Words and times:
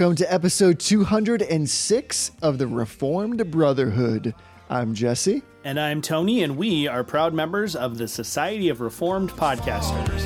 Welcome 0.00 0.16
to 0.16 0.32
episode 0.32 0.80
206 0.80 2.30
of 2.40 2.56
the 2.56 2.66
Reformed 2.66 3.50
Brotherhood. 3.50 4.34
I'm 4.70 4.94
Jesse. 4.94 5.42
And 5.62 5.78
I'm 5.78 6.00
Tony, 6.00 6.42
and 6.42 6.56
we 6.56 6.88
are 6.88 7.04
proud 7.04 7.34
members 7.34 7.76
of 7.76 7.98
the 7.98 8.08
Society 8.08 8.70
of 8.70 8.80
Reformed 8.80 9.28
Podcasters. 9.32 10.22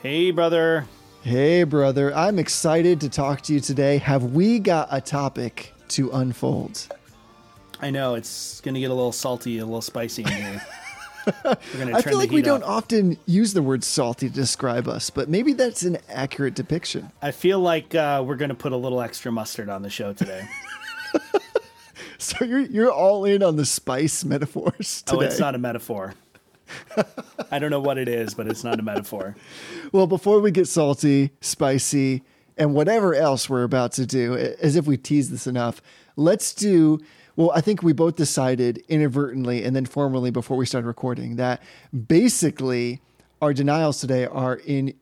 Hey, 0.00 0.30
brother. 0.30 0.86
Hey, 1.22 1.64
brother. 1.64 2.14
I'm 2.14 2.38
excited 2.38 3.00
to 3.00 3.08
talk 3.08 3.40
to 3.40 3.54
you 3.54 3.58
today. 3.58 3.98
Have 3.98 4.22
we 4.34 4.60
got 4.60 4.86
a 4.92 5.00
topic 5.00 5.74
to 5.88 6.12
unfold? 6.12 6.86
I 7.82 7.90
know 7.90 8.14
it's 8.14 8.60
going 8.60 8.74
to 8.74 8.80
get 8.80 8.90
a 8.90 8.94
little 8.94 9.12
salty, 9.12 9.58
a 9.58 9.64
little 9.64 9.80
spicy 9.80 10.22
in 10.22 10.28
here. 10.28 10.62
I 11.44 12.02
feel 12.02 12.18
like 12.18 12.30
we 12.30 12.42
don't 12.42 12.62
often 12.62 13.18
use 13.26 13.52
the 13.52 13.62
word 13.62 13.84
salty 13.84 14.28
to 14.28 14.34
describe 14.34 14.88
us, 14.88 15.10
but 15.10 15.28
maybe 15.28 15.52
that's 15.52 15.82
an 15.82 15.98
accurate 16.08 16.54
depiction. 16.54 17.10
I 17.22 17.30
feel 17.30 17.60
like 17.60 17.94
uh, 17.94 18.22
we're 18.26 18.36
going 18.36 18.48
to 18.48 18.54
put 18.54 18.72
a 18.72 18.76
little 18.76 19.00
extra 19.00 19.30
mustard 19.30 19.68
on 19.68 19.82
the 19.82 19.90
show 19.90 20.12
today. 20.12 20.48
so 22.18 22.44
you're 22.44 22.60
you're 22.60 22.92
all 22.92 23.24
in 23.24 23.42
on 23.42 23.56
the 23.56 23.66
spice 23.66 24.24
metaphors 24.24 25.02
today. 25.02 25.18
Oh, 25.18 25.20
it's 25.20 25.38
not 25.38 25.54
a 25.54 25.58
metaphor. 25.58 26.14
I 27.50 27.58
don't 27.58 27.70
know 27.70 27.80
what 27.80 27.98
it 27.98 28.08
is, 28.08 28.34
but 28.34 28.46
it's 28.46 28.64
not 28.64 28.78
a 28.78 28.82
metaphor. 28.82 29.36
Well, 29.92 30.06
before 30.06 30.38
we 30.38 30.52
get 30.52 30.68
salty, 30.68 31.32
spicy, 31.40 32.22
and 32.56 32.74
whatever 32.74 33.12
else 33.12 33.50
we're 33.50 33.64
about 33.64 33.90
to 33.94 34.06
do, 34.06 34.36
as 34.36 34.76
if 34.76 34.86
we 34.86 34.96
tease 34.96 35.30
this 35.30 35.48
enough, 35.48 35.82
let's 36.14 36.54
do 36.54 37.00
well, 37.40 37.52
I 37.54 37.62
think 37.62 37.82
we 37.82 37.94
both 37.94 38.16
decided 38.16 38.84
inadvertently 38.90 39.64
and 39.64 39.74
then 39.74 39.86
formally 39.86 40.30
before 40.30 40.58
we 40.58 40.66
started 40.66 40.86
recording 40.86 41.36
that 41.36 41.62
basically 42.06 43.00
our 43.40 43.54
denials 43.54 43.98
today 43.98 44.26
are 44.26 44.56
in 44.56 44.92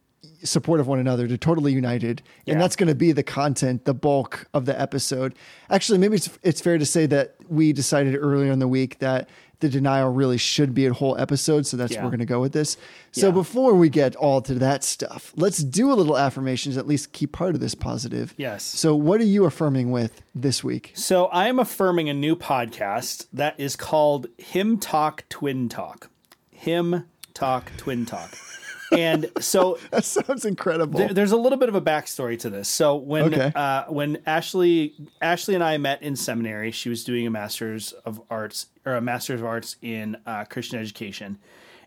support 0.45 0.79
of 0.79 0.87
one 0.87 1.01
another. 1.01 1.27
They're 1.27 1.37
totally 1.37 1.73
united, 1.73 2.23
yeah. 2.45 2.53
and 2.53 2.63
that's 2.63 2.77
going 2.77 2.87
to 2.87 2.95
be 2.95 3.11
the 3.11 3.25
content, 3.25 3.87
the 3.87 3.95
bulk 3.95 4.47
of 4.55 4.67
the 4.67 4.81
episode. 4.81 5.35
Actually, 5.69 5.99
maybe 5.99 6.15
it's 6.15 6.39
it's 6.45 6.61
fair 6.61 6.79
to 6.79 6.87
say 6.87 7.07
that 7.07 7.35
we 7.49 7.73
decided 7.73 8.15
earlier 8.15 8.53
in 8.53 8.61
the 8.61 8.69
week 8.69 9.01
that 9.01 9.29
the 9.61 9.69
denial 9.69 10.13
really 10.13 10.39
should 10.39 10.75
be 10.75 10.87
a 10.87 10.93
whole 10.93 11.19
episode. 11.19 11.67
So 11.67 11.77
that's 11.77 11.93
yeah. 11.93 12.03
we're 12.03 12.11
going 12.11 12.21
to 12.21 12.27
go 12.27 12.41
with 12.41 12.53
this. 12.53 12.77
So 13.13 13.29
yeah. 13.29 13.33
before 13.33 13.75
we 13.75 13.89
get 13.89 14.15
all 14.17 14.41
to 14.43 14.55
that 14.55 14.85
stuff, 14.85 15.33
let's 15.37 15.59
do 15.59 15.93
a 15.93 15.95
little 15.95 16.17
affirmations, 16.17 16.77
at 16.77 16.87
least 16.87 17.13
keep 17.13 17.33
part 17.33 17.55
of 17.55 17.61
this 17.61 17.75
positive. 17.75 18.35
Yes. 18.37 18.63
So 18.63 18.95
what 18.95 19.21
are 19.21 19.25
you 19.25 19.45
affirming 19.45 19.91
with 19.91 20.23
this 20.35 20.63
week? 20.63 20.93
So 20.95 21.27
I 21.27 21.49
am 21.49 21.59
affirming 21.59 22.09
a 22.09 22.15
new 22.15 22.37
podcast 22.37 23.27
that 23.33 23.59
is 23.59 23.77
called 23.77 24.29
Hymn 24.37 24.79
Talk 24.79 25.25
Twin 25.29 25.69
Talk. 25.69 26.11
Hymn 26.51 27.05
Talk 27.35 27.73
Twin 27.77 28.07
Talk 28.07 28.37
and 28.93 29.31
so 29.41 29.79
that 29.91 30.05
sounds 30.05 30.45
incredible. 30.45 30.99
There, 30.99 31.13
there's 31.13 31.33
a 31.33 31.37
little 31.37 31.59
bit 31.59 31.69
of 31.69 31.75
a 31.75 31.81
backstory 31.81 32.39
to 32.41 32.51
this. 32.51 32.69
So 32.69 32.97
when 32.97 33.35
okay. 33.35 33.53
uh, 33.55 33.85
when 33.89 34.19
Ashley 34.27 34.95
Ashley 35.21 35.55
and 35.55 35.65
I 35.65 35.77
met 35.79 36.03
in 36.03 36.17
seminary, 36.17 36.71
she 36.71 36.89
was 36.89 37.05
doing 37.05 37.27
a 37.27 37.31
master's 37.31 37.93
of 38.05 38.21
arts 38.31 38.67
or 38.85 38.95
a 38.95 39.01
master's 39.01 39.41
of 39.41 39.47
arts 39.47 39.77
in 39.83 40.17
uh, 40.27 40.45
Christian 40.45 40.79
education, 40.79 41.39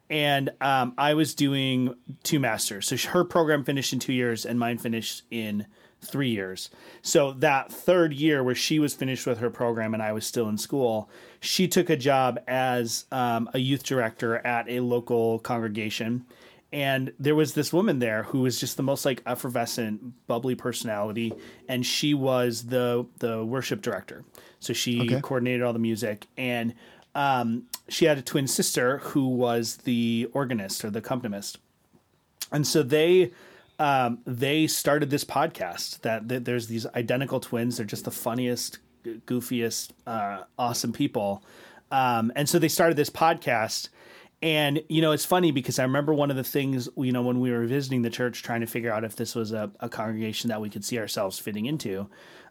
and 0.09 0.52
um, 0.61 0.94
I 0.97 1.13
was 1.13 1.33
doing 1.33 1.95
two 2.23 2.39
masters. 2.39 2.88
So 2.88 3.09
her 3.09 3.23
program 3.23 3.63
finished 3.63 3.94
in 3.94 3.99
two 3.99 4.13
years, 4.13 4.45
and 4.45 4.59
mine 4.59 4.77
finished 4.77 5.23
in 5.31 5.66
three 6.03 6.29
years. 6.29 6.69
So 7.02 7.33
that 7.33 7.72
third 7.72 8.13
year, 8.13 8.44
where 8.44 8.55
she 8.55 8.79
was 8.79 8.94
finished 8.94 9.27
with 9.27 9.38
her 9.38 9.49
program 9.49 9.94
and 9.94 10.02
I 10.02 10.13
was 10.13 10.25
still 10.25 10.49
in 10.49 10.57
school, 10.57 11.09
she 11.39 11.68
took 11.68 11.89
a 11.89 11.95
job 11.95 12.39
as 12.47 13.06
um, 13.12 13.50
a 13.53 13.59
youth 13.59 13.83
director 13.83 14.38
at 14.38 14.68
a 14.68 14.79
local 14.79 15.39
congregation 15.39 16.25
and 16.73 17.11
there 17.19 17.35
was 17.35 17.53
this 17.53 17.73
woman 17.73 17.99
there 17.99 18.23
who 18.23 18.41
was 18.41 18.59
just 18.59 18.77
the 18.77 18.83
most 18.83 19.05
like 19.05 19.21
effervescent 19.25 20.25
bubbly 20.27 20.55
personality 20.55 21.33
and 21.67 21.85
she 21.85 22.13
was 22.13 22.63
the 22.67 23.05
the 23.19 23.43
worship 23.43 23.81
director. 23.81 24.23
So 24.59 24.73
she 24.73 25.01
okay. 25.01 25.21
coordinated 25.21 25.63
all 25.63 25.73
the 25.73 25.79
music 25.79 26.27
and 26.37 26.73
um, 27.13 27.63
she 27.89 28.05
had 28.05 28.17
a 28.17 28.21
twin 28.21 28.47
sister 28.47 28.99
who 28.99 29.27
was 29.27 29.77
the 29.77 30.29
organist 30.33 30.85
or 30.85 30.89
the 30.89 30.99
accompanist. 30.99 31.57
And 32.53 32.65
so 32.65 32.83
they 32.83 33.31
um, 33.79 34.19
they 34.25 34.67
started 34.67 35.09
this 35.09 35.25
podcast 35.25 36.01
that, 36.01 36.27
that, 36.27 36.45
there's 36.45 36.67
these 36.67 36.85
identical 36.88 37.39
twins. 37.39 37.77
They're 37.77 37.85
just 37.85 38.05
the 38.05 38.11
funniest 38.11 38.77
goofiest 39.03 39.91
uh, 40.05 40.43
awesome 40.57 40.93
people. 40.93 41.43
Um, 41.89 42.31
and 42.35 42.47
so 42.47 42.59
they 42.59 42.67
started 42.67 42.95
this 42.95 43.09
podcast 43.09 43.89
and 44.41 44.84
you 44.90 45.02
know, 45.02 45.12
it's 45.12 45.25
funny 45.25 45.52
because 45.52 45.78
I 45.78 45.84
remember 45.84 46.13
one 46.13 46.31
of 46.31 46.38
the 46.38 46.44
things 46.44 46.90
you 46.97 47.12
know 47.12 47.22
when 47.22 47.40
we 47.40 47.52
were 47.52 47.66
visiting 47.66 48.02
the 48.02 48.09
church, 48.09 48.44
trying 48.44 48.62
to 48.62 48.68
figure 48.68 48.91
out 48.91 49.03
if 49.03 49.16
this 49.16 49.35
was 49.35 49.52
a, 49.52 49.72
a 49.79 49.90
congregation 49.90 50.50
that 50.50 50.62
we 50.62 50.69
could 50.69 50.84
see 50.84 50.97
ourselves 50.97 51.38
fitting 51.40 51.66
into. 51.66 52.09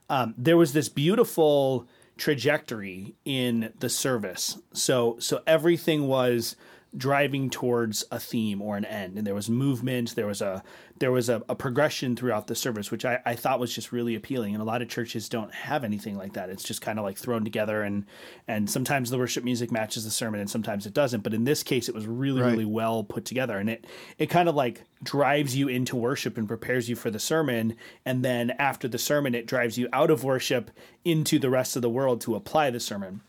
Um, 0.09 0.34
there 0.37 0.56
was 0.56 0.73
this 0.73 0.89
beautiful 0.89 1.89
trajectory 2.17 3.15
in 3.25 3.73
the 3.81 3.89
service. 3.89 4.59
So 4.73 5.17
so 5.19 5.43
everything 5.47 6.06
was 6.06 6.56
driving 6.97 7.49
towards 7.51 8.05
a 8.11 8.19
theme 8.19 8.61
or 8.61 8.77
an 8.77 8.84
end. 8.84 9.17
And 9.17 9.27
there 9.27 9.34
was 9.34 9.49
movement 9.49 10.17
there 10.17 10.27
was 10.27 10.43
a 10.43 10.62
there 10.99 11.12
was 11.12 11.28
a, 11.28 11.43
a 11.49 11.55
progression 11.55 12.17
throughout 12.17 12.47
the 12.47 12.55
service 12.55 12.91
which 12.91 13.05
I, 13.05 13.21
I 13.25 13.34
thought 13.34 13.61
was 13.61 13.75
just 13.75 13.93
really 13.93 14.15
appealing. 14.17 14.55
And 14.55 14.62
a 14.62 14.67
lot 14.67 14.83
of 14.83 14.89
churches 14.89 15.29
don't 15.29 15.55
have 15.55 15.84
anything 15.84 16.17
like 16.17 16.33
that. 16.33 16.50
It's 16.50 16.65
just 16.65 16.83
kind 16.83 16.99
of 16.99 17.05
like 17.05 17.17
thrown 17.17 17.45
together 17.45 17.83
and 17.83 18.06
and 18.49 18.69
sometimes 18.69 19.11
the 19.11 19.19
worship 19.19 19.45
music 19.45 19.71
matches 19.71 20.05
the 20.05 20.11
sermon 20.11 20.41
and 20.41 20.50
sometimes 20.50 20.84
it 20.84 20.95
doesn't. 20.95 21.23
But 21.23 21.34
in 21.34 21.45
this 21.45 21.62
case 21.62 21.89
it 21.89 21.95
was 21.95 22.06
really 22.06 22.41
right. 22.41 22.50
really 22.50 22.65
well 22.65 23.05
put 23.05 23.25
together. 23.25 23.59
And 23.59 23.71
it 23.71 23.87
it 24.19 24.27
kind 24.27 24.49
of 24.49 24.56
like 24.56 24.83
drives 25.03 25.56
you 25.56 25.69
into 25.69 25.95
worship 25.97 26.37
and 26.37 26.49
prepares 26.49 26.89
you 26.89 26.97
for 26.97 27.11
the 27.11 27.21
sermon. 27.21 27.77
And 28.05 28.25
then 28.25 28.50
after 28.59 28.89
the 28.89 28.99
sermon 28.99 29.34
it 29.34 29.47
drives 29.47 29.79
you 29.79 29.89
out 29.93 30.11
of 30.11 30.25
worship 30.25 30.73
into 31.05 31.39
the 31.39 31.50
rest 31.50 31.77
of 31.77 31.83
the 31.83 31.91
world 31.91 32.21
to 32.23 32.34
apply 32.34 32.71
the 32.71 32.81
sermon. 32.81 33.21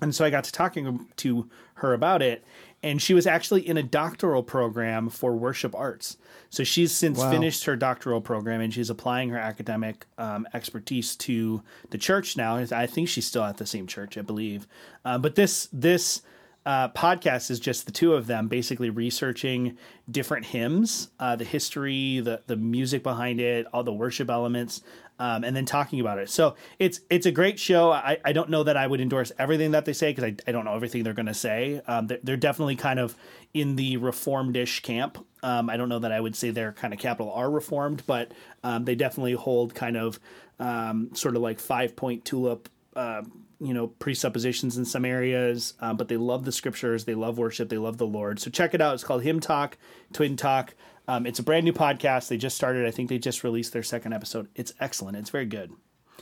And 0.00 0.14
so 0.14 0.24
I 0.24 0.30
got 0.30 0.44
to 0.44 0.52
talking 0.52 1.08
to 1.16 1.50
her 1.74 1.92
about 1.92 2.22
it, 2.22 2.44
and 2.82 3.00
she 3.00 3.14
was 3.14 3.26
actually 3.26 3.66
in 3.66 3.76
a 3.76 3.82
doctoral 3.82 4.42
program 4.42 5.08
for 5.08 5.34
worship 5.34 5.74
arts. 5.74 6.16
So 6.48 6.64
she's 6.64 6.92
since 6.92 7.18
wow. 7.18 7.30
finished 7.30 7.64
her 7.64 7.76
doctoral 7.76 8.20
program 8.20 8.60
and 8.60 8.72
she's 8.72 8.90
applying 8.90 9.30
her 9.30 9.38
academic 9.38 10.06
um, 10.18 10.48
expertise 10.54 11.14
to 11.16 11.62
the 11.90 11.98
church 11.98 12.36
now. 12.36 12.56
I 12.56 12.86
think 12.86 13.08
she's 13.08 13.26
still 13.26 13.44
at 13.44 13.58
the 13.58 13.66
same 13.66 13.86
church, 13.86 14.16
I 14.16 14.22
believe. 14.22 14.66
Uh, 15.04 15.18
but 15.18 15.34
this 15.34 15.68
this 15.72 16.22
uh, 16.66 16.88
podcast 16.90 17.50
is 17.50 17.60
just 17.60 17.86
the 17.86 17.92
two 17.92 18.14
of 18.14 18.26
them 18.26 18.48
basically 18.48 18.90
researching 18.90 19.78
different 20.10 20.46
hymns, 20.46 21.10
uh, 21.18 21.36
the 21.36 21.44
history, 21.44 22.20
the 22.20 22.42
the 22.46 22.56
music 22.56 23.02
behind 23.02 23.40
it, 23.40 23.66
all 23.72 23.84
the 23.84 23.92
worship 23.92 24.30
elements, 24.30 24.82
um, 25.20 25.44
and 25.44 25.54
then 25.54 25.66
talking 25.66 26.00
about 26.00 26.18
it. 26.18 26.30
So 26.30 26.56
it's 26.78 27.00
it's 27.10 27.26
a 27.26 27.30
great 27.30 27.60
show. 27.60 27.92
I, 27.92 28.16
I 28.24 28.32
don't 28.32 28.48
know 28.48 28.64
that 28.64 28.76
I 28.76 28.86
would 28.86 29.02
endorse 29.02 29.30
everything 29.38 29.72
that 29.72 29.84
they 29.84 29.92
say 29.92 30.10
because 30.10 30.24
I, 30.24 30.34
I 30.48 30.52
don't 30.52 30.64
know 30.64 30.74
everything 30.74 31.04
they're 31.04 31.12
going 31.12 31.26
to 31.26 31.34
say. 31.34 31.82
Um, 31.86 32.06
they're, 32.06 32.18
they're, 32.24 32.36
definitely 32.40 32.76
kind 32.76 32.98
of 32.98 33.14
in 33.52 33.76
the 33.76 33.98
reformed-ish 33.98 34.80
camp. 34.80 35.24
Um, 35.42 35.68
I 35.68 35.76
don't 35.76 35.90
know 35.90 35.98
that 35.98 36.10
I 36.10 36.18
would 36.18 36.34
say 36.34 36.50
they're 36.50 36.72
kind 36.72 36.94
of 36.94 36.98
capital 36.98 37.30
R 37.32 37.50
reformed, 37.50 38.02
but 38.06 38.32
um, 38.64 38.86
they 38.86 38.94
definitely 38.94 39.34
hold 39.34 39.74
kind 39.74 39.98
of 39.98 40.18
um, 40.58 41.10
sort 41.12 41.36
of 41.36 41.42
like 41.42 41.60
five 41.60 41.94
point 41.94 42.24
tulip. 42.24 42.70
Uh, 42.96 43.22
you 43.62 43.74
know 43.74 43.88
presuppositions 43.88 44.78
in 44.78 44.86
some 44.86 45.04
areas, 45.04 45.74
um, 45.80 45.98
but 45.98 46.08
they 46.08 46.16
love 46.16 46.46
the 46.46 46.52
scriptures, 46.52 47.04
they 47.04 47.14
love 47.14 47.36
worship, 47.36 47.68
they 47.68 47.76
love 47.76 47.98
the 47.98 48.06
Lord. 48.06 48.40
So 48.40 48.50
check 48.50 48.72
it 48.72 48.80
out. 48.80 48.94
It's 48.94 49.04
called 49.04 49.22
Hymn 49.22 49.38
Talk, 49.38 49.76
Twin 50.14 50.34
Talk. 50.34 50.74
Um, 51.10 51.26
it's 51.26 51.40
a 51.40 51.42
brand 51.42 51.64
new 51.64 51.72
podcast. 51.72 52.28
They 52.28 52.36
just 52.36 52.54
started. 52.54 52.86
I 52.86 52.92
think 52.92 53.08
they 53.08 53.18
just 53.18 53.42
released 53.42 53.72
their 53.72 53.82
second 53.82 54.12
episode. 54.12 54.46
It's 54.54 54.72
excellent. 54.78 55.16
It's 55.16 55.30
very 55.30 55.44
good. 55.44 55.72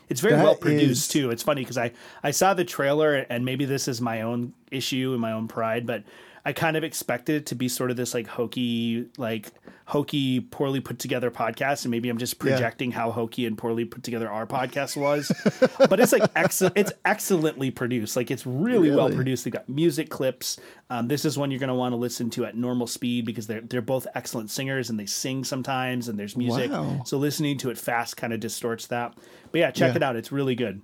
It's 0.08 0.22
very 0.22 0.36
that 0.36 0.42
well 0.42 0.54
produced 0.54 1.02
is... 1.02 1.08
too. 1.08 1.30
It's 1.30 1.42
funny 1.42 1.60
because 1.60 1.76
I 1.76 1.92
I 2.22 2.30
saw 2.30 2.54
the 2.54 2.64
trailer 2.64 3.14
and 3.14 3.44
maybe 3.44 3.66
this 3.66 3.86
is 3.86 4.00
my 4.00 4.22
own 4.22 4.54
issue 4.70 5.10
and 5.12 5.20
my 5.20 5.32
own 5.32 5.46
pride, 5.46 5.86
but 5.86 6.04
I 6.44 6.52
kind 6.52 6.76
of 6.76 6.84
expected 6.84 7.36
it 7.36 7.46
to 7.46 7.54
be 7.54 7.68
sort 7.68 7.90
of 7.90 7.96
this 7.96 8.14
like 8.14 8.26
hokey, 8.26 9.08
like 9.16 9.52
hokey, 9.84 10.40
poorly 10.40 10.80
put 10.80 10.98
together 10.98 11.30
podcast, 11.30 11.84
and 11.84 11.90
maybe 11.90 12.08
I'm 12.08 12.18
just 12.18 12.38
projecting 12.38 12.90
yeah. 12.90 12.96
how 12.98 13.10
hokey 13.10 13.46
and 13.46 13.56
poorly 13.56 13.84
put 13.84 14.02
together 14.02 14.30
our 14.30 14.46
podcast 14.46 14.96
was. 14.96 15.32
but 15.88 15.98
it's 16.00 16.12
like 16.12 16.30
excellent. 16.36 16.76
It's 16.76 16.92
excellently 17.04 17.70
produced. 17.70 18.16
Like 18.16 18.30
it's 18.30 18.46
really, 18.46 18.90
really? 18.90 18.96
well 18.96 19.10
produced. 19.10 19.44
They 19.44 19.50
got 19.50 19.68
music 19.68 20.10
clips. 20.10 20.58
Um, 20.90 21.08
this 21.08 21.24
is 21.24 21.38
one 21.38 21.50
you're 21.50 21.60
going 21.60 21.68
to 21.68 21.74
want 21.74 21.92
to 21.92 21.96
listen 21.96 22.30
to 22.30 22.44
at 22.44 22.56
normal 22.56 22.86
speed 22.86 23.24
because 23.24 23.46
they're 23.46 23.62
they're 23.62 23.82
both 23.82 24.06
excellent 24.14 24.50
singers 24.50 24.90
and 24.90 24.98
they 24.98 25.06
sing 25.06 25.44
sometimes 25.44 26.08
and 26.08 26.18
there's 26.18 26.36
music. 26.36 26.70
Wow. 26.70 27.02
So 27.04 27.18
listening 27.18 27.58
to 27.58 27.70
it 27.70 27.78
fast 27.78 28.16
kind 28.16 28.32
of 28.32 28.40
distorts 28.40 28.86
that. 28.88 29.14
But 29.50 29.58
yeah, 29.58 29.70
check 29.70 29.92
yeah. 29.92 29.96
it 29.96 30.02
out. 30.02 30.16
It's 30.16 30.32
really 30.32 30.54
good. 30.54 30.82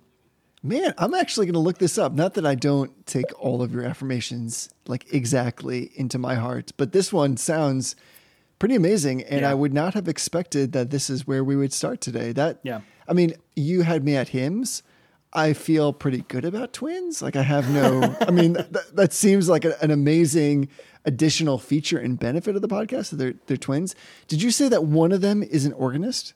Man, 0.64 0.94
I'm 0.96 1.12
actually 1.12 1.44
going 1.44 1.52
to 1.52 1.60
look 1.60 1.76
this 1.76 1.98
up. 1.98 2.14
Not 2.14 2.34
that 2.34 2.46
I 2.46 2.54
don't 2.54 3.06
take 3.06 3.26
all 3.38 3.60
of 3.60 3.74
your 3.74 3.84
affirmations 3.84 4.70
like 4.86 5.12
exactly 5.12 5.92
into 5.94 6.18
my 6.18 6.36
heart, 6.36 6.72
but 6.78 6.92
this 6.92 7.12
one 7.12 7.36
sounds 7.36 7.94
pretty 8.58 8.74
amazing 8.74 9.22
and 9.24 9.42
yeah. 9.42 9.50
I 9.50 9.52
would 9.52 9.74
not 9.74 9.92
have 9.92 10.08
expected 10.08 10.72
that 10.72 10.88
this 10.88 11.10
is 11.10 11.26
where 11.26 11.44
we 11.44 11.54
would 11.54 11.74
start 11.74 12.00
today. 12.00 12.32
That 12.32 12.60
Yeah. 12.62 12.80
I 13.06 13.12
mean, 13.12 13.34
you 13.54 13.82
had 13.82 14.04
me 14.04 14.16
at 14.16 14.28
hymns. 14.28 14.82
I 15.34 15.52
feel 15.52 15.92
pretty 15.92 16.22
good 16.28 16.46
about 16.46 16.72
twins. 16.72 17.20
Like 17.20 17.36
I 17.36 17.42
have 17.42 17.68
no, 17.70 18.16
I 18.22 18.30
mean, 18.30 18.54
th- 18.72 18.86
that 18.94 19.12
seems 19.12 19.50
like 19.50 19.66
a, 19.66 19.78
an 19.82 19.90
amazing 19.90 20.70
additional 21.04 21.58
feature 21.58 21.98
and 21.98 22.18
benefit 22.18 22.56
of 22.56 22.62
the 22.62 22.68
podcast 22.68 23.10
that 23.10 23.16
they're, 23.16 23.34
they're 23.48 23.58
twins. 23.58 23.94
Did 24.28 24.40
you 24.40 24.50
say 24.50 24.70
that 24.70 24.84
one 24.84 25.12
of 25.12 25.20
them 25.20 25.42
is 25.42 25.66
an 25.66 25.74
organist? 25.74 26.32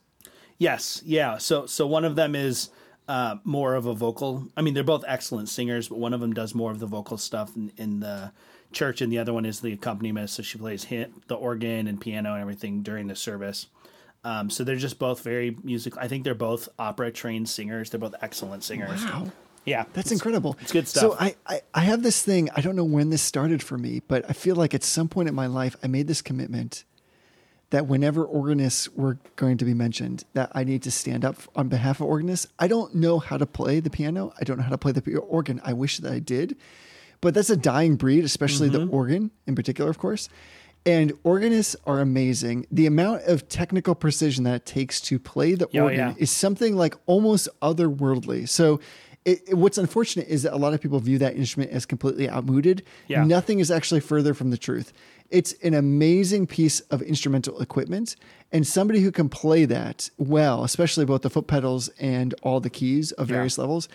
Yes. 0.59 1.01
Yeah. 1.03 1.39
So, 1.39 1.65
so 1.65 1.87
one 1.87 2.05
of 2.05 2.15
them 2.15 2.35
is, 2.35 2.69
uh, 3.09 3.37
more 3.43 3.73
of 3.73 3.87
a 3.87 3.93
vocal. 3.93 4.47
I 4.55 4.61
mean, 4.61 4.75
they're 4.75 4.83
both 4.83 5.03
excellent 5.07 5.49
singers, 5.49 5.89
but 5.89 5.97
one 5.97 6.13
of 6.13 6.21
them 6.21 6.31
does 6.31 6.53
more 6.53 6.69
of 6.69 6.79
the 6.79 6.85
vocal 6.85 7.17
stuff 7.17 7.55
in, 7.55 7.73
in 7.75 7.99
the 8.01 8.31
church, 8.71 9.01
and 9.01 9.11
the 9.11 9.17
other 9.17 9.33
one 9.33 9.45
is 9.45 9.61
the 9.61 9.73
accompaniment. 9.73 10.29
So 10.29 10.43
she 10.43 10.59
plays 10.59 10.83
hit, 10.83 11.27
the 11.27 11.33
organ 11.33 11.87
and 11.87 11.99
piano 11.99 12.33
and 12.33 12.41
everything 12.41 12.83
during 12.83 13.07
the 13.07 13.15
service. 13.15 13.65
Um, 14.23 14.51
so 14.51 14.63
they're 14.63 14.75
just 14.75 14.99
both 14.99 15.21
very 15.21 15.57
musical. 15.63 15.99
I 15.99 16.07
think 16.07 16.23
they're 16.23 16.35
both 16.35 16.69
opera 16.77 17.11
trained 17.11 17.49
singers. 17.49 17.89
They're 17.89 17.99
both 17.99 18.13
excellent 18.21 18.63
singers. 18.63 19.03
Wow. 19.03 19.31
Yeah, 19.65 19.85
that's 19.93 20.11
incredible. 20.11 20.55
It's 20.61 20.71
good 20.71 20.87
stuff. 20.87 21.01
So 21.01 21.17
I, 21.19 21.35
I, 21.47 21.61
I 21.73 21.81
have 21.81 22.03
this 22.03 22.21
thing. 22.21 22.49
I 22.55 22.61
don't 22.61 22.75
know 22.75 22.83
when 22.83 23.09
this 23.09 23.21
started 23.23 23.63
for 23.63 23.77
me, 23.77 24.01
but 24.07 24.23
I 24.29 24.33
feel 24.33 24.55
like 24.55 24.73
at 24.75 24.83
some 24.83 25.07
point 25.07 25.29
in 25.29 25.35
my 25.35 25.47
life, 25.47 25.75
I 25.83 25.87
made 25.87 26.07
this 26.07 26.21
commitment 26.21 26.85
that 27.71 27.87
whenever 27.87 28.23
organists 28.23 28.89
were 28.89 29.19
going 29.35 29.57
to 29.57 29.65
be 29.65 29.73
mentioned, 29.73 30.23
that 30.33 30.51
I 30.53 30.63
need 30.63 30.83
to 30.83 30.91
stand 30.91 31.23
up 31.23 31.37
on 31.55 31.67
behalf 31.67 31.99
of 31.99 32.07
organists. 32.07 32.47
I 32.57 32.67
don't 32.67 32.95
know 32.95 33.19
how 33.19 33.37
to 33.37 33.45
play 33.45 33.79
the 33.79 33.89
piano. 33.89 34.33
I 34.39 34.43
don't 34.43 34.57
know 34.57 34.63
how 34.63 34.71
to 34.71 34.77
play 34.77 34.91
the 34.91 35.17
organ. 35.17 35.61
I 35.63 35.73
wish 35.73 35.97
that 35.99 36.11
I 36.11 36.19
did, 36.19 36.57
but 37.21 37.33
that's 37.33 37.49
a 37.49 37.57
dying 37.57 37.95
breed, 37.95 38.23
especially 38.23 38.69
mm-hmm. 38.69 38.87
the 38.87 38.91
organ 38.91 39.31
in 39.45 39.55
particular, 39.55 39.89
of 39.89 39.97
course. 39.97 40.29
And 40.85 41.11
organists 41.23 41.75
are 41.85 41.99
amazing. 41.99 42.65
The 42.71 42.87
amount 42.87 43.23
of 43.23 43.49
technical 43.49 43.93
precision 43.93 44.45
that 44.45 44.55
it 44.55 44.65
takes 44.65 45.01
to 45.01 45.19
play 45.19 45.53
the 45.53 45.67
oh, 45.75 45.83
organ 45.83 45.99
yeah. 45.99 46.13
is 46.17 46.31
something 46.31 46.75
like 46.75 46.95
almost 47.05 47.49
otherworldly. 47.61 48.47
So, 48.47 48.79
it, 49.25 49.49
it, 49.49 49.55
what's 49.55 49.77
unfortunate 49.77 50.27
is 50.27 50.43
that 50.43 50.53
a 50.53 50.57
lot 50.57 50.73
of 50.73 50.81
people 50.81 50.99
view 50.99 51.17
that 51.19 51.35
instrument 51.35 51.71
as 51.71 51.85
completely 51.85 52.29
outmoded. 52.29 52.83
Yeah. 53.07 53.23
Nothing 53.23 53.59
is 53.59 53.69
actually 53.69 53.99
further 53.99 54.33
from 54.33 54.49
the 54.49 54.57
truth. 54.57 54.93
It's 55.29 55.53
an 55.63 55.73
amazing 55.73 56.47
piece 56.47 56.79
of 56.81 57.01
instrumental 57.03 57.61
equipment, 57.61 58.15
and 58.51 58.65
somebody 58.65 59.01
who 59.01 59.11
can 59.11 59.29
play 59.29 59.65
that 59.65 60.09
well, 60.17 60.63
especially 60.63 61.05
both 61.05 61.21
the 61.21 61.29
foot 61.29 61.45
pedals 61.47 61.89
and 61.99 62.33
all 62.41 62.59
the 62.59 62.69
keys 62.69 63.11
of 63.11 63.27
various 63.27 63.57
yeah. 63.57 63.61
levels, 63.61 63.89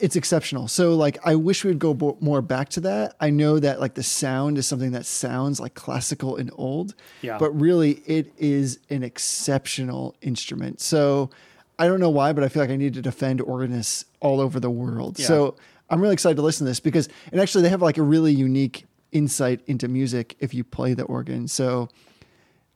it's 0.00 0.16
exceptional. 0.16 0.68
So 0.68 0.94
like 0.94 1.18
I 1.24 1.36
wish 1.36 1.64
we'd 1.64 1.78
go 1.78 1.94
bo- 1.94 2.18
more 2.20 2.42
back 2.42 2.68
to 2.70 2.80
that. 2.80 3.14
I 3.20 3.30
know 3.30 3.58
that 3.60 3.80
like 3.80 3.94
the 3.94 4.02
sound 4.02 4.58
is 4.58 4.66
something 4.66 4.92
that 4.92 5.06
sounds 5.06 5.60
like 5.60 5.74
classical 5.74 6.36
and 6.36 6.50
old, 6.54 6.94
yeah. 7.22 7.38
but 7.38 7.50
really 7.50 8.02
it 8.06 8.32
is 8.36 8.80
an 8.90 9.02
exceptional 9.02 10.16
instrument. 10.20 10.80
So 10.80 11.30
I 11.78 11.86
don't 11.86 12.00
know 12.00 12.10
why, 12.10 12.32
but 12.32 12.42
I 12.42 12.48
feel 12.48 12.62
like 12.62 12.70
I 12.70 12.76
need 12.76 12.94
to 12.94 13.02
defend 13.02 13.40
organists 13.40 14.04
all 14.20 14.40
over 14.40 14.58
the 14.58 14.70
world. 14.70 15.18
Yeah. 15.18 15.26
So 15.26 15.56
I'm 15.90 16.00
really 16.00 16.14
excited 16.14 16.36
to 16.36 16.42
listen 16.42 16.64
to 16.64 16.70
this 16.70 16.80
because 16.80 17.08
and 17.32 17.40
actually 17.40 17.62
they 17.62 17.68
have 17.68 17.82
like 17.82 17.98
a 17.98 18.02
really 18.02 18.32
unique 18.32 18.86
insight 19.12 19.60
into 19.66 19.88
music 19.88 20.36
if 20.40 20.54
you 20.54 20.64
play 20.64 20.94
the 20.94 21.04
organ. 21.04 21.48
So 21.48 21.88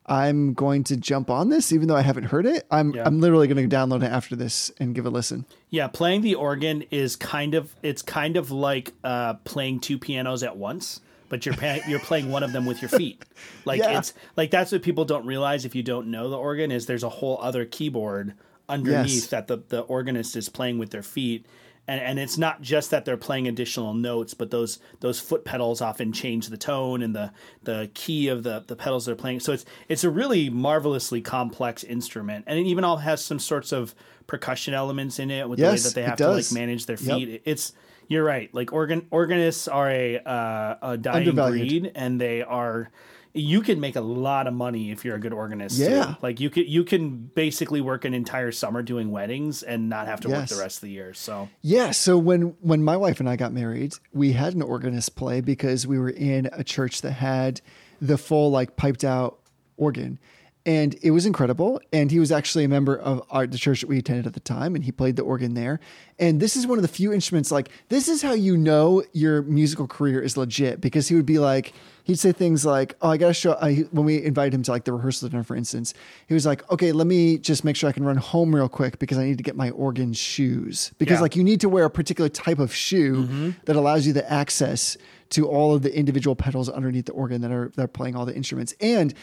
I'm 0.06 0.54
going 0.54 0.84
to 0.84 0.96
jump 0.96 1.30
on 1.30 1.50
this, 1.50 1.72
even 1.72 1.88
though 1.88 1.96
I 1.96 2.02
haven't 2.02 2.24
heard 2.24 2.44
it. 2.44 2.66
I'm 2.70 2.92
yeah. 2.92 3.04
I'm 3.06 3.20
literally 3.20 3.46
going 3.46 3.68
to 3.68 3.76
download 3.76 4.02
it 4.02 4.10
after 4.10 4.36
this 4.36 4.70
and 4.78 4.94
give 4.94 5.06
a 5.06 5.10
listen. 5.10 5.46
Yeah, 5.70 5.88
playing 5.88 6.22
the 6.22 6.34
organ 6.34 6.82
is 6.90 7.16
kind 7.16 7.54
of 7.54 7.74
it's 7.82 8.02
kind 8.02 8.36
of 8.36 8.50
like 8.50 8.92
uh, 9.04 9.34
playing 9.44 9.80
two 9.80 9.98
pianos 9.98 10.42
at 10.42 10.56
once, 10.56 11.00
but 11.28 11.46
you're 11.46 11.54
pay- 11.54 11.82
you're 11.88 12.00
playing 12.00 12.30
one 12.30 12.42
of 12.42 12.52
them 12.52 12.66
with 12.66 12.82
your 12.82 12.88
feet. 12.88 13.24
Like 13.66 13.80
yeah. 13.80 13.98
it's 13.98 14.14
like 14.36 14.50
that's 14.50 14.72
what 14.72 14.82
people 14.82 15.04
don't 15.04 15.26
realize 15.26 15.66
if 15.66 15.74
you 15.74 15.82
don't 15.82 16.06
know 16.06 16.30
the 16.30 16.38
organ 16.38 16.72
is 16.72 16.86
there's 16.86 17.02
a 17.02 17.10
whole 17.10 17.38
other 17.42 17.66
keyboard 17.66 18.34
underneath 18.70 19.12
yes. 19.12 19.26
that 19.28 19.48
the 19.48 19.62
the 19.68 19.80
organist 19.80 20.36
is 20.36 20.48
playing 20.48 20.78
with 20.78 20.90
their 20.90 21.02
feet 21.02 21.46
and, 21.90 22.00
and 22.00 22.18
it's 22.20 22.38
not 22.38 22.62
just 22.62 22.92
that 22.92 23.04
they're 23.04 23.16
playing 23.16 23.48
additional 23.48 23.94
notes, 23.94 24.32
but 24.32 24.52
those 24.52 24.78
those 25.00 25.18
foot 25.18 25.44
pedals 25.44 25.80
often 25.80 26.12
change 26.12 26.46
the 26.46 26.56
tone 26.56 27.02
and 27.02 27.16
the 27.16 27.32
the 27.64 27.90
key 27.94 28.28
of 28.28 28.44
the 28.44 28.64
the 28.66 28.76
pedals 28.76 29.06
they're 29.06 29.16
playing. 29.16 29.40
So 29.40 29.52
it's 29.52 29.64
it's 29.88 30.04
a 30.04 30.10
really 30.10 30.50
marvelously 30.50 31.20
complex 31.20 31.82
instrument, 31.82 32.44
and 32.46 32.60
it 32.60 32.66
even 32.66 32.84
all 32.84 32.98
has 32.98 33.24
some 33.24 33.40
sorts 33.40 33.72
of 33.72 33.94
percussion 34.28 34.72
elements 34.72 35.18
in 35.18 35.32
it 35.32 35.48
with 35.48 35.58
yes, 35.58 35.66
the 35.66 35.72
way 35.72 35.78
that 35.88 35.94
they 35.96 36.02
have 36.02 36.18
to 36.18 36.30
like 36.30 36.52
manage 36.52 36.86
their 36.86 36.96
feet. 36.96 37.28
Yep. 37.28 37.42
It's 37.44 37.72
you're 38.06 38.24
right. 38.24 38.54
Like 38.54 38.72
organ 38.72 39.08
organists 39.10 39.66
are 39.66 39.90
a 39.90 40.18
uh, 40.18 40.76
a 40.82 40.96
dying 40.96 41.34
breed, 41.34 41.90
and 41.96 42.20
they 42.20 42.42
are 42.42 42.88
you 43.32 43.60
can 43.60 43.80
make 43.80 43.96
a 43.96 44.00
lot 44.00 44.46
of 44.46 44.54
money 44.54 44.90
if 44.90 45.04
you're 45.04 45.16
a 45.16 45.20
good 45.20 45.32
organist. 45.32 45.78
Yeah, 45.78 46.04
too. 46.04 46.16
like 46.22 46.40
you 46.40 46.50
could 46.50 46.68
you 46.68 46.84
can 46.84 47.30
basically 47.34 47.80
work 47.80 48.04
an 48.04 48.14
entire 48.14 48.52
summer 48.52 48.82
doing 48.82 49.10
weddings 49.10 49.62
and 49.62 49.88
not 49.88 50.06
have 50.06 50.20
to 50.20 50.28
yes. 50.28 50.38
work 50.38 50.48
the 50.48 50.62
rest 50.62 50.78
of 50.78 50.82
the 50.82 50.90
year. 50.90 51.14
So 51.14 51.48
yeah, 51.62 51.92
so 51.92 52.18
when 52.18 52.54
when 52.60 52.82
my 52.82 52.96
wife 52.96 53.20
and 53.20 53.28
I 53.28 53.36
got 53.36 53.52
married, 53.52 53.94
we 54.12 54.32
had 54.32 54.54
an 54.54 54.62
organist 54.62 55.16
play 55.16 55.40
because 55.40 55.86
we 55.86 55.98
were 55.98 56.10
in 56.10 56.48
a 56.52 56.64
church 56.64 57.02
that 57.02 57.12
had 57.12 57.60
the 58.00 58.18
full 58.18 58.50
like 58.50 58.76
piped 58.76 59.04
out 59.04 59.38
organ 59.76 60.18
and 60.66 60.94
it 61.02 61.10
was 61.10 61.26
incredible. 61.26 61.80
And 61.92 62.10
he 62.10 62.18
was 62.18 62.30
actually 62.30 62.64
a 62.64 62.68
member 62.68 62.96
of 62.96 63.22
our, 63.30 63.46
the 63.46 63.58
church 63.58 63.80
that 63.80 63.88
we 63.88 63.98
attended 63.98 64.26
at 64.26 64.34
the 64.34 64.40
time, 64.40 64.74
and 64.74 64.84
he 64.84 64.92
played 64.92 65.16
the 65.16 65.22
organ 65.22 65.54
there. 65.54 65.80
And 66.18 66.40
this 66.40 66.56
is 66.56 66.66
one 66.66 66.78
of 66.78 66.82
the 66.82 66.88
few 66.88 67.12
instruments 67.12 67.50
like 67.50 67.70
this 67.88 68.08
is 68.08 68.22
how 68.22 68.32
you 68.32 68.56
know 68.56 69.02
your 69.12 69.42
musical 69.42 69.86
career 69.86 70.20
is 70.20 70.36
legit 70.36 70.80
because 70.80 71.08
he 71.08 71.14
would 71.14 71.26
be 71.26 71.38
like 71.38 71.72
he'd 72.10 72.18
say 72.18 72.32
things 72.32 72.66
like, 72.66 72.96
"Oh, 73.00 73.08
I 73.08 73.16
gotta 73.16 73.32
show." 73.32 73.56
I, 73.60 73.76
when 73.92 74.04
we 74.04 74.22
invited 74.22 74.52
him 74.52 74.62
to 74.64 74.70
like 74.72 74.84
the 74.84 74.92
rehearsal 74.92 75.28
dinner, 75.28 75.44
for 75.44 75.54
instance, 75.54 75.94
he 76.26 76.34
was 76.34 76.44
like, 76.44 76.68
"Okay, 76.70 76.90
let 76.90 77.06
me 77.06 77.38
just 77.38 77.64
make 77.64 77.76
sure 77.76 77.88
I 77.88 77.92
can 77.92 78.04
run 78.04 78.16
home 78.16 78.54
real 78.54 78.68
quick 78.68 78.98
because 78.98 79.16
I 79.16 79.24
need 79.24 79.38
to 79.38 79.44
get 79.44 79.54
my 79.54 79.70
organ 79.70 80.12
shoes 80.12 80.92
because 80.98 81.18
yeah. 81.18 81.22
like 81.22 81.36
you 81.36 81.44
need 81.44 81.60
to 81.60 81.68
wear 81.68 81.84
a 81.84 81.90
particular 81.90 82.28
type 82.28 82.58
of 82.58 82.74
shoe 82.74 83.24
mm-hmm. 83.24 83.50
that 83.64 83.76
allows 83.76 84.06
you 84.06 84.12
the 84.12 84.30
access 84.30 84.96
to 85.30 85.46
all 85.46 85.74
of 85.74 85.82
the 85.82 85.96
individual 85.96 86.34
pedals 86.34 86.68
underneath 86.68 87.06
the 87.06 87.12
organ 87.12 87.40
that 87.42 87.52
are 87.52 87.70
that 87.76 87.84
are 87.84 87.88
playing 87.88 88.16
all 88.16 88.26
the 88.26 88.34
instruments 88.34 88.74
and." 88.80 89.14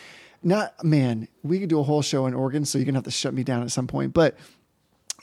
not 0.43 0.83
man, 0.83 1.27
we 1.41 1.59
could 1.59 1.67
do 1.67 1.79
a 1.79 1.83
whole 1.83 2.03
show 2.03 2.25
on 2.25 2.33
organs, 2.35 2.69
so 2.69 2.77
you're 2.77 2.85
gonna 2.85 2.99
have 2.99 3.03
to 3.05 3.11
shut 3.11 3.33
me 3.33 3.43
down 3.43 3.63
at 3.63 3.71
some 3.71 3.87
point. 3.87 4.13
But 4.13 4.37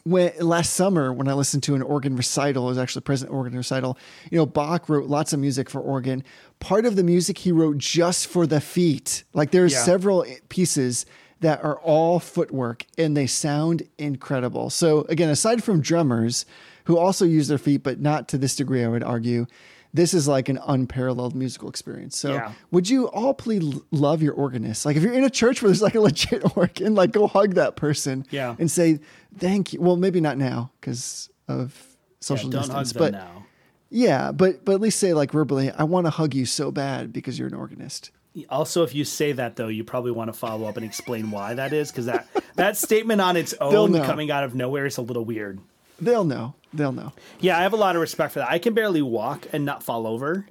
when 0.05 0.33
last 0.39 0.75
summer 0.75 1.13
when 1.13 1.29
I 1.29 1.33
listened 1.33 1.63
to 1.65 1.75
an 1.75 1.83
organ 1.83 2.15
recital, 2.15 2.67
it 2.67 2.69
was 2.69 2.79
actually 2.79 3.03
present 3.03 3.31
organ 3.31 3.57
recital. 3.57 3.99
You 4.31 4.39
know, 4.39 4.47
Bach 4.47 4.89
wrote 4.89 5.09
lots 5.09 5.33
of 5.33 5.41
music 5.41 5.69
for 5.71 5.81
organ. 5.81 6.23
Part 6.61 6.85
of 6.85 6.97
the 6.97 7.03
music 7.03 7.39
he 7.39 7.53
wrote 7.53 7.79
just 7.79 8.27
for 8.27 8.47
the 8.47 8.61
feet. 8.61 9.25
Like 9.33 9.51
there's 9.51 9.73
yeah. 9.73 9.83
several 9.83 10.27
pieces 10.51 11.07
that 11.41 11.65
are 11.65 11.79
all 11.81 12.21
footwork 12.21 12.87
and 12.97 13.17
they 13.17 13.27
sound 13.27 13.83
incredible. 13.99 14.71
So 14.71 15.03
again, 15.09 15.31
aside 15.31 15.65
from 15.65 15.81
drummers 15.81 16.47
who 16.85 16.99
also 16.99 17.25
use 17.25 17.49
their 17.49 17.59
feet, 17.59 17.83
but 17.83 18.01
not 18.01 18.29
to 18.29 18.39
this 18.39 18.57
degree, 18.57 18.85
I 18.85 18.89
would 18.89 19.03
argue, 19.03 19.47
this 19.95 20.13
is 20.13 20.27
like 20.27 20.49
an 20.49 20.59
unparalleled 20.67 21.37
musical 21.37 21.69
experience. 21.69 22.19
So, 22.19 22.35
yeah. 22.35 22.53
would 22.73 22.91
you 22.91 23.07
all 23.07 23.33
please 23.33 23.81
love 23.93 24.23
your 24.23 24.35
organist? 24.35 24.85
Like, 24.85 24.97
if 24.97 25.05
you're 25.05 25.15
in 25.15 25.23
a 25.23 25.31
church 25.31 25.63
where 25.63 25.69
there's 25.69 25.81
like 25.81 25.95
a 25.95 26.01
legit 26.01 26.43
organ, 26.57 26.97
like 26.97 27.13
go 27.13 27.29
hug 27.29 27.55
that 27.55 27.77
person, 27.77 28.27
yeah. 28.31 28.57
and 28.59 28.69
say 28.69 28.99
thank 29.39 29.73
you. 29.73 29.81
Well, 29.81 29.97
maybe 29.97 30.21
not 30.21 30.37
now 30.37 30.73
because 30.81 31.31
of 31.47 31.97
social 32.19 32.53
yeah, 32.53 32.61
distance, 32.61 32.93
but 32.93 33.13
now. 33.13 33.47
yeah, 33.89 34.33
but 34.33 34.65
but 34.65 34.75
at 34.75 34.81
least 34.81 34.99
say 34.99 35.15
like 35.15 35.31
verbally, 35.31 35.71
I 35.71 35.85
want 35.85 36.07
to 36.07 36.11
hug 36.11 36.35
you 36.35 36.45
so 36.45 36.73
bad 36.73 37.13
because 37.13 37.39
you're 37.39 37.49
an 37.49 37.55
organist. 37.55 38.11
Also, 38.51 38.83
if 38.83 38.97
you 38.97 39.05
say 39.05 39.31
that 39.31 39.55
though, 39.55 39.69
you 39.69 39.85
probably 39.85 40.11
want 40.11 40.27
to 40.27 40.33
follow 40.33 40.67
up 40.67 40.77
and 40.77 40.85
explain 40.85 41.31
why 41.31 41.55
that 41.55 41.73
is, 41.73 41.93
because 41.93 42.07
that 42.07 42.27
that 42.57 42.77
statement 42.77 43.21
on 43.21 43.37
its 43.37 43.55
own 43.61 43.93
coming 44.03 44.33
out 44.33 44.43
of 44.43 44.57
nowhere 44.57 44.87
is 44.87 44.97
a 44.97 45.03
little 45.03 45.25
weird. 45.25 45.61
They'll 46.01 46.25
know. 46.25 46.55
They'll 46.75 46.93
know. 46.93 47.13
Yeah, 47.41 47.59
I 47.59 47.63
have 47.63 47.73
a 47.73 47.77
lot 47.77 47.95
of 47.95 48.01
respect 48.01 48.33
for 48.33 48.41
that. 48.41 48.51
I 48.51 48.59
can 48.59 48.75
barely 48.75 49.03
walk 49.03 49.47
and 49.53 49.65
not 49.65 49.83
fall 49.83 50.07
over. 50.07 50.47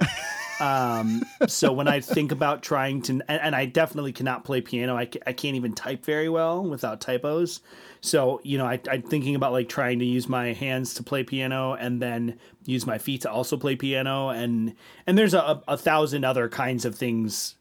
um, 0.59 1.21
so 1.47 1.73
when 1.73 1.87
I 1.87 1.99
think 1.99 2.31
about 2.31 2.63
trying 2.63 3.01
to, 3.03 3.13
and, 3.13 3.23
and 3.27 3.55
I 3.55 3.65
definitely 3.65 4.13
cannot 4.13 4.45
play 4.45 4.61
piano. 4.61 4.95
I, 4.95 5.09
I 5.27 5.33
can't 5.33 5.55
even 5.55 5.73
type 5.73 6.05
very 6.05 6.29
well 6.29 6.63
without 6.63 7.01
typos. 7.01 7.59
So 7.99 8.39
you 8.43 8.57
know, 8.57 8.65
I, 8.65 8.79
I'm 8.89 9.01
thinking 9.01 9.35
about 9.35 9.51
like 9.51 9.69
trying 9.69 9.99
to 9.99 10.05
use 10.05 10.27
my 10.29 10.53
hands 10.53 10.93
to 10.95 11.03
play 11.03 11.23
piano 11.23 11.73
and 11.73 12.01
then 12.01 12.37
use 12.65 12.85
my 12.85 12.97
feet 12.97 13.21
to 13.21 13.31
also 13.31 13.57
play 13.57 13.75
piano, 13.75 14.29
and 14.29 14.75
and 15.07 15.17
there's 15.17 15.33
a, 15.33 15.61
a 15.67 15.77
thousand 15.77 16.25
other 16.25 16.49
kinds 16.49 16.83
of 16.83 16.95
things. 16.95 17.55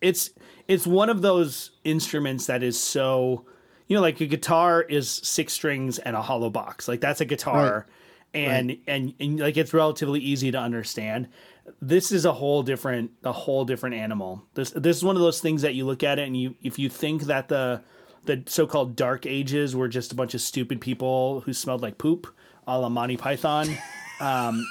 It's 0.00 0.30
it's 0.68 0.86
one 0.86 1.10
of 1.10 1.22
those 1.22 1.72
instruments 1.82 2.46
that 2.46 2.62
is 2.62 2.80
so 2.80 3.44
you 3.90 3.96
know, 3.96 4.02
like 4.02 4.20
a 4.20 4.26
guitar 4.26 4.80
is 4.80 5.10
six 5.10 5.52
strings 5.52 5.98
and 5.98 6.14
a 6.14 6.22
hollow 6.22 6.48
box. 6.48 6.86
Like 6.86 7.00
that's 7.00 7.20
a 7.20 7.24
guitar. 7.24 7.86
Right. 8.32 8.40
And, 8.40 8.68
right. 8.68 8.80
and 8.86 9.14
and 9.18 9.40
like 9.40 9.56
it's 9.56 9.74
relatively 9.74 10.20
easy 10.20 10.52
to 10.52 10.58
understand. 10.58 11.26
This 11.82 12.12
is 12.12 12.24
a 12.24 12.32
whole 12.32 12.62
different 12.62 13.10
a 13.24 13.32
whole 13.32 13.64
different 13.64 13.96
animal. 13.96 14.44
This 14.54 14.70
this 14.70 14.96
is 14.96 15.02
one 15.04 15.16
of 15.16 15.22
those 15.22 15.40
things 15.40 15.62
that 15.62 15.74
you 15.74 15.86
look 15.86 16.04
at 16.04 16.20
it 16.20 16.26
and 16.28 16.36
you 16.36 16.54
if 16.62 16.78
you 16.78 16.88
think 16.88 17.22
that 17.22 17.48
the 17.48 17.82
the 18.26 18.44
so-called 18.46 18.94
dark 18.94 19.26
ages 19.26 19.74
were 19.74 19.88
just 19.88 20.12
a 20.12 20.14
bunch 20.14 20.34
of 20.34 20.40
stupid 20.40 20.80
people 20.80 21.40
who 21.40 21.52
smelled 21.52 21.82
like 21.82 21.98
poop, 21.98 22.28
a 22.68 22.78
la 22.78 22.88
Monty 22.88 23.16
Python. 23.16 23.66
um, 24.20 24.64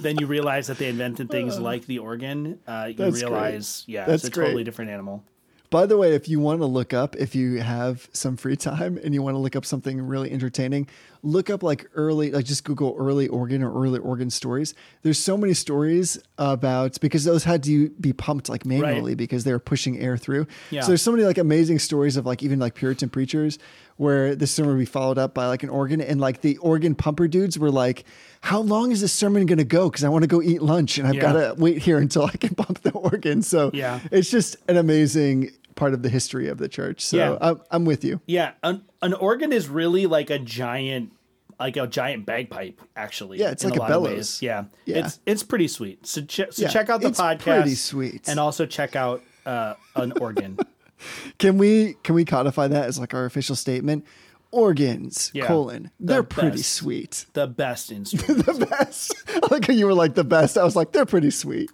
then 0.00 0.18
you 0.18 0.26
realize 0.26 0.66
that 0.66 0.78
they 0.78 0.88
invented 0.88 1.30
things 1.30 1.60
like 1.60 1.86
the 1.86 2.00
organ. 2.00 2.58
Uh, 2.66 2.88
you 2.96 3.10
realize, 3.12 3.84
great. 3.86 3.94
yeah, 3.94 4.06
That's 4.06 4.24
it's 4.24 4.32
a 4.32 4.34
great. 4.34 4.46
totally 4.46 4.64
different 4.64 4.90
animal. 4.90 5.22
By 5.70 5.86
the 5.86 5.96
way, 5.96 6.14
if 6.14 6.28
you 6.28 6.40
want 6.40 6.60
to 6.60 6.66
look 6.66 6.92
up, 6.92 7.14
if 7.14 7.36
you 7.36 7.60
have 7.60 8.08
some 8.12 8.36
free 8.36 8.56
time 8.56 8.98
and 9.04 9.14
you 9.14 9.22
want 9.22 9.34
to 9.34 9.38
look 9.38 9.54
up 9.54 9.64
something 9.64 10.00
really 10.02 10.32
entertaining, 10.32 10.88
look 11.22 11.48
up 11.48 11.62
like 11.62 11.86
early, 11.94 12.32
like 12.32 12.44
just 12.44 12.64
Google 12.64 12.96
early 12.98 13.28
organ 13.28 13.62
or 13.62 13.72
early 13.72 14.00
organ 14.00 14.30
stories. 14.30 14.74
There's 15.02 15.18
so 15.18 15.36
many 15.36 15.54
stories 15.54 16.18
about 16.38 17.00
because 17.00 17.24
those 17.24 17.44
had 17.44 17.62
to 17.64 17.90
be 17.90 18.12
pumped 18.12 18.48
like 18.48 18.64
manually 18.64 19.12
right. 19.12 19.16
because 19.16 19.44
they 19.44 19.52
were 19.52 19.60
pushing 19.60 19.98
air 19.98 20.16
through. 20.16 20.48
Yeah. 20.70 20.80
So 20.80 20.88
there's 20.88 21.02
so 21.02 21.12
many 21.12 21.24
like 21.24 21.38
amazing 21.38 21.78
stories 21.78 22.16
of 22.16 22.26
like 22.26 22.42
even 22.42 22.58
like 22.58 22.74
Puritan 22.74 23.08
preachers 23.08 23.58
where 23.96 24.34
the 24.34 24.46
sermon 24.46 24.72
would 24.72 24.78
be 24.78 24.86
followed 24.86 25.18
up 25.18 25.34
by 25.34 25.46
like 25.46 25.62
an 25.62 25.68
organ 25.68 26.00
and 26.00 26.20
like 26.20 26.40
the 26.40 26.56
organ 26.56 26.94
pumper 26.94 27.28
dudes 27.28 27.58
were 27.58 27.70
like, 27.70 28.04
how 28.40 28.60
long 28.60 28.90
is 28.90 29.02
this 29.02 29.12
sermon 29.12 29.44
going 29.44 29.58
to 29.58 29.64
go? 29.64 29.90
Cause 29.90 30.04
I 30.04 30.08
want 30.08 30.22
to 30.22 30.26
go 30.26 30.40
eat 30.40 30.62
lunch 30.62 30.96
and 30.96 31.06
I've 31.06 31.16
yeah. 31.16 31.20
got 31.20 31.32
to 31.34 31.54
wait 31.58 31.78
here 31.78 31.98
until 31.98 32.24
I 32.24 32.32
can 32.32 32.54
pump 32.54 32.80
the 32.80 32.92
organ. 32.94 33.42
So 33.42 33.70
yeah, 33.74 34.00
it's 34.10 34.30
just 34.30 34.56
an 34.68 34.78
amazing 34.78 35.50
part 35.80 35.94
of 35.94 36.02
the 36.02 36.08
history 36.10 36.46
of 36.48 36.58
the 36.58 36.68
church. 36.68 37.00
So 37.00 37.16
yeah. 37.16 37.38
I'm, 37.40 37.60
I'm 37.70 37.84
with 37.84 38.04
you. 38.04 38.20
Yeah. 38.26 38.52
An, 38.62 38.84
an 39.02 39.14
organ 39.14 39.52
is 39.52 39.68
really 39.68 40.06
like 40.06 40.30
a 40.30 40.38
giant 40.38 41.12
like 41.58 41.76
a 41.76 41.86
giant 41.86 42.24
bagpipe 42.24 42.80
actually 42.96 43.38
yeah 43.38 43.50
it's 43.50 43.62
like 43.64 43.76
a, 43.76 43.82
a 43.82 43.86
bellows. 43.86 44.40
yeah. 44.40 44.64
yeah. 44.86 45.04
It's 45.04 45.20
it's 45.26 45.42
pretty 45.42 45.68
sweet. 45.68 46.06
So, 46.06 46.22
so 46.28 46.46
yeah, 46.56 46.68
check 46.68 46.88
out 46.88 47.00
the 47.00 47.10
podcast 47.10 47.40
pretty 47.40 47.74
sweet. 47.74 48.28
and 48.28 48.38
also 48.38 48.64
check 48.64 48.94
out 48.94 49.22
uh, 49.44 49.74
an 49.96 50.12
organ. 50.20 50.58
Can 51.38 51.56
we 51.56 51.94
can 52.02 52.14
we 52.14 52.26
codify 52.26 52.68
that 52.68 52.84
as 52.84 52.98
like 52.98 53.14
our 53.14 53.24
official 53.24 53.56
statement? 53.56 54.04
Organs 54.50 55.30
yeah, 55.32 55.46
colon 55.46 55.90
they're 55.98 56.22
pretty 56.22 56.58
best, 56.58 56.72
sweet. 56.72 57.24
The 57.32 57.46
best 57.46 57.90
instrument 57.90 58.44
the 58.46 58.66
best. 58.66 59.14
Like 59.50 59.66
you 59.68 59.86
were 59.86 59.94
like 59.94 60.14
the 60.14 60.24
best. 60.24 60.58
I 60.58 60.64
was 60.64 60.76
like 60.76 60.92
they're 60.92 61.06
pretty 61.06 61.30
sweet 61.30 61.70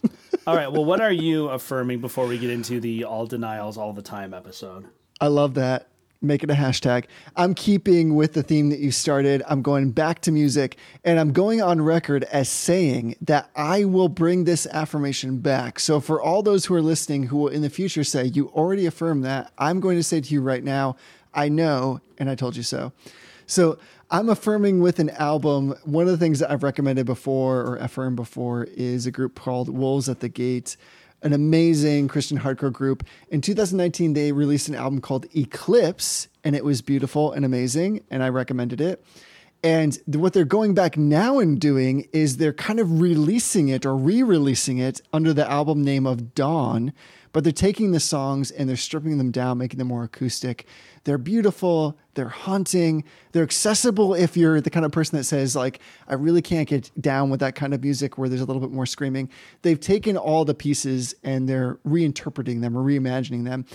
all 0.47 0.57
right 0.57 0.71
well 0.71 0.85
what 0.85 1.01
are 1.01 1.13
you 1.13 1.49
affirming 1.49 2.01
before 2.01 2.27
we 2.27 2.39
get 2.39 2.51
into 2.51 2.81
the 2.81 3.05
all 3.05 3.27
denials 3.27 3.77
all 3.77 3.93
the 3.93 4.03
time 4.03 4.33
episode 4.33 4.87
i 5.21 5.27
love 5.27 5.55
that 5.55 5.89
make 6.23 6.43
it 6.43 6.51
a 6.51 6.55
hashtag. 6.55 7.05
I'm 7.37 7.55
keeping 7.55 8.15
with 8.15 8.33
the 8.33 8.43
theme 8.43 8.71
that 8.71 8.79
you 8.79 8.91
started. 8.91 9.43
I'm 9.47 9.63
going 9.63 9.91
back 9.91 10.21
to 10.23 10.33
music 10.33 10.77
and 11.05 11.19
I'm 11.19 11.33
going 11.33 11.63
on 11.63 11.81
record 11.81 12.25
as 12.25 12.49
saying 12.49 13.17
that 13.23 13.51
I 13.55 13.85
will 13.85 14.09
bring 14.09 14.45
this 14.45 14.67
affirmation 14.67 15.39
back. 15.39 15.79
So, 15.79 16.01
for 16.01 16.21
all 16.21 16.43
those 16.43 16.67
who 16.67 16.75
are 16.75 16.83
listening 16.83 17.25
who 17.25 17.39
will 17.39 17.49
in 17.49 17.63
the 17.63 17.71
future 17.71 18.05
say, 18.05 18.25
You 18.25 18.49
already 18.49 18.87
affirmed 18.87 19.25
that, 19.25 19.53
I'm 19.59 19.81
going 19.81 19.97
to 19.97 20.03
say 20.03 20.21
to 20.21 20.35
you 20.35 20.41
right 20.41 20.65
now, 20.65 20.97
I 21.35 21.49
know, 21.49 22.01
and 22.19 22.31
I 22.31 22.35
told 22.35 22.57
you 22.57 22.63
so. 22.63 22.93
So, 23.47 23.79
I'm 24.11 24.29
affirming 24.29 24.81
with 24.81 24.99
an 25.01 25.11
album. 25.11 25.75
One 25.85 26.05
of 26.05 26.11
the 26.11 26.19
things 26.19 26.39
that 26.39 26.51
I've 26.51 26.63
recommended 26.63 27.07
before 27.07 27.61
or 27.63 27.77
affirmed 27.77 28.17
before 28.17 28.65
is 28.65 29.07
a 29.07 29.11
group 29.11 29.35
called 29.35 29.69
Wolves 29.69 30.09
at 30.09 30.21
the 30.21 30.29
Gate 30.29 30.77
an 31.23 31.33
amazing 31.33 32.09
Christian 32.09 32.39
hardcore 32.39 32.73
group. 32.73 33.05
In 33.31 33.41
2019, 33.41 34.13
they 34.13 34.33
released 34.33 34.69
an 34.69 34.75
album 34.75 35.01
called 35.01 35.27
Eclipse, 35.35 36.29
and 36.45 36.55
it 36.55 36.65
was 36.65 36.83
beautiful 36.83 37.33
and 37.33 37.45
amazing, 37.45 38.05
and 38.11 38.23
I 38.23 38.29
recommended 38.29 38.81
it. 38.81 39.03
And 39.63 39.99
what 40.07 40.33
they're 40.33 40.45
going 40.45 40.75
back 40.75 40.97
now 40.97 41.39
and 41.39 41.61
doing 41.61 42.07
is 42.13 42.37
they're 42.37 42.53
kind 42.53 42.79
of 42.79 43.01
releasing 43.01 43.69
it 43.69 43.85
or 43.85 43.97
re 43.97 44.23
releasing 44.23 44.79
it 44.79 45.01
under 45.13 45.33
the 45.33 45.51
album 45.51 45.83
name 45.83 46.07
of 46.07 46.35
Dawn, 46.35 46.93
but 47.37 47.45
they're 47.45 47.53
taking 47.53 47.93
the 47.93 48.01
songs 48.01 48.51
and 48.51 48.67
they're 48.67 48.79
stripping 48.79 49.19
them 49.19 49.31
down, 49.31 49.59
making 49.59 49.77
them 49.77 49.89
more 49.89 50.05
acoustic. 50.05 50.67
They're 51.05 51.19
beautiful, 51.19 51.99
they're 52.15 52.31
haunting, 52.31 53.05
they're 53.33 53.43
accessible 53.43 54.15
if 54.15 54.39
you're 54.39 54.63
the 54.63 54.71
kind 54.71 54.87
of 54.87 54.93
person 54.93 55.19
that 55.19 55.25
says, 55.25 55.55
like, 55.55 55.81
I 56.09 56.15
really 56.15 56.41
can't 56.41 56.67
get 56.67 56.91
down 56.99 57.29
with 57.29 57.41
that 57.41 57.55
kind 57.55 57.75
of 57.75 57.83
music 57.83 58.17
where 58.17 58.31
there's 58.31 58.41
a 58.41 58.47
little 58.47 58.63
bit 58.63 58.71
more 58.71 58.87
screaming. 58.87 59.29
They've 59.61 59.79
taken 59.79 60.17
all 60.17 60.47
the 60.47 60.55
pieces 60.55 61.15
and 61.25 61.47
they're 61.47 61.75
reinterpreting 61.87 62.63
them 62.63 62.75
or 62.75 62.83
reimagining 62.83 63.45
them. 63.45 63.67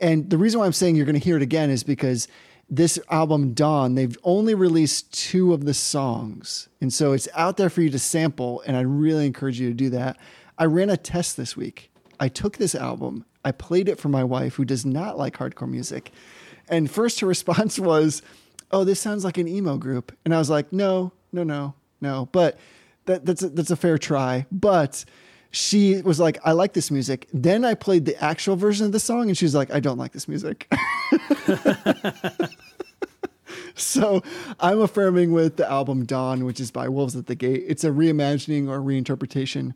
And 0.00 0.30
the 0.30 0.38
reason 0.38 0.58
why 0.58 0.64
I'm 0.64 0.72
saying 0.72 0.96
you're 0.96 1.04
going 1.04 1.12
to 1.12 1.22
hear 1.22 1.36
it 1.36 1.42
again 1.42 1.68
is 1.68 1.84
because 1.84 2.26
this 2.70 2.98
album, 3.10 3.52
Dawn, 3.52 3.96
they've 3.96 4.16
only 4.24 4.54
released 4.54 5.12
two 5.12 5.52
of 5.52 5.66
the 5.66 5.74
songs. 5.74 6.70
And 6.80 6.90
so 6.90 7.12
it's 7.12 7.28
out 7.34 7.58
there 7.58 7.68
for 7.68 7.82
you 7.82 7.90
to 7.90 7.98
sample. 7.98 8.62
And 8.66 8.78
I 8.78 8.80
really 8.80 9.26
encourage 9.26 9.60
you 9.60 9.68
to 9.68 9.74
do 9.74 9.90
that. 9.90 10.16
I 10.56 10.64
ran 10.64 10.88
a 10.88 10.96
test 10.96 11.36
this 11.36 11.54
week. 11.54 11.89
I 12.20 12.28
took 12.28 12.58
this 12.58 12.74
album, 12.74 13.24
I 13.44 13.52
played 13.52 13.88
it 13.88 13.98
for 13.98 14.10
my 14.10 14.22
wife, 14.22 14.54
who 14.54 14.66
does 14.66 14.84
not 14.84 15.18
like 15.18 15.38
hardcore 15.38 15.68
music. 15.68 16.12
And 16.68 16.90
first 16.90 17.20
her 17.20 17.26
response 17.26 17.78
was, 17.78 18.22
"Oh, 18.70 18.84
this 18.84 19.00
sounds 19.00 19.24
like 19.24 19.38
an 19.38 19.48
emo 19.48 19.78
group." 19.78 20.16
And 20.24 20.34
I 20.34 20.38
was 20.38 20.50
like, 20.50 20.72
"No, 20.72 21.12
no, 21.32 21.42
no, 21.42 21.74
no." 22.00 22.28
But 22.32 22.58
that, 23.06 23.24
that's 23.24 23.42
a, 23.42 23.48
that's 23.48 23.70
a 23.70 23.76
fair 23.76 23.98
try. 23.98 24.46
But 24.52 25.04
she 25.50 26.00
was 26.02 26.20
like, 26.20 26.38
"I 26.44 26.52
like 26.52 26.74
this 26.74 26.90
music." 26.90 27.26
Then 27.32 27.64
I 27.64 27.74
played 27.74 28.04
the 28.04 28.22
actual 28.22 28.56
version 28.56 28.86
of 28.86 28.92
the 28.92 29.00
song, 29.00 29.28
and 29.28 29.36
she 29.36 29.46
was 29.46 29.54
like, 29.54 29.72
"I 29.72 29.80
don't 29.80 29.98
like 29.98 30.12
this 30.12 30.28
music." 30.28 30.70
so 33.74 34.22
I'm 34.60 34.80
affirming 34.80 35.32
with 35.32 35.56
the 35.56 35.68
album 35.68 36.04
Dawn, 36.04 36.44
which 36.44 36.60
is 36.60 36.70
by 36.70 36.88
Wolves 36.88 37.16
at 37.16 37.26
the 37.26 37.34
Gate. 37.34 37.64
It's 37.66 37.84
a 37.84 37.90
reimagining 37.90 38.68
or 38.68 38.80
reinterpretation 38.80 39.74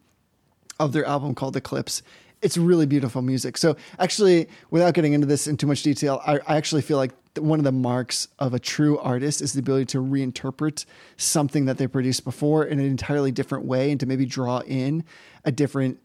of 0.79 0.93
their 0.93 1.05
album 1.05 1.35
called 1.35 1.57
Eclipse 1.57 2.03
it's 2.43 2.59
really 2.59 2.87
beautiful 2.87 3.23
music. 3.23 3.57
So 3.57 3.77
actually, 3.99 4.49
without 4.71 4.95
getting 4.95 5.13
into 5.13 5.27
this 5.27 5.47
in 5.47 5.57
too 5.57 5.67
much 5.67 5.83
detail, 5.83 6.21
I, 6.27 6.41
I 6.47 6.57
actually 6.57 6.83
feel 6.83 6.99
like 6.99 7.13
one 7.39 7.59
of 7.59 7.65
the 7.65 7.73
marks 7.73 8.29
of 8.39 8.55
a 8.55 8.59
true 8.59 8.99
artist 8.99 9.41
is 9.41 9.55
the 9.55 9.61
ability 9.61 9.87
to 9.87 9.99
reinterpret 9.99 10.85
something 11.17 11.65
that 11.65 11.79
they 11.79 11.87
produced 11.87 12.25
before 12.25 12.65
in 12.65 12.79
an 12.79 12.87
entirely 12.87 13.33
different 13.33 13.65
way 13.65 13.91
and 13.91 13.99
to 14.01 14.07
maybe 14.07 14.27
draw 14.27 14.61
in 14.61 15.05
a 15.45 15.51
different 15.51 15.99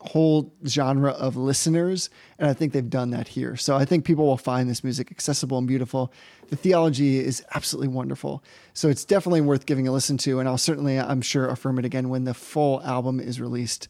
whole 0.00 0.52
genre 0.66 1.10
of 1.10 1.36
listeners. 1.36 2.08
And 2.38 2.48
I 2.48 2.54
think 2.54 2.72
they've 2.72 2.88
done 2.88 3.10
that 3.10 3.28
here. 3.28 3.56
So 3.56 3.76
I 3.76 3.84
think 3.84 4.04
people 4.04 4.26
will 4.26 4.38
find 4.38 4.68
this 4.68 4.82
music 4.82 5.10
accessible 5.10 5.58
and 5.58 5.68
beautiful. 5.68 6.12
The 6.48 6.56
theology 6.56 7.18
is 7.18 7.44
absolutely 7.54 7.88
wonderful. 7.88 8.42
So 8.72 8.88
it's 8.88 9.04
definitely 9.04 9.42
worth 9.42 9.66
giving 9.66 9.86
a 9.86 9.92
listen 9.92 10.16
to. 10.18 10.40
And 10.40 10.48
I'll 10.48 10.56
certainly, 10.56 10.98
I'm 10.98 11.20
sure, 11.20 11.48
affirm 11.48 11.78
it 11.78 11.84
again 11.84 12.08
when 12.08 12.24
the 12.24 12.32
full 12.34 12.82
album 12.82 13.20
is 13.20 13.40
released 13.40 13.88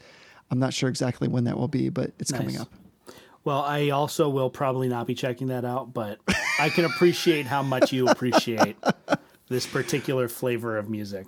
I'm 0.51 0.59
not 0.59 0.75
sure 0.75 0.89
exactly 0.89 1.29
when 1.29 1.45
that 1.45 1.57
will 1.57 1.69
be, 1.69 1.89
but 1.89 2.13
it's 2.19 2.33
nice. 2.33 2.41
coming 2.41 2.59
up. 2.59 2.69
Well, 3.45 3.63
I 3.63 3.91
also 3.91 4.29
will 4.29 4.51
probably 4.51 4.89
not 4.89 5.07
be 5.07 5.15
checking 5.15 5.47
that 5.47 5.65
out, 5.65 5.95
but 5.95 6.19
I 6.59 6.69
can 6.69 6.85
appreciate 6.85 7.47
how 7.47 7.63
much 7.63 7.93
you 7.93 8.09
appreciate 8.09 8.77
this 9.49 9.67
particular 9.67 10.29
flavor 10.29 10.77
of 10.77 10.91
music. 10.91 11.27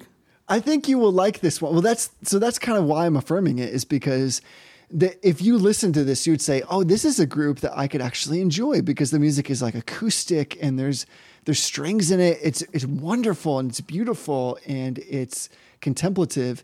I 0.49 0.61
think 0.61 0.89
you 0.89 0.99
will 0.99 1.13
like 1.13 1.41
this 1.41 1.63
one. 1.63 1.73
Well, 1.73 1.81
that's 1.81 2.11
so 2.23 2.39
that's 2.39 2.59
kind 2.59 2.77
of 2.77 2.85
why 2.85 3.07
I'm 3.07 3.17
affirming 3.17 3.59
it 3.59 3.71
is 3.71 3.85
because 3.85 4.43
the, 4.91 5.17
if 5.27 5.41
you 5.41 5.57
listen 5.57 5.93
to 5.95 6.05
this, 6.05 6.27
you 6.27 6.35
would 6.35 6.43
say, 6.43 6.63
"Oh, 6.69 6.85
this 6.85 7.05
is 7.07 7.19
a 7.19 7.27
group 7.27 7.61
that 7.61 7.77
I 7.77 7.89
could 7.89 8.03
actually 8.03 8.43
enjoy 8.43 8.83
because 8.83 9.11
the 9.11 9.19
music 9.19 9.49
is 9.49 9.63
like 9.63 9.75
acoustic 9.75 10.63
and 10.63 10.79
there's 10.79 11.07
there's 11.47 11.63
strings 11.63 12.11
in 12.11 12.21
it. 12.21 12.39
It's 12.43 12.63
it's 12.73 12.85
wonderful 12.85 13.59
and 13.59 13.71
it's 13.71 13.81
beautiful 13.81 14.59
and 14.67 14.99
it's 14.99 15.49
contemplative." 15.81 16.63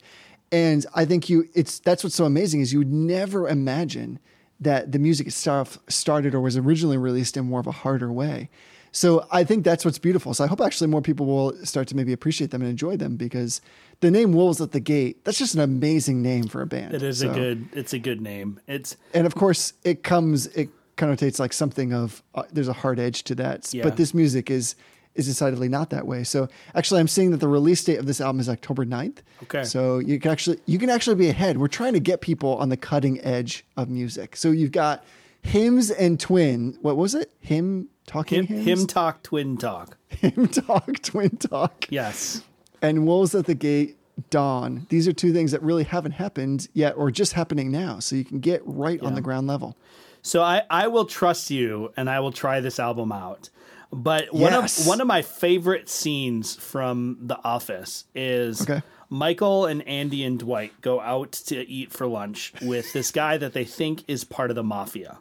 And 0.50 0.86
I 0.94 1.04
think 1.04 1.28
you 1.28 1.48
it's 1.54 1.78
that's 1.80 2.02
what's 2.02 2.16
so 2.16 2.24
amazing 2.24 2.60
is 2.60 2.72
you 2.72 2.78
would 2.78 2.92
never 2.92 3.48
imagine 3.48 4.18
that 4.60 4.92
the 4.92 4.98
music 4.98 5.26
itself 5.26 5.78
started 5.88 6.34
or 6.34 6.40
was 6.40 6.56
originally 6.56 6.96
released 6.96 7.36
in 7.36 7.44
more 7.44 7.60
of 7.60 7.66
a 7.66 7.72
harder 7.72 8.12
way. 8.12 8.50
So 8.90 9.26
I 9.30 9.44
think 9.44 9.64
that's 9.64 9.84
what's 9.84 9.98
beautiful. 9.98 10.34
So 10.34 10.44
I 10.44 10.46
hope 10.46 10.60
actually 10.60 10.88
more 10.88 11.02
people 11.02 11.26
will 11.26 11.52
start 11.64 11.88
to 11.88 11.96
maybe 11.96 12.12
appreciate 12.12 12.50
them 12.50 12.62
and 12.62 12.70
enjoy 12.70 12.96
them 12.96 13.16
because 13.16 13.60
the 14.00 14.10
name 14.10 14.32
Wolves 14.32 14.60
at 14.60 14.72
the 14.72 14.80
Gate, 14.80 15.24
that's 15.24 15.38
just 15.38 15.54
an 15.54 15.60
amazing 15.60 16.22
name 16.22 16.44
for 16.44 16.62
a 16.62 16.66
band. 16.66 16.94
It 16.94 17.02
is 17.02 17.18
so, 17.18 17.30
a 17.30 17.34
good 17.34 17.68
it's 17.72 17.92
a 17.92 17.98
good 17.98 18.20
name. 18.20 18.60
It's 18.66 18.96
And 19.14 19.26
of 19.26 19.34
course 19.34 19.74
it 19.84 20.02
comes 20.02 20.46
it 20.48 20.70
connotates 20.96 21.38
like 21.38 21.52
something 21.52 21.92
of 21.92 22.22
uh, 22.34 22.44
there's 22.52 22.68
a 22.68 22.72
hard 22.72 22.98
edge 22.98 23.22
to 23.24 23.34
that. 23.36 23.72
Yeah. 23.72 23.84
But 23.84 23.96
this 23.96 24.14
music 24.14 24.50
is 24.50 24.74
is 25.18 25.26
decidedly 25.26 25.68
not 25.68 25.90
that 25.90 26.06
way. 26.06 26.24
So 26.24 26.48
actually, 26.74 27.00
I'm 27.00 27.08
seeing 27.08 27.32
that 27.32 27.38
the 27.38 27.48
release 27.48 27.84
date 27.84 27.98
of 27.98 28.06
this 28.06 28.20
album 28.20 28.40
is 28.40 28.48
October 28.48 28.86
9th. 28.86 29.18
Okay. 29.42 29.64
So 29.64 29.98
you 29.98 30.18
can 30.18 30.30
actually 30.30 30.60
you 30.64 30.78
can 30.78 30.88
actually 30.88 31.16
be 31.16 31.28
ahead. 31.28 31.58
We're 31.58 31.68
trying 31.68 31.92
to 31.92 32.00
get 32.00 32.20
people 32.20 32.56
on 32.56 32.70
the 32.70 32.76
cutting 32.76 33.20
edge 33.20 33.66
of 33.76 33.90
music. 33.90 34.36
So 34.36 34.50
you've 34.50 34.72
got 34.72 35.04
hymns 35.42 35.90
and 35.90 36.18
twin. 36.18 36.78
What 36.80 36.96
was 36.96 37.14
it? 37.14 37.32
Him 37.40 37.88
talking 38.06 38.46
hymn, 38.46 38.62
hymn 38.62 38.86
talk 38.86 39.22
twin 39.22 39.58
talk. 39.58 39.96
Hymn 40.08 40.48
talk 40.48 41.02
twin 41.02 41.36
talk. 41.36 41.86
Yes. 41.90 42.42
And 42.80 43.06
wolves 43.06 43.34
at 43.34 43.44
the 43.44 43.54
gate. 43.54 43.96
Dawn. 44.30 44.84
These 44.88 45.06
are 45.06 45.12
two 45.12 45.32
things 45.32 45.52
that 45.52 45.62
really 45.62 45.84
haven't 45.84 46.10
happened 46.10 46.66
yet, 46.72 46.96
or 46.96 47.08
just 47.12 47.34
happening 47.34 47.70
now. 47.70 48.00
So 48.00 48.16
you 48.16 48.24
can 48.24 48.40
get 48.40 48.62
right 48.64 48.98
yeah. 49.00 49.06
on 49.06 49.14
the 49.14 49.20
ground 49.20 49.46
level. 49.46 49.76
So 50.22 50.42
I, 50.42 50.62
I 50.68 50.88
will 50.88 51.04
trust 51.04 51.52
you, 51.52 51.92
and 51.96 52.10
I 52.10 52.18
will 52.18 52.32
try 52.32 52.58
this 52.58 52.80
album 52.80 53.12
out. 53.12 53.48
But 53.90 54.32
one 54.34 54.52
yes. 54.52 54.80
of 54.80 54.86
one 54.86 55.00
of 55.00 55.06
my 55.06 55.22
favorite 55.22 55.88
scenes 55.88 56.56
from 56.56 57.18
The 57.22 57.38
Office 57.42 58.04
is 58.14 58.62
okay. 58.62 58.82
Michael 59.10 59.66
and 59.66 59.86
Andy 59.88 60.24
and 60.24 60.38
Dwight 60.38 60.78
go 60.82 61.00
out 61.00 61.32
to 61.32 61.66
eat 61.68 61.92
for 61.92 62.06
lunch 62.06 62.52
with 62.60 62.92
this 62.92 63.10
guy 63.10 63.38
that 63.38 63.54
they 63.54 63.64
think 63.64 64.04
is 64.06 64.24
part 64.24 64.50
of 64.50 64.56
the 64.56 64.62
mafia. 64.62 65.18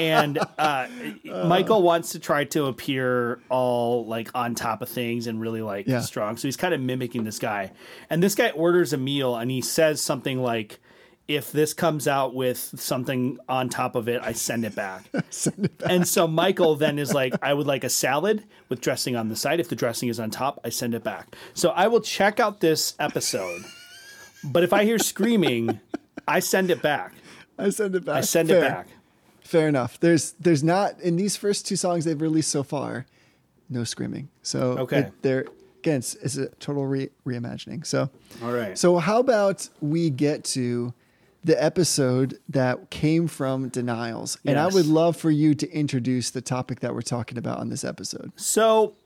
and 0.00 0.38
uh, 0.58 0.86
Michael 1.24 1.82
wants 1.82 2.12
to 2.12 2.18
try 2.18 2.44
to 2.44 2.66
appear 2.66 3.40
all 3.48 4.06
like 4.06 4.30
on 4.34 4.54
top 4.54 4.82
of 4.82 4.88
things 4.88 5.26
and 5.26 5.40
really 5.40 5.62
like 5.62 5.86
yeah. 5.86 6.00
strong. 6.00 6.36
So 6.36 6.48
he's 6.48 6.56
kind 6.56 6.74
of 6.74 6.80
mimicking 6.80 7.24
this 7.24 7.38
guy. 7.38 7.72
And 8.10 8.22
this 8.22 8.34
guy 8.34 8.50
orders 8.50 8.92
a 8.92 8.98
meal 8.98 9.36
and 9.36 9.50
he 9.50 9.60
says 9.60 10.00
something 10.00 10.40
like, 10.42 10.80
if 11.28 11.50
this 11.50 11.74
comes 11.74 12.06
out 12.06 12.34
with 12.34 12.58
something 12.58 13.38
on 13.48 13.68
top 13.68 13.96
of 13.96 14.08
it, 14.08 14.20
I 14.22 14.32
send 14.32 14.64
it 14.64 14.74
back. 14.74 15.04
send 15.30 15.64
it 15.64 15.78
back. 15.78 15.90
And 15.90 16.06
so 16.06 16.28
Michael 16.28 16.76
then 16.76 16.98
is 16.98 17.12
like, 17.12 17.34
I 17.42 17.52
would 17.52 17.66
like 17.66 17.82
a 17.82 17.88
salad 17.88 18.44
with 18.68 18.80
dressing 18.80 19.16
on 19.16 19.28
the 19.28 19.36
side. 19.36 19.58
If 19.58 19.68
the 19.68 19.76
dressing 19.76 20.08
is 20.08 20.20
on 20.20 20.30
top, 20.30 20.60
I 20.64 20.68
send 20.68 20.94
it 20.94 21.02
back. 21.02 21.34
So 21.54 21.70
I 21.70 21.88
will 21.88 22.00
check 22.00 22.38
out 22.38 22.60
this 22.60 22.94
episode. 23.00 23.64
but 24.44 24.62
if 24.62 24.72
I 24.72 24.84
hear 24.84 24.98
screaming, 24.98 25.80
I 26.28 26.40
send 26.40 26.70
it 26.70 26.80
back. 26.80 27.12
I 27.58 27.70
send 27.70 27.94
it 27.96 28.04
back. 28.04 28.16
I 28.16 28.20
send 28.20 28.48
Fair. 28.48 28.58
it 28.58 28.68
back. 28.68 28.88
Fair 29.40 29.68
enough. 29.68 29.98
There's 30.00 30.32
there's 30.40 30.64
not 30.64 31.00
in 31.00 31.16
these 31.16 31.36
first 31.36 31.66
two 31.66 31.76
songs 31.76 32.04
they've 32.04 32.20
released 32.20 32.50
so 32.50 32.64
far, 32.64 33.06
no 33.70 33.84
screaming. 33.84 34.28
So 34.42 34.78
okay, 34.78 34.98
it, 34.98 35.22
they're 35.22 35.46
again 35.78 35.98
it's, 35.98 36.14
it's, 36.16 36.36
a 36.36 36.48
total 36.56 36.84
re- 36.84 37.10
reimagining. 37.24 37.86
So 37.86 38.10
all 38.42 38.52
right. 38.52 38.76
So 38.76 38.98
how 38.98 39.20
about 39.20 39.68
we 39.80 40.10
get 40.10 40.42
to 40.46 40.92
the 41.46 41.62
episode 41.62 42.38
that 42.48 42.90
came 42.90 43.28
from 43.28 43.68
denials. 43.68 44.36
And. 44.44 44.58
I 44.58 44.66
would 44.66 44.86
love 44.86 45.16
for 45.16 45.30
you 45.30 45.54
to 45.54 45.70
introduce 45.70 46.30
the 46.30 46.40
topic 46.40 46.80
that 46.80 46.92
we're 46.92 47.02
talking 47.02 47.38
about 47.38 47.58
on 47.58 47.68
this 47.68 47.84
episode. 47.84 48.32
So 48.34 48.96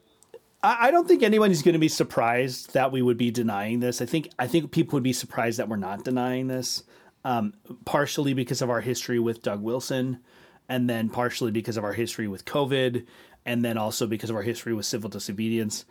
I 0.62 0.90
don't 0.90 1.06
think 1.06 1.22
anyone 1.22 1.50
is 1.50 1.60
going 1.60 1.74
to 1.74 1.78
be 1.78 1.88
surprised 1.88 2.72
that 2.72 2.92
we 2.92 3.02
would 3.02 3.18
be 3.18 3.30
denying 3.30 3.80
this. 3.80 4.00
I 4.00 4.06
think 4.06 4.30
I 4.38 4.46
think 4.46 4.70
people 4.72 4.96
would 4.96 5.02
be 5.02 5.12
surprised 5.12 5.58
that 5.58 5.68
we're 5.68 5.76
not 5.76 6.02
denying 6.02 6.48
this, 6.48 6.82
um, 7.24 7.52
partially 7.84 8.32
because 8.32 8.62
of 8.62 8.70
our 8.70 8.80
history 8.80 9.18
with 9.18 9.42
Doug 9.42 9.60
Wilson, 9.62 10.20
and 10.66 10.88
then 10.88 11.10
partially 11.10 11.50
because 11.50 11.76
of 11.76 11.84
our 11.84 11.92
history 11.92 12.26
with 12.26 12.46
COVID, 12.46 13.06
and 13.44 13.62
then 13.62 13.76
also 13.76 14.06
because 14.06 14.30
of 14.30 14.36
our 14.36 14.42
history 14.42 14.72
with 14.72 14.86
civil 14.86 15.10
disobedience. 15.10 15.84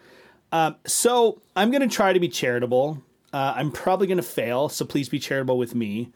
Um, 0.51 0.77
so 0.85 1.43
I'm 1.55 1.69
going 1.69 1.87
to 1.87 1.95
try 1.95 2.11
to 2.11 2.19
be 2.19 2.27
charitable. 2.27 3.03
Uh, 3.31 3.53
I'm 3.55 3.71
probably 3.71 4.07
going 4.07 4.17
to 4.17 4.23
fail, 4.23 4.67
so 4.67 4.83
please 4.83 5.09
be 5.09 5.19
charitable 5.19 5.59
with 5.59 5.75
me. 5.75 6.11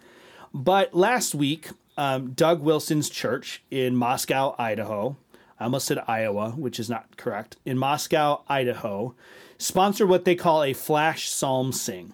But 0.53 0.93
last 0.93 1.33
week, 1.33 1.69
um, 1.97 2.31
Doug 2.31 2.61
Wilson's 2.61 3.09
church 3.09 3.63
in 3.71 3.95
Moscow, 3.95 4.55
Idaho, 4.57 5.17
I 5.59 5.65
almost 5.65 5.87
said 5.87 6.03
Iowa, 6.07 6.51
which 6.51 6.79
is 6.79 6.89
not 6.89 7.17
correct, 7.17 7.57
in 7.65 7.77
Moscow, 7.77 8.43
Idaho, 8.47 9.15
sponsored 9.57 10.09
what 10.09 10.25
they 10.25 10.35
call 10.35 10.63
a 10.63 10.73
flash 10.73 11.29
psalm 11.29 11.71
sing. 11.71 12.13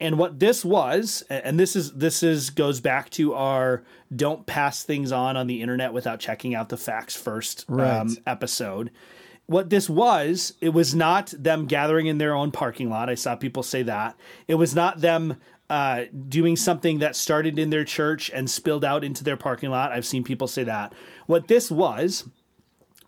And 0.00 0.16
what 0.16 0.38
this 0.38 0.64
was, 0.64 1.24
and 1.28 1.58
this 1.58 1.74
is 1.74 1.92
this 1.92 2.22
is 2.22 2.50
goes 2.50 2.80
back 2.80 3.10
to 3.10 3.34
our 3.34 3.82
"don't 4.14 4.46
pass 4.46 4.84
things 4.84 5.10
on 5.10 5.36
on 5.36 5.48
the 5.48 5.60
internet 5.60 5.92
without 5.92 6.20
checking 6.20 6.54
out 6.54 6.68
the 6.68 6.76
facts 6.76 7.16
first 7.16 7.64
right. 7.68 7.98
um, 7.98 8.16
episode. 8.24 8.92
What 9.46 9.70
this 9.70 9.90
was, 9.90 10.52
it 10.60 10.68
was 10.68 10.94
not 10.94 11.34
them 11.36 11.66
gathering 11.66 12.06
in 12.06 12.18
their 12.18 12.34
own 12.34 12.52
parking 12.52 12.90
lot. 12.90 13.08
I 13.08 13.16
saw 13.16 13.34
people 13.34 13.62
say 13.62 13.82
that. 13.82 14.14
It 14.46 14.54
was 14.54 14.74
not 14.74 15.00
them 15.00 15.38
uh, 15.70 16.04
doing 16.28 16.56
something 16.56 16.98
that 17.00 17.16
started 17.16 17.58
in 17.58 17.70
their 17.70 17.84
church 17.84 18.30
and 18.30 18.48
spilled 18.48 18.84
out 18.84 19.04
into 19.04 19.22
their 19.22 19.36
parking 19.36 19.70
lot. 19.70 19.92
I've 19.92 20.06
seen 20.06 20.24
people 20.24 20.48
say 20.48 20.64
that. 20.64 20.92
What 21.26 21.48
this 21.48 21.70
was 21.70 22.28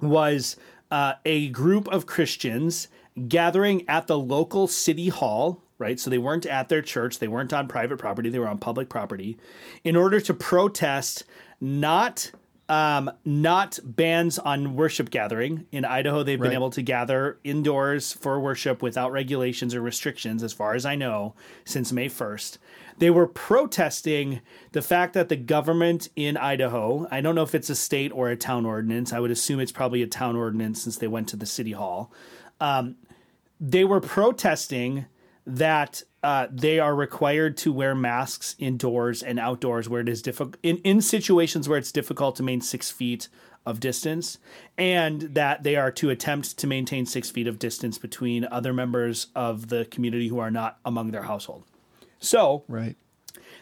was 0.00 0.56
uh, 0.90 1.14
a 1.24 1.48
group 1.48 1.88
of 1.88 2.06
Christians 2.06 2.88
gathering 3.28 3.88
at 3.88 4.06
the 4.06 4.18
local 4.18 4.66
city 4.66 5.08
hall. 5.08 5.62
Right, 5.78 5.98
so 5.98 6.10
they 6.10 6.18
weren't 6.18 6.44
at 6.44 6.68
their 6.68 6.82
church, 6.82 7.20
they 7.20 7.28
weren't 7.28 7.54
on 7.54 7.66
private 7.66 7.98
property, 7.98 8.28
they 8.28 8.38
were 8.38 8.46
on 8.46 8.58
public 8.58 8.90
property, 8.90 9.38
in 9.82 9.96
order 9.96 10.20
to 10.20 10.34
protest 10.34 11.24
not 11.58 12.32
um, 12.70 13.10
not 13.24 13.80
bans 13.82 14.38
on 14.38 14.76
worship 14.76 15.10
gathering. 15.10 15.66
In 15.72 15.84
Idaho, 15.84 16.22
they've 16.22 16.40
right. 16.40 16.46
been 16.46 16.54
able 16.54 16.70
to 16.70 16.82
gather 16.82 17.40
indoors 17.42 18.12
for 18.12 18.38
worship 18.38 18.80
without 18.80 19.10
regulations 19.10 19.74
or 19.74 19.80
restrictions, 19.82 20.44
as 20.44 20.52
far 20.52 20.76
as 20.76 20.86
I 20.86 20.94
know, 20.94 21.34
since 21.64 21.90
May 21.90 22.08
1st. 22.08 22.58
They 22.98 23.10
were 23.10 23.26
protesting 23.26 24.40
the 24.70 24.82
fact 24.82 25.14
that 25.14 25.28
the 25.28 25.36
government 25.36 26.10
in 26.14 26.36
Idaho, 26.36 27.08
I 27.10 27.20
don't 27.20 27.34
know 27.34 27.42
if 27.42 27.56
it's 27.56 27.70
a 27.70 27.74
state 27.74 28.12
or 28.12 28.30
a 28.30 28.36
town 28.36 28.64
ordinance, 28.64 29.12
I 29.12 29.18
would 29.18 29.32
assume 29.32 29.58
it's 29.58 29.72
probably 29.72 30.02
a 30.02 30.06
town 30.06 30.36
ordinance 30.36 30.80
since 30.80 30.96
they 30.96 31.08
went 31.08 31.28
to 31.30 31.36
the 31.36 31.46
city 31.46 31.72
hall. 31.72 32.12
Um, 32.60 32.94
they 33.58 33.82
were 33.82 34.00
protesting 34.00 35.06
that 35.44 36.04
uh, 36.22 36.46
they 36.50 36.78
are 36.78 36.94
required 36.94 37.56
to 37.56 37.72
wear 37.72 37.94
masks 37.94 38.54
indoors 38.58 39.22
and 39.22 39.38
outdoors 39.38 39.88
where 39.88 40.00
it 40.00 40.08
is 40.08 40.20
difficult 40.20 40.56
in, 40.62 40.76
in 40.78 41.00
situations 41.00 41.68
where 41.68 41.78
it's 41.78 41.92
difficult 41.92 42.36
to 42.36 42.42
maintain 42.42 42.60
six 42.60 42.90
feet 42.90 43.28
of 43.66 43.80
distance 43.80 44.38
and 44.76 45.22
that 45.22 45.62
they 45.62 45.76
are 45.76 45.90
to 45.90 46.10
attempt 46.10 46.58
to 46.58 46.66
maintain 46.66 47.06
six 47.06 47.30
feet 47.30 47.46
of 47.46 47.58
distance 47.58 47.98
between 47.98 48.44
other 48.46 48.72
members 48.72 49.28
of 49.34 49.68
the 49.68 49.84
community 49.86 50.28
who 50.28 50.38
are 50.38 50.50
not 50.50 50.78
among 50.84 51.10
their 51.10 51.22
household. 51.22 51.64
So 52.18 52.64
right. 52.68 52.96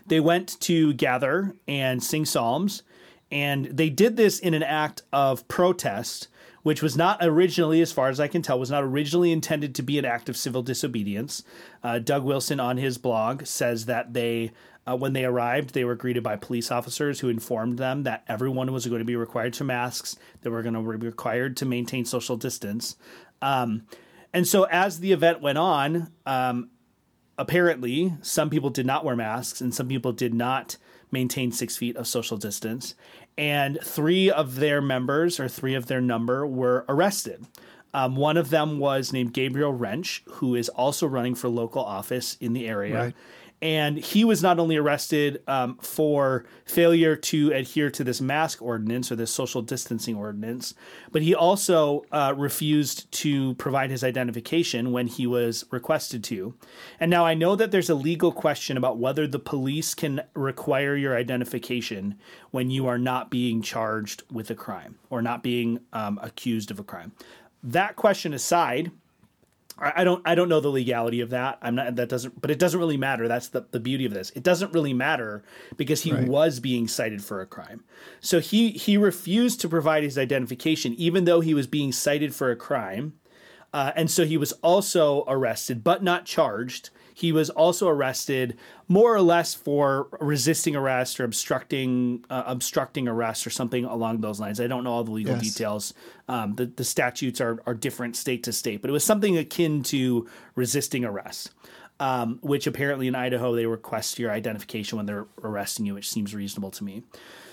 they 0.06 0.20
went 0.20 0.60
to 0.60 0.92
gather 0.94 1.54
and 1.66 2.02
sing 2.02 2.24
psalms 2.24 2.82
and 3.30 3.66
they 3.66 3.90
did 3.90 4.16
this 4.16 4.38
in 4.38 4.54
an 4.54 4.62
act 4.62 5.02
of 5.12 5.46
protest 5.48 6.28
which 6.68 6.82
was 6.82 6.98
not 6.98 7.16
originally, 7.22 7.80
as 7.80 7.92
far 7.92 8.10
as 8.10 8.20
I 8.20 8.28
can 8.28 8.42
tell, 8.42 8.58
was 8.58 8.70
not 8.70 8.84
originally 8.84 9.32
intended 9.32 9.74
to 9.74 9.82
be 9.82 9.98
an 9.98 10.04
act 10.04 10.28
of 10.28 10.36
civil 10.36 10.62
disobedience. 10.62 11.42
Uh, 11.82 11.98
Doug 11.98 12.24
Wilson 12.24 12.60
on 12.60 12.76
his 12.76 12.98
blog 12.98 13.46
says 13.46 13.86
that 13.86 14.12
they, 14.12 14.52
uh, 14.86 14.94
when 14.94 15.14
they 15.14 15.24
arrived, 15.24 15.72
they 15.72 15.84
were 15.84 15.94
greeted 15.94 16.22
by 16.22 16.36
police 16.36 16.70
officers 16.70 17.20
who 17.20 17.30
informed 17.30 17.78
them 17.78 18.02
that 18.02 18.22
everyone 18.28 18.70
was 18.70 18.84
going 18.84 18.98
to 18.98 19.06
be 19.06 19.16
required 19.16 19.54
to 19.54 19.64
masks, 19.64 20.16
they 20.42 20.50
were 20.50 20.62
going 20.62 20.74
to 20.74 20.98
be 20.98 21.06
required 21.06 21.56
to 21.56 21.64
maintain 21.64 22.04
social 22.04 22.36
distance. 22.36 22.96
Um, 23.40 23.86
and 24.34 24.46
so 24.46 24.64
as 24.64 25.00
the 25.00 25.12
event 25.12 25.40
went 25.40 25.56
on, 25.56 26.12
um, 26.26 26.68
apparently 27.38 28.12
some 28.20 28.50
people 28.50 28.68
did 28.68 28.84
not 28.84 29.06
wear 29.06 29.16
masks 29.16 29.62
and 29.62 29.74
some 29.74 29.88
people 29.88 30.12
did 30.12 30.34
not 30.34 30.76
maintain 31.10 31.52
six 31.52 31.76
feet 31.76 31.96
of 31.96 32.06
social 32.06 32.36
distance 32.36 32.94
and 33.36 33.78
three 33.82 34.30
of 34.30 34.56
their 34.56 34.80
members 34.80 35.38
or 35.38 35.48
three 35.48 35.74
of 35.74 35.86
their 35.86 36.00
number 36.00 36.46
were 36.46 36.84
arrested. 36.88 37.46
Um, 37.94 38.16
one 38.16 38.36
of 38.36 38.50
them 38.50 38.78
was 38.78 39.12
named 39.12 39.32
Gabriel 39.32 39.72
Rench, 39.72 40.22
who 40.26 40.54
is 40.54 40.68
also 40.68 41.06
running 41.06 41.34
for 41.34 41.48
local 41.48 41.82
office 41.82 42.36
in 42.40 42.52
the 42.52 42.68
area. 42.68 42.98
Right 42.98 43.14
and 43.60 43.98
he 43.98 44.24
was 44.24 44.42
not 44.42 44.58
only 44.58 44.76
arrested 44.76 45.42
um, 45.48 45.76
for 45.78 46.44
failure 46.64 47.16
to 47.16 47.50
adhere 47.52 47.90
to 47.90 48.04
this 48.04 48.20
mask 48.20 48.62
ordinance 48.62 49.10
or 49.10 49.16
this 49.16 49.32
social 49.32 49.62
distancing 49.62 50.14
ordinance, 50.16 50.74
but 51.10 51.22
he 51.22 51.34
also 51.34 52.04
uh, 52.12 52.32
refused 52.36 53.10
to 53.10 53.54
provide 53.54 53.90
his 53.90 54.04
identification 54.04 54.92
when 54.92 55.08
he 55.08 55.26
was 55.26 55.64
requested 55.70 56.22
to. 56.24 56.54
And 57.00 57.10
now 57.10 57.26
I 57.26 57.34
know 57.34 57.56
that 57.56 57.72
there's 57.72 57.90
a 57.90 57.96
legal 57.96 58.30
question 58.30 58.76
about 58.76 58.98
whether 58.98 59.26
the 59.26 59.40
police 59.40 59.94
can 59.94 60.22
require 60.34 60.94
your 60.94 61.16
identification 61.16 62.16
when 62.52 62.70
you 62.70 62.86
are 62.86 62.98
not 62.98 63.28
being 63.28 63.60
charged 63.60 64.22
with 64.30 64.50
a 64.50 64.54
crime 64.54 64.98
or 65.10 65.20
not 65.20 65.42
being 65.42 65.80
um, 65.92 66.20
accused 66.22 66.70
of 66.70 66.78
a 66.78 66.84
crime. 66.84 67.12
That 67.62 67.96
question 67.96 68.32
aside, 68.32 68.92
I 69.80 70.04
don't 70.04 70.22
I 70.26 70.34
don't 70.34 70.48
know 70.48 70.60
the 70.60 70.68
legality 70.68 71.20
of 71.20 71.30
that. 71.30 71.58
I'm 71.62 71.74
not 71.76 71.96
that 71.96 72.08
doesn't 72.08 72.40
but 72.40 72.50
it 72.50 72.58
doesn't 72.58 72.80
really 72.80 72.96
matter. 72.96 73.28
That's 73.28 73.48
the, 73.48 73.66
the 73.70 73.80
beauty 73.80 74.04
of 74.04 74.12
this. 74.12 74.30
It 74.30 74.42
doesn't 74.42 74.72
really 74.72 74.92
matter 74.92 75.44
because 75.76 76.02
he 76.02 76.12
right. 76.12 76.26
was 76.26 76.60
being 76.60 76.88
cited 76.88 77.22
for 77.22 77.40
a 77.40 77.46
crime. 77.46 77.84
So 78.20 78.40
he 78.40 78.70
he 78.70 78.96
refused 78.96 79.60
to 79.60 79.68
provide 79.68 80.02
his 80.02 80.18
identification 80.18 80.94
even 80.94 81.24
though 81.24 81.40
he 81.40 81.54
was 81.54 81.66
being 81.66 81.92
cited 81.92 82.34
for 82.34 82.50
a 82.50 82.56
crime. 82.56 83.14
Uh, 83.72 83.92
and 83.94 84.10
so 84.10 84.24
he 84.24 84.36
was 84.36 84.52
also 84.62 85.24
arrested 85.28 85.84
but 85.84 86.02
not 86.02 86.24
charged 86.24 86.90
he 87.18 87.32
was 87.32 87.50
also 87.50 87.88
arrested 87.88 88.56
more 88.86 89.12
or 89.12 89.20
less 89.20 89.52
for 89.52 90.06
resisting 90.20 90.76
arrest 90.76 91.18
or 91.18 91.24
obstructing 91.24 92.24
uh, 92.30 92.44
obstructing 92.46 93.08
arrest 93.08 93.44
or 93.44 93.50
something 93.50 93.84
along 93.84 94.20
those 94.20 94.38
lines. 94.38 94.60
I 94.60 94.68
don't 94.68 94.84
know 94.84 94.92
all 94.92 95.02
the 95.02 95.10
legal 95.10 95.34
yes. 95.34 95.42
details. 95.42 95.94
Um, 96.28 96.54
the 96.54 96.66
the 96.66 96.84
statutes 96.84 97.40
are 97.40 97.60
are 97.66 97.74
different 97.74 98.14
state 98.14 98.44
to 98.44 98.52
state, 98.52 98.82
but 98.82 98.88
it 98.88 98.92
was 98.92 99.02
something 99.02 99.36
akin 99.36 99.82
to 99.84 100.28
resisting 100.54 101.04
arrest. 101.04 101.50
Um, 102.00 102.38
which 102.42 102.68
apparently 102.68 103.08
in 103.08 103.16
Idaho 103.16 103.56
they 103.56 103.66
request 103.66 104.20
your 104.20 104.30
identification 104.30 104.98
when 104.98 105.06
they're 105.06 105.26
arresting 105.42 105.84
you, 105.84 105.94
which 105.94 106.08
seems 106.08 106.32
reasonable 106.32 106.70
to 106.70 106.84
me. 106.84 107.02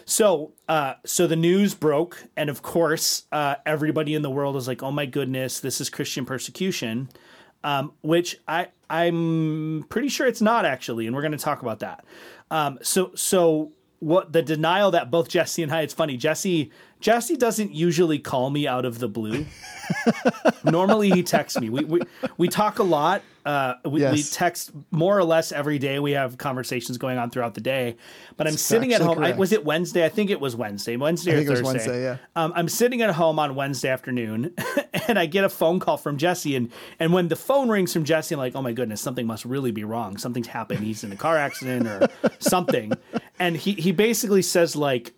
So, 0.06 0.51
uh, 0.69 0.93
so 1.04 1.25
the 1.25 1.36
news 1.36 1.73
broke, 1.73 2.25
and 2.38 2.47
of 2.51 2.62
course, 2.62 3.23
uh, 3.32 3.56
everybody 3.65 4.13
in 4.13 4.21
the 4.21 4.30
world 4.30 4.56
is 4.56 4.67
like, 4.67 4.84
"Oh 4.84 4.91
my 4.91 5.08
goodness, 5.08 5.60
this 5.60 5.82
is 5.82 5.89
Christian 5.89 6.23
persecution." 6.23 7.10
Um, 7.65 7.91
which 8.01 8.39
I 8.47 8.67
I'm 8.89 9.86
pretty 9.89 10.08
sure 10.08 10.28
it's 10.28 10.41
not 10.41 10.65
actually, 10.65 11.08
and 11.08 11.15
we're 11.15 11.23
going 11.23 11.32
to 11.32 11.38
talk 11.38 11.63
about 11.63 11.80
that. 11.80 12.06
Um, 12.51 12.78
so 12.84 13.12
so 13.15 13.71
what 13.99 14.32
the 14.32 14.43
denial 14.43 14.91
that 14.91 15.10
both 15.10 15.28
Jesse 15.28 15.63
and 15.63 15.71
I, 15.73 15.82
it's 15.82 15.93
funny. 15.93 16.15
Jesse 16.15 16.71
Jesse 17.06 17.38
doesn't 17.38 17.72
usually 17.72 18.18
call 18.18 18.50
me 18.50 18.68
out 18.68 18.84
of 18.84 18.98
the 18.98 19.08
blue. 19.08 19.46
Normally 20.63 21.12
he 21.12 21.22
texts 21.22 21.62
me. 21.62 21.70
We, 21.70 21.84
we 21.84 22.02
we 22.39 22.48
talk 22.48 22.80
a 22.80 22.84
lot. 22.84 23.22
Uh, 23.46 23.76
we, 23.86 24.02
yes. 24.02 24.12
we, 24.12 24.24
text 24.24 24.72
more 24.89 25.15
or 25.15 25.24
less 25.24 25.52
every 25.52 25.78
day. 25.78 26.00
We 26.00 26.13
have 26.13 26.39
conversations 26.39 26.98
going 26.98 27.20
on 27.20 27.30
throughout 27.30 27.54
the 27.54 27.62
day. 27.62 27.96
But 28.38 28.48
I'm 28.48 28.54
it's 28.54 28.63
sitting 28.63 28.91
at 28.91 29.02
home. 29.02 29.24
I, 29.24 29.34
was 29.34 29.52
it 29.52 29.63
Wednesday? 29.63 30.04
I 30.04 30.10
think 30.10 30.32
it 30.32 30.39
was 30.39 30.56
Wednesday. 30.56 30.98
Wednesday 30.98 31.44
or 31.44 31.46
Thursday. 31.46 31.63
Wednesday, 31.63 32.02
yeah. 32.02 32.18
Um, 32.36 32.52
I'm 32.56 32.68
sitting 32.68 33.04
at 33.04 33.12
home 33.12 33.38
on 33.38 33.54
Wednesday 33.54 33.89
afternoon, 33.89 34.56
and 35.08 35.20
I 35.20 35.28
get 35.28 35.44
a 35.44 35.50
phone 35.50 35.80
call 35.80 35.98
from 35.98 36.18
Jesse. 36.18 36.56
And 36.56 36.72
and 37.00 37.13
when 37.13 37.28
the 37.28 37.36
phone 37.36 37.70
rings 37.70 37.94
from 37.94 38.04
Jesse, 38.04 38.34
I'm 38.34 38.39
like, 38.39 38.56
oh 38.56 38.63
my 38.63 38.74
goodness, 38.74 39.00
something 39.00 39.28
must 39.28 39.46
really 39.46 39.70
be 39.70 39.84
wrong. 39.84 40.18
Something's 40.18 40.48
happened. 40.48 40.80
He's 40.80 41.04
in 41.04 41.12
a 41.12 41.15
car 41.15 41.38
accident 41.38 41.86
or 41.86 42.08
something. 42.39 42.94
And 43.38 43.56
he 43.56 43.74
he 43.74 43.91
basically 43.91 44.41
says 44.41 44.76
like 44.76 45.13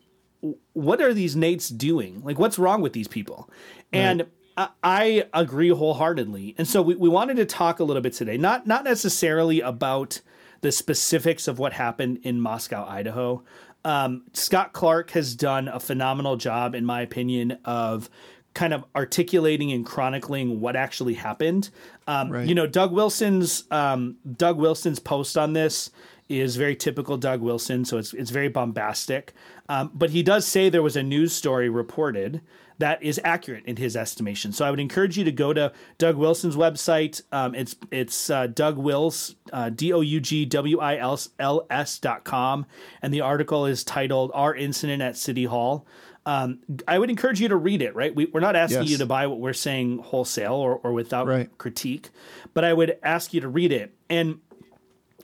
what 0.73 1.01
are 1.01 1.13
these 1.13 1.36
Nates 1.36 1.75
doing? 1.75 2.21
Like, 2.23 2.39
what's 2.39 2.60
wrong 2.60 2.81
with 2.81 2.93
these 2.93 3.07
people? 3.07 3.49
Right. 3.93 3.99
And 3.99 4.25
I, 4.57 4.69
I 4.83 5.25
agree 5.33 5.69
wholeheartedly. 5.69 6.55
And 6.57 6.67
so 6.67 6.81
we, 6.81 6.95
we 6.95 7.10
wanted 7.10 7.38
to 7.38 7.45
talk 7.45 7.79
a 7.79 7.83
little 7.83 8.01
bit 8.01 8.13
today, 8.13 8.38
not 8.38 8.67
not 8.67 8.83
necessarily 8.83 9.62
about 9.62 10.21
the 10.62 10.71
specifics 10.71 11.47
of 11.47 11.60
what 11.60 11.73
happened 11.73 12.19
in 12.23 12.41
Moscow, 12.41 12.86
Idaho. 12.88 13.43
Um, 13.86 14.23
Scott 14.33 14.73
Clark 14.73 15.12
has 15.12 15.36
done 15.36 15.67
a 15.67 15.79
phenomenal 15.79 16.36
job, 16.36 16.75
in 16.75 16.83
my 16.83 17.01
opinion, 17.01 17.60
of 17.63 18.10
kind 18.53 18.73
of 18.73 18.83
articulating 18.95 19.71
and 19.71 19.86
chronicling 19.86 20.60
what 20.60 20.75
actually 20.75 21.13
happened. 21.13 21.69
Um, 22.07 22.31
right. 22.31 22.47
You 22.47 22.55
know, 22.55 22.65
Doug 22.65 22.91
Wilson's 22.91 23.63
um, 23.69 24.17
Doug 24.36 24.57
Wilson's 24.57 24.99
post 24.99 25.38
on 25.38 25.53
this 25.53 25.91
is 26.30 26.56
very 26.56 26.76
typical 26.76 27.18
Doug 27.18 27.42
Wilson, 27.42 27.86
so 27.86 27.98
it's 27.98 28.13
it's 28.13 28.32
very 28.32 28.50
bombastic. 28.50 29.34
Um, 29.70 29.92
but 29.94 30.10
he 30.10 30.24
does 30.24 30.46
say 30.46 30.70
there 30.70 30.84
was 30.84 30.96
a 30.96 31.04
news 31.04 31.34
story 31.34 31.70
reported 31.70 32.42
that 32.80 33.02
is 33.02 33.20
accurate 33.24 33.66
in 33.66 33.76
his 33.76 33.96
estimation. 33.96 34.52
So 34.52 34.66
I 34.66 34.70
would 34.70 34.80
encourage 34.80 35.18
you 35.18 35.24
to 35.24 35.32
go 35.32 35.54
to 35.54 35.72
Doug 35.98 36.16
Wilson's 36.16 36.56
website. 36.56 37.22
Um, 37.32 37.56
it's 37.56 37.76
it's 37.92 38.30
uh, 38.30 38.48
Doug 38.48 38.78
Wils 38.78 39.36
uh, 39.52 39.70
D 39.70 39.94
O 39.94 40.02
U 40.02 40.20
G 40.20 40.46
W 40.46 40.80
I 40.80 40.98
L 40.98 41.66
S 41.70 42.00
dot 42.00 42.24
com, 42.24 42.66
and 43.02 43.13
the 43.13 43.22
article 43.22 43.66
is 43.66 43.84
titled 43.84 44.32
"Our 44.34 44.56
Incident 44.56 45.02
at 45.02 45.18
City 45.18 45.46
Hall." 45.46 45.86
Um, 46.26 46.60
I 46.90 47.00
would 47.00 47.10
encourage 47.10 47.40
you 47.40 47.48
to 47.48 47.56
read 47.56 47.82
it. 47.82 47.96
Right, 47.96 48.13
we, 48.13 48.30
are 48.34 48.42
not 48.42 48.58
asking 48.58 48.84
yes. 48.84 48.92
you 48.92 48.98
to 48.98 49.06
buy 49.06 49.28
what 49.28 49.40
we're 49.40 49.54
saying 49.54 50.00
wholesale 50.00 50.56
or, 50.56 50.76
or 50.76 50.92
without 50.92 51.26
right. 51.26 51.58
critique, 51.58 52.10
but 52.54 52.66
I 52.66 52.74
would 52.74 52.98
ask 53.02 53.34
you 53.34 53.40
to 53.42 53.48
read 53.48 53.72
it 53.72 53.94
and 54.10 54.40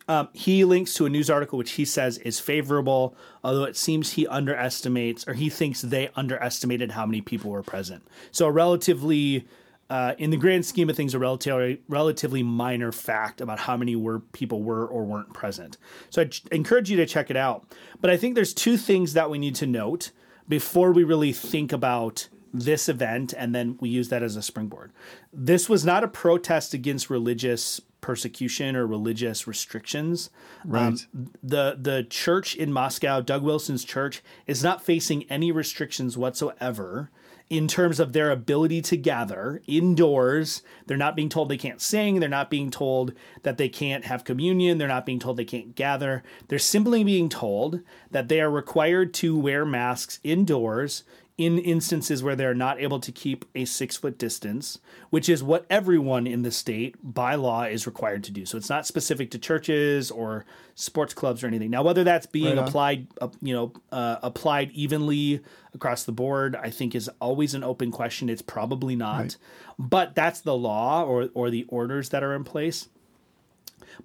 um, 0.08 0.30
he 0.34 0.66
links 0.66 0.94
to 0.96 1.06
a 1.06 1.10
news 1.10 1.30
article 1.30 1.58
which 1.58 1.72
he 1.72 1.86
says 1.86 2.18
is 2.20 2.40
favorable, 2.40 3.16
although 3.44 3.64
it 3.64 3.78
seems 3.78 4.14
he 4.14 4.28
underestimates 4.28 5.28
or 5.28 5.34
he 5.34 5.50
thinks 5.50 5.82
they 5.82 6.10
underestimated 6.16 6.92
how 6.92 7.06
many 7.06 7.22
people 7.22 7.52
were 7.52 7.64
present. 7.64 8.04
So, 8.32 8.48
a 8.48 8.52
relatively, 8.52 9.48
uh, 9.90 10.16
in 10.18 10.30
the 10.30 10.38
grand 10.38 10.66
scheme 10.66 10.90
of 10.90 10.96
things, 10.96 11.14
a 11.14 11.20
relatively 11.20 11.82
relatively 11.88 12.44
minor 12.44 12.92
fact 12.92 13.40
about 13.42 13.60
how 13.60 13.78
many 13.78 13.96
were 13.96 14.20
people 14.20 14.62
were 14.62 14.86
or 14.86 15.06
weren't 15.06 15.34
present. 15.34 15.78
So, 16.10 16.24
I 16.24 16.26
ch- 16.26 16.44
encourage 16.52 16.90
you 16.90 16.98
to 16.98 17.06
check 17.06 17.30
it 17.30 17.38
out. 17.38 17.66
But 18.02 18.10
I 18.10 18.18
think 18.18 18.36
there's 18.36 18.54
two 18.54 18.78
things 18.78 19.14
that 19.14 19.30
we 19.30 19.38
need 19.38 19.56
to 19.56 19.66
note 19.66 20.12
before 20.48 20.92
we 20.92 21.04
really 21.04 21.32
think 21.32 21.72
about 21.72 22.28
this 22.54 22.88
event 22.88 23.34
and 23.36 23.56
then 23.56 23.78
we 23.82 23.90
use 23.90 24.10
that 24.10 24.22
as 24.22 24.36
a 24.36 24.42
springboard. 24.42 24.92
This 25.32 25.68
was 25.68 25.84
not 25.84 26.04
a 26.04 26.08
protest 26.08 26.74
against 26.74 27.10
religious 27.10 27.82
persecution 28.04 28.76
or 28.76 28.86
religious 28.86 29.48
restrictions. 29.48 30.30
Right. 30.64 30.88
Um, 30.88 31.32
the 31.42 31.78
the 31.80 32.06
church 32.08 32.56
in 32.56 32.72
Moscow, 32.72 33.22
Doug 33.22 33.42
Wilson's 33.42 33.84
church, 33.84 34.22
is 34.46 34.64
not 34.64 34.84
facing 34.84 35.24
any 35.24 35.52
restrictions 35.52 36.16
whatsoever 36.16 37.10
in 37.50 37.68
terms 37.68 38.00
of 38.00 38.14
their 38.14 38.32
ability 38.32 38.82
to 38.82 38.98
gather 38.98 39.62
indoors. 39.68 40.62
They're 40.86 40.98
not 40.98 41.16
being 41.16 41.30
told 41.30 41.50
they 41.50 41.58
can't 41.58 41.82
sing. 41.82 42.20
They're 42.20 42.30
not 42.30 42.50
being 42.50 42.72
told 42.72 43.14
that 43.44 43.58
they 43.58 43.70
can't 43.70 44.06
have 44.06 44.24
communion. 44.24 44.78
They're 44.78 44.88
not 44.88 45.06
being 45.06 45.20
told 45.20 45.38
they 45.38 45.46
can't 45.46 45.76
gather. 45.76 46.24
They're 46.48 46.60
simply 46.60 47.04
being 47.04 47.30
told 47.30 47.82
that 48.12 48.28
they 48.28 48.42
are 48.42 48.50
required 48.50 49.14
to 49.16 49.38
wear 49.38 49.66
masks 49.66 50.20
indoors 50.24 51.04
in 51.38 51.58
instances 51.58 52.22
where 52.22 52.36
they're 52.36 52.54
not 52.54 52.80
able 52.80 53.00
to 53.00 53.12
keep 53.12 53.44
a 53.56 53.66
six 53.66 53.98
foot 53.98 54.20
distance, 54.20 54.80
which 55.10 55.28
is 55.28 55.44
what 55.44 55.66
everyone 55.68 56.28
in 56.28 56.44
the 56.44 56.52
state 56.52 56.96
by 57.02 57.34
law 57.34 57.64
is 57.64 57.88
required 57.88 58.24
to 58.24 58.32
do. 58.32 58.46
So 58.46 58.56
it's 58.58 58.70
not 58.70 58.86
specific 58.86 59.32
to 59.32 59.40
churches 59.40 60.12
or 60.12 60.46
sports 60.76 61.14
clubs 61.16 61.44
or 61.44 61.48
anything. 61.48 61.72
Now, 61.72 61.82
whether 61.82 62.04
that's 62.04 62.28
being 62.28 62.58
right 62.58 62.68
applied, 62.68 63.08
uh, 63.20 63.30
you 63.42 63.54
know, 63.54 63.74
uh, 63.92 64.18
applied 64.22 64.72
evenly 64.72 65.42
across 65.74 66.04
the 66.04 66.12
board, 66.12 66.56
I 66.56 66.70
think 66.70 66.94
is 66.94 67.10
always 67.20 67.56
an 67.56 67.64
open 67.64 67.90
question. 67.90 68.30
It's 68.30 68.44
probably 68.44 68.96
not, 68.96 69.20
right. 69.20 69.38
but 69.80 70.14
that's 70.14 70.42
the 70.42 70.56
law 70.56 71.04
or 71.04 71.30
or 71.34 71.50
the 71.50 71.66
orders 71.68 72.10
that 72.10 72.24
are 72.24 72.36
in 72.36 72.44
place. 72.44 72.90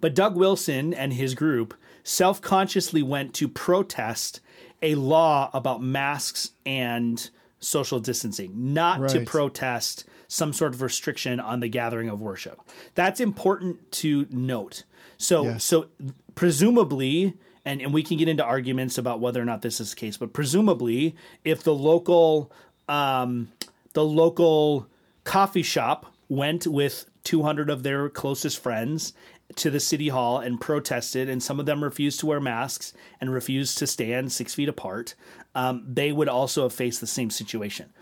But 0.00 0.14
Doug 0.14 0.34
Wilson 0.34 0.94
and 0.94 1.12
his 1.12 1.34
group 1.34 1.74
self 2.02 2.40
consciously 2.40 3.02
went 3.02 3.34
to 3.34 3.48
protest 3.48 4.40
a 4.82 4.94
law 4.94 5.50
about 5.52 5.82
masks 5.82 6.52
and 6.64 7.30
social 7.60 8.00
distancing, 8.00 8.52
not 8.72 9.00
right. 9.00 9.10
to 9.10 9.24
protest 9.24 10.04
some 10.28 10.52
sort 10.52 10.74
of 10.74 10.82
restriction 10.82 11.40
on 11.40 11.60
the 11.60 11.68
gathering 11.68 12.08
of 12.08 12.20
worship. 12.20 12.60
That's 12.94 13.20
important 13.20 13.90
to 13.92 14.26
note. 14.30 14.84
So, 15.16 15.44
yes. 15.44 15.64
so 15.64 15.86
presumably, 16.34 17.34
and, 17.64 17.80
and 17.80 17.92
we 17.92 18.02
can 18.02 18.18
get 18.18 18.28
into 18.28 18.44
arguments 18.44 18.98
about 18.98 19.20
whether 19.20 19.40
or 19.40 19.44
not 19.44 19.62
this 19.62 19.80
is 19.80 19.90
the 19.90 19.96
case, 19.96 20.16
but 20.16 20.32
presumably, 20.32 21.16
if 21.44 21.62
the 21.62 21.74
local, 21.74 22.52
um, 22.88 23.50
the 23.94 24.04
local 24.04 24.86
coffee 25.24 25.62
shop 25.62 26.14
went 26.28 26.66
with 26.66 27.06
200 27.24 27.68
of 27.70 27.82
their 27.82 28.08
closest 28.08 28.62
friends 28.62 29.12
to 29.56 29.70
the 29.70 29.80
city 29.80 30.08
hall 30.08 30.38
and 30.38 30.60
protested, 30.60 31.28
and 31.28 31.42
some 31.42 31.58
of 31.58 31.66
them 31.66 31.82
refused 31.82 32.20
to 32.20 32.26
wear 32.26 32.40
masks 32.40 32.92
and 33.20 33.32
refused 33.32 33.78
to 33.78 33.86
stand 33.86 34.30
six 34.30 34.54
feet 34.54 34.68
apart, 34.68 35.14
um, 35.54 35.84
they 35.88 36.12
would 36.12 36.28
also 36.28 36.64
have 36.64 36.72
faced 36.72 37.00
the 37.00 37.06
same 37.06 37.30
situation. 37.30 37.92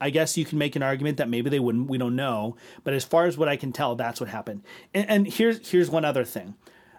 I 0.00 0.10
guess 0.10 0.36
you 0.36 0.44
can 0.44 0.58
make 0.58 0.74
an 0.74 0.82
argument 0.82 1.18
that 1.18 1.28
maybe 1.28 1.48
they 1.48 1.60
wouldn't. 1.60 1.88
We 1.88 1.98
don't 1.98 2.16
know, 2.16 2.56
but 2.82 2.92
as 2.92 3.04
far 3.04 3.26
as 3.26 3.38
what 3.38 3.48
I 3.48 3.56
can 3.56 3.72
tell, 3.72 3.94
that's 3.94 4.20
what 4.20 4.28
happened. 4.28 4.64
And, 4.92 5.08
and 5.08 5.26
here's 5.26 5.70
here's 5.70 5.90
one 5.90 6.04
other 6.04 6.24
thing: 6.24 6.54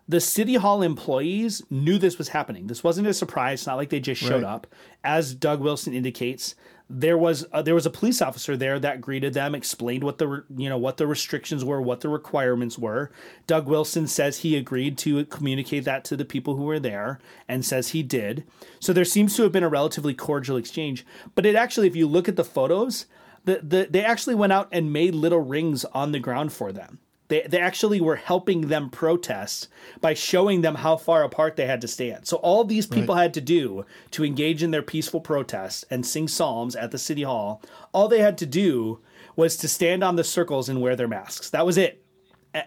the 0.07 0.21
city 0.21 0.55
hall 0.55 0.81
employees 0.81 1.61
knew 1.69 1.97
this 1.97 2.17
was 2.17 2.29
happening. 2.29 2.67
This 2.67 2.83
wasn't 2.83 3.07
a 3.07 3.13
surprise. 3.13 3.59
It's 3.59 3.67
not 3.67 3.75
like 3.75 3.89
they 3.89 3.99
just 3.99 4.21
showed 4.21 4.43
right. 4.43 4.53
up. 4.53 4.67
As 5.03 5.35
Doug 5.35 5.59
Wilson 5.59 5.93
indicates, 5.93 6.55
there 6.89 7.17
was 7.17 7.45
a, 7.51 7.63
there 7.63 7.75
was 7.75 7.85
a 7.85 7.89
police 7.89 8.21
officer 8.21 8.57
there 8.57 8.79
that 8.79 9.01
greeted 9.01 9.33
them, 9.33 9.55
explained 9.55 10.03
what 10.03 10.17
the 10.17 10.43
you 10.55 10.69
know 10.69 10.77
what 10.77 10.97
the 10.97 11.07
restrictions 11.07 11.63
were, 11.63 11.81
what 11.81 12.01
the 12.01 12.09
requirements 12.09 12.77
were. 12.77 13.11
Doug 13.47 13.67
Wilson 13.67 14.07
says 14.07 14.39
he 14.39 14.55
agreed 14.55 14.97
to 14.99 15.25
communicate 15.25 15.85
that 15.85 16.03
to 16.05 16.17
the 16.17 16.25
people 16.25 16.55
who 16.55 16.63
were 16.63 16.79
there, 16.79 17.19
and 17.47 17.65
says 17.65 17.89
he 17.89 18.03
did. 18.03 18.43
So 18.79 18.93
there 18.93 19.05
seems 19.05 19.35
to 19.35 19.43
have 19.43 19.51
been 19.51 19.63
a 19.63 19.69
relatively 19.69 20.13
cordial 20.13 20.57
exchange. 20.57 21.05
But 21.35 21.45
it 21.45 21.55
actually, 21.55 21.87
if 21.87 21.95
you 21.95 22.07
look 22.07 22.27
at 22.27 22.35
the 22.35 22.43
photos, 22.43 23.05
the, 23.45 23.59
the 23.63 23.87
they 23.89 24.03
actually 24.03 24.35
went 24.35 24.53
out 24.53 24.67
and 24.71 24.93
made 24.93 25.15
little 25.15 25.41
rings 25.41 25.85
on 25.85 26.11
the 26.11 26.19
ground 26.19 26.53
for 26.53 26.71
them. 26.71 26.99
They, 27.33 27.41
they 27.49 27.59
actually 27.59 27.99
were 27.99 28.15
helping 28.15 28.67
them 28.67 28.91
protest 28.91 29.67
by 29.99 30.13
showing 30.13 30.61
them 30.61 30.75
how 30.75 30.97
far 30.97 31.23
apart 31.23 31.55
they 31.55 31.65
had 31.65 31.81
to 31.81 31.87
stand. 31.87 32.27
So 32.27 32.37
all 32.37 32.63
these 32.63 32.85
people 32.85 33.15
right. 33.15 33.23
had 33.23 33.33
to 33.33 33.41
do 33.41 33.87
to 34.11 34.23
engage 34.23 34.61
in 34.61 34.69
their 34.69 34.83
peaceful 34.83 35.19
protest 35.19 35.83
and 35.89 36.05
sing 36.05 36.27
psalms 36.27 36.75
at 36.75 36.91
the 36.91 36.99
city 36.99 37.23
hall, 37.23 37.63
all 37.91 38.07
they 38.07 38.19
had 38.19 38.37
to 38.37 38.45
do 38.45 38.99
was 39.35 39.57
to 39.57 39.67
stand 39.67 40.03
on 40.03 40.15
the 40.15 40.23
circles 40.23 40.69
and 40.69 40.79
wear 40.79 40.95
their 40.95 41.07
masks. 41.07 41.49
That 41.49 41.65
was 41.65 41.75
it. 41.75 42.05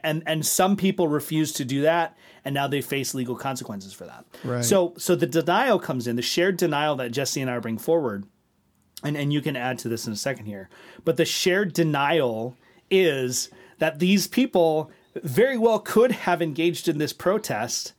And 0.03 0.25
and 0.27 0.45
some 0.45 0.77
people 0.77 1.07
refused 1.07 1.59
to 1.59 1.65
do 1.65 1.83
that, 1.83 2.19
and 2.45 2.53
now 2.53 2.67
they 2.67 2.81
face 2.81 3.15
legal 3.15 3.37
consequences 3.37 3.93
for 3.93 4.05
that. 4.07 4.25
Right. 4.43 4.65
So 4.65 4.95
so 4.99 5.15
the 5.15 5.29
denial 5.29 5.79
comes 5.79 6.09
in, 6.09 6.17
the 6.17 6.23
shared 6.23 6.57
denial 6.57 6.97
that 6.97 7.13
Jesse 7.13 7.41
and 7.41 7.49
I 7.49 7.61
bring 7.61 7.79
forward, 7.79 8.25
and 9.05 9.17
and 9.17 9.33
you 9.33 9.41
can 9.41 9.55
add 9.55 9.79
to 9.81 9.89
this 9.89 10.09
in 10.09 10.13
a 10.13 10.17
second 10.17 10.47
here. 10.47 10.69
But 11.05 11.19
the 11.19 11.25
shared 11.25 11.73
denial 11.73 12.57
is 12.91 13.49
that 13.79 13.99
these 13.99 14.27
people 14.27 14.91
very 15.23 15.57
well 15.59 15.79
could 15.79 16.13
have 16.13 16.43
engaged 16.43 16.89
in 16.89 16.99
this 16.99 17.13
protest 17.13 17.93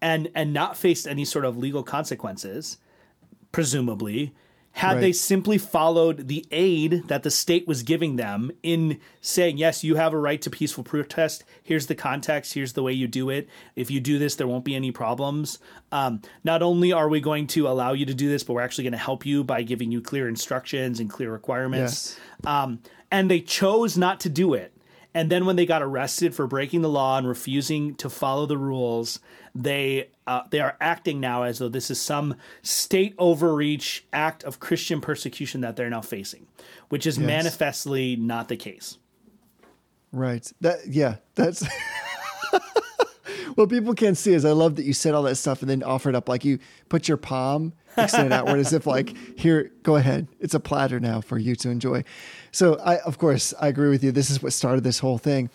and 0.00 0.30
and 0.34 0.52
not 0.52 0.76
faced 0.76 1.06
any 1.06 1.24
sort 1.24 1.44
of 1.44 1.56
legal 1.56 1.82
consequences 1.82 2.78
presumably 3.52 4.34
had 4.72 4.94
right. 4.94 5.00
they 5.00 5.12
simply 5.12 5.56
followed 5.56 6.26
the 6.26 6.44
aid 6.50 7.06
that 7.06 7.22
the 7.22 7.30
state 7.30 7.64
was 7.68 7.84
giving 7.84 8.16
them 8.16 8.50
in 8.64 8.98
saying 9.20 9.56
yes 9.56 9.84
you 9.84 9.94
have 9.94 10.12
a 10.12 10.18
right 10.18 10.42
to 10.42 10.50
peaceful 10.50 10.82
protest. 10.82 11.44
Here's 11.62 11.86
the 11.86 11.94
context. 11.94 12.54
Here's 12.54 12.72
the 12.72 12.82
way 12.82 12.92
you 12.92 13.06
do 13.06 13.30
it. 13.30 13.48
If 13.76 13.90
you 13.90 14.00
do 14.00 14.18
this 14.18 14.34
there 14.34 14.48
won't 14.48 14.64
be 14.64 14.74
any 14.74 14.90
problems. 14.90 15.58
Um, 15.92 16.22
not 16.42 16.60
only 16.60 16.92
are 16.92 17.08
we 17.08 17.20
going 17.20 17.46
to 17.48 17.68
allow 17.68 17.92
you 17.92 18.04
to 18.06 18.14
do 18.14 18.28
this 18.28 18.42
but 18.42 18.54
we're 18.54 18.62
actually 18.62 18.84
going 18.84 18.92
to 18.92 18.98
help 18.98 19.24
you 19.24 19.44
by 19.44 19.62
giving 19.62 19.92
you 19.92 20.00
clear 20.00 20.28
instructions 20.28 20.98
and 20.98 21.08
clear 21.08 21.30
requirements. 21.30 22.18
Yes. 22.42 22.46
um, 22.46 22.80
and 23.10 23.30
they 23.30 23.40
chose 23.40 23.96
not 23.96 24.18
to 24.20 24.28
do 24.28 24.54
it 24.54 24.73
And 25.14 25.30
then 25.30 25.46
when 25.46 25.54
they 25.54 25.64
got 25.64 25.80
arrested 25.80 26.34
for 26.34 26.48
breaking 26.48 26.82
the 26.82 26.88
law 26.88 27.16
and 27.16 27.28
refusing 27.28 27.94
to 27.96 28.10
follow 28.10 28.46
the 28.46 28.58
rules, 28.58 29.20
they 29.54 30.10
uh, 30.26 30.42
they 30.50 30.58
are 30.58 30.76
acting 30.80 31.20
now 31.20 31.44
as 31.44 31.58
though 31.58 31.68
this 31.68 31.90
is 31.90 32.00
some 32.00 32.34
state 32.62 33.14
overreach 33.18 34.04
act 34.12 34.42
of 34.42 34.58
Christian 34.58 35.00
persecution 35.00 35.60
that 35.60 35.76
they're 35.76 35.90
now 35.90 36.00
facing, 36.00 36.46
which 36.88 37.06
is 37.06 37.16
yes. 37.16 37.26
manifestly 37.26 38.16
not 38.16 38.48
the 38.48 38.56
case. 38.56 38.98
Right. 40.10 40.50
That 40.60 40.88
yeah, 40.88 41.16
that's 41.36 41.64
what 43.54 43.68
people 43.68 43.94
can't 43.94 44.16
see 44.16 44.32
is 44.32 44.44
I 44.44 44.52
love 44.52 44.76
that 44.76 44.84
you 44.84 44.92
said 44.92 45.14
all 45.14 45.22
that 45.24 45.36
stuff 45.36 45.60
and 45.60 45.70
then 45.70 45.82
offered 45.82 46.14
up 46.14 46.28
like 46.28 46.44
you 46.44 46.58
put 46.88 47.08
your 47.08 47.16
palm 47.16 47.72
extended 47.96 48.32
outward 48.32 48.58
as 48.58 48.72
if 48.72 48.86
like 48.86 49.16
here 49.38 49.70
go 49.82 49.96
ahead. 49.96 50.28
It's 50.40 50.54
a 50.54 50.60
platter 50.60 51.00
now 51.00 51.20
for 51.20 51.38
you 51.38 51.54
to 51.56 51.70
enjoy. 51.70 52.04
So 52.52 52.74
i 52.84 52.98
of 52.98 53.18
course 53.18 53.54
i 53.60 53.68
agree 53.68 53.88
with 53.90 54.02
you. 54.02 54.12
This 54.12 54.30
is 54.30 54.42
what 54.42 54.52
started 54.52 54.84
this 54.84 54.98
whole 54.98 55.18
thing. 55.18 55.50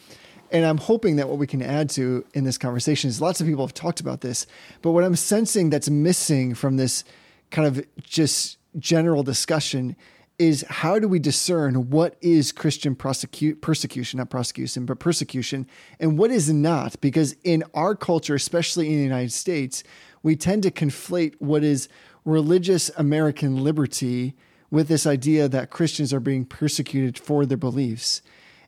And 0.51 0.65
i'm 0.65 0.77
hoping 0.77 1.17
that 1.17 1.29
what 1.29 1.37
we 1.37 1.47
can 1.47 1.61
add 1.61 1.89
to 1.91 2.25
in 2.33 2.43
this 2.43 2.57
conversation 2.57 3.09
is 3.09 3.21
lots 3.21 3.41
of 3.41 3.47
people 3.47 3.65
have 3.65 3.73
talked 3.73 3.99
about 3.99 4.21
this 4.21 4.47
but 4.81 4.91
what 4.91 5.03
i'm 5.03 5.15
sensing 5.15 5.69
that's 5.69 5.89
missing 5.89 6.55
from 6.55 6.77
this 6.77 7.03
kind 7.51 7.67
of 7.67 7.85
just 8.01 8.57
general 8.77 9.21
discussion 9.21 9.95
is 10.39 10.63
how 10.69 10.97
do 10.97 11.07
we 11.07 11.19
discern 11.19 11.89
what 11.89 12.15
is 12.21 12.53
Christian 12.53 12.95
prosecute, 12.95 13.61
persecution, 13.61 14.17
not 14.17 14.29
prosecution, 14.29 14.85
but 14.85 14.99
persecution, 14.99 15.67
and 15.99 16.17
what 16.17 16.31
is 16.31 16.51
not? 16.51 16.99
Because 17.01 17.35
in 17.43 17.63
our 17.73 17.93
culture, 17.93 18.35
especially 18.35 18.87
in 18.87 18.97
the 18.97 19.03
United 19.03 19.33
States, 19.33 19.83
we 20.23 20.37
tend 20.37 20.63
to 20.63 20.71
conflate 20.71 21.35
what 21.39 21.63
is 21.63 21.89
religious 22.23 22.89
American 22.97 23.63
liberty 23.63 24.35
with 24.71 24.87
this 24.87 25.05
idea 25.05 25.49
that 25.49 25.71
Christians 25.71 26.13
are 26.13 26.19
being 26.19 26.45
persecuted 26.45 27.17
for 27.17 27.45
their 27.45 27.57
beliefs. 27.57 28.21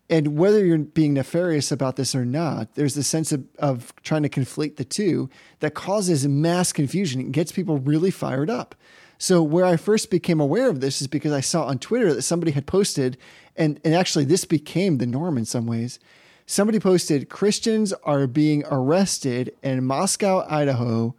And 0.09 0.37
whether 0.37 0.65
you're 0.65 0.79
being 0.79 1.13
nefarious 1.13 1.71
about 1.71 1.95
this 1.95 2.13
or 2.13 2.25
not, 2.25 2.75
there's 2.75 2.97
a 2.97 3.03
sense 3.03 3.31
of, 3.31 3.45
of 3.59 3.93
trying 4.03 4.23
to 4.23 4.29
conflate 4.29 4.75
the 4.75 4.83
two 4.83 5.29
that 5.59 5.73
causes 5.73 6.27
mass 6.27 6.73
confusion. 6.73 7.21
It 7.21 7.31
gets 7.31 7.53
people 7.53 7.77
really 7.77 8.11
fired 8.11 8.49
up. 8.49 8.75
So 9.21 9.43
where 9.43 9.65
I 9.65 9.77
first 9.77 10.09
became 10.09 10.39
aware 10.39 10.67
of 10.67 10.81
this 10.81 10.99
is 10.99 11.05
because 11.05 11.31
I 11.31 11.41
saw 11.41 11.65
on 11.65 11.77
Twitter 11.77 12.11
that 12.11 12.23
somebody 12.23 12.53
had 12.53 12.65
posted, 12.65 13.17
and, 13.55 13.79
and 13.85 13.93
actually 13.93 14.25
this 14.25 14.45
became 14.45 14.97
the 14.97 15.05
norm 15.05 15.37
in 15.37 15.45
some 15.45 15.67
ways. 15.67 15.99
Somebody 16.47 16.79
posted 16.79 17.29
Christians 17.29 17.93
are 18.03 18.25
being 18.25 18.63
arrested 18.65 19.55
in 19.61 19.85
Moscow, 19.85 20.43
Idaho 20.49 21.13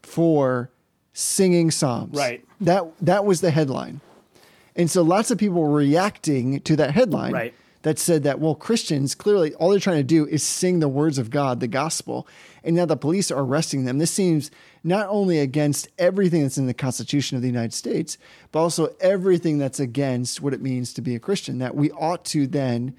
for 0.00 0.70
singing 1.12 1.70
psalms. 1.70 2.16
Right. 2.16 2.42
That 2.62 2.86
that 3.02 3.26
was 3.26 3.42
the 3.42 3.50
headline. 3.50 4.00
And 4.74 4.90
so 4.90 5.02
lots 5.02 5.30
of 5.30 5.36
people 5.36 5.60
were 5.60 5.70
reacting 5.70 6.62
to 6.62 6.76
that 6.76 6.92
headline. 6.92 7.34
Right 7.34 7.54
that 7.84 7.98
said 7.98 8.22
that, 8.22 8.40
well, 8.40 8.54
Christians 8.54 9.14
clearly 9.14 9.54
all 9.54 9.70
they're 9.70 9.78
trying 9.78 9.98
to 9.98 10.02
do 10.02 10.26
is 10.26 10.42
sing 10.42 10.80
the 10.80 10.88
words 10.88 11.18
of 11.18 11.30
God, 11.30 11.60
the 11.60 11.68
gospel. 11.68 12.26
And 12.64 12.74
now 12.74 12.86
the 12.86 12.96
police 12.96 13.30
are 13.30 13.40
arresting 13.40 13.84
them. 13.84 13.98
This 13.98 14.10
seems 14.10 14.50
not 14.82 15.06
only 15.08 15.38
against 15.38 15.88
everything 15.98 16.42
that's 16.42 16.58
in 16.58 16.66
the 16.66 16.74
Constitution 16.74 17.36
of 17.36 17.42
the 17.42 17.48
United 17.48 17.74
States, 17.74 18.16
but 18.52 18.60
also 18.60 18.94
everything 19.00 19.58
that's 19.58 19.78
against 19.78 20.40
what 20.40 20.54
it 20.54 20.62
means 20.62 20.92
to 20.94 21.02
be 21.02 21.14
a 21.14 21.20
Christian, 21.20 21.58
that 21.58 21.76
we 21.76 21.90
ought 21.92 22.24
to 22.26 22.46
then 22.46 22.96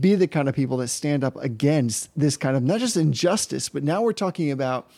be 0.00 0.14
the 0.14 0.26
kind 0.26 0.48
of 0.48 0.54
people 0.54 0.78
that 0.78 0.88
stand 0.88 1.22
up 1.22 1.36
against 1.36 2.08
this 2.18 2.36
kind 2.36 2.56
of 2.56 2.62
not 2.62 2.80
just 2.80 2.96
injustice, 2.96 3.68
but 3.68 3.84
now 3.84 4.00
we're 4.00 4.12
talking 4.12 4.50
about 4.50 4.90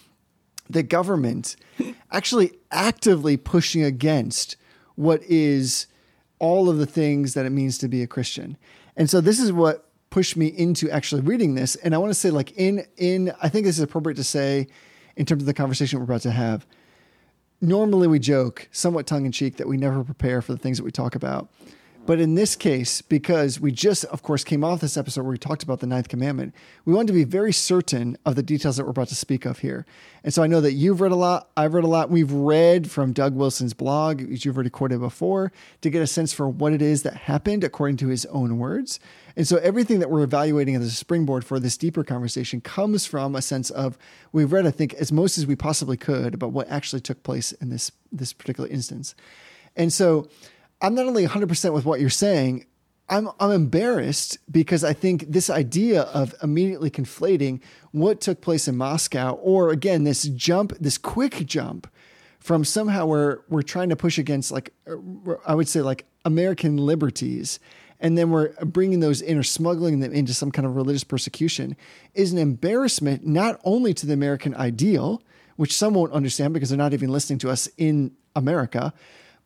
the 0.70 0.82
government 0.82 1.56
actually 2.12 2.52
actively 2.70 3.37
pushing 3.37 3.82
against 3.82 4.56
what 4.94 5.22
is 5.24 5.87
all 6.38 6.68
of 6.68 6.78
the 6.78 6.87
things 6.87 7.34
that 7.34 7.46
it 7.46 7.50
means 7.50 7.78
to 7.78 7.88
be 7.88 8.02
a 8.02 8.06
Christian. 8.06 8.56
And 8.96 9.11
so 9.11 9.20
this 9.20 9.40
is 9.40 9.52
what 9.52 9.88
pushed 10.11 10.37
me 10.37 10.47
into 10.47 10.90
actually 10.90 11.23
reading 11.23 11.55
this. 11.55 11.77
And 11.77 11.94
I 11.94 11.99
want 11.99 12.11
to 12.11 12.18
say, 12.18 12.31
like, 12.31 12.53
in 12.53 12.85
in 12.97 13.33
I 13.42 13.49
think 13.49 13.66
this 13.66 13.77
is 13.77 13.83
appropriate 13.83 14.16
to 14.16 14.25
say 14.25 14.68
in 15.16 15.27
terms 15.27 15.42
of 15.42 15.47
the 15.47 15.55
conversation 15.55 15.99
we're 15.99 16.05
about 16.05 16.23
to 16.23 16.31
have. 16.31 16.66
Normally 17.61 18.07
we 18.07 18.18
joke, 18.21 18.68
somewhat 18.71 19.07
tongue 19.07 19.27
in 19.27 19.33
cheek, 19.33 19.57
that 19.57 19.66
we 19.66 19.77
never 19.77 20.05
prepare 20.05 20.40
for 20.40 20.53
the 20.53 20.59
things 20.59 20.79
that 20.79 20.85
we 20.85 20.92
talk 20.92 21.16
about. 21.16 21.49
But 22.09 22.21
in 22.21 22.37
this 22.37 22.57
case, 22.57 23.03
because 23.03 23.61
we 23.61 23.71
just, 23.71 24.07
of 24.07 24.23
course, 24.23 24.42
came 24.42 24.64
off 24.64 24.81
this 24.81 24.97
episode 24.97 25.25
where 25.25 25.33
we 25.33 25.37
talked 25.37 25.62
about 25.62 25.81
the 25.81 25.87
ninth 25.87 26.09
commandment, 26.09 26.55
we 26.87 26.94
wanted 26.94 27.09
to 27.09 27.12
be 27.12 27.25
very 27.25 27.53
certain 27.53 28.16
of 28.25 28.35
the 28.35 28.42
details 28.42 28.79
that 28.79 28.85
we're 28.85 28.92
about 28.92 29.09
to 29.09 29.14
speak 29.14 29.44
of 29.44 29.59
here. 29.59 29.85
And 30.25 30.33
so 30.33 30.42
I 30.42 30.47
know 30.47 30.62
that 30.62 30.73
you've 30.73 31.03
read 31.03 31.12
a 31.12 31.16
lot, 31.16 31.51
I've 31.55 31.75
read 31.75 31.85
a 31.85 31.87
lot. 31.87 32.09
We've 32.09 32.33
read 32.33 32.90
from 32.90 33.12
Doug 33.12 33.35
Wilson's 33.35 33.75
blog, 33.75 34.23
which 34.23 34.47
you've 34.47 34.57
already 34.57 34.71
quoted 34.71 35.01
before, 35.01 35.53
to 35.83 35.90
get 35.90 36.01
a 36.01 36.07
sense 36.07 36.33
for 36.33 36.49
what 36.49 36.73
it 36.73 36.81
is 36.81 37.03
that 37.03 37.14
happened 37.14 37.62
according 37.62 37.99
to 37.99 38.09
his 38.09 38.25
own 38.27 38.57
words. 38.57 39.01
And 39.37 39.47
so 39.47 39.59
everything 39.59 39.99
that 39.99 40.09
we're 40.09 40.23
evaluating 40.23 40.77
as 40.77 40.87
a 40.87 40.90
springboard 40.90 41.44
for 41.44 41.61
this 41.61 41.77
deeper 41.77 42.05
conversation 42.05 42.62
comes 42.62 43.05
from 43.05 43.37
a 43.37 43.42
sense 43.42 43.68
of 43.68 43.99
we've 44.33 44.51
read, 44.51 44.66
I 44.66 44.71
think, 44.71 44.94
as 44.94 45.12
most 45.12 45.37
as 45.37 45.47
we 45.47 45.57
possibly 45.57 45.99
could 45.99 46.33
about 46.33 46.53
what 46.53 46.71
actually 46.71 47.03
took 47.03 47.23
place 47.23 47.53
in 47.53 47.68
this 47.68 47.92
this 48.11 48.33
particular 48.33 48.66
instance. 48.71 49.14
And 49.77 49.92
so 49.92 50.27
I'm 50.80 50.94
not 50.94 51.06
only 51.06 51.26
100% 51.26 51.72
with 51.72 51.84
what 51.84 52.00
you're 52.00 52.10
saying, 52.10 52.66
I'm, 53.08 53.30
I'm 53.40 53.50
embarrassed 53.50 54.38
because 54.50 54.84
I 54.84 54.92
think 54.92 55.26
this 55.28 55.48
idea 55.48 56.02
of 56.02 56.34
immediately 56.42 56.90
conflating 56.90 57.60
what 57.92 58.20
took 58.20 58.40
place 58.40 58.68
in 58.68 58.76
Moscow, 58.76 59.32
or 59.34 59.70
again, 59.70 60.04
this 60.04 60.24
jump, 60.24 60.74
this 60.78 60.98
quick 60.98 61.46
jump 61.46 61.90
from 62.38 62.64
somehow 62.64 63.06
we're, 63.06 63.38
we're 63.48 63.62
trying 63.62 63.88
to 63.88 63.96
push 63.96 64.18
against, 64.18 64.52
like, 64.52 64.72
I 65.46 65.54
would 65.54 65.68
say, 65.68 65.80
like 65.80 66.06
American 66.24 66.76
liberties, 66.76 67.58
and 68.00 68.16
then 68.16 68.30
we're 68.30 68.52
bringing 68.64 69.00
those 69.00 69.20
in 69.20 69.38
or 69.38 69.42
smuggling 69.42 70.00
them 70.00 70.12
into 70.12 70.32
some 70.32 70.52
kind 70.52 70.66
of 70.66 70.76
religious 70.76 71.02
persecution 71.02 71.76
is 72.14 72.32
an 72.32 72.38
embarrassment 72.38 73.26
not 73.26 73.60
only 73.64 73.92
to 73.94 74.06
the 74.06 74.12
American 74.12 74.54
ideal, 74.54 75.22
which 75.56 75.76
some 75.76 75.94
won't 75.94 76.12
understand 76.12 76.54
because 76.54 76.68
they're 76.68 76.78
not 76.78 76.92
even 76.92 77.10
listening 77.10 77.40
to 77.40 77.50
us 77.50 77.68
in 77.76 78.12
America, 78.36 78.92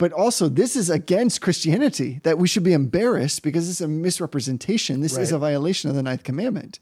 but 0.02 0.12
also 0.12 0.48
this 0.48 0.74
is 0.74 0.90
against 0.90 1.40
Christianity 1.40 2.18
that 2.24 2.36
we 2.36 2.48
should 2.48 2.64
be 2.64 2.72
embarrassed 2.72 3.44
because 3.44 3.70
it's 3.70 3.80
a 3.80 3.86
misrepresentation. 3.86 5.00
This 5.00 5.14
right. 5.14 5.22
is 5.22 5.30
a 5.30 5.38
violation 5.38 5.90
of 5.90 5.94
the 5.94 6.02
ninth 6.02 6.24
commandment. 6.24 6.80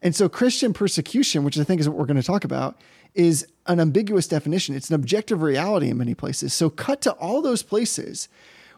And 0.00 0.16
so 0.16 0.26
Christian 0.26 0.72
persecution, 0.72 1.44
which 1.44 1.58
I 1.58 1.64
think 1.64 1.82
is 1.82 1.86
what 1.86 1.98
we're 1.98 2.06
going 2.06 2.16
to 2.16 2.22
talk 2.22 2.44
about, 2.44 2.80
is 3.12 3.46
an 3.66 3.78
ambiguous 3.78 4.26
definition. 4.26 4.74
It's 4.74 4.88
an 4.88 4.94
objective 4.94 5.42
reality 5.42 5.90
in 5.90 5.98
many 5.98 6.14
places. 6.14 6.54
So 6.54 6.70
cut 6.70 7.02
to 7.02 7.12
all 7.12 7.42
those 7.42 7.62
places 7.62 8.30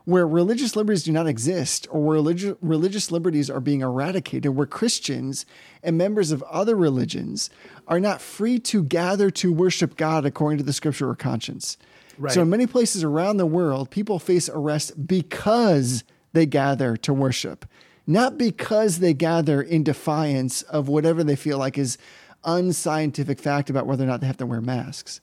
where 0.07 0.27
religious 0.27 0.75
liberties 0.75 1.05
do 1.05 1.13
not 1.13 1.29
exist 1.29 1.87
or 1.93 2.03
where 2.03 2.19
religi- 2.19 2.57
religious 2.61 3.13
liberties 3.13 3.49
are 3.49 3.61
being 3.61 3.83
eradicated, 3.83 4.57
where 4.57 4.67
Christians 4.67 5.47
and 5.85 5.97
members 5.97 6.33
of 6.33 6.43
other 6.51 6.75
religions 6.75 7.49
are 7.87 8.01
not 8.01 8.21
free 8.21 8.59
to 8.59 8.83
gather 8.83 9.31
to 9.31 9.53
worship 9.53 9.97
God 9.97 10.27
according 10.27 10.59
to 10.59 10.65
the 10.65 10.73
scripture 10.73 11.09
or 11.09 11.15
conscience. 11.15 11.77
Right. 12.19 12.33
So, 12.33 12.43
in 12.43 12.51
many 12.51 12.67
places 12.67 13.05
around 13.05 13.37
the 13.37 13.47
world, 13.47 13.91
people 13.91 14.19
face 14.19 14.49
arrest 14.49 15.07
because 15.07 16.03
they 16.33 16.47
gather 16.47 16.97
to 16.97 17.15
worship, 17.15 17.65
not 18.07 18.37
because 18.37 18.99
they 18.99 19.15
gather 19.15 19.63
in 19.63 19.85
defiance 19.85 20.63
of 20.63 20.89
whatever 20.89 21.23
they 21.23 21.37
feel 21.37 21.59
like 21.59 21.79
is 21.79 21.97
unscientific 22.45 23.39
fact 23.39 23.71
about 23.71 23.87
whether 23.87 24.05
or 24.05 24.07
not 24.09 24.21
they 24.21 24.27
have 24.27 24.37
to 24.39 24.47
wear 24.47 24.61
masks. 24.61 25.21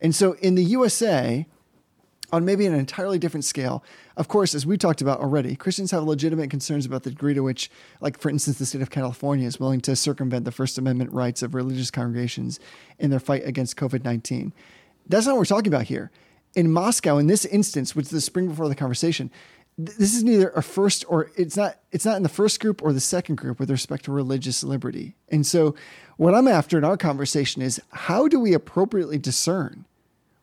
And 0.00 0.14
so, 0.14 0.32
in 0.34 0.54
the 0.54 0.64
USA, 0.64 1.46
on 2.32 2.46
maybe 2.46 2.64
an 2.64 2.74
entirely 2.74 3.18
different 3.18 3.44
scale, 3.44 3.84
of 4.16 4.28
course, 4.28 4.54
as 4.54 4.64
we 4.64 4.78
talked 4.78 5.02
about 5.02 5.20
already, 5.20 5.56
Christians 5.56 5.90
have 5.90 6.04
legitimate 6.04 6.48
concerns 6.48 6.86
about 6.86 7.02
the 7.02 7.10
degree 7.10 7.34
to 7.34 7.42
which, 7.42 7.70
like 8.00 8.18
for 8.18 8.30
instance, 8.30 8.58
the 8.58 8.64
state 8.64 8.80
of 8.80 8.88
California 8.88 9.46
is 9.46 9.60
willing 9.60 9.82
to 9.82 9.94
circumvent 9.94 10.46
the 10.46 10.52
First 10.52 10.78
Amendment 10.78 11.12
rights 11.12 11.42
of 11.42 11.54
religious 11.54 11.90
congregations 11.90 12.58
in 12.98 13.10
their 13.10 13.20
fight 13.20 13.44
against 13.44 13.76
COVID 13.76 14.04
19. 14.04 14.54
That's 15.06 15.26
not 15.26 15.32
what 15.32 15.40
we're 15.40 15.44
talking 15.44 15.72
about 15.72 15.86
here 15.86 16.10
in 16.54 16.72
Moscow, 16.72 17.18
in 17.18 17.26
this 17.26 17.44
instance, 17.44 17.94
which 17.94 18.06
is 18.06 18.10
the 18.10 18.20
spring 18.20 18.48
before 18.48 18.68
the 18.68 18.74
conversation, 18.74 19.30
this 19.78 20.14
is 20.14 20.24
neither 20.24 20.50
a 20.50 20.62
first 20.62 21.04
or 21.08 21.30
it's 21.36 21.56
not 21.56 21.78
it's 21.90 22.04
not 22.04 22.16
in 22.16 22.22
the 22.22 22.28
first 22.28 22.60
group 22.60 22.82
or 22.82 22.92
the 22.92 23.00
second 23.00 23.36
group 23.36 23.58
with 23.58 23.70
respect 23.70 24.04
to 24.04 24.12
religious 24.12 24.62
liberty. 24.62 25.14
And 25.28 25.46
so 25.46 25.74
what 26.16 26.34
I'm 26.34 26.48
after 26.48 26.76
in 26.76 26.84
our 26.84 26.96
conversation 26.96 27.62
is 27.62 27.80
how 27.90 28.28
do 28.28 28.38
we 28.38 28.52
appropriately 28.52 29.18
discern 29.18 29.86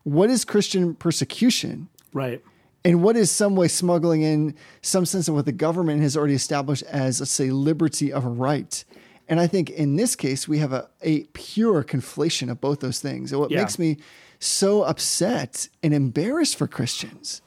what 0.02 0.30
is 0.30 0.44
Christian 0.44 0.94
persecution? 0.94 1.88
Right. 2.12 2.42
And 2.84 3.02
what 3.02 3.16
is 3.16 3.30
some 3.30 3.56
way 3.56 3.68
smuggling 3.68 4.22
in 4.22 4.54
some 4.80 5.04
sense 5.04 5.28
of 5.28 5.34
what 5.34 5.44
the 5.44 5.52
government 5.52 6.00
has 6.00 6.16
already 6.16 6.34
established 6.34 6.84
as, 6.84 7.20
let's 7.20 7.30
say, 7.30 7.50
liberty 7.50 8.12
of 8.12 8.24
a 8.24 8.28
right. 8.28 8.84
And 9.28 9.38
I 9.38 9.46
think 9.46 9.70
in 9.70 9.96
this 9.96 10.16
case, 10.16 10.48
we 10.48 10.58
have 10.58 10.72
a, 10.72 10.88
a 11.02 11.24
pure 11.34 11.84
conflation 11.84 12.50
of 12.50 12.60
both 12.60 12.80
those 12.80 13.00
things. 13.00 13.30
And 13.30 13.40
what 13.40 13.50
yeah. 13.50 13.60
makes 13.60 13.78
me 13.78 13.98
so 14.40 14.82
upset 14.82 15.68
and 15.82 15.92
embarrassed 15.92 16.56
for 16.56 16.66
Christians 16.66 17.42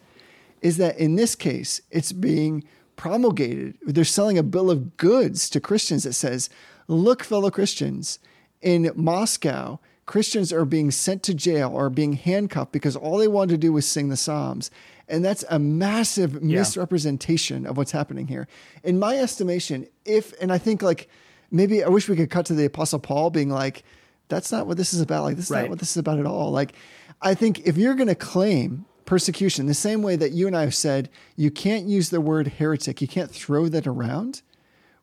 is 0.61 0.77
that 0.77 0.97
in 0.97 1.15
this 1.15 1.35
case, 1.35 1.81
it's 1.89 2.11
being 2.11 2.63
promulgated. 2.95 3.77
They're 3.81 4.03
selling 4.03 4.37
a 4.37 4.43
bill 4.43 4.69
of 4.69 4.95
goods 4.97 5.49
to 5.49 5.59
Christians 5.59 6.03
that 6.03 6.13
says, 6.13 6.49
look, 6.87 7.23
fellow 7.23 7.49
Christians, 7.49 8.19
in 8.61 8.91
Moscow, 8.95 9.79
Christians 10.05 10.53
are 10.53 10.65
being 10.65 10.91
sent 10.91 11.23
to 11.23 11.33
jail 11.33 11.71
or 11.73 11.89
being 11.89 12.13
handcuffed 12.13 12.71
because 12.71 12.95
all 12.95 13.17
they 13.17 13.27
wanted 13.27 13.53
to 13.53 13.57
do 13.57 13.73
was 13.73 13.87
sing 13.87 14.09
the 14.09 14.17
Psalms. 14.17 14.69
And 15.07 15.25
that's 15.25 15.43
a 15.49 15.57
massive 15.57 16.33
yeah. 16.33 16.59
misrepresentation 16.59 17.65
of 17.65 17.75
what's 17.75 17.91
happening 17.91 18.27
here. 18.27 18.47
In 18.83 18.99
my 18.99 19.17
estimation, 19.17 19.87
if, 20.05 20.33
and 20.39 20.51
I 20.51 20.57
think 20.57 20.81
like 20.81 21.09
maybe 21.51 21.83
I 21.83 21.89
wish 21.89 22.07
we 22.07 22.15
could 22.15 22.29
cut 22.29 22.45
to 22.47 22.53
the 22.53 22.65
Apostle 22.65 22.99
Paul 22.99 23.29
being 23.29 23.49
like, 23.49 23.83
that's 24.29 24.51
not 24.51 24.65
what 24.65 24.77
this 24.77 24.93
is 24.93 25.01
about. 25.01 25.23
Like, 25.23 25.35
this 25.35 25.45
is 25.45 25.51
right. 25.51 25.61
not 25.61 25.69
what 25.69 25.79
this 25.79 25.91
is 25.91 25.97
about 25.97 26.19
at 26.19 26.25
all. 26.25 26.51
Like, 26.51 26.73
I 27.21 27.33
think 27.33 27.67
if 27.67 27.77
you're 27.77 27.95
going 27.95 28.07
to 28.07 28.15
claim 28.15 28.85
persecution, 29.05 29.65
the 29.65 29.73
same 29.73 30.01
way 30.01 30.15
that 30.15 30.31
you 30.31 30.47
and 30.47 30.55
I 30.55 30.61
have 30.61 30.73
said, 30.73 31.09
you 31.35 31.51
can't 31.51 31.85
use 31.85 32.09
the 32.09 32.21
word 32.21 32.47
heretic, 32.47 33.01
you 33.01 33.07
can't 33.07 33.29
throw 33.29 33.67
that 33.67 33.85
around 33.85 34.41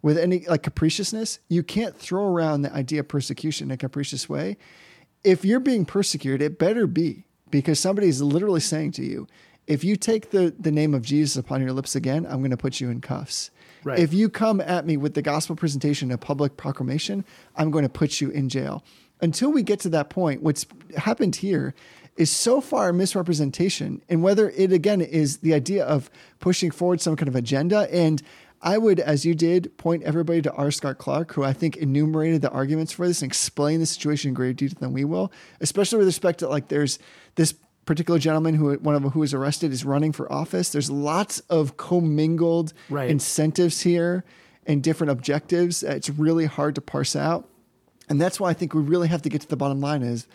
with 0.03 0.19
any 0.19 0.47
like 0.47 0.63
capriciousness. 0.63 1.41
You 1.49 1.63
can't 1.63 1.97
throw 1.97 2.25
around 2.25 2.63
the 2.63 2.73
idea 2.73 3.01
of 3.01 3.09
persecution 3.09 3.69
in 3.69 3.73
a 3.73 3.77
capricious 3.77 4.29
way. 4.29 4.57
If 5.25 5.45
you're 5.45 5.61
being 5.61 5.85
persecuted, 5.85 6.41
it 6.41 6.59
better 6.59 6.87
be 6.87 7.25
because 7.51 7.81
somebody 7.81 8.09
is 8.09 8.23
literally 8.23 8.61
saying 8.61 8.93
to 8.93 9.05
you, 9.05 9.27
if 9.67 9.85
you 9.85 9.97
take 9.97 10.31
the, 10.31 10.55
the 10.59 10.71
name 10.71 10.95
of 10.95 11.03
Jesus 11.03 11.37
upon 11.37 11.61
your 11.61 11.73
lips 11.73 11.95
again, 11.95 12.27
I'm 12.27 12.39
going 12.39 12.51
to 12.51 12.57
put 12.57 12.81
you 12.81 12.89
in 12.89 13.01
cuffs. 13.01 13.51
Right. 13.85 13.99
If 13.99 14.13
you 14.13 14.29
come 14.29 14.61
at 14.61 14.87
me 14.87 14.97
with 14.97 15.15
the 15.15 15.23
gospel 15.23 15.57
presentation, 15.57 16.11
a 16.11 16.19
public 16.19 16.57
proclamation, 16.57 17.25
I'm 17.57 17.71
going 17.71 17.85
to 17.85 17.89
put 17.89 18.21
you 18.21 18.31
in 18.31 18.49
jail. 18.49 18.85
Until 19.21 19.51
we 19.51 19.63
get 19.63 19.81
to 19.81 19.89
that 19.91 20.11
point, 20.11 20.43
what's 20.43 20.67
happened 20.97 21.37
here 21.37 21.75
is 22.17 22.31
so 22.31 22.61
far 22.61 22.91
a 22.91 22.93
misrepresentation. 22.93 24.03
And 24.09 24.23
whether 24.23 24.51
it 24.51 24.73
again 24.73 25.01
is 25.01 25.39
the 25.39 25.55
idea 25.55 25.85
of 25.85 26.11
pushing 26.41 26.71
forward 26.71 27.01
some 27.01 27.17
kind 27.17 27.29
of 27.29 27.37
agenda. 27.37 27.89
And 27.93 28.23
I 28.61 28.77
would, 28.77 28.99
as 28.99 29.25
you 29.25 29.35
did, 29.35 29.77
point 29.79 30.03
everybody 30.03 30.43
to 30.43 30.53
R. 30.53 30.73
Scott 30.73 30.99
Clark, 30.99 31.33
who 31.33 31.45
I 31.45 31.53
think 31.53 31.77
enumerated 31.77 32.43
the 32.43 32.51
arguments 32.51 32.93
for 32.93 33.07
this 33.07 33.23
and 33.23 33.31
explained 33.31 33.81
the 33.81 33.87
situation 33.87 34.29
in 34.29 34.35
greater 34.35 34.53
detail 34.53 34.79
than 34.81 34.93
we 34.93 35.05
will, 35.05 35.33
especially 35.61 35.99
with 35.99 36.09
respect 36.09 36.41
to 36.41 36.49
like 36.49 36.69
there's 36.69 36.99
this 37.37 37.55
particular 37.89 38.21
gentleman 38.21 38.55
who 38.55 38.75
one 38.75 38.95
of 38.95 39.03
them 39.03 39.11
who 39.13 39.21
was 39.21 39.33
arrested 39.33 39.73
is 39.73 39.83
running 39.83 40.13
for 40.13 40.31
office. 40.31 40.69
There's 40.69 40.91
lots 40.91 41.41
of 41.49 41.79
commingled 41.79 42.75
right. 42.91 43.09
incentives 43.09 43.81
here 43.81 44.25
and 44.67 44.83
different 44.83 45.11
objectives. 45.11 45.83
It's 45.83 46.11
really 46.11 46.45
hard 46.45 46.75
to 46.75 46.83
parse 46.83 47.17
out. 47.17 47.49
And 48.11 48.21
that's 48.21 48.39
why 48.39 48.51
I 48.51 48.53
think 48.53 48.75
we 48.75 48.83
really 48.83 49.09
have 49.09 49.23
to 49.23 49.31
get 49.31 49.41
to 49.41 49.49
the 49.49 49.57
bottom 49.57 49.81
line 49.81 50.03
is 50.03 50.27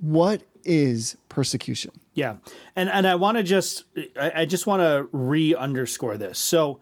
what 0.00 0.42
is 0.64 1.16
persecution? 1.30 1.92
Yeah. 2.12 2.36
And 2.76 2.90
and 2.90 3.06
I 3.06 3.14
want 3.14 3.38
to 3.38 3.42
just 3.42 3.84
I, 4.20 4.42
I 4.42 4.44
just 4.44 4.66
want 4.66 4.82
to 4.82 5.08
re 5.10 5.54
underscore 5.54 6.18
this. 6.18 6.38
So 6.38 6.78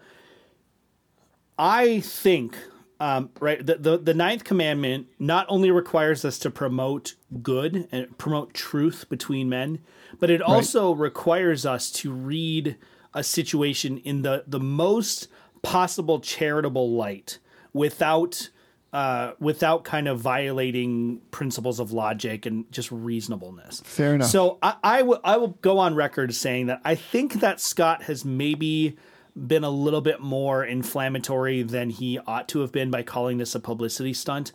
I 1.57 2.01
think 2.01 2.57
um, 2.99 3.29
right 3.39 3.65
the, 3.65 3.75
the 3.75 3.97
the 3.97 4.13
ninth 4.13 4.43
commandment 4.43 5.07
not 5.19 5.45
only 5.47 5.71
requires 5.71 6.25
us 6.25 6.37
to 6.39 6.51
promote 6.51 7.15
good 7.41 7.87
and 7.93 8.17
promote 8.17 8.53
truth 8.53 9.05
between 9.07 9.47
men 9.47 9.79
but 10.19 10.29
it 10.29 10.41
also 10.41 10.93
right. 10.93 11.01
requires 11.01 11.65
us 11.65 11.91
to 11.91 12.11
read 12.11 12.77
a 13.13 13.23
situation 13.23 13.97
in 13.99 14.21
the 14.21 14.43
the 14.47 14.59
most 14.59 15.27
possible 15.61 16.19
charitable 16.19 16.91
light 16.91 17.39
without 17.73 18.49
uh, 18.93 19.33
without 19.39 19.83
kind 19.83 20.07
of 20.07 20.19
violating 20.19 21.21
principles 21.29 21.79
of 21.79 21.91
logic 21.91 22.45
and 22.45 22.71
just 22.71 22.91
reasonableness. 22.91 23.81
Fair 23.81 24.15
enough. 24.15 24.29
So 24.29 24.57
I, 24.61 24.75
I 24.83 25.01
will 25.01 25.19
I 25.23 25.37
will 25.37 25.57
go 25.61 25.79
on 25.79 25.95
record 25.95 26.33
saying 26.33 26.67
that 26.67 26.81
I 26.85 26.95
think 26.95 27.33
that 27.41 27.59
Scott 27.59 28.03
has 28.03 28.23
maybe 28.23 28.97
been 29.35 29.63
a 29.63 29.69
little 29.69 30.01
bit 30.01 30.19
more 30.19 30.63
inflammatory 30.63 31.61
than 31.61 31.89
he 31.89 32.17
ought 32.25 32.47
to 32.49 32.61
have 32.61 32.71
been 32.71 32.89
by 32.89 33.03
calling 33.03 33.37
this 33.37 33.53
a 33.53 33.59
publicity 33.59 34.13
stunt, 34.13 34.51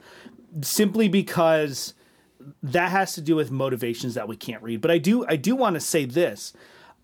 simply 0.62 1.08
because 1.08 1.94
that 2.62 2.90
has 2.90 3.14
to 3.14 3.20
do 3.20 3.36
with 3.36 3.50
motivations 3.50 4.14
that 4.14 4.28
we 4.28 4.36
can't 4.36 4.62
read. 4.62 4.80
But 4.80 4.90
I 4.90 4.98
do 4.98 5.24
I 5.28 5.36
do 5.36 5.56
want 5.56 5.74
to 5.74 5.80
say 5.80 6.04
this. 6.04 6.52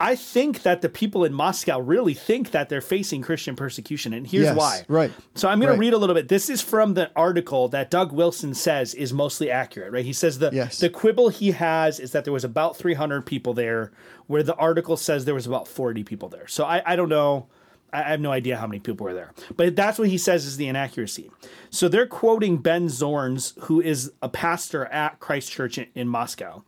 I 0.01 0.15
think 0.15 0.63
that 0.63 0.81
the 0.81 0.89
people 0.89 1.25
in 1.25 1.33
Moscow 1.33 1.81
really 1.81 2.15
think 2.15 2.53
that 2.53 2.69
they're 2.69 2.81
facing 2.81 3.21
Christian 3.21 3.57
persecution, 3.57 4.13
and 4.13 4.25
here's 4.25 4.45
yes, 4.45 4.57
why. 4.57 4.85
Right. 4.87 5.11
So 5.35 5.49
I'm 5.49 5.59
going 5.59 5.71
right. 5.71 5.75
to 5.75 5.81
read 5.81 5.93
a 5.93 5.99
little 5.99 6.15
bit. 6.15 6.29
This 6.29 6.49
is 6.49 6.63
from 6.63 6.95
the 6.95 7.11
article 7.17 7.67
that 7.71 7.91
Doug 7.91 8.13
Wilson 8.13 8.55
says 8.55 8.95
is 8.95 9.13
mostly 9.13 9.51
accurate. 9.51 9.93
Right. 9.93 10.05
He 10.05 10.13
says 10.13 10.39
the 10.39 10.51
yes. 10.53 10.79
the 10.79 10.89
quibble 10.89 11.31
he 11.31 11.51
has 11.51 11.99
is 11.99 12.13
that 12.13 12.23
there 12.23 12.33
was 12.33 12.45
about 12.45 12.77
300 12.77 13.27
people 13.27 13.55
there, 13.55 13.91
where 14.29 14.45
the 14.45 14.55
article 14.55 14.97
says 14.97 15.25
there 15.25 15.35
was 15.35 15.49
about 15.49 15.67
40 15.67 16.05
people 16.05 16.29
there. 16.29 16.47
So 16.47 16.65
I, 16.65 16.81
I 16.87 16.95
don't 16.95 17.09
know. 17.09 17.49
I 17.93 18.03
have 18.03 18.21
no 18.21 18.31
idea 18.33 18.57
how 18.57 18.67
many 18.67 18.81
people 18.81 19.05
were 19.05 19.15
there, 19.15 19.33
but 19.57 19.75
that's 19.75 19.99
what 19.99 20.09
he 20.09 20.19
says 20.19 20.45
is 20.45 20.57
the 20.57 20.69
inaccuracy. 20.69 21.31
So 21.71 21.89
they're 21.89 22.07
quoting 22.07 22.59
Ben 22.59 22.89
Zornes, 22.89 23.59
who 23.65 23.81
is 23.81 24.13
a 24.23 24.29
pastor 24.29 24.87
at 24.87 25.21
Christ 25.21 25.51
Church 25.51 25.79
in, 25.79 25.87
in 25.95 26.09
Moscow, 26.09 26.65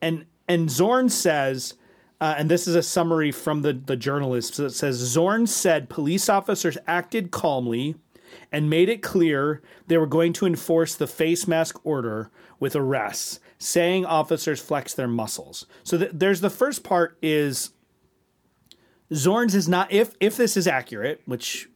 and 0.00 0.26
and 0.48 0.70
Zorn 0.70 1.08
says, 1.08 1.74
uh, 2.20 2.34
and 2.36 2.50
this 2.50 2.66
is 2.66 2.74
a 2.74 2.82
summary 2.82 3.32
from 3.32 3.62
the 3.62 3.72
the 3.72 3.96
journalist. 3.96 4.54
So 4.54 4.66
it 4.66 4.70
says 4.70 4.96
Zorn 4.96 5.46
said 5.46 5.88
police 5.88 6.28
officers 6.28 6.78
acted 6.86 7.30
calmly 7.30 7.96
and 8.50 8.70
made 8.70 8.88
it 8.88 9.02
clear 9.02 9.62
they 9.86 9.98
were 9.98 10.06
going 10.06 10.32
to 10.34 10.46
enforce 10.46 10.94
the 10.94 11.06
face 11.06 11.46
mask 11.46 11.78
order 11.84 12.30
with 12.58 12.76
arrests, 12.76 13.40
saying 13.58 14.06
officers 14.06 14.60
flex 14.60 14.94
their 14.94 15.08
muscles. 15.08 15.66
So 15.82 15.98
th- 15.98 16.12
there's 16.14 16.40
the 16.40 16.50
first 16.50 16.84
part 16.84 17.18
is 17.20 17.70
Zornes 19.12 19.54
is 19.54 19.68
not 19.68 19.92
if 19.92 20.14
if 20.20 20.36
this 20.36 20.56
is 20.56 20.66
accurate, 20.66 21.22
which 21.26 21.68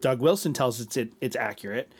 Doug 0.00 0.20
Wilson 0.20 0.52
tells 0.52 0.80
us 0.80 0.96
it, 0.96 1.12
it's 1.20 1.36
accurate. 1.36 1.92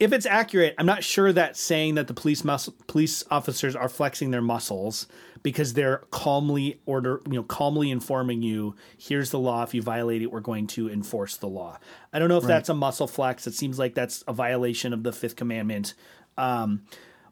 If 0.00 0.12
it's 0.12 0.26
accurate, 0.26 0.74
I'm 0.78 0.86
not 0.86 1.04
sure 1.04 1.32
that 1.32 1.56
saying 1.56 1.94
that 1.94 2.08
the 2.08 2.14
police 2.14 2.42
mus- 2.42 2.70
police 2.88 3.22
officers 3.30 3.76
are 3.76 3.88
flexing 3.88 4.32
their 4.32 4.42
muscles 4.42 5.06
because 5.42 5.74
they're 5.74 5.98
calmly 6.10 6.80
order 6.86 7.20
you 7.26 7.34
know 7.34 7.42
calmly 7.42 7.90
informing 7.90 8.42
you 8.42 8.74
here's 8.96 9.30
the 9.30 9.38
law 9.38 9.62
if 9.62 9.74
you 9.74 9.82
violate 9.82 10.22
it 10.22 10.32
we're 10.32 10.40
going 10.40 10.66
to 10.68 10.90
enforce 10.90 11.36
the 11.36 11.48
law. 11.48 11.78
I 12.12 12.18
don't 12.18 12.28
know 12.28 12.38
if 12.38 12.44
right. 12.44 12.48
that's 12.48 12.68
a 12.68 12.74
muscle 12.74 13.06
flex. 13.06 13.46
It 13.46 13.54
seems 13.54 13.78
like 13.78 13.94
that's 13.94 14.24
a 14.26 14.32
violation 14.32 14.92
of 14.92 15.02
the 15.02 15.12
fifth 15.12 15.36
commandment. 15.36 15.94
Um, 16.38 16.82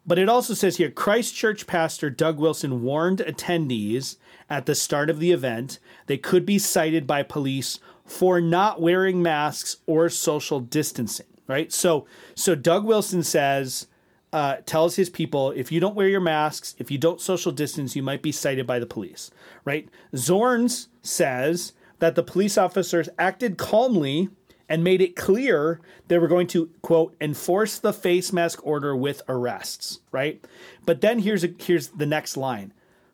but 0.05 0.17
it 0.17 0.29
also 0.29 0.53
says 0.53 0.77
here 0.77 0.89
Christchurch 0.89 1.67
pastor 1.67 2.09
Doug 2.09 2.39
Wilson 2.39 2.81
warned 2.81 3.19
attendees 3.19 4.17
at 4.49 4.65
the 4.65 4.75
start 4.75 5.09
of 5.09 5.19
the 5.19 5.31
event 5.31 5.79
they 6.07 6.17
could 6.17 6.45
be 6.45 6.59
cited 6.59 7.05
by 7.05 7.23
police 7.23 7.79
for 8.05 8.41
not 8.41 8.81
wearing 8.81 9.21
masks 9.21 9.77
or 9.85 10.09
social 10.09 10.59
distancing, 10.59 11.27
right? 11.47 11.71
So 11.71 12.05
so 12.35 12.55
Doug 12.55 12.85
Wilson 12.85 13.23
says 13.23 13.87
uh, 14.33 14.57
tells 14.65 14.95
his 14.95 15.09
people 15.09 15.51
if 15.51 15.71
you 15.71 15.79
don't 15.79 15.95
wear 15.95 16.07
your 16.07 16.21
masks, 16.21 16.75
if 16.77 16.89
you 16.89 16.97
don't 16.97 17.21
social 17.21 17.51
distance, 17.51 17.95
you 17.95 18.03
might 18.03 18.21
be 18.21 18.31
cited 18.31 18.65
by 18.65 18.79
the 18.79 18.85
police, 18.85 19.29
right? 19.65 19.89
Zornes 20.13 20.87
says 21.01 21.73
that 21.99 22.15
the 22.15 22.23
police 22.23 22.57
officers 22.57 23.09
acted 23.19 23.57
calmly 23.57 24.29
and 24.71 24.85
made 24.85 25.01
it 25.01 25.17
clear 25.17 25.81
they 26.07 26.17
were 26.17 26.29
going 26.29 26.47
to 26.47 26.69
quote 26.81 27.13
enforce 27.19 27.77
the 27.77 27.91
face 27.91 28.31
mask 28.31 28.65
order 28.65 28.95
with 28.95 29.21
arrests, 29.27 29.99
right? 30.13 30.41
But 30.85 31.01
then 31.01 31.19
here's 31.19 31.43
a, 31.43 31.49
here's 31.59 31.89
the 31.89 32.05
next 32.05 32.37
line. 32.37 32.71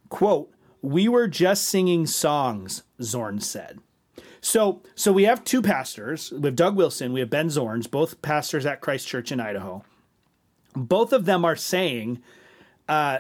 Quote, 0.07 0.53
"We 0.83 1.09
were 1.09 1.27
just 1.27 1.65
singing 1.65 2.05
songs," 2.05 2.83
Zorn 3.01 3.39
said. 3.39 3.79
So 4.39 4.83
so 4.93 5.11
we 5.11 5.23
have 5.23 5.43
two 5.43 5.63
pastors. 5.63 6.31
We 6.31 6.45
have 6.45 6.55
Doug 6.55 6.75
Wilson, 6.75 7.11
we 7.11 7.21
have 7.21 7.31
Ben 7.31 7.47
Zornes, 7.47 7.89
both 7.89 8.21
pastors 8.21 8.67
at 8.67 8.79
Christ 8.79 9.07
Church 9.07 9.31
in 9.31 9.39
Idaho. 9.39 9.83
Both 10.75 11.11
of 11.11 11.25
them 11.25 11.43
are 11.43 11.55
saying 11.55 12.21
uh, 12.87 13.19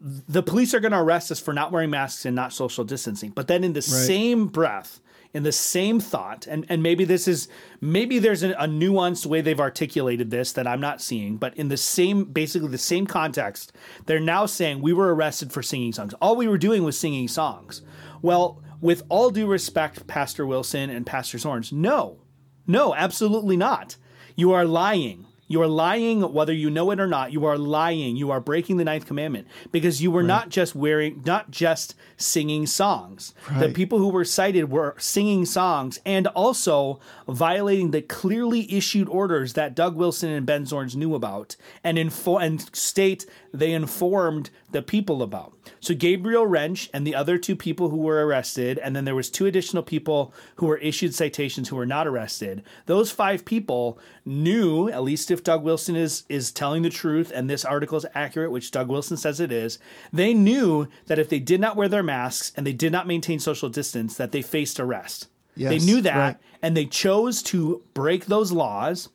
the 0.00 0.42
police 0.42 0.72
are 0.72 0.80
going 0.80 0.92
to 0.92 1.00
arrest 1.00 1.30
us 1.30 1.40
for 1.40 1.52
not 1.52 1.72
wearing 1.72 1.90
masks 1.90 2.24
and 2.24 2.34
not 2.34 2.54
social 2.54 2.84
distancing. 2.84 3.32
But 3.32 3.48
then 3.48 3.64
in 3.64 3.74
the 3.74 3.80
right. 3.80 4.06
same 4.06 4.46
breath, 4.46 5.00
in 5.32 5.42
the 5.42 5.52
same 5.52 6.00
thought 6.00 6.46
and 6.46 6.64
and 6.68 6.82
maybe 6.82 7.04
this 7.04 7.28
is 7.28 7.48
maybe 7.80 8.18
there's 8.18 8.42
a, 8.42 8.50
a, 8.52 8.66
nuanced 8.66 9.26
way 9.26 9.40
they've 9.40 9.60
articulated 9.60 10.30
this 10.30 10.52
that 10.52 10.66
i'm 10.66 10.80
not 10.80 11.00
seeing 11.00 11.36
but 11.36 11.54
in 11.56 11.68
the 11.68 11.76
same 11.76 12.24
basically 12.24 12.68
the 12.68 12.78
same 12.78 13.06
context 13.06 13.72
they're 14.06 14.20
now 14.20 14.46
saying 14.46 14.80
we 14.80 14.92
were 14.92 15.14
arrested 15.14 15.52
for 15.52 15.62
singing 15.62 15.92
songs. 15.92 16.14
All 16.14 16.36
we 16.36 16.48
were 16.48 16.58
doing 16.58 16.84
was 16.84 16.98
singing 16.98 17.28
songs. 17.28 17.82
Well 18.22 18.62
with 18.80 19.02
all 19.08 19.30
due 19.30 19.46
respect 19.46 20.06
pastor 20.06 20.46
wilson 20.46 20.90
and 20.90 21.06
pastor 21.06 21.38
zornes 21.38 21.72
no 21.72 22.18
no 22.66 22.94
absolutely 22.94 23.56
not. 23.56 23.96
You 24.34 24.52
are 24.52 24.64
lying 24.64 25.25
you 25.48 25.62
are 25.62 25.68
lying 25.68 26.20
whether 26.32 26.52
you 26.52 26.70
know 26.70 26.90
it 26.90 27.00
or 27.00 27.06
not. 27.06 27.32
You 27.32 27.44
are 27.44 27.56
lying. 27.58 28.16
You 28.16 28.30
are 28.30 28.40
breaking 28.40 28.78
the 28.78 28.84
ninth 28.84 29.06
commandment 29.06 29.46
because 29.70 30.02
you 30.02 30.10
were 30.10 30.20
right. 30.20 30.26
not 30.26 30.48
just 30.48 30.74
wearing, 30.74 31.22
not 31.24 31.50
just 31.50 31.94
singing 32.16 32.66
songs. 32.66 33.34
Right. 33.50 33.60
The 33.60 33.68
people 33.70 33.98
who 33.98 34.08
were 34.08 34.24
cited 34.24 34.70
were 34.70 34.96
singing 34.98 35.44
songs 35.44 36.00
and 36.04 36.26
also 36.28 37.00
violating 37.28 37.92
the 37.92 38.02
clearly 38.02 38.72
issued 38.72 39.08
orders 39.08 39.52
that 39.52 39.74
Doug 39.74 39.96
Wilson 39.96 40.30
and 40.30 40.46
Ben 40.46 40.64
Zornes 40.64 40.96
knew 40.96 41.14
about 41.14 41.56
and 41.84 41.98
info 41.98 42.38
and 42.38 42.74
state 42.76 43.26
they 43.58 43.72
informed 43.72 44.50
the 44.70 44.82
people 44.82 45.22
about. 45.22 45.52
So 45.80 45.94
Gabriel 45.94 46.46
Rench 46.46 46.90
and 46.92 47.06
the 47.06 47.14
other 47.14 47.38
two 47.38 47.56
people 47.56 47.88
who 47.88 47.98
were 47.98 48.26
arrested, 48.26 48.78
and 48.78 48.94
then 48.94 49.04
there 49.04 49.14
was 49.14 49.30
two 49.30 49.46
additional 49.46 49.82
people 49.82 50.32
who 50.56 50.66
were 50.66 50.78
issued 50.78 51.14
citations 51.14 51.68
who 51.68 51.76
were 51.76 51.86
not 51.86 52.06
arrested. 52.06 52.62
Those 52.86 53.10
five 53.10 53.44
people 53.44 53.98
knew, 54.24 54.88
at 54.88 55.02
least 55.02 55.30
if 55.30 55.44
Doug 55.44 55.62
Wilson 55.62 55.96
is 55.96 56.24
is 56.28 56.52
telling 56.52 56.82
the 56.82 56.90
truth 56.90 57.32
and 57.34 57.48
this 57.48 57.64
article 57.64 57.98
is 57.98 58.06
accurate, 58.14 58.50
which 58.50 58.70
Doug 58.70 58.88
Wilson 58.88 59.16
says 59.16 59.40
it 59.40 59.52
is, 59.52 59.78
they 60.12 60.34
knew 60.34 60.88
that 61.06 61.18
if 61.18 61.28
they 61.28 61.38
did 61.38 61.60
not 61.60 61.76
wear 61.76 61.88
their 61.88 62.02
masks 62.02 62.52
and 62.56 62.66
they 62.66 62.72
did 62.72 62.92
not 62.92 63.06
maintain 63.06 63.38
social 63.38 63.68
distance, 63.68 64.16
that 64.16 64.32
they 64.32 64.42
faced 64.42 64.80
arrest. 64.80 65.28
Yes, 65.54 65.70
they 65.70 65.78
knew 65.78 66.02
that, 66.02 66.16
right. 66.16 66.36
and 66.60 66.76
they 66.76 66.84
chose 66.84 67.42
to 67.44 67.82
break 67.94 68.26
those 68.26 68.52
laws 68.52 69.08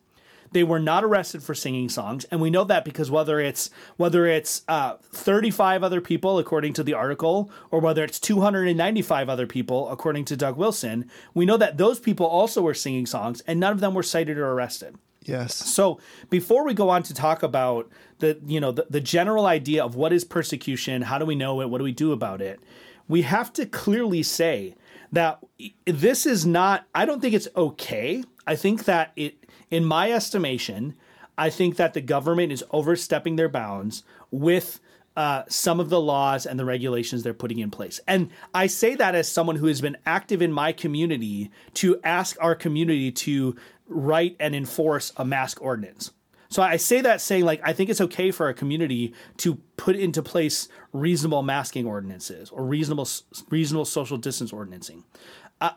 they 0.52 0.62
were 0.62 0.78
not 0.78 1.04
arrested 1.04 1.42
for 1.42 1.54
singing 1.54 1.88
songs, 1.88 2.24
and 2.24 2.40
we 2.40 2.50
know 2.50 2.64
that 2.64 2.84
because 2.84 3.10
whether 3.10 3.40
it's 3.40 3.70
whether 3.96 4.26
it's 4.26 4.62
uh, 4.68 4.96
35 5.12 5.82
other 5.82 6.00
people 6.00 6.38
according 6.38 6.72
to 6.74 6.82
the 6.82 6.94
article, 6.94 7.50
or 7.70 7.80
whether 7.80 8.04
it's 8.04 8.20
295 8.20 9.28
other 9.28 9.46
people 9.46 9.88
according 9.90 10.24
to 10.26 10.36
Doug 10.36 10.56
Wilson, 10.56 11.10
we 11.34 11.46
know 11.46 11.56
that 11.56 11.78
those 11.78 11.98
people 11.98 12.26
also 12.26 12.62
were 12.62 12.74
singing 12.74 13.06
songs, 13.06 13.40
and 13.46 13.58
none 13.58 13.72
of 13.72 13.80
them 13.80 13.94
were 13.94 14.02
cited 14.02 14.38
or 14.38 14.50
arrested. 14.52 14.96
Yes. 15.24 15.54
So 15.54 16.00
before 16.30 16.64
we 16.64 16.74
go 16.74 16.90
on 16.90 17.02
to 17.04 17.14
talk 17.14 17.42
about 17.42 17.90
the 18.18 18.38
you 18.46 18.60
know 18.60 18.72
the, 18.72 18.86
the 18.90 19.00
general 19.00 19.46
idea 19.46 19.84
of 19.84 19.94
what 19.94 20.12
is 20.12 20.24
persecution, 20.24 21.02
how 21.02 21.18
do 21.18 21.26
we 21.26 21.34
know 21.34 21.60
it, 21.60 21.70
what 21.70 21.78
do 21.78 21.84
we 21.84 21.92
do 21.92 22.12
about 22.12 22.40
it, 22.40 22.60
we 23.08 23.22
have 23.22 23.52
to 23.54 23.66
clearly 23.66 24.22
say 24.22 24.74
that 25.12 25.38
this 25.86 26.26
is 26.26 26.46
not. 26.46 26.86
I 26.94 27.04
don't 27.04 27.20
think 27.20 27.34
it's 27.34 27.48
okay. 27.56 28.24
I 28.46 28.56
think 28.56 28.84
that 28.84 29.12
it 29.16 29.36
in 29.72 29.84
my 29.86 30.12
estimation, 30.12 30.94
I 31.36 31.48
think 31.50 31.76
that 31.76 31.94
the 31.94 32.02
government 32.02 32.52
is 32.52 32.62
overstepping 32.70 33.36
their 33.36 33.48
bounds 33.48 34.04
with 34.30 34.80
uh, 35.16 35.44
some 35.48 35.80
of 35.80 35.88
the 35.88 36.00
laws 36.00 36.46
and 36.46 36.60
the 36.60 36.64
regulations 36.64 37.22
they're 37.22 37.34
putting 37.34 37.58
in 37.58 37.70
place. 37.70 37.98
And 38.06 38.30
I 38.54 38.66
say 38.66 38.94
that 38.94 39.14
as 39.14 39.28
someone 39.28 39.56
who 39.56 39.66
has 39.66 39.80
been 39.80 39.96
active 40.04 40.42
in 40.42 40.52
my 40.52 40.72
community 40.72 41.50
to 41.74 41.98
ask 42.04 42.36
our 42.40 42.54
community 42.54 43.10
to 43.12 43.56
write 43.86 44.36
and 44.38 44.54
enforce 44.54 45.12
a 45.16 45.24
mask 45.24 45.60
ordinance. 45.60 46.12
So 46.52 46.62
I 46.62 46.76
say 46.76 47.00
that 47.00 47.22
saying 47.22 47.46
like 47.46 47.62
I 47.64 47.72
think 47.72 47.88
it's 47.88 48.00
okay 48.02 48.30
for 48.30 48.50
a 48.50 48.54
community 48.54 49.14
to 49.38 49.54
put 49.78 49.96
into 49.96 50.22
place 50.22 50.68
reasonable 50.92 51.42
masking 51.42 51.86
ordinances 51.86 52.50
or 52.50 52.66
reasonable 52.66 53.08
reasonable 53.48 53.86
social 53.86 54.18
distance 54.18 54.52
ordinancing. 54.52 55.04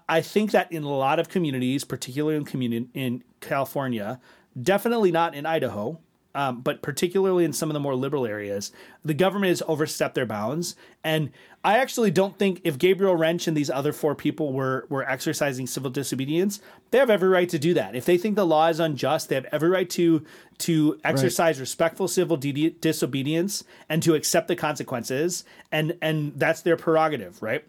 I, 0.08 0.22
think 0.22 0.52
that 0.52 0.72
in 0.72 0.84
a 0.84 0.90
lot 0.90 1.20
of 1.20 1.30
communities, 1.30 1.84
particularly 1.84 2.38
in 2.38 2.46
community 2.46 2.90
in 2.94 3.24
California, 3.40 4.20
definitely 4.60 5.12
not 5.12 5.36
in 5.36 5.46
Idaho, 5.46 6.00
um, 6.34 6.62
but 6.62 6.82
particularly 6.82 7.46
in 7.46 7.54
some 7.54 7.70
of 7.70 7.74
the 7.74 7.80
more 7.80 7.96
liberal 7.96 8.26
areas, 8.26 8.72
the 9.06 9.14
government 9.14 9.50
has 9.50 9.64
overstepped 9.68 10.16
their 10.16 10.26
bounds. 10.26 10.76
And 11.04 11.32
I 11.64 11.78
actually 11.78 12.12
don't 12.12 12.38
think 12.38 12.60
if 12.66 12.78
Gabriel 12.78 13.16
Rench 13.16 13.48
and 13.48 13.56
these 13.56 13.70
other 13.70 13.94
four 13.94 14.16
people 14.16 14.52
were 14.52 14.86
were 14.90 15.10
exercising 15.10 15.66
civil 15.66 15.90
disobedience, 15.90 16.60
they 16.92 16.98
have 16.98 17.10
every 17.10 17.30
right 17.30 17.48
to 17.48 17.58
do 17.58 17.74
that. 17.76 17.96
If 17.96 18.04
they 18.04 18.18
think 18.18 18.36
the 18.36 18.46
law 18.46 18.68
is 18.68 18.82
unjust, 18.82 19.30
they 19.30 19.36
have 19.36 19.48
every 19.52 19.70
right 19.70 19.90
to 19.92 20.26
to 20.60 21.00
exercise 21.06 21.56
right. 21.56 21.62
respectful 21.62 22.08
civil 22.10 22.36
de- 22.36 22.72
disobedience 22.82 23.64
and 23.88 24.04
to 24.04 24.14
accept 24.14 24.50
the 24.50 24.56
consequences. 24.58 25.46
And 25.72 25.98
and 26.02 26.34
that's 26.36 26.62
their 26.62 26.76
prerogative, 26.76 27.42
right? 27.42 27.66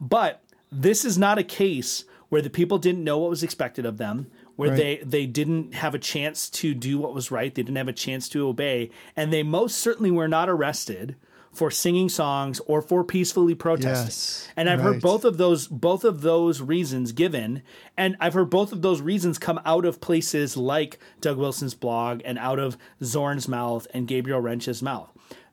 But 0.00 0.42
this 0.70 1.04
is 1.04 1.18
not 1.18 1.38
a 1.38 1.44
case 1.44 2.04
where 2.28 2.42
the 2.42 2.50
people 2.50 2.78
didn't 2.78 3.04
know 3.04 3.18
what 3.18 3.30
was 3.30 3.42
expected 3.42 3.84
of 3.84 3.98
them, 3.98 4.30
where 4.56 4.70
right. 4.70 4.76
they 4.76 4.96
they 5.04 5.26
didn't 5.26 5.74
have 5.74 5.94
a 5.94 5.98
chance 5.98 6.48
to 6.48 6.74
do 6.74 6.98
what 6.98 7.14
was 7.14 7.30
right, 7.30 7.54
they 7.54 7.62
didn't 7.62 7.76
have 7.76 7.88
a 7.88 7.92
chance 7.92 8.28
to 8.30 8.46
obey, 8.46 8.90
and 9.16 9.32
they 9.32 9.42
most 9.42 9.78
certainly 9.78 10.10
were 10.10 10.28
not 10.28 10.48
arrested 10.48 11.16
for 11.52 11.70
singing 11.70 12.08
songs 12.08 12.60
or 12.66 12.80
for 12.80 13.02
peacefully 13.02 13.54
protesting. 13.54 14.06
Yes, 14.06 14.48
and 14.56 14.70
I've 14.70 14.78
right. 14.78 14.94
heard 14.94 15.02
both 15.02 15.24
of 15.24 15.36
those 15.36 15.66
both 15.66 16.04
of 16.04 16.20
those 16.20 16.60
reasons 16.60 17.12
given 17.12 17.62
and 17.96 18.16
I've 18.20 18.34
heard 18.34 18.50
both 18.50 18.72
of 18.72 18.82
those 18.82 19.00
reasons 19.00 19.38
come 19.38 19.60
out 19.64 19.84
of 19.84 20.00
places 20.00 20.56
like 20.56 20.98
Doug 21.20 21.38
Wilson's 21.38 21.74
blog 21.74 22.22
and 22.24 22.38
out 22.38 22.58
of 22.58 22.78
Zorn's 23.02 23.48
mouth 23.48 23.86
and 23.92 24.06
Gabriel 24.06 24.40
Rench's 24.40 24.82
mouth. 24.82 25.12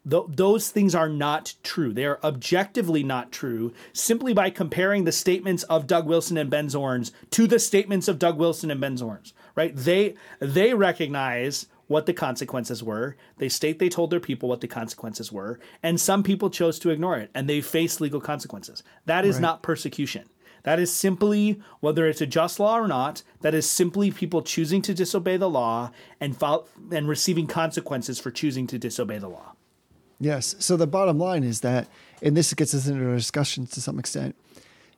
Th- 0.10 0.24
those 0.28 0.70
things 0.70 0.96
are 0.96 1.10
not 1.10 1.56
true. 1.64 1.94
They 1.94 2.06
are 2.06 2.20
objectively 2.24 3.04
not 3.04 3.32
true 3.32 3.74
simply 3.94 4.34
by 4.34 4.50
comparing 4.50 5.04
the 5.04 5.12
statements 5.12 5.64
of 5.64 5.88
Doug 5.88 6.06
Wilson 6.06 6.38
and 6.38 6.50
Ben 6.50 6.68
Zornes 6.68 7.12
to 7.32 7.48
the 7.48 7.60
statements 7.60 8.08
of 8.08 8.20
Doug 8.20 8.38
Wilson 8.38 8.72
and 8.72 8.80
Ben 8.80 8.98
Zornes, 8.98 9.34
right? 9.56 9.76
They 9.76 10.16
they 10.40 10.74
recognize 10.74 11.68
what 11.88 12.06
the 12.06 12.14
consequences 12.14 12.84
were. 12.84 13.16
They 13.38 13.50
state 13.50 13.80
they 13.80 13.90
told 13.90 14.10
their 14.10 14.20
people 14.20 14.50
what 14.50 14.62
the 14.62 14.68
consequences 14.68 15.32
were, 15.32 15.60
and 15.84 16.00
some 16.00 16.24
people 16.24 16.50
chose 16.50 16.80
to 16.80 16.90
ignore 16.90 17.18
it 17.18 17.30
and 17.34 17.50
they 17.50 17.62
face 17.62 18.00
legal 18.00 18.22
consequences. 18.22 18.84
That 19.06 19.26
is 19.26 19.36
right. 19.36 19.42
not 19.42 19.64
persecution. 19.64 20.30
That 20.64 20.80
is 20.80 20.92
simply, 20.92 21.62
whether 21.80 22.08
it's 22.08 22.20
a 22.20 22.26
just 22.26 22.60
law 22.60 22.78
or 22.78 22.90
not, 22.90 23.24
that 23.40 23.54
is 23.54 23.70
simply 23.70 24.12
people 24.12 24.42
choosing 24.42 24.82
to 24.82 24.94
disobey 24.94 25.38
the 25.38 25.50
law 25.50 25.92
and, 26.20 26.38
fo- 26.38 26.66
and 26.92 27.08
receiving 27.08 27.48
consequences 27.48 28.20
for 28.20 28.32
choosing 28.32 28.68
to 28.68 28.78
disobey 28.78 29.18
the 29.18 29.30
law. 29.30 29.54
Yes. 30.20 30.56
So 30.60 30.78
the 30.78 30.88
bottom 30.88 31.20
line 31.20 31.44
is 31.44 31.62
that, 31.62 31.88
and 32.22 32.36
this 32.36 32.54
gets 32.54 32.74
us 32.74 32.88
into 32.88 33.12
a 33.12 33.16
discussion 33.16 33.68
to 33.68 33.82
some 33.82 34.00
extent, 34.00 34.36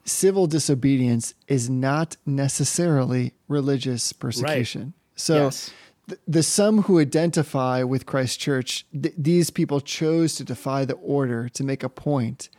civil 0.05 0.47
disobedience 0.47 1.33
is 1.47 1.69
not 1.69 2.17
necessarily 2.25 3.33
religious 3.47 4.13
persecution. 4.13 4.81
Right. 4.81 4.93
So 5.15 5.45
yes. 5.45 5.71
the, 6.07 6.19
the 6.27 6.43
some 6.43 6.83
who 6.83 6.99
identify 6.99 7.83
with 7.83 8.05
Christ 8.05 8.39
Church, 8.39 8.85
th- 8.91 9.13
these 9.17 9.49
people 9.49 9.81
chose 9.81 10.35
to 10.35 10.43
defy 10.43 10.85
the 10.85 10.95
order 10.95 11.49
to 11.49 11.63
make 11.63 11.83
a 11.83 11.89
point, 11.89 12.49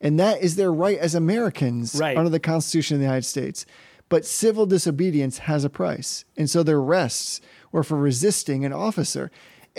and 0.00 0.20
that 0.20 0.42
is 0.42 0.56
their 0.56 0.72
right 0.72 0.98
as 0.98 1.14
Americans 1.14 1.96
right. 1.98 2.16
under 2.16 2.30
the 2.30 2.40
Constitution 2.40 2.96
of 2.96 3.00
the 3.00 3.06
United 3.06 3.26
States. 3.26 3.66
But 4.08 4.26
civil 4.26 4.66
disobedience 4.66 5.38
has 5.38 5.64
a 5.64 5.70
price, 5.70 6.24
and 6.36 6.50
so 6.50 6.62
their 6.62 6.78
arrests 6.78 7.40
or 7.72 7.84
for 7.84 7.96
resisting 7.96 8.64
an 8.64 8.72
officer. 8.72 9.30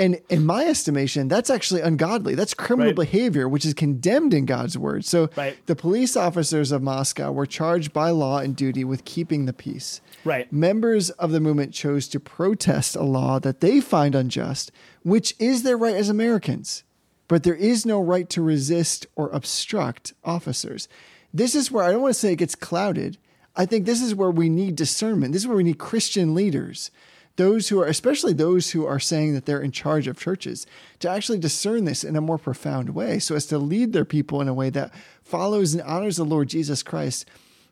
And 0.02 0.20
in 0.30 0.48
my 0.48 0.66
estimation, 0.66 1.28
that's 1.28 1.52
actually 1.52 1.82
ungodly. 1.82 2.34
That's 2.34 2.56
criminal 2.56 2.90
right. 2.90 2.96
behavior, 2.96 3.48
which 3.48 3.66
is 3.66 3.76
condemned 3.76 4.34
in 4.34 4.48
God's 4.48 4.76
word. 4.76 5.06
So 5.06 5.30
right. 5.38 5.56
the 5.68 5.76
police 5.76 6.18
officers 6.18 6.72
of 6.72 6.82
Moscow 6.82 7.32
were 7.32 7.46
charged 7.46 7.94
by 7.94 8.10
law 8.10 8.40
and 8.40 8.56
duty 8.56 8.84
with 8.84 9.06
keeping 9.06 9.46
the 9.46 9.54
peace. 9.54 10.02
Right. 10.26 10.52
Members 10.52 11.12
of 11.12 11.32
the 11.32 11.40
movement 11.40 11.72
chose 11.72 12.08
to 12.08 12.20
protest 12.20 12.96
a 12.96 13.04
law 13.04 13.38
that 13.42 13.60
they 13.60 13.80
find 13.80 14.16
unjust, 14.16 14.72
which 15.04 15.36
is 15.38 15.62
their 15.62 15.78
right 15.78 15.96
as 15.96 16.10
Americans. 16.10 16.84
But 17.28 17.44
there 17.44 17.54
is 17.54 17.86
no 17.86 18.02
right 18.02 18.28
to 18.32 18.42
resist 18.42 19.06
or 19.16 19.30
obstruct 19.30 20.14
officers. 20.24 20.88
This 21.32 21.54
is 21.54 21.72
where 21.72 21.84
I 21.84 21.92
don't 21.92 22.02
want 22.02 22.16
to 22.16 22.20
say 22.20 22.34
it 22.34 22.38
gets 22.38 22.56
clouded. 22.56 23.20
I 23.56 23.68
think 23.68 23.86
this 23.86 24.02
is 24.02 24.16
where 24.16 24.32
we 24.32 24.50
need 24.50 24.76
discernment. 24.76 25.34
This 25.34 25.44
is 25.44 25.48
where 25.48 25.58
we 25.58 25.64
need 25.64 25.78
Christian 25.78 26.34
leaders 26.34 26.90
those 27.36 27.70
who 27.70 27.80
are, 27.82 27.88
especially 27.88 28.34
those 28.34 28.72
who 28.72 28.86
are 28.86 29.00
saying 29.00 29.34
that 29.34 29.46
they're 29.46 29.62
in 29.62 29.72
charge 29.72 30.08
of 30.08 30.20
churches, 30.20 30.68
to 31.00 31.10
actually 31.10 31.40
discern 31.40 31.86
this 31.86 32.04
in 32.04 32.16
a 32.16 32.22
more 32.22 32.38
profound 32.38 32.90
way 32.92 33.20
so 33.20 33.36
as 33.36 33.46
to 33.48 33.58
lead 33.58 33.94
their 33.94 34.06
people 34.06 34.42
in 34.42 34.48
a 34.48 34.54
way 34.54 34.70
that 34.70 34.94
follows 35.24 35.74
and 35.74 35.84
honors 35.84 36.18
the 36.18 36.26
Lord 36.26 36.50
Jesus 36.50 36.84
Christ 36.84 37.26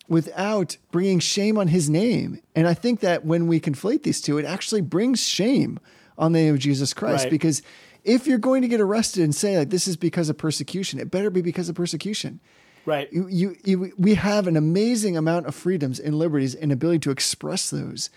without 0.07 0.77
bringing 0.91 1.19
shame 1.19 1.57
on 1.57 1.67
his 1.67 1.89
name. 1.89 2.41
And 2.55 2.67
I 2.67 2.73
think 2.73 2.99
that 3.01 3.25
when 3.25 3.47
we 3.47 3.59
conflate 3.59 4.03
these 4.03 4.21
two, 4.21 4.37
it 4.37 4.45
actually 4.45 4.81
brings 4.81 5.25
shame 5.25 5.79
on 6.17 6.31
the 6.31 6.39
name 6.39 6.53
of 6.53 6.59
Jesus 6.59 6.93
Christ 6.93 7.25
right. 7.25 7.31
because 7.31 7.61
if 8.03 8.25
you're 8.25 8.39
going 8.39 8.61
to 8.63 8.67
get 8.67 8.81
arrested 8.81 9.23
and 9.23 9.35
say 9.35 9.57
like 9.57 9.69
this 9.69 9.87
is 9.87 9.95
because 9.95 10.29
of 10.29 10.37
persecution, 10.37 10.99
it 10.99 11.11
better 11.11 11.29
be 11.29 11.41
because 11.41 11.69
of 11.69 11.75
persecution. 11.75 12.39
Right. 12.85 13.11
You, 13.13 13.27
you, 13.27 13.55
you, 13.63 13.93
we 13.97 14.15
have 14.15 14.47
an 14.47 14.57
amazing 14.57 15.15
amount 15.15 15.45
of 15.45 15.53
freedoms 15.53 15.99
and 15.99 16.15
liberties 16.15 16.55
and 16.55 16.71
ability 16.71 16.99
to 16.99 17.11
express 17.11 17.69
those 17.69 18.09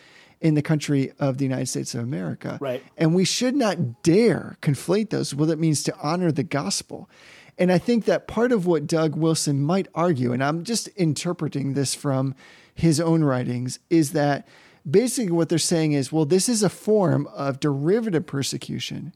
in 0.43 0.55
the 0.55 0.63
country 0.63 1.13
of 1.21 1.39
the 1.39 1.45
United 1.45 1.67
States 1.67 1.95
of 1.95 2.01
America. 2.01 2.59
Right. 2.61 2.83
And 2.99 3.15
we 3.15 3.25
should 3.25 3.55
not 3.55 4.03
dare 4.03 4.59
conflate 4.61 5.11
those 5.11 5.35
what 5.35 5.49
it 5.49 5.59
means 5.59 5.83
to 5.85 5.97
honor 6.03 6.33
the 6.33 6.43
gospel. 6.43 7.09
And 7.59 7.71
I 7.71 7.79
think 7.79 8.07
that 8.07 8.27
part 8.27 8.51
of 8.51 8.67
what 8.67 8.87
Doug 8.87 9.15
Wilson 9.15 9.63
might 9.63 9.87
argue, 9.95 10.33
and 10.33 10.43
I'm 10.43 10.65
just 10.65 10.89
interpreting 10.89 11.75
this 11.75 11.95
from 11.95 12.35
his 12.75 13.01
own 13.01 13.23
writings, 13.23 13.79
is 13.89 14.13
that 14.13 14.49
basically 14.89 15.31
what 15.31 15.49
they're 15.49 15.59
saying 15.59 15.93
is, 15.93 16.11
well, 16.11 16.25
this 16.25 16.49
is 16.49 16.65
a 16.65 16.69
form 16.69 17.29
of 17.29 17.61
derivative 17.61 18.27
persecution 18.27 19.15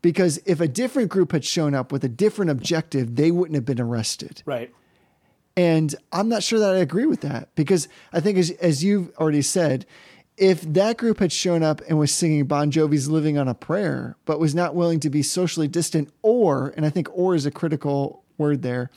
because 0.00 0.40
if 0.46 0.60
a 0.60 0.68
different 0.68 1.10
group 1.10 1.32
had 1.32 1.44
shown 1.44 1.74
up 1.74 1.90
with 1.90 2.04
a 2.04 2.08
different 2.08 2.50
objective, 2.50 3.16
they 3.16 3.32
wouldn't 3.32 3.56
have 3.56 3.64
been 3.64 3.80
arrested. 3.80 4.42
Right. 4.46 4.72
And 5.56 5.94
I'm 6.12 6.28
not 6.28 6.42
sure 6.42 6.58
that 6.60 6.74
I 6.74 6.78
agree 6.78 7.06
with 7.06 7.20
that 7.22 7.54
because 7.56 7.88
I 8.12 8.20
think, 8.20 8.38
as, 8.38 8.50
as 8.52 8.82
you've 8.82 9.14
already 9.16 9.42
said, 9.42 9.86
if 10.36 10.62
that 10.62 10.96
group 10.96 11.18
had 11.18 11.32
shown 11.32 11.62
up 11.62 11.80
and 11.88 11.98
was 11.98 12.12
singing 12.12 12.46
Bon 12.46 12.70
Jovi's 12.70 13.08
Living 13.08 13.36
on 13.36 13.48
a 13.48 13.54
Prayer, 13.54 14.16
but 14.24 14.40
was 14.40 14.54
not 14.54 14.74
willing 14.74 15.00
to 15.00 15.10
be 15.10 15.22
socially 15.22 15.68
distant, 15.68 16.12
or, 16.22 16.72
and 16.76 16.86
I 16.86 16.90
think 16.90 17.08
or 17.12 17.34
is 17.34 17.46
a 17.46 17.50
critical 17.50 18.24
word 18.38 18.62
there, 18.62 18.90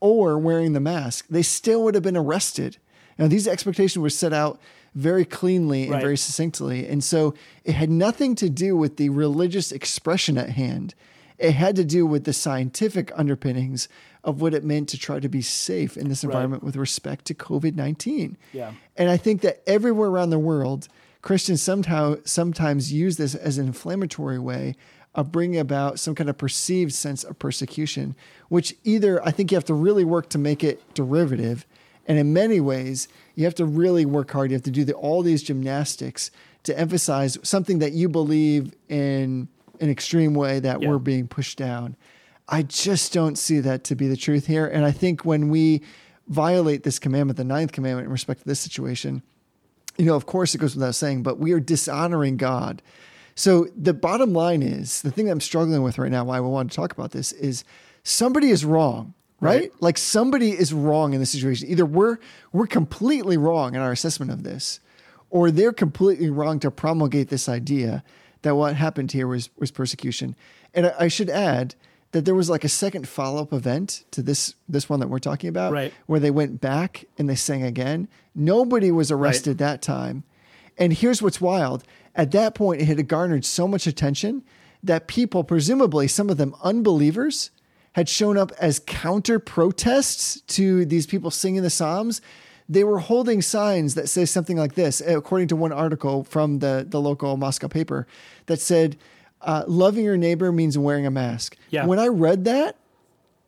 or 0.00 0.38
wearing 0.38 0.72
the 0.72 0.80
mask, 0.80 1.26
they 1.28 1.42
still 1.42 1.82
would 1.84 1.94
have 1.94 2.02
been 2.02 2.16
arrested. 2.16 2.78
Now, 3.18 3.28
these 3.28 3.48
expectations 3.48 4.00
were 4.00 4.10
set 4.10 4.32
out 4.32 4.60
very 4.94 5.24
cleanly 5.24 5.84
and 5.84 5.92
right. 5.92 6.02
very 6.02 6.16
succinctly. 6.16 6.86
And 6.86 7.04
so 7.04 7.34
it 7.64 7.74
had 7.74 7.90
nothing 7.90 8.34
to 8.36 8.48
do 8.48 8.76
with 8.76 8.96
the 8.96 9.10
religious 9.10 9.70
expression 9.72 10.38
at 10.38 10.50
hand. 10.50 10.94
It 11.38 11.52
had 11.52 11.76
to 11.76 11.84
do 11.84 12.06
with 12.06 12.24
the 12.24 12.32
scientific 12.32 13.12
underpinnings 13.14 13.88
of 14.26 14.40
what 14.40 14.52
it 14.52 14.64
meant 14.64 14.88
to 14.90 14.98
try 14.98 15.20
to 15.20 15.28
be 15.28 15.40
safe 15.40 15.96
in 15.96 16.08
this 16.08 16.24
environment 16.24 16.62
right. 16.62 16.66
with 16.66 16.76
respect 16.76 17.24
to 17.26 17.34
COVID 17.34 17.76
19. 17.76 18.36
Yeah. 18.52 18.72
And 18.96 19.08
I 19.08 19.16
think 19.16 19.40
that 19.42 19.62
everywhere 19.66 20.10
around 20.10 20.30
the 20.30 20.38
world, 20.38 20.88
Christians 21.22 21.62
somehow 21.62 22.16
sometimes 22.24 22.92
use 22.92 23.16
this 23.16 23.34
as 23.34 23.56
an 23.56 23.68
inflammatory 23.68 24.38
way 24.38 24.74
of 25.14 25.32
bringing 25.32 25.60
about 25.60 25.98
some 25.98 26.14
kind 26.14 26.28
of 26.28 26.36
perceived 26.36 26.92
sense 26.92 27.24
of 27.24 27.38
persecution, 27.38 28.14
which 28.48 28.74
either 28.84 29.24
I 29.24 29.30
think 29.30 29.50
you 29.50 29.56
have 29.56 29.64
to 29.66 29.74
really 29.74 30.04
work 30.04 30.28
to 30.30 30.38
make 30.38 30.62
it 30.62 30.82
derivative. 30.92 31.64
And 32.06 32.18
in 32.18 32.32
many 32.32 32.60
ways, 32.60 33.08
you 33.34 33.44
have 33.44 33.54
to 33.56 33.64
really 33.64 34.04
work 34.04 34.30
hard. 34.30 34.50
You 34.50 34.56
have 34.56 34.62
to 34.64 34.70
do 34.70 34.84
the, 34.84 34.92
all 34.92 35.22
these 35.22 35.42
gymnastics 35.42 36.30
to 36.64 36.78
emphasize 36.78 37.38
something 37.42 37.78
that 37.78 37.92
you 37.92 38.08
believe 38.08 38.74
in 38.88 39.48
an 39.80 39.88
extreme 39.88 40.34
way 40.34 40.58
that 40.60 40.82
yeah. 40.82 40.88
we're 40.88 40.98
being 40.98 41.28
pushed 41.28 41.56
down. 41.56 41.96
I 42.48 42.62
just 42.62 43.12
don't 43.12 43.36
see 43.36 43.60
that 43.60 43.84
to 43.84 43.96
be 43.96 44.08
the 44.08 44.16
truth 44.16 44.46
here. 44.46 44.66
And 44.66 44.84
I 44.84 44.92
think 44.92 45.24
when 45.24 45.48
we 45.48 45.82
violate 46.28 46.82
this 46.82 46.98
commandment, 46.98 47.36
the 47.36 47.44
ninth 47.44 47.72
commandment 47.72 48.06
in 48.06 48.12
respect 48.12 48.40
to 48.42 48.46
this 48.46 48.60
situation, 48.60 49.22
you 49.96 50.04
know, 50.04 50.14
of 50.14 50.26
course 50.26 50.54
it 50.54 50.58
goes 50.58 50.74
without 50.74 50.94
saying, 50.94 51.22
but 51.22 51.38
we 51.38 51.52
are 51.52 51.60
dishonoring 51.60 52.36
God. 52.36 52.82
So 53.34 53.68
the 53.76 53.94
bottom 53.94 54.32
line 54.32 54.62
is 54.62 55.02
the 55.02 55.10
thing 55.10 55.26
that 55.26 55.32
I'm 55.32 55.40
struggling 55.40 55.82
with 55.82 55.98
right 55.98 56.10
now, 56.10 56.24
why 56.24 56.40
we 56.40 56.48
want 56.48 56.70
to 56.70 56.76
talk 56.76 56.92
about 56.92 57.10
this 57.10 57.32
is 57.32 57.64
somebody 58.02 58.50
is 58.50 58.64
wrong, 58.64 59.14
right? 59.40 59.60
right? 59.60 59.72
Like 59.80 59.98
somebody 59.98 60.52
is 60.52 60.72
wrong 60.72 61.12
in 61.12 61.20
this 61.20 61.30
situation. 61.30 61.68
Either 61.68 61.84
we're 61.84 62.18
we're 62.52 62.66
completely 62.66 63.36
wrong 63.36 63.74
in 63.74 63.80
our 63.80 63.92
assessment 63.92 64.30
of 64.30 64.42
this, 64.42 64.80
or 65.28 65.50
they're 65.50 65.72
completely 65.72 66.30
wrong 66.30 66.58
to 66.60 66.70
promulgate 66.70 67.28
this 67.28 67.48
idea 67.48 68.02
that 68.42 68.54
what 68.54 68.76
happened 68.76 69.12
here 69.12 69.26
was 69.26 69.50
was 69.58 69.70
persecution. 69.70 70.34
And 70.72 70.86
I, 70.86 70.94
I 71.00 71.08
should 71.08 71.28
add 71.28 71.74
that 72.16 72.24
there 72.24 72.34
was 72.34 72.48
like 72.48 72.64
a 72.64 72.68
second 72.68 73.06
follow 73.06 73.42
up 73.42 73.52
event 73.52 74.04
to 74.10 74.22
this 74.22 74.54
this 74.66 74.88
one 74.88 75.00
that 75.00 75.08
we're 75.08 75.18
talking 75.18 75.48
about, 75.48 75.70
right. 75.70 75.92
where 76.06 76.18
they 76.18 76.30
went 76.30 76.62
back 76.62 77.04
and 77.18 77.28
they 77.28 77.34
sang 77.34 77.62
again. 77.62 78.08
Nobody 78.34 78.90
was 78.90 79.10
arrested 79.10 79.50
right. 79.50 79.58
that 79.58 79.82
time. 79.82 80.24
And 80.78 80.94
here's 80.94 81.20
what's 81.20 81.42
wild: 81.42 81.84
at 82.14 82.30
that 82.30 82.54
point, 82.54 82.80
it 82.80 82.86
had 82.86 83.06
garnered 83.06 83.44
so 83.44 83.68
much 83.68 83.86
attention 83.86 84.42
that 84.82 85.08
people, 85.08 85.44
presumably 85.44 86.08
some 86.08 86.30
of 86.30 86.38
them 86.38 86.54
unbelievers, 86.62 87.50
had 87.92 88.08
shown 88.08 88.38
up 88.38 88.50
as 88.58 88.80
counter 88.86 89.38
protests 89.38 90.40
to 90.42 90.86
these 90.86 91.06
people 91.06 91.30
singing 91.30 91.62
the 91.62 91.68
Psalms 91.70 92.22
they 92.68 92.82
were 92.82 92.98
holding 92.98 93.42
signs 93.42 93.94
that 93.94 94.08
say 94.08 94.24
something 94.24 94.56
like 94.56 94.74
this, 94.74 95.00
according 95.00 95.46
to 95.46 95.54
one 95.54 95.70
article 95.70 96.24
from 96.24 96.58
the, 96.58 96.84
the 96.88 97.00
local 97.00 97.36
Moscow 97.36 97.68
paper, 97.68 98.08
that 98.46 98.60
said, 98.60 98.96
uh, 99.46 99.64
loving 99.66 100.04
your 100.04 100.16
neighbor 100.16 100.52
means 100.52 100.76
wearing 100.76 101.06
a 101.06 101.10
mask. 101.10 101.56
Yeah. 101.70 101.86
When 101.86 101.98
I 101.98 102.08
read 102.08 102.44
that, 102.44 102.76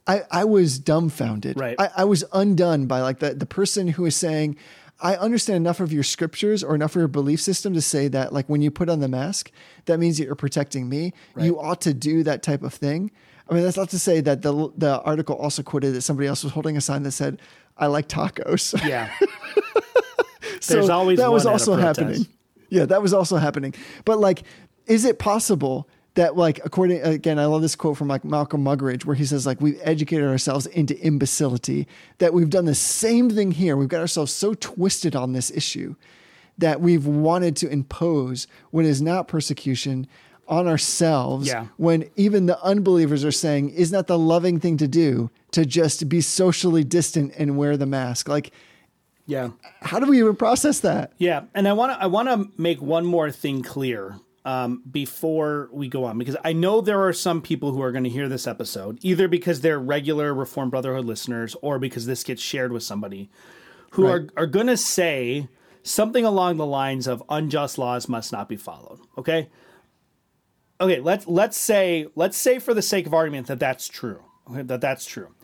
I, 0.06 0.22
I 0.30 0.44
was 0.44 0.78
dumbfounded. 0.78 1.60
Right. 1.60 1.76
I, 1.78 1.90
I 1.98 2.04
was 2.04 2.24
undone 2.32 2.86
by 2.86 3.00
like 3.02 3.18
the, 3.18 3.34
the 3.34 3.46
person 3.46 3.88
who 3.88 4.06
is 4.06 4.16
saying, 4.16 4.56
I 5.00 5.16
understand 5.16 5.56
enough 5.56 5.80
of 5.80 5.92
your 5.92 6.02
scriptures 6.02 6.64
or 6.64 6.74
enough 6.74 6.92
of 6.96 7.00
your 7.00 7.08
belief 7.08 7.40
system 7.40 7.74
to 7.74 7.82
say 7.82 8.08
that 8.08 8.32
like 8.32 8.48
when 8.48 8.62
you 8.62 8.70
put 8.70 8.88
on 8.88 9.00
the 9.00 9.08
mask, 9.08 9.50
that 9.84 9.98
means 9.98 10.18
that 10.18 10.24
you're 10.24 10.34
protecting 10.34 10.88
me. 10.88 11.12
Right. 11.34 11.44
You 11.44 11.60
ought 11.60 11.80
to 11.82 11.94
do 11.94 12.22
that 12.24 12.42
type 12.42 12.62
of 12.62 12.72
thing. 12.72 13.10
I 13.48 13.54
mean, 13.54 13.62
that's 13.62 13.76
not 13.76 13.90
to 13.90 13.98
say 13.98 14.20
that 14.20 14.42
the 14.42 14.72
the 14.76 15.00
article 15.02 15.36
also 15.36 15.62
quoted 15.62 15.94
that 15.94 16.02
somebody 16.02 16.28
else 16.28 16.44
was 16.44 16.52
holding 16.52 16.76
a 16.76 16.80
sign 16.80 17.02
that 17.04 17.12
said, 17.12 17.40
I 17.76 17.86
like 17.86 18.08
tacos. 18.08 18.74
Yeah. 18.88 19.10
so 20.60 20.74
There's 20.74 20.88
always 20.88 21.18
that 21.18 21.32
was 21.32 21.46
also 21.46 21.76
happening. 21.76 22.26
Yeah, 22.70 22.84
that 22.86 23.00
was 23.00 23.14
also 23.14 23.36
happening. 23.36 23.74
But 24.04 24.18
like, 24.18 24.42
is 24.88 25.04
it 25.04 25.18
possible 25.18 25.88
that 26.14 26.36
like 26.36 26.60
according 26.64 27.00
again, 27.02 27.38
I 27.38 27.46
love 27.46 27.62
this 27.62 27.76
quote 27.76 27.96
from 27.96 28.08
like 28.08 28.24
Malcolm 28.24 28.64
Muggeridge 28.64 29.04
where 29.04 29.14
he 29.14 29.24
says 29.24 29.46
like 29.46 29.60
we've 29.60 29.78
educated 29.82 30.26
ourselves 30.26 30.66
into 30.66 30.98
imbecility 30.98 31.86
that 32.18 32.34
we've 32.34 32.50
done 32.50 32.64
the 32.64 32.74
same 32.74 33.30
thing 33.30 33.52
here. 33.52 33.76
We've 33.76 33.88
got 33.88 34.00
ourselves 34.00 34.32
so 34.32 34.54
twisted 34.54 35.14
on 35.14 35.32
this 35.32 35.50
issue 35.50 35.94
that 36.58 36.80
we've 36.80 37.06
wanted 37.06 37.54
to 37.56 37.68
impose 37.68 38.48
what 38.72 38.84
is 38.84 39.00
not 39.00 39.28
persecution 39.28 40.08
on 40.48 40.66
ourselves 40.66 41.46
yeah. 41.46 41.66
when 41.76 42.10
even 42.16 42.46
the 42.46 42.60
unbelievers 42.62 43.24
are 43.24 43.30
saying, 43.30 43.70
isn't 43.70 43.96
that 43.96 44.06
the 44.06 44.18
loving 44.18 44.58
thing 44.58 44.76
to 44.78 44.88
do 44.88 45.30
to 45.52 45.64
just 45.64 46.08
be 46.08 46.20
socially 46.20 46.82
distant 46.82 47.32
and 47.36 47.56
wear 47.56 47.76
the 47.76 47.86
mask? 47.86 48.28
Like, 48.28 48.50
yeah. 49.26 49.50
How 49.82 50.00
do 50.00 50.06
we 50.06 50.18
even 50.18 50.34
process 50.34 50.80
that? 50.80 51.12
Yeah. 51.18 51.42
And 51.54 51.68
I 51.68 51.74
want 51.74 51.92
to, 51.92 52.02
I 52.02 52.06
want 52.06 52.28
to 52.28 52.50
make 52.60 52.80
one 52.80 53.04
more 53.04 53.30
thing 53.30 53.62
clear 53.62 54.18
um, 54.48 54.82
before 54.90 55.68
we 55.72 55.88
go 55.88 56.04
on, 56.04 56.18
because 56.18 56.36
I 56.44 56.52
know 56.52 56.80
there 56.80 57.06
are 57.06 57.12
some 57.12 57.42
people 57.42 57.72
who 57.72 57.82
are 57.82 57.92
going 57.92 58.04
to 58.04 58.10
hear 58.10 58.28
this 58.28 58.46
episode, 58.46 58.98
either 59.02 59.28
because 59.28 59.60
they're 59.60 59.78
regular 59.78 60.32
Reformed 60.32 60.70
Brotherhood 60.70 61.04
listeners 61.04 61.54
or 61.62 61.78
because 61.78 62.06
this 62.06 62.24
gets 62.24 62.40
shared 62.40 62.72
with 62.72 62.82
somebody 62.82 63.30
who 63.90 64.04
right. 64.06 64.12
are, 64.36 64.44
are 64.44 64.46
going 64.46 64.68
to 64.68 64.76
say 64.76 65.48
something 65.82 66.24
along 66.24 66.56
the 66.56 66.66
lines 66.66 67.06
of 67.06 67.22
unjust 67.28 67.78
laws 67.78 68.08
must 68.08 68.32
not 68.32 68.48
be 68.48 68.56
followed. 68.56 69.00
Okay 69.16 69.48
okay, 70.80 71.00
let's 71.00 71.26
let's 71.26 71.56
say 71.56 72.06
let's 72.14 72.36
say 72.36 72.58
for 72.58 72.74
the 72.74 72.82
sake 72.82 73.06
of 73.06 73.14
argument 73.14 73.46
that 73.48 73.58
that's 73.58 73.88
true. 73.88 74.22
Okay, 74.50 74.62
that 74.62 74.80
that's 74.80 75.06
true. 75.06 75.34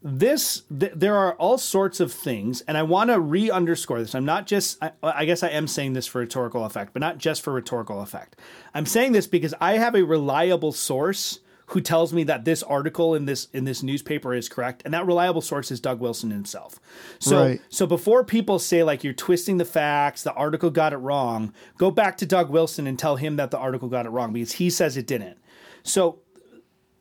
This 0.00 0.62
th- 0.78 0.92
there 0.94 1.16
are 1.16 1.34
all 1.34 1.58
sorts 1.58 1.98
of 1.98 2.12
things, 2.12 2.60
and 2.62 2.78
I 2.78 2.84
want 2.84 3.10
to 3.10 3.18
re-underscore 3.18 3.98
this. 3.98 4.14
I'm 4.14 4.24
not 4.24 4.46
just 4.46 4.82
I, 4.82 4.92
I 5.02 5.24
guess 5.24 5.42
I 5.42 5.48
am 5.48 5.66
saying 5.66 5.94
this 5.94 6.06
for 6.06 6.20
rhetorical 6.20 6.64
effect, 6.64 6.92
but 6.92 7.00
not 7.00 7.18
just 7.18 7.42
for 7.42 7.52
rhetorical 7.52 8.00
effect. 8.00 8.36
I'm 8.74 8.86
saying 8.86 9.12
this 9.12 9.26
because 9.26 9.54
I 9.60 9.72
have 9.72 9.96
a 9.96 10.04
reliable 10.04 10.72
source 10.72 11.40
who 11.68 11.80
tells 11.80 12.12
me 12.14 12.24
that 12.24 12.44
this 12.44 12.62
article 12.62 13.14
in 13.14 13.26
this 13.26 13.48
in 13.52 13.64
this 13.64 13.82
newspaper 13.82 14.34
is 14.34 14.48
correct 14.48 14.82
and 14.84 14.94
that 14.94 15.06
reliable 15.06 15.42
source 15.42 15.70
is 15.70 15.80
Doug 15.80 16.00
Wilson 16.00 16.30
himself. 16.30 16.80
So 17.18 17.40
right. 17.40 17.60
so 17.68 17.86
before 17.86 18.24
people 18.24 18.58
say 18.58 18.82
like 18.82 19.04
you're 19.04 19.12
twisting 19.12 19.58
the 19.58 19.64
facts, 19.64 20.22
the 20.22 20.32
article 20.32 20.70
got 20.70 20.92
it 20.92 20.98
wrong, 20.98 21.52
go 21.76 21.90
back 21.90 22.16
to 22.18 22.26
Doug 22.26 22.50
Wilson 22.50 22.86
and 22.86 22.98
tell 22.98 23.16
him 23.16 23.36
that 23.36 23.50
the 23.50 23.58
article 23.58 23.88
got 23.88 24.06
it 24.06 24.10
wrong 24.10 24.32
because 24.32 24.52
he 24.52 24.70
says 24.70 24.96
it 24.96 25.06
didn't. 25.06 25.38
So 25.82 26.20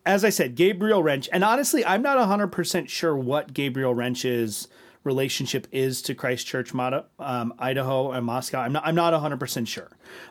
as 0.07 0.23
I 0.23 0.29
said, 0.29 0.55
Gabriel 0.55 1.03
Rench, 1.03 1.27
and 1.33 1.43
honestly, 1.43 1.85
I'm 1.85 2.01
not 2.01 2.17
100% 2.17 2.87
sure 2.87 3.15
what 3.15 3.53
Gabriel 3.53 3.93
Rench's 3.93 4.69
relationship 5.03 5.67
is 5.71 6.01
to 6.03 6.15
Christchurch, 6.15 6.73
um, 6.73 7.53
Idaho, 7.59 8.11
and 8.11 8.25
Moscow. 8.25 8.61
I'm 8.61 8.71
not, 8.71 8.87
I'm 8.87 8.95
not 8.95 9.13
100% 9.13 9.67
sure. 9.67 9.89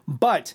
But 0.09 0.55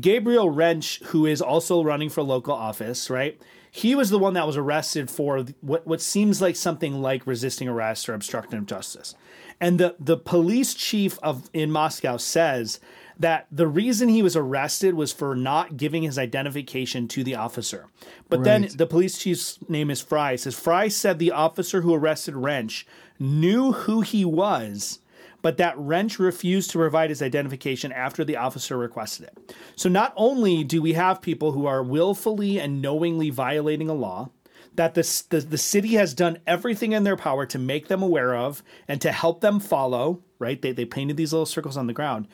Gabriel 0.00 0.48
Rench, 0.48 1.00
who 1.06 1.26
is 1.26 1.42
also 1.42 1.82
running 1.82 2.08
for 2.08 2.22
local 2.22 2.54
office, 2.54 3.10
right? 3.10 3.40
He 3.68 3.96
was 3.96 4.10
the 4.10 4.18
one 4.18 4.34
that 4.34 4.46
was 4.46 4.56
arrested 4.56 5.10
for 5.10 5.44
what, 5.60 5.84
what 5.84 6.00
seems 6.00 6.40
like 6.40 6.54
something 6.54 7.02
like 7.02 7.26
resisting 7.26 7.66
arrest 7.68 8.08
or 8.08 8.14
obstruction 8.14 8.58
of 8.58 8.66
justice. 8.66 9.16
And 9.60 9.80
the, 9.80 9.96
the 9.98 10.16
police 10.16 10.74
chief 10.74 11.18
of 11.20 11.50
in 11.52 11.72
Moscow 11.72 12.16
says 12.16 12.78
that 13.22 13.46
the 13.50 13.66
reason 13.66 14.08
he 14.08 14.22
was 14.22 14.36
arrested 14.36 14.94
was 14.94 15.12
for 15.12 15.34
not 15.34 15.76
giving 15.76 16.02
his 16.02 16.18
identification 16.18 17.08
to 17.08 17.24
the 17.24 17.34
officer. 17.34 17.86
But 18.28 18.40
right. 18.40 18.44
then 18.44 18.68
the 18.76 18.86
police 18.86 19.18
chief's 19.18 19.58
name 19.68 19.90
is 19.90 20.00
Fry. 20.00 20.36
Says 20.36 20.58
Fry 20.58 20.88
said 20.88 21.18
the 21.18 21.32
officer 21.32 21.80
who 21.80 21.94
arrested 21.94 22.36
Rench 22.36 22.86
knew 23.18 23.72
who 23.72 24.00
he 24.00 24.24
was 24.24 24.98
but 25.42 25.56
that 25.56 25.76
Rench 25.76 26.18
refused 26.18 26.70
to 26.70 26.78
provide 26.78 27.10
his 27.10 27.20
identification 27.20 27.92
after 27.92 28.24
the 28.24 28.36
officer 28.36 28.78
requested 28.78 29.26
it. 29.26 29.54
So 29.76 29.88
not 29.88 30.14
only 30.16 30.64
do 30.64 30.80
we 30.80 30.92
have 30.92 31.20
people 31.20 31.52
who 31.52 31.66
are 31.66 31.82
willfully 31.82 32.60
and 32.60 32.80
knowingly 32.80 33.28
violating 33.28 33.88
a 33.88 33.94
law, 33.94 34.30
that 34.76 34.94
the, 34.94 35.24
the, 35.28 35.40
the 35.40 35.58
city 35.58 35.94
has 35.94 36.14
done 36.14 36.38
everything 36.46 36.92
in 36.92 37.04
their 37.04 37.16
power 37.16 37.44
to 37.44 37.58
make 37.58 37.88
them 37.88 38.02
aware 38.02 38.34
of 38.34 38.62
and 38.88 39.00
to 39.02 39.12
help 39.12 39.40
them 39.40 39.60
follow, 39.60 40.22
right? 40.38 40.62
They, 40.62 40.72
they 40.72 40.86
painted 40.86 41.16
these 41.16 41.32
little 41.32 41.44
circles 41.44 41.76
on 41.76 41.88
the 41.88 41.92
ground. 41.92 42.28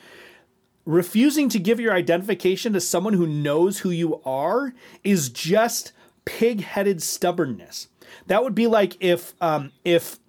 Refusing 0.85 1.49
to 1.49 1.59
give 1.59 1.79
your 1.79 1.93
identification 1.93 2.73
to 2.73 2.81
someone 2.81 3.13
who 3.13 3.27
knows 3.27 3.79
who 3.79 3.89
you 3.89 4.21
are 4.23 4.73
is 5.03 5.29
just 5.29 5.91
pig 6.25 6.61
headed 6.61 7.01
stubbornness. 7.01 7.87
That 8.27 8.43
would 8.43 8.55
be 8.55 8.67
like 8.67 8.95
if 8.99 9.33
um, 9.41 9.71
if 9.83 10.19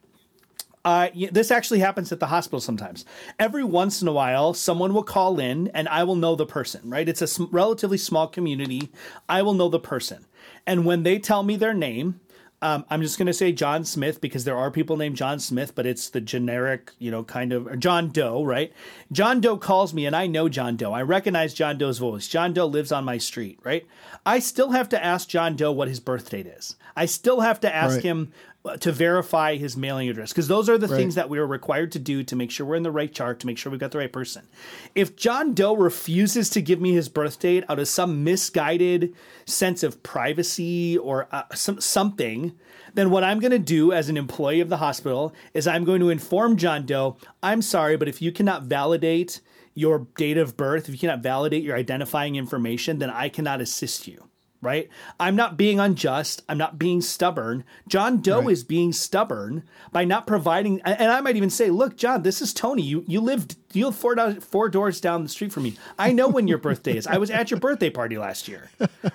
uh, 0.85 1.09
this 1.31 1.51
actually 1.51 1.81
happens 1.81 2.11
at 2.11 2.21
the 2.21 2.27
hospital 2.27 2.61
sometimes. 2.61 3.05
Every 3.39 3.65
once 3.65 4.01
in 4.01 4.09
a 4.09 4.13
while, 4.13 4.55
someone 4.55 4.95
will 4.95 5.03
call 5.03 5.39
in 5.39 5.69
and 5.69 5.89
I 5.89 6.05
will 6.05 6.17
know 6.17 6.35
the 6.37 6.47
person, 6.47 6.89
right? 6.89 7.09
It's 7.09 7.21
a 7.21 7.27
sm- 7.27 7.45
relatively 7.51 7.99
small 7.99 8.27
community. 8.27 8.91
I 9.29 9.43
will 9.43 9.55
know 9.55 9.69
the 9.69 9.79
person. 9.79 10.27
And 10.67 10.87
when 10.87 11.03
they 11.03 11.19
tell 11.19 11.43
me 11.43 11.57
their 11.57 11.75
name, 11.75 12.21
um, 12.63 12.85
I'm 12.91 13.01
just 13.01 13.17
going 13.17 13.27
to 13.27 13.33
say 13.33 13.53
John 13.53 13.85
Smith 13.85 14.21
because 14.21 14.45
there 14.45 14.57
are 14.57 14.71
people 14.71 14.99
named 14.99 15.17
John 15.17 15.39
Smith, 15.41 15.75
but 15.75 15.87
it's 15.87 16.11
the 16.11 16.21
generic, 16.21 16.93
you 16.99 17.11
know, 17.11 17.25
kind 17.25 17.53
of 17.53 17.79
John 17.79 18.09
Doe, 18.09 18.45
right? 18.45 18.73
John 19.11 19.41
Doe 19.41 19.57
calls 19.57 19.95
me 19.95 20.05
and 20.05 20.15
I 20.15 20.27
know 20.27 20.49
John 20.49 20.77
Doe. 20.77 20.93
I 20.93 21.03
recognize 21.03 21.55
John 21.55 21.79
Doe's 21.79 21.99
voice. 21.99 22.29
John 22.29 22.53
Doe 22.53 22.67
lives 22.67 22.93
on 22.93 23.05
my 23.05 23.17
street, 23.17 23.59
right? 23.65 23.87
I 24.27 24.41
still 24.41 24.73
have 24.73 24.91
to 24.91 25.03
ask 25.03 25.29
John 25.29 25.57
Doe 25.57 25.73
what 25.73 25.89
his 25.89 26.01
birth 26.01 26.29
date 26.29 26.47
is. 26.47 26.77
I 26.95 27.07
still 27.07 27.41
have 27.41 27.61
to 27.61 27.75
ask 27.75 27.97
right. 27.97 28.05
him 28.05 28.33
to 28.81 28.93
verify 28.93 29.57
his 29.57 29.75
mailing 29.75 30.09
address 30.09 30.33
because 30.33 30.49
those 30.49 30.69
are 30.69 30.77
the 30.77 30.87
right. 30.87 30.97
things 30.97 31.15
that 31.15 31.31
we 31.31 31.39
are 31.39 31.47
required 31.47 31.91
to 31.91 31.99
do 31.99 32.23
to 32.23 32.37
make 32.37 32.51
sure 32.51 32.67
we're 32.67 32.75
in 32.75 32.83
the 32.83 32.91
right 32.91 33.13
chart 33.13 33.41
to 33.41 33.47
make 33.47 33.57
sure 33.57 33.71
we've 33.71 33.81
got 33.81 33.91
the 33.91 33.99
right 33.99 34.13
person 34.13 34.47
if 34.95 35.17
john 35.17 35.55
doe 35.55 35.75
refuses 35.75 36.51
to 36.51 36.61
give 36.61 36.79
me 36.79 36.93
his 36.93 37.09
birth 37.09 37.39
date 37.39 37.65
out 37.71 37.79
of 37.79 37.89
some 37.89 38.23
misguided 38.23 39.15
sense 39.47 39.83
of 39.83 40.03
privacy 40.03 40.99
or 40.99 41.27
uh, 41.33 41.43
some, 41.55 41.81
something 41.81 42.53
then 42.93 43.09
what 43.09 43.25
i'm 43.25 43.41
going 43.41 43.51
to 43.51 43.59
do 43.59 43.93
as 43.93 44.11
an 44.11 44.19
employee 44.19 44.61
of 44.61 44.69
the 44.69 44.77
hospital 44.77 45.35
is 45.55 45.67
i'm 45.67 45.85
going 45.85 46.01
to 46.01 46.11
inform 46.11 46.57
john 46.57 46.85
doe 46.85 47.17
i'm 47.43 47.63
sorry 47.63 47.97
but 47.97 48.09
if 48.09 48.21
you 48.21 48.31
cannot 48.31 48.65
validate 48.65 49.41
your 49.73 50.07
date 50.17 50.37
of 50.37 50.59
birth 50.59 50.87
if 50.87 50.91
you 50.91 50.99
cannot 50.99 51.23
validate 51.23 51.63
your 51.63 51.77
identifying 51.77 52.37
information 52.37 52.99
then 52.99 53.09
i 53.09 53.27
cannot 53.27 53.63
assist 53.63 54.07
you 54.07 54.29
right? 54.61 54.89
I'm 55.19 55.37
not 55.37 55.57
being 55.57 55.81
unjust. 55.81 56.43
I'm 56.49 56.59
not 56.59 56.79
being 56.79 57.01
stubborn. 57.01 57.65
John 57.89 58.21
Doe 58.21 58.43
right. 58.43 58.51
is 58.51 58.65
being 58.65 58.93
stubborn 58.93 59.65
by 59.93 60.05
not 60.05 60.27
providing. 60.27 60.81
And 60.83 61.11
I 61.11 61.21
might 61.21 61.37
even 61.37 61.51
say, 61.51 61.71
look, 61.71 61.97
John, 61.97 62.23
this 62.23 62.43
is 62.43 62.53
Tony. 62.53 62.83
You 62.83 63.05
you 63.07 63.21
lived 63.21 63.57
you 63.73 63.87
live 63.87 63.97
four 63.97 64.15
doors, 64.15 64.45
four 64.45 64.69
doors 64.69 65.01
down 65.01 65.23
the 65.23 65.29
street 65.29 65.53
from 65.53 65.65
me. 65.65 65.77
I 65.99 66.13
know 66.13 66.29
when 66.29 66.49
your 66.49 66.59
birthday 66.59 66.97
is. 66.97 67.07
I 67.07 67.19
was 67.19 67.31
at 67.31 67.51
your 67.51 67.61
birthday 67.61 67.91
party 67.91 68.19
last 68.19 68.49
year, 68.49 68.71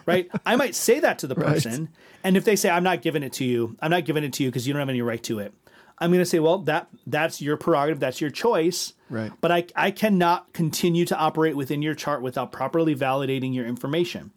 right? 0.05 0.29
I 0.45 0.55
might 0.55 0.75
say 0.75 0.99
that 0.99 1.19
to 1.19 1.27
the 1.27 1.35
person, 1.35 1.85
right. 1.85 1.89
and 2.23 2.37
if 2.37 2.45
they 2.45 2.55
say 2.55 2.69
I'm 2.69 2.83
not 2.83 3.01
giving 3.01 3.23
it 3.23 3.33
to 3.33 3.45
you, 3.45 3.75
I'm 3.81 3.91
not 3.91 4.05
giving 4.05 4.23
it 4.23 4.33
to 4.33 4.43
you 4.43 4.49
because 4.49 4.67
you 4.67 4.73
don't 4.73 4.79
have 4.79 4.89
any 4.89 5.01
right 5.01 5.21
to 5.23 5.39
it. 5.39 5.53
I'm 5.97 6.11
going 6.11 6.19
to 6.19 6.25
say, 6.25 6.39
well, 6.39 6.59
that 6.59 6.89
that's 7.07 7.41
your 7.41 7.55
prerogative, 7.57 7.99
that's 7.99 8.19
your 8.19 8.29
choice. 8.29 8.93
Right. 9.09 9.31
But 9.39 9.51
I 9.51 9.65
I 9.75 9.91
cannot 9.91 10.51
continue 10.53 11.05
to 11.05 11.17
operate 11.17 11.55
within 11.55 11.81
your 11.81 11.95
chart 11.95 12.21
without 12.21 12.51
properly 12.51 12.95
validating 12.95 13.53
your 13.53 13.65
information. 13.65 14.31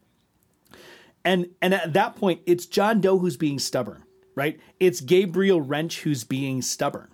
And 1.29 1.51
and 1.61 1.75
at 1.75 1.93
that 1.93 2.17
point, 2.17 2.41
it's 2.47 2.65
John 2.65 3.03
Doe 3.03 3.19
who's 3.19 3.37
being 3.37 3.59
stubborn, 3.59 4.05
right? 4.35 4.59
It's 4.81 5.03
Gabriel 5.03 5.61
Rench 5.61 6.01
who's 6.01 6.25
being 6.25 6.63
stubborn. 6.63 7.09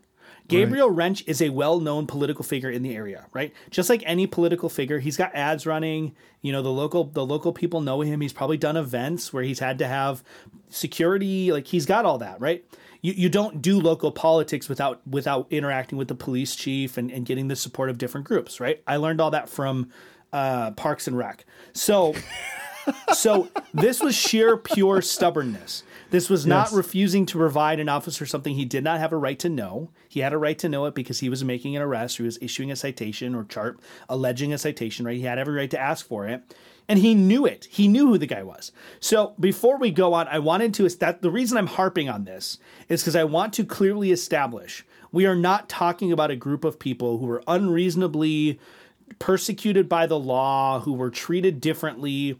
Gabriel 0.46 0.88
right. 0.88 0.98
Rench 0.98 1.24
is 1.26 1.42
a 1.42 1.48
well-known 1.48 2.06
political 2.06 2.44
figure 2.44 2.70
in 2.70 2.82
the 2.82 2.94
area, 2.94 3.26
right? 3.32 3.52
Just 3.70 3.90
like 3.90 4.04
any 4.06 4.28
political 4.28 4.68
figure, 4.68 5.00
he's 5.00 5.16
got 5.16 5.34
ads 5.34 5.66
running. 5.66 6.14
You 6.42 6.52
know, 6.52 6.62
the 6.62 6.70
local 6.70 7.04
the 7.04 7.26
local 7.26 7.52
people 7.52 7.80
know 7.80 8.02
him. 8.02 8.20
He's 8.20 8.32
probably 8.32 8.56
done 8.56 8.76
events 8.76 9.32
where 9.32 9.42
he's 9.42 9.58
had 9.58 9.78
to 9.80 9.88
have 9.88 10.22
security. 10.68 11.50
Like 11.50 11.66
he's 11.66 11.84
got 11.84 12.04
all 12.04 12.18
that, 12.18 12.40
right? 12.40 12.64
You, 13.00 13.14
you 13.14 13.28
don't 13.28 13.60
do 13.60 13.80
local 13.80 14.12
politics 14.12 14.68
without 14.68 15.04
without 15.08 15.48
interacting 15.50 15.98
with 15.98 16.06
the 16.06 16.14
police 16.14 16.54
chief 16.54 16.96
and, 16.98 17.10
and 17.10 17.26
getting 17.26 17.48
the 17.48 17.56
support 17.56 17.90
of 17.90 17.98
different 17.98 18.28
groups, 18.28 18.60
right? 18.60 18.80
I 18.86 18.94
learned 18.98 19.20
all 19.20 19.32
that 19.32 19.48
from 19.48 19.90
uh, 20.32 20.70
Parks 20.72 21.08
and 21.08 21.18
Rec. 21.18 21.44
So 21.72 22.14
so 23.14 23.48
this 23.72 24.00
was 24.00 24.14
sheer 24.14 24.56
pure 24.56 25.00
stubbornness. 25.02 25.82
This 26.10 26.30
was 26.30 26.46
not 26.46 26.68
yes. 26.68 26.74
refusing 26.74 27.26
to 27.26 27.38
provide 27.38 27.80
an 27.80 27.88
officer 27.88 28.24
something 28.26 28.54
he 28.54 28.64
did 28.64 28.84
not 28.84 29.00
have 29.00 29.12
a 29.12 29.16
right 29.16 29.38
to 29.40 29.48
know. 29.48 29.90
He 30.08 30.20
had 30.20 30.32
a 30.32 30.38
right 30.38 30.58
to 30.58 30.68
know 30.68 30.86
it 30.86 30.94
because 30.94 31.20
he 31.20 31.28
was 31.28 31.42
making 31.42 31.74
an 31.74 31.82
arrest, 31.82 32.18
or 32.18 32.22
he 32.22 32.26
was 32.26 32.38
issuing 32.40 32.70
a 32.70 32.76
citation 32.76 33.34
or 33.34 33.44
chart 33.44 33.80
alleging 34.08 34.52
a 34.52 34.58
citation, 34.58 35.06
right? 35.06 35.16
He 35.16 35.22
had 35.22 35.38
every 35.38 35.54
right 35.54 35.70
to 35.70 35.80
ask 35.80 36.06
for 36.06 36.26
it. 36.26 36.42
And 36.86 36.98
he 36.98 37.14
knew 37.14 37.46
it. 37.46 37.66
He 37.70 37.88
knew 37.88 38.08
who 38.08 38.18
the 38.18 38.26
guy 38.26 38.42
was. 38.42 38.70
So 39.00 39.34
before 39.40 39.78
we 39.78 39.90
go 39.90 40.12
on, 40.12 40.28
I 40.28 40.38
wanted 40.38 40.74
to 40.74 40.88
that 40.88 41.22
the 41.22 41.30
reason 41.30 41.56
I'm 41.56 41.66
harping 41.66 42.08
on 42.08 42.24
this 42.24 42.58
is 42.88 43.02
because 43.02 43.16
I 43.16 43.24
want 43.24 43.54
to 43.54 43.64
clearly 43.64 44.12
establish 44.12 44.84
we 45.10 45.26
are 45.26 45.36
not 45.36 45.68
talking 45.68 46.12
about 46.12 46.30
a 46.30 46.36
group 46.36 46.64
of 46.64 46.78
people 46.78 47.18
who 47.18 47.26
were 47.26 47.42
unreasonably 47.46 48.58
persecuted 49.18 49.88
by 49.88 50.06
the 50.06 50.18
law, 50.18 50.80
who 50.80 50.92
were 50.92 51.10
treated 51.10 51.60
differently 51.60 52.38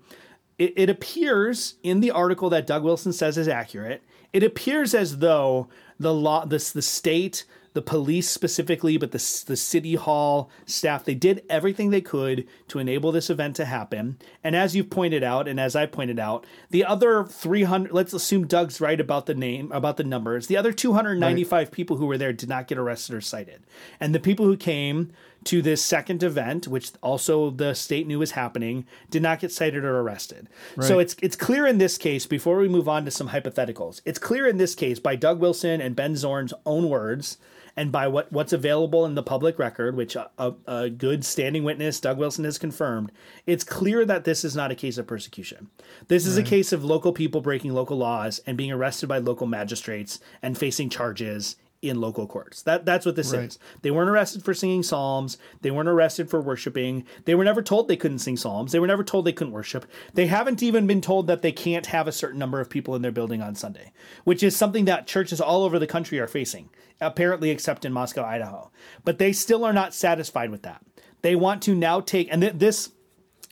it, 0.59 0.73
it 0.77 0.91
appears 0.91 1.75
in 1.83 2.01
the 2.01 2.11
article 2.11 2.51
that 2.51 2.67
Doug 2.67 2.83
Wilson 2.83 3.13
says 3.13 3.37
is 3.39 3.49
accurate. 3.49 4.03
It 4.33 4.43
appears 4.43 4.95
as 4.95 5.19
though 5.19 5.69
the 5.99 6.13
law, 6.13 6.45
this 6.45 6.73
the 6.73 6.83
state, 6.83 7.45
the 7.73 7.83
police 7.83 8.29
specifically, 8.29 8.97
but 8.97 9.11
the 9.11 9.45
the 9.47 9.57
city 9.57 9.97
hall 9.97 10.51
staff, 10.65 11.05
they 11.05 11.15
did 11.15 11.45
everything 11.51 11.91
they 11.91 12.01
could 12.01 12.47
to 12.69 12.79
enable 12.79 13.13
this 13.13 13.31
event 13.31 13.57
to 13.57 13.65
happen. 13.65 14.19
And 14.43 14.55
as 14.55 14.75
you've 14.75 14.91
pointed 14.91 15.23
out, 15.23 15.49
and 15.49 15.59
as 15.59 15.75
I 15.75 15.87
pointed 15.87 16.19
out, 16.19 16.47
the 16.71 16.85
other 16.85 17.25
300, 17.25 17.93
let's 17.93 18.13
assume 18.13 18.47
Doug's 18.47 18.81
right 18.81 19.01
about 19.01 19.27
the 19.27 19.35
name, 19.35 19.71
about 19.73 19.97
the 19.97 20.05
numbers. 20.05 20.47
The 20.47 20.57
other 20.57 20.73
295 20.73 21.53
right. 21.53 21.71
people 21.73 21.97
who 21.97 22.07
were 22.07 22.19
there 22.19 22.33
did 22.33 22.49
not 22.49 22.69
get 22.69 22.79
arrested 22.79 23.15
or 23.15 23.21
cited, 23.21 23.65
and 23.99 24.15
the 24.15 24.21
people 24.21 24.47
who 24.47 24.57
came 24.57 25.13
to 25.45 25.63
this 25.63 25.85
second 25.85 26.23
event, 26.23 26.69
which 26.69 26.93
also 27.03 27.51
the 27.51 27.75
state 27.75 28.07
knew 28.07 28.19
was 28.19 28.33
happening, 28.33 28.87
did 29.11 29.23
not 29.23 29.41
get 29.41 29.53
cited 29.53 29.85
or 29.85 30.01
arrested. 30.01 30.49
Right. 30.77 30.87
So 30.87 30.99
it's 30.99 31.17
it's 31.23 31.37
clear 31.37 31.67
in 31.67 31.79
this 31.79 31.99
case, 31.99 32.27
before 32.27 32.57
we 32.57 32.69
move 32.69 32.89
on 32.89 33.05
to 33.05 33.11
some 33.11 33.29
hypotheticals, 33.29 34.01
it's 34.05 34.19
clear 34.19 34.47
in 34.47 34.57
this 34.57 34.75
case 34.75 34.99
by 34.99 35.17
Doug 35.17 35.41
Wilson 35.41 35.81
and 35.81 35.97
Ben 35.97 36.17
Zorn's 36.17 36.55
own 36.65 36.89
words 36.89 37.39
and 37.77 37.91
by 37.91 38.07
what, 38.07 38.31
what's 38.33 38.53
available 38.53 39.05
in 39.05 39.15
the 39.15 39.23
public 39.23 39.59
record, 39.59 39.97
which 39.97 40.17
a, 40.17 40.31
a, 40.39 40.55
a, 40.67 40.91
good 40.91 41.25
standing 41.25 41.65
witness, 41.65 42.01
Doug 42.01 42.19
Wilson, 42.19 42.45
has 42.45 42.59
confirmed, 42.59 43.11
it's 43.47 43.65
clear 43.65 44.05
that 44.05 44.25
this 44.25 44.45
is 44.45 44.55
not 44.55 44.71
a 44.71 44.77
case 44.77 44.99
of 44.99 45.07
persecution. 45.07 45.71
This 46.09 46.27
is 46.27 46.37
right. 46.37 46.47
a 46.47 46.49
case 46.49 46.73
of 46.73 46.85
local 46.85 47.13
people 47.13 47.41
breaking 47.41 47.73
local 47.73 47.97
laws 47.97 48.41
and 48.47 48.57
being 48.57 48.71
arrested 48.71 49.09
by 49.09 49.19
local 49.19 49.47
magistrates 49.47 50.21
and 50.43 50.57
facing 50.57 50.89
charges 50.89 51.57
in 51.89 52.01
local 52.01 52.27
courts. 52.27 52.63
That 52.63 52.85
that's 52.85 53.07
what 53.07 53.17
this 53.17 53.33
right. 53.33 53.45
is. 53.45 53.59
They 53.83 53.91
weren't 53.91 54.11
arrested 54.11 54.45
for 54.45 54.55
singing 54.55 54.83
psalms. 54.83 55.39
They 55.61 55.71
weren't 55.71 55.89
arrested 55.89 56.31
for 56.31 56.41
worshiping. 56.41 57.05
They 57.25 57.35
were 57.35 57.45
never 57.45 57.63
told 57.63 57.89
they 57.89 57.97
couldn't 57.97 58.19
sing 58.19 58.37
psalms. 58.37 58.73
They 58.73 58.79
were 58.79 58.87
never 58.87 59.05
told 59.05 59.25
they 59.25 59.33
couldn't 59.33 59.53
worship. 59.53 59.87
They 60.15 60.27
haven't 60.27 60.63
even 60.63 60.87
been 60.87 61.01
told 61.01 61.27
that 61.27 61.43
they 61.43 61.53
can't 61.53 61.87
have 61.87 62.09
a 62.09 62.13
certain 62.13 62.39
number 62.39 62.61
of 62.61 62.71
people 62.71 62.95
in 62.95 63.03
their 63.03 63.13
building 63.13 63.43
on 63.43 63.55
Sunday, 63.55 63.93
which 64.25 64.43
is 64.43 64.57
something 64.57 64.85
that 64.87 65.07
churches 65.07 65.41
all 65.41 65.65
over 65.65 65.79
the 65.79 65.87
country 65.87 66.19
are 66.19 66.27
facing, 66.27 66.71
apparently 67.01 67.51
except 67.51 67.85
in 67.85 67.93
Moscow, 67.93 68.25
Idaho. 68.25 68.71
But 69.05 69.19
they 69.19 69.33
still 69.33 69.65
are 69.65 69.73
not 69.73 69.95
satisfied 69.95 70.51
with 70.51 70.63
that. 70.63 70.83
They 71.23 71.37
want 71.37 71.63
to 71.63 71.75
now 71.75 72.01
take 72.01 72.29
and 72.31 72.43
th- 72.43 72.55
this 72.57 72.91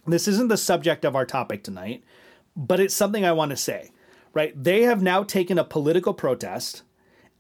this 0.07 0.27
isn't 0.27 0.49
the 0.49 0.57
subject 0.57 1.05
of 1.05 1.15
our 1.15 1.25
topic 1.25 1.63
tonight, 1.63 2.03
but 2.57 2.81
it's 2.81 2.95
something 2.95 3.25
I 3.25 3.33
want 3.33 3.51
to 3.51 3.57
say. 3.57 3.91
Right? 4.35 4.53
They 4.61 4.83
have 4.83 5.03
now 5.03 5.25
taken 5.25 5.59
a 5.59 5.65
political 5.65 6.15
protest 6.15 6.83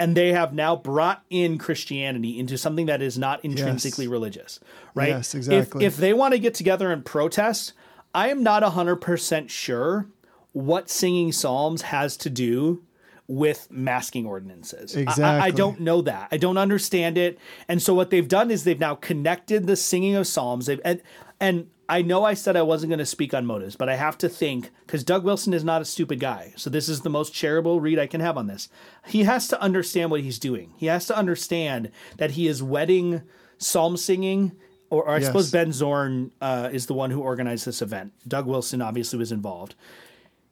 and 0.02 0.16
they 0.16 0.32
have 0.32 0.52
now 0.52 0.74
brought 0.74 1.22
in 1.30 1.58
Christianity 1.58 2.38
into 2.38 2.58
something 2.58 2.86
that 2.86 3.00
is 3.00 3.16
not 3.16 3.44
intrinsically 3.44 4.06
yes. 4.06 4.10
religious, 4.10 4.60
right? 4.94 5.10
Yes, 5.10 5.34
exactly. 5.34 5.84
If, 5.84 5.94
if 5.94 5.96
they 5.98 6.12
want 6.12 6.32
to 6.32 6.40
get 6.40 6.54
together 6.54 6.90
and 6.90 7.04
protest, 7.04 7.72
I 8.12 8.28
am 8.28 8.42
not 8.42 8.64
100% 8.64 9.48
sure 9.48 10.08
what 10.52 10.90
singing 10.90 11.30
psalms 11.30 11.82
has 11.82 12.16
to 12.18 12.30
do 12.30 12.82
with 13.28 13.70
masking 13.70 14.26
ordinances. 14.26 14.96
Exactly. 14.96 15.24
I, 15.24 15.46
I, 15.46 15.50
don't 15.50 15.80
know 15.80 16.02
that. 16.02 16.28
I 16.32 16.36
don't 16.36 16.58
understand 16.58 17.16
it. 17.16 17.38
And 17.68 17.80
so 17.80 17.94
what 17.94 18.10
they've 18.10 18.26
done 18.26 18.50
is 18.50 18.64
they've 18.64 18.78
now 18.78 18.96
connected 18.96 19.66
the 19.68 19.76
singing 19.76 20.16
of 20.16 20.26
psalms. 20.26 20.66
They've, 20.66 20.80
and, 20.84 21.00
and 21.40 21.68
I 21.88 22.02
know 22.02 22.24
I 22.24 22.34
said 22.34 22.56
I 22.56 22.62
wasn't 22.62 22.90
going 22.90 23.00
to 23.00 23.06
speak 23.06 23.34
on 23.34 23.44
motives, 23.44 23.76
but 23.76 23.88
I 23.88 23.96
have 23.96 24.16
to 24.18 24.28
think 24.28 24.70
because 24.86 25.04
Doug 25.04 25.24
Wilson 25.24 25.52
is 25.52 25.64
not 25.64 25.82
a 25.82 25.84
stupid 25.84 26.20
guy. 26.20 26.52
So 26.56 26.70
this 26.70 26.88
is 26.88 27.00
the 27.00 27.10
most 27.10 27.34
charitable 27.34 27.80
read 27.80 27.98
I 27.98 28.06
can 28.06 28.20
have 28.20 28.38
on 28.38 28.46
this. 28.46 28.68
He 29.06 29.24
has 29.24 29.48
to 29.48 29.60
understand 29.60 30.10
what 30.10 30.20
he's 30.20 30.38
doing. 30.38 30.72
He 30.76 30.86
has 30.86 31.06
to 31.06 31.16
understand 31.16 31.90
that 32.18 32.32
he 32.32 32.46
is 32.46 32.62
wedding 32.62 33.22
psalm 33.58 33.96
singing. 33.96 34.52
Or, 34.90 35.04
or 35.04 35.10
I 35.10 35.18
yes. 35.18 35.26
suppose 35.26 35.50
Ben 35.50 35.72
Zorn 35.72 36.32
uh, 36.40 36.68
is 36.72 36.86
the 36.86 36.94
one 36.94 37.10
who 37.10 37.20
organized 37.20 37.66
this 37.66 37.82
event. 37.82 38.12
Doug 38.28 38.46
Wilson 38.46 38.80
obviously 38.82 39.18
was 39.18 39.32
involved. 39.32 39.74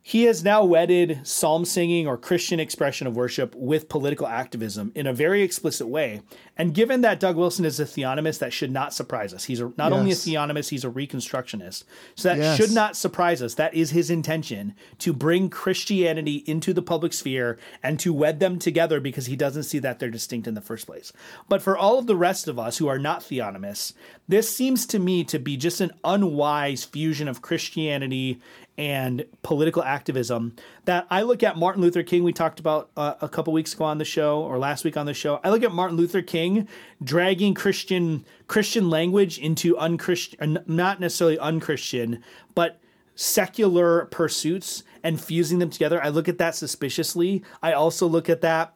He 0.03 0.25
has 0.25 0.43
now 0.43 0.65
wedded 0.65 1.21
psalm 1.25 1.67
singing 1.67 2.07
or 2.07 2.17
Christian 2.17 2.59
expression 2.59 3.07
of 3.07 3.17
worship 3.17 3.55
with 3.55 3.91
political 3.91 4.27
activism 4.27 4.93
in 4.95 5.07
a 5.07 5.13
very 5.13 5.43
explicit 5.43 5.89
way. 5.89 6.23
And 6.57 6.75
given 6.75 7.03
that 7.03 7.21
Doug 7.21 7.37
Wilson 7.37 7.67
is 7.67 7.79
a 7.79 7.85
theonomist, 7.85 8.39
that 8.39 8.53
should 8.53 8.71
not 8.71 8.95
surprise 8.95 9.35
us. 9.35 9.45
He's 9.45 9.61
a, 9.61 9.73
not 9.77 9.91
yes. 9.91 9.93
only 9.93 10.11
a 10.11 10.15
theonomist, 10.15 10.71
he's 10.71 10.85
a 10.85 10.91
reconstructionist. 10.91 11.85
So 12.15 12.31
that 12.31 12.39
yes. 12.39 12.57
should 12.57 12.73
not 12.73 12.97
surprise 12.97 13.43
us. 13.43 13.55
That 13.55 13.75
is 13.75 13.91
his 13.91 14.11
intention 14.11 14.75
to 14.99 15.13
bring 15.13 15.51
Christianity 15.51 16.45
into 16.47 16.73
the 16.73 16.83
public 16.83 17.13
sphere 17.13 17.59
and 17.83 18.01
to 18.01 18.13
wed 18.13 18.41
them 18.41 18.59
together 18.59 19.01
because 19.01 19.27
he 19.27 19.37
doesn't 19.37 19.65
see 19.65 19.79
that 19.81 19.99
they're 19.99 20.11
distinct 20.11 20.49
in 20.49 20.55
the 20.55 20.61
first 20.63 20.87
place. 20.87 21.13
But 21.49 21.61
for 21.61 21.77
all 21.77 21.99
of 21.99 22.07
the 22.07 22.17
rest 22.17 22.49
of 22.49 22.59
us 22.59 22.79
who 22.79 22.89
are 22.89 22.99
not 22.99 23.21
theonomists, 23.21 23.93
this 24.29 24.55
seems 24.55 24.87
to 24.87 24.99
me 24.99 25.25
to 25.25 25.39
be 25.39 25.57
just 25.57 25.81
an 25.81 25.93
unwise 26.05 26.85
fusion 26.85 27.29
of 27.29 27.43
Christianity 27.43 28.41
and 28.81 29.27
political 29.43 29.85
activism 29.85 30.57
that 30.87 31.07
I 31.11 31.21
look 31.21 31.43
at 31.43 31.59
Martin 31.59 31.83
Luther 31.83 32.03
King. 32.03 32.25
We 32.25 32.33
talked 32.33 32.59
about 32.59 32.89
uh, 32.97 33.13
a 33.21 33.29
couple 33.29 33.53
weeks 33.53 33.75
ago 33.75 33.85
on 33.85 33.99
the 33.99 34.07
show 34.07 34.41
or 34.41 34.59
last 34.59 34.85
week 34.87 34.97
on 34.97 35.05
the 35.05 35.13
show. 35.13 35.39
I 35.45 35.51
look 35.51 35.63
at 35.63 35.71
Martin 35.71 35.99
Luther 35.99 36.23
King 36.23 36.67
dragging 37.05 37.53
Christian 37.53 38.25
Christian 38.47 38.89
language 38.89 39.39
into 39.39 39.77
unchristian, 39.77 40.57
uh, 40.57 40.63
not 40.67 40.99
necessarily 40.99 41.39
unchristian, 41.39 42.23
but 42.55 42.81
secular 43.15 44.07
pursuits 44.07 44.83
and 45.05 45.21
fusing 45.21 45.59
them 45.59 45.69
together. 45.69 46.03
I 46.03 46.09
look 46.09 46.27
at 46.27 46.39
that 46.39 46.55
suspiciously. 46.55 47.45
I 47.63 47.75
also 47.75 48.07
look 48.07 48.31
at 48.31 48.41
that 48.41 48.73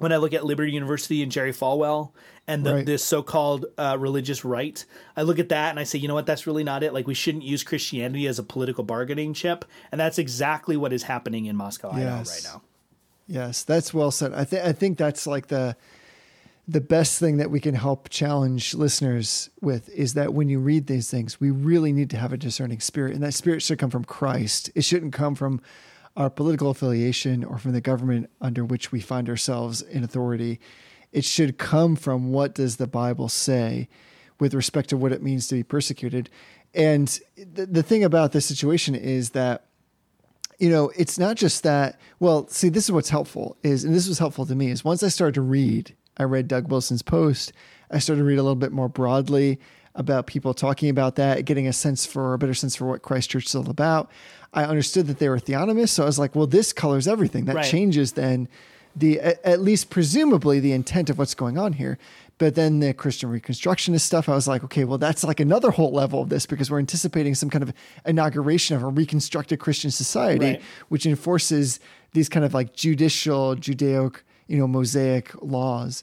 when 0.00 0.12
I 0.12 0.16
look 0.16 0.34
at 0.34 0.44
Liberty 0.44 0.72
University 0.72 1.22
and 1.22 1.30
Jerry 1.30 1.52
Falwell 1.52 2.12
and 2.46 2.64
the, 2.64 2.74
right. 2.74 2.86
this 2.86 3.04
so-called 3.04 3.66
uh, 3.78 3.96
religious 3.98 4.44
right, 4.44 4.84
I 5.16 5.22
look 5.22 5.38
at 5.38 5.50
that 5.50 5.70
and 5.70 5.78
I 5.78 5.84
say, 5.84 5.98
you 5.98 6.08
know 6.08 6.14
what, 6.14 6.26
that's 6.26 6.46
really 6.46 6.64
not 6.64 6.82
it. 6.82 6.92
Like 6.92 7.06
we 7.06 7.14
shouldn't 7.14 7.44
use 7.44 7.62
Christianity 7.62 8.26
as 8.26 8.38
a 8.38 8.42
political 8.42 8.82
bargaining 8.82 9.34
chip, 9.34 9.64
and 9.92 10.00
that's 10.00 10.18
exactly 10.18 10.76
what 10.76 10.92
is 10.92 11.04
happening 11.04 11.46
in 11.46 11.56
Moscow, 11.56 11.90
yes. 11.94 12.00
Idaho, 12.00 12.18
right 12.18 12.42
now. 12.44 12.62
Yes, 13.28 13.62
that's 13.62 13.94
well 13.94 14.10
said. 14.10 14.34
I 14.34 14.44
think 14.44 14.64
I 14.64 14.72
think 14.72 14.98
that's 14.98 15.26
like 15.26 15.46
the 15.46 15.76
the 16.66 16.80
best 16.80 17.18
thing 17.18 17.36
that 17.38 17.50
we 17.50 17.60
can 17.60 17.74
help 17.74 18.08
challenge 18.08 18.74
listeners 18.74 19.50
with 19.60 19.88
is 19.90 20.14
that 20.14 20.34
when 20.34 20.48
you 20.48 20.60
read 20.60 20.86
these 20.86 21.10
things, 21.10 21.40
we 21.40 21.50
really 21.50 21.92
need 21.92 22.10
to 22.10 22.16
have 22.16 22.32
a 22.32 22.36
discerning 22.36 22.80
spirit, 22.80 23.14
and 23.14 23.22
that 23.22 23.34
spirit 23.34 23.62
should 23.62 23.78
come 23.78 23.90
from 23.90 24.04
Christ. 24.04 24.70
It 24.74 24.82
shouldn't 24.82 25.12
come 25.12 25.34
from 25.34 25.60
our 26.20 26.28
political 26.28 26.68
affiliation 26.68 27.42
or 27.42 27.56
from 27.56 27.72
the 27.72 27.80
government 27.80 28.28
under 28.42 28.62
which 28.62 28.92
we 28.92 29.00
find 29.00 29.26
ourselves 29.26 29.80
in 29.80 30.04
authority. 30.04 30.60
It 31.12 31.24
should 31.24 31.56
come 31.56 31.96
from 31.96 32.30
what 32.30 32.54
does 32.54 32.76
the 32.76 32.86
Bible 32.86 33.30
say 33.30 33.88
with 34.38 34.52
respect 34.52 34.90
to 34.90 34.98
what 34.98 35.12
it 35.12 35.22
means 35.22 35.46
to 35.48 35.54
be 35.54 35.62
persecuted. 35.62 36.28
And 36.74 37.08
the, 37.38 37.64
the 37.64 37.82
thing 37.82 38.04
about 38.04 38.32
this 38.32 38.44
situation 38.44 38.94
is 38.94 39.30
that 39.30 39.64
you 40.58 40.68
know, 40.68 40.92
it's 40.94 41.18
not 41.18 41.38
just 41.38 41.62
that. 41.62 41.98
Well, 42.18 42.46
see, 42.48 42.68
this 42.68 42.84
is 42.84 42.92
what's 42.92 43.08
helpful 43.08 43.56
is, 43.62 43.82
and 43.82 43.94
this 43.94 44.06
was 44.06 44.18
helpful 44.18 44.44
to 44.44 44.54
me 44.54 44.70
is 44.70 44.84
once 44.84 45.02
I 45.02 45.08
started 45.08 45.36
to 45.36 45.40
read 45.40 45.96
I 46.18 46.24
read 46.24 46.48
Doug 46.48 46.70
Wilson's 46.70 47.00
post, 47.00 47.54
I 47.90 47.98
started 47.98 48.20
to 48.20 48.26
read 48.26 48.38
a 48.38 48.42
little 48.42 48.56
bit 48.56 48.72
more 48.72 48.90
broadly 48.90 49.58
about 49.94 50.26
people 50.26 50.54
talking 50.54 50.88
about 50.88 51.16
that, 51.16 51.44
getting 51.44 51.66
a 51.66 51.72
sense 51.72 52.06
for 52.06 52.34
a 52.34 52.38
better 52.38 52.54
sense 52.54 52.76
for 52.76 52.86
what 52.86 53.02
Christchurch 53.02 53.46
is 53.46 53.54
all 53.54 53.68
about. 53.68 54.10
I 54.52 54.64
understood 54.64 55.06
that 55.08 55.18
they 55.18 55.28
were 55.28 55.38
theonomists, 55.38 55.90
so 55.90 56.02
I 56.02 56.06
was 56.06 56.18
like, 56.18 56.34
well, 56.34 56.46
this 56.46 56.72
colors 56.72 57.06
everything. 57.08 57.44
That 57.44 57.56
right. 57.56 57.64
changes 57.64 58.12
then 58.12 58.48
the 58.96 59.20
at 59.20 59.60
least 59.60 59.90
presumably 59.90 60.60
the 60.60 60.72
intent 60.72 61.10
of 61.10 61.18
what's 61.18 61.34
going 61.34 61.58
on 61.58 61.74
here. 61.74 61.98
But 62.38 62.54
then 62.54 62.80
the 62.80 62.94
Christian 62.94 63.30
Reconstructionist 63.30 64.00
stuff, 64.00 64.26
I 64.26 64.34
was 64.34 64.48
like, 64.48 64.64
okay, 64.64 64.84
well, 64.84 64.96
that's 64.96 65.22
like 65.22 65.40
another 65.40 65.70
whole 65.70 65.92
level 65.92 66.22
of 66.22 66.30
this 66.30 66.46
because 66.46 66.70
we're 66.70 66.78
anticipating 66.78 67.34
some 67.34 67.50
kind 67.50 67.62
of 67.62 67.72
inauguration 68.06 68.76
of 68.76 68.82
a 68.82 68.88
reconstructed 68.88 69.60
Christian 69.60 69.90
society, 69.90 70.46
right. 70.46 70.62
which 70.88 71.04
enforces 71.04 71.80
these 72.12 72.30
kind 72.30 72.46
of 72.46 72.54
like 72.54 72.74
judicial, 72.74 73.56
Judaic, 73.56 74.22
you 74.46 74.56
know, 74.56 74.66
Mosaic 74.66 75.30
laws. 75.42 76.02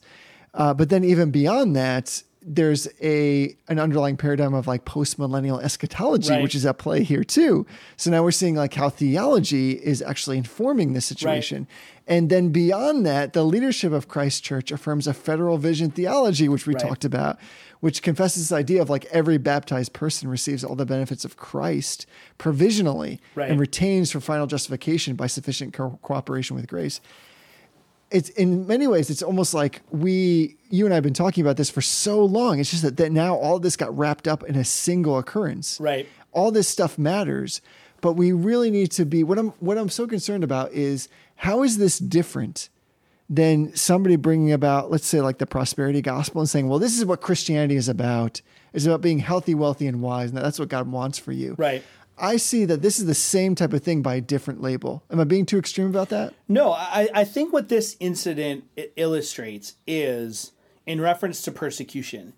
Uh, 0.53 0.75
but 0.75 0.89
then 0.89 1.03
even 1.03 1.31
beyond 1.31 1.75
that, 1.75 2.21
there's 2.49 2.87
a 3.01 3.55
an 3.67 3.77
underlying 3.77 4.15
paradigm 4.15 4.53
of 4.53 4.67
like 4.67 4.85
post 4.85 5.19
millennial 5.19 5.59
eschatology, 5.59 6.31
right. 6.31 6.41
which 6.41 6.55
is 6.55 6.65
at 6.65 6.77
play 6.77 7.03
here 7.03 7.23
too. 7.23 7.65
So 7.97 8.09
now 8.09 8.23
we're 8.23 8.31
seeing 8.31 8.55
like 8.55 8.73
how 8.73 8.89
theology 8.89 9.71
is 9.71 10.01
actually 10.01 10.37
informing 10.37 10.93
this 10.93 11.05
situation. 11.05 11.67
Right. 11.69 12.15
And 12.15 12.29
then 12.29 12.49
beyond 12.49 13.05
that, 13.05 13.33
the 13.33 13.43
leadership 13.43 13.91
of 13.91 14.07
Christ 14.07 14.43
Church 14.45 14.71
affirms 14.71 15.07
a 15.07 15.13
federal 15.13 15.57
vision 15.57 15.91
theology, 15.91 16.47
which 16.47 16.65
we 16.65 16.73
right. 16.73 16.81
talked 16.81 17.03
about, 17.03 17.37
which 17.81 18.01
confesses 18.01 18.43
this 18.43 18.57
idea 18.57 18.81
of 18.81 18.89
like 18.89 19.03
every 19.05 19.37
baptized 19.37 19.91
person 19.91 20.29
receives 20.29 20.63
all 20.63 20.75
the 20.75 20.85
benefits 20.85 21.25
of 21.25 21.35
Christ 21.35 22.05
provisionally 22.37 23.19
and 23.35 23.59
retains 23.59 24.09
for 24.11 24.21
final 24.21 24.47
justification 24.47 25.15
by 25.15 25.27
sufficient 25.27 25.73
co- 25.73 25.99
cooperation 26.01 26.55
with 26.55 26.67
grace 26.67 27.01
it's 28.09 28.29
in 28.29 28.65
many 28.67 28.87
ways 28.87 29.09
it's 29.09 29.21
almost 29.21 29.53
like 29.53 29.81
we 29.91 30.57
you 30.69 30.85
and 30.85 30.93
I 30.93 30.95
have 30.95 31.03
been 31.03 31.13
talking 31.13 31.41
about 31.41 31.57
this 31.57 31.69
for 31.69 31.81
so 31.81 32.23
long. 32.23 32.59
It's 32.59 32.69
just 32.69 32.83
that, 32.83 32.97
that 32.97 33.11
now 33.11 33.35
all 33.35 33.59
this 33.59 33.75
got 33.75 33.95
wrapped 33.97 34.27
up 34.27 34.43
in 34.43 34.55
a 34.55 34.63
single 34.63 35.17
occurrence. 35.17 35.79
Right. 35.79 36.07
All 36.31 36.51
this 36.51 36.67
stuff 36.67 36.97
matters, 36.97 37.61
but 38.01 38.13
we 38.13 38.31
really 38.31 38.69
need 38.69 38.91
to 38.91 39.05
be 39.05 39.23
what 39.23 39.37
I'm 39.37 39.49
what 39.59 39.77
I'm 39.77 39.89
so 39.89 40.07
concerned 40.07 40.43
about 40.43 40.71
is 40.71 41.09
how 41.35 41.63
is 41.63 41.77
this 41.77 41.99
different 41.99 42.69
than 43.29 43.75
somebody 43.75 44.15
bringing 44.15 44.53
about 44.53 44.89
let's 44.89 45.05
say 45.05 45.19
like 45.19 45.37
the 45.37 45.45
prosperity 45.45 46.01
gospel 46.01 46.41
and 46.41 46.49
saying, 46.49 46.67
"Well, 46.67 46.79
this 46.79 46.97
is 46.97 47.05
what 47.05 47.21
Christianity 47.21 47.75
is 47.75 47.89
about. 47.89 48.41
It's 48.73 48.85
about 48.85 49.01
being 49.01 49.19
healthy, 49.19 49.55
wealthy 49.55 49.87
and 49.87 50.01
wise, 50.01 50.29
and 50.29 50.37
that's 50.37 50.59
what 50.59 50.69
God 50.69 50.89
wants 50.89 51.17
for 51.17 51.31
you." 51.31 51.55
Right. 51.57 51.83
I 52.17 52.37
see 52.37 52.65
that 52.65 52.81
this 52.81 52.99
is 52.99 53.05
the 53.05 53.13
same 53.13 53.55
type 53.55 53.73
of 53.73 53.83
thing 53.83 54.01
by 54.01 54.15
a 54.15 54.21
different 54.21 54.61
label. 54.61 55.03
Am 55.11 55.19
I 55.19 55.23
being 55.23 55.45
too 55.45 55.57
extreme 55.57 55.87
about 55.87 56.09
that? 56.09 56.33
No, 56.47 56.71
I, 56.71 57.09
I 57.13 57.23
think 57.23 57.53
what 57.53 57.69
this 57.69 57.95
incident 57.99 58.65
illustrates 58.95 59.75
is, 59.85 60.51
in 60.85 60.99
reference 60.99 61.41
to 61.43 61.51
persecution, 61.51 62.33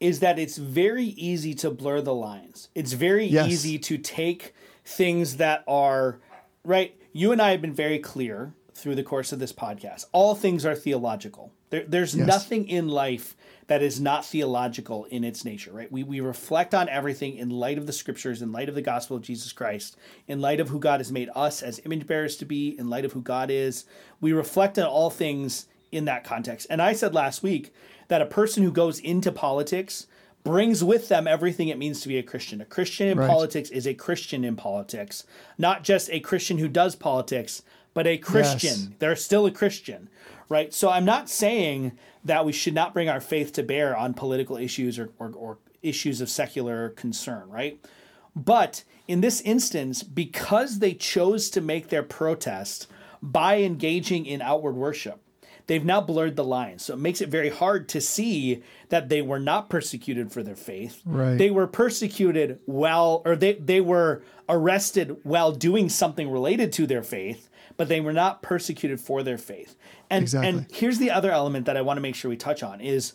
is 0.00 0.20
that 0.20 0.38
it's 0.38 0.58
very 0.58 1.04
easy 1.04 1.54
to 1.54 1.70
blur 1.70 2.00
the 2.00 2.14
lines. 2.14 2.68
It's 2.74 2.92
very 2.92 3.26
yes. 3.26 3.48
easy 3.48 3.78
to 3.78 3.98
take 3.98 4.54
things 4.84 5.38
that 5.38 5.64
are, 5.66 6.20
right? 6.64 6.94
You 7.12 7.32
and 7.32 7.40
I 7.40 7.50
have 7.52 7.62
been 7.62 7.72
very 7.72 7.98
clear 7.98 8.54
through 8.74 8.96
the 8.96 9.02
course 9.02 9.32
of 9.32 9.38
this 9.38 9.52
podcast. 9.52 10.06
All 10.12 10.34
things 10.34 10.66
are 10.66 10.74
theological. 10.74 11.52
There, 11.70 11.84
there's 11.86 12.14
yes. 12.14 12.26
nothing 12.26 12.68
in 12.68 12.88
life 12.88 13.36
that 13.66 13.82
is 13.82 14.00
not 14.00 14.24
theological 14.24 15.04
in 15.06 15.24
its 15.24 15.44
nature, 15.44 15.72
right? 15.72 15.90
We, 15.90 16.02
we 16.02 16.20
reflect 16.20 16.74
on 16.74 16.88
everything 16.88 17.36
in 17.36 17.50
light 17.50 17.78
of 17.78 17.86
the 17.86 17.92
scriptures, 17.92 18.42
in 18.42 18.52
light 18.52 18.68
of 18.68 18.74
the 18.74 18.82
gospel 18.82 19.16
of 19.16 19.22
Jesus 19.22 19.52
Christ, 19.52 19.96
in 20.28 20.40
light 20.40 20.60
of 20.60 20.68
who 20.68 20.78
God 20.78 21.00
has 21.00 21.10
made 21.10 21.30
us 21.34 21.62
as 21.62 21.80
image 21.84 22.06
bearers 22.06 22.36
to 22.36 22.44
be, 22.44 22.78
in 22.78 22.90
light 22.90 23.04
of 23.04 23.12
who 23.12 23.22
God 23.22 23.50
is. 23.50 23.84
We 24.20 24.32
reflect 24.32 24.78
on 24.78 24.84
all 24.84 25.10
things 25.10 25.66
in 25.90 26.04
that 26.06 26.24
context. 26.24 26.66
And 26.68 26.82
I 26.82 26.92
said 26.92 27.14
last 27.14 27.42
week 27.42 27.72
that 28.08 28.22
a 28.22 28.26
person 28.26 28.62
who 28.62 28.72
goes 28.72 28.98
into 28.98 29.32
politics 29.32 30.06
brings 30.42 30.84
with 30.84 31.08
them 31.08 31.26
everything 31.26 31.68
it 31.68 31.78
means 31.78 32.02
to 32.02 32.08
be 32.08 32.18
a 32.18 32.22
Christian. 32.22 32.60
A 32.60 32.66
Christian 32.66 33.08
in 33.08 33.18
right. 33.18 33.28
politics 33.28 33.70
is 33.70 33.86
a 33.86 33.94
Christian 33.94 34.44
in 34.44 34.56
politics, 34.56 35.24
not 35.56 35.82
just 35.82 36.10
a 36.10 36.20
Christian 36.20 36.58
who 36.58 36.68
does 36.68 36.94
politics, 36.94 37.62
but 37.94 38.06
a 38.06 38.18
Christian. 38.18 38.70
Yes. 38.70 38.88
They're 38.98 39.16
still 39.16 39.46
a 39.46 39.50
Christian, 39.50 40.10
right? 40.50 40.74
So 40.74 40.90
I'm 40.90 41.06
not 41.06 41.30
saying 41.30 41.92
that 42.24 42.44
we 42.44 42.52
should 42.52 42.74
not 42.74 42.94
bring 42.94 43.08
our 43.08 43.20
faith 43.20 43.52
to 43.52 43.62
bear 43.62 43.96
on 43.96 44.14
political 44.14 44.56
issues 44.56 44.98
or, 44.98 45.10
or, 45.18 45.32
or 45.36 45.58
issues 45.82 46.20
of 46.20 46.28
secular 46.28 46.90
concern, 46.90 47.48
right? 47.48 47.78
But 48.34 48.84
in 49.06 49.20
this 49.20 49.40
instance, 49.42 50.02
because 50.02 50.78
they 50.78 50.94
chose 50.94 51.50
to 51.50 51.60
make 51.60 51.88
their 51.88 52.02
protest 52.02 52.86
by 53.22 53.58
engaging 53.58 54.26
in 54.26 54.42
outward 54.42 54.76
worship, 54.76 55.20
they've 55.66 55.84
now 55.84 56.00
blurred 56.00 56.36
the 56.36 56.44
lines. 56.44 56.84
So 56.84 56.94
it 56.94 57.00
makes 57.00 57.20
it 57.20 57.28
very 57.28 57.50
hard 57.50 57.88
to 57.90 58.00
see 58.00 58.62
that 58.88 59.08
they 59.08 59.22
were 59.22 59.38
not 59.38 59.68
persecuted 59.68 60.32
for 60.32 60.42
their 60.42 60.56
faith. 60.56 61.00
Right. 61.04 61.36
They 61.36 61.50
were 61.50 61.66
persecuted 61.66 62.60
while, 62.66 63.22
or 63.24 63.36
they, 63.36 63.54
they 63.54 63.80
were 63.80 64.22
arrested 64.48 65.16
while 65.22 65.52
doing 65.52 65.88
something 65.88 66.30
related 66.30 66.72
to 66.74 66.86
their 66.86 67.02
faith, 67.02 67.48
but 67.76 67.88
they 67.88 68.00
were 68.00 68.12
not 68.12 68.42
persecuted 68.42 69.00
for 69.00 69.22
their 69.22 69.38
faith. 69.38 69.76
And 70.10 70.22
exactly. 70.22 70.48
and 70.48 70.66
here's 70.72 70.98
the 70.98 71.10
other 71.10 71.30
element 71.30 71.66
that 71.66 71.76
I 71.76 71.82
want 71.82 71.96
to 71.96 72.00
make 72.02 72.14
sure 72.14 72.28
we 72.28 72.36
touch 72.36 72.62
on 72.62 72.80
is 72.80 73.14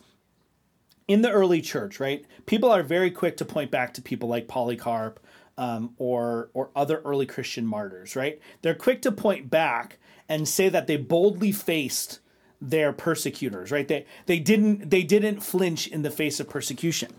in 1.07 1.21
the 1.21 1.31
early 1.31 1.61
church, 1.61 1.99
right? 1.99 2.25
People 2.45 2.71
are 2.71 2.83
very 2.83 3.11
quick 3.11 3.37
to 3.37 3.45
point 3.45 3.71
back 3.71 3.93
to 3.95 4.01
people 4.01 4.29
like 4.29 4.47
Polycarp 4.47 5.19
um, 5.57 5.93
or 5.97 6.49
or 6.53 6.69
other 6.75 7.01
early 7.05 7.25
Christian 7.25 7.65
martyrs, 7.65 8.15
right? 8.15 8.39
They're 8.61 8.75
quick 8.75 9.01
to 9.03 9.11
point 9.11 9.49
back 9.49 9.97
and 10.29 10.47
say 10.47 10.69
that 10.69 10.87
they 10.87 10.97
boldly 10.97 11.51
faced 11.51 12.19
their 12.61 12.93
persecutors, 12.93 13.71
right? 13.71 13.87
They 13.87 14.05
they 14.25 14.39
didn't 14.39 14.89
they 14.89 15.03
didn't 15.03 15.41
flinch 15.41 15.87
in 15.87 16.01
the 16.01 16.11
face 16.11 16.39
of 16.39 16.49
persecution. 16.49 17.11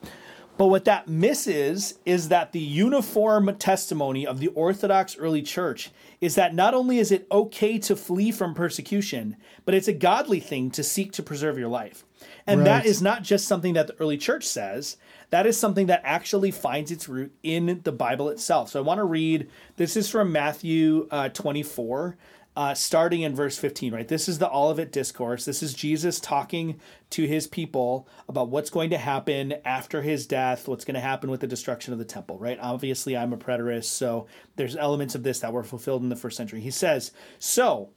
But 0.60 0.66
what 0.66 0.84
that 0.84 1.08
misses 1.08 1.94
is 2.04 2.28
that 2.28 2.52
the 2.52 2.60
uniform 2.60 3.56
testimony 3.56 4.26
of 4.26 4.40
the 4.40 4.48
Orthodox 4.48 5.16
early 5.16 5.40
church 5.40 5.90
is 6.20 6.34
that 6.34 6.54
not 6.54 6.74
only 6.74 6.98
is 6.98 7.10
it 7.10 7.26
okay 7.32 7.78
to 7.78 7.96
flee 7.96 8.30
from 8.30 8.52
persecution, 8.52 9.38
but 9.64 9.74
it's 9.74 9.88
a 9.88 9.94
godly 9.94 10.38
thing 10.38 10.70
to 10.72 10.82
seek 10.82 11.12
to 11.12 11.22
preserve 11.22 11.56
your 11.56 11.70
life. 11.70 12.04
And 12.46 12.60
right. 12.60 12.64
that 12.66 12.84
is 12.84 13.00
not 13.00 13.22
just 13.22 13.48
something 13.48 13.72
that 13.72 13.86
the 13.86 13.98
early 13.98 14.18
church 14.18 14.44
says, 14.44 14.98
that 15.30 15.46
is 15.46 15.58
something 15.58 15.86
that 15.86 16.02
actually 16.04 16.50
finds 16.50 16.90
its 16.90 17.08
root 17.08 17.32
in 17.42 17.80
the 17.84 17.92
Bible 17.92 18.28
itself. 18.28 18.68
So 18.68 18.80
I 18.80 18.82
want 18.82 18.98
to 18.98 19.04
read 19.04 19.48
this 19.76 19.96
is 19.96 20.10
from 20.10 20.30
Matthew 20.30 21.08
uh, 21.10 21.30
24 21.30 22.18
uh, 22.60 22.74
starting 22.74 23.22
in 23.22 23.34
verse 23.34 23.56
15, 23.56 23.94
right? 23.94 24.08
This 24.08 24.28
is 24.28 24.38
the 24.38 24.52
Olivet 24.52 24.92
Discourse. 24.92 25.46
This 25.46 25.62
is 25.62 25.72
Jesus 25.72 26.20
talking 26.20 26.78
to 27.08 27.26
his 27.26 27.46
people 27.46 28.06
about 28.28 28.50
what's 28.50 28.68
going 28.68 28.90
to 28.90 28.98
happen 28.98 29.54
after 29.64 30.02
his 30.02 30.26
death, 30.26 30.68
what's 30.68 30.84
going 30.84 30.94
to 30.94 31.00
happen 31.00 31.30
with 31.30 31.40
the 31.40 31.46
destruction 31.46 31.94
of 31.94 31.98
the 31.98 32.04
temple, 32.04 32.38
right? 32.38 32.58
Obviously, 32.60 33.16
I'm 33.16 33.32
a 33.32 33.38
preterist, 33.38 33.84
so 33.84 34.26
there's 34.56 34.76
elements 34.76 35.14
of 35.14 35.22
this 35.22 35.40
that 35.40 35.54
were 35.54 35.64
fulfilled 35.64 36.02
in 36.02 36.10
the 36.10 36.16
first 36.16 36.36
century. 36.36 36.60
He 36.60 36.70
says, 36.70 37.12
So, 37.38 37.92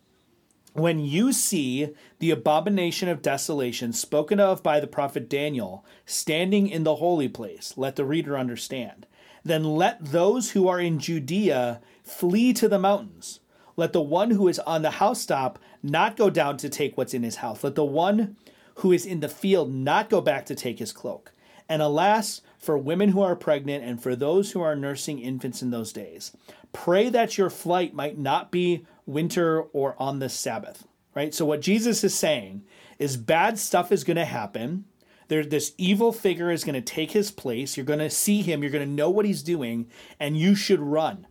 when 0.71 0.99
you 0.99 1.33
see 1.33 1.93
the 2.19 2.31
abomination 2.31 3.09
of 3.09 3.21
desolation 3.21 3.91
spoken 3.91 4.39
of 4.39 4.63
by 4.63 4.79
the 4.79 4.87
prophet 4.87 5.29
Daniel 5.29 5.83
standing 6.05 6.69
in 6.69 6.85
the 6.85 6.95
holy 6.95 7.27
place, 7.27 7.73
let 7.75 7.97
the 7.97 8.05
reader 8.05 8.37
understand. 8.37 9.07
Then 9.43 9.65
let 9.65 10.05
those 10.05 10.51
who 10.51 10.69
are 10.69 10.79
in 10.79 10.99
Judea 10.99 11.81
flee 12.01 12.53
to 12.53 12.69
the 12.69 12.79
mountains. 12.79 13.41
Let 13.75 13.93
the 13.93 14.01
one 14.01 14.31
who 14.31 14.47
is 14.47 14.59
on 14.59 14.81
the 14.81 14.91
housetop 14.91 15.59
not 15.81 16.15
go 16.15 16.29
down 16.29 16.57
to 16.57 16.69
take 16.69 16.97
what's 16.97 17.13
in 17.13 17.23
his 17.23 17.37
house. 17.37 17.63
Let 17.63 17.75
the 17.75 17.83
one 17.83 18.37
who 18.75 18.91
is 18.91 19.05
in 19.05 19.19
the 19.19 19.29
field 19.29 19.73
not 19.73 20.09
go 20.09 20.21
back 20.21 20.45
to 20.47 20.55
take 20.55 20.79
his 20.79 20.91
cloak. 20.91 21.31
And 21.69 21.81
alas, 21.81 22.41
for 22.57 22.77
women 22.77 23.09
who 23.09 23.21
are 23.21 23.35
pregnant 23.35 23.83
and 23.83 24.01
for 24.01 24.15
those 24.15 24.51
who 24.51 24.61
are 24.61 24.75
nursing 24.75 25.19
infants 25.19 25.61
in 25.61 25.71
those 25.71 25.93
days, 25.93 26.31
pray 26.71 27.09
that 27.09 27.37
your 27.37 27.49
flight 27.49 27.93
might 27.93 28.17
not 28.17 28.51
be 28.51 28.85
winter 29.05 29.61
or 29.61 29.95
on 29.97 30.19
the 30.19 30.29
Sabbath. 30.29 30.87
Right? 31.15 31.33
So, 31.33 31.45
what 31.45 31.61
Jesus 31.61 32.03
is 32.03 32.17
saying 32.17 32.63
is 32.97 33.17
bad 33.17 33.59
stuff 33.59 33.91
is 33.91 34.03
going 34.03 34.17
to 34.17 34.25
happen. 34.25 34.85
There, 35.27 35.45
this 35.45 35.73
evil 35.77 36.11
figure 36.11 36.51
is 36.51 36.63
going 36.63 36.73
to 36.75 36.81
take 36.81 37.11
his 37.11 37.31
place. 37.31 37.77
You're 37.77 37.85
going 37.85 37.99
to 37.99 38.09
see 38.09 38.41
him. 38.41 38.61
You're 38.61 38.71
going 38.71 38.87
to 38.87 38.93
know 38.93 39.09
what 39.09 39.25
he's 39.25 39.43
doing, 39.43 39.87
and 40.19 40.35
you 40.35 40.55
should 40.55 40.79
run 40.79 41.27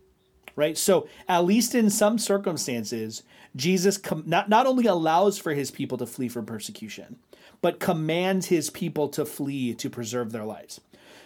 right? 0.55 0.77
So, 0.77 1.07
at 1.27 1.45
least 1.45 1.75
in 1.75 1.89
some 1.89 2.17
circumstances, 2.17 3.23
Jesus 3.55 3.97
com- 3.97 4.23
not, 4.25 4.49
not 4.49 4.65
only 4.65 4.85
allows 4.85 5.37
for 5.37 5.53
his 5.53 5.71
people 5.71 5.97
to 5.97 6.05
flee 6.05 6.29
from 6.29 6.45
persecution, 6.45 7.17
but 7.61 7.79
commands 7.79 8.47
his 8.47 8.69
people 8.69 9.07
to 9.09 9.25
flee 9.25 9.73
to 9.75 9.89
preserve 9.89 10.31
their 10.31 10.45
lives. 10.45 10.81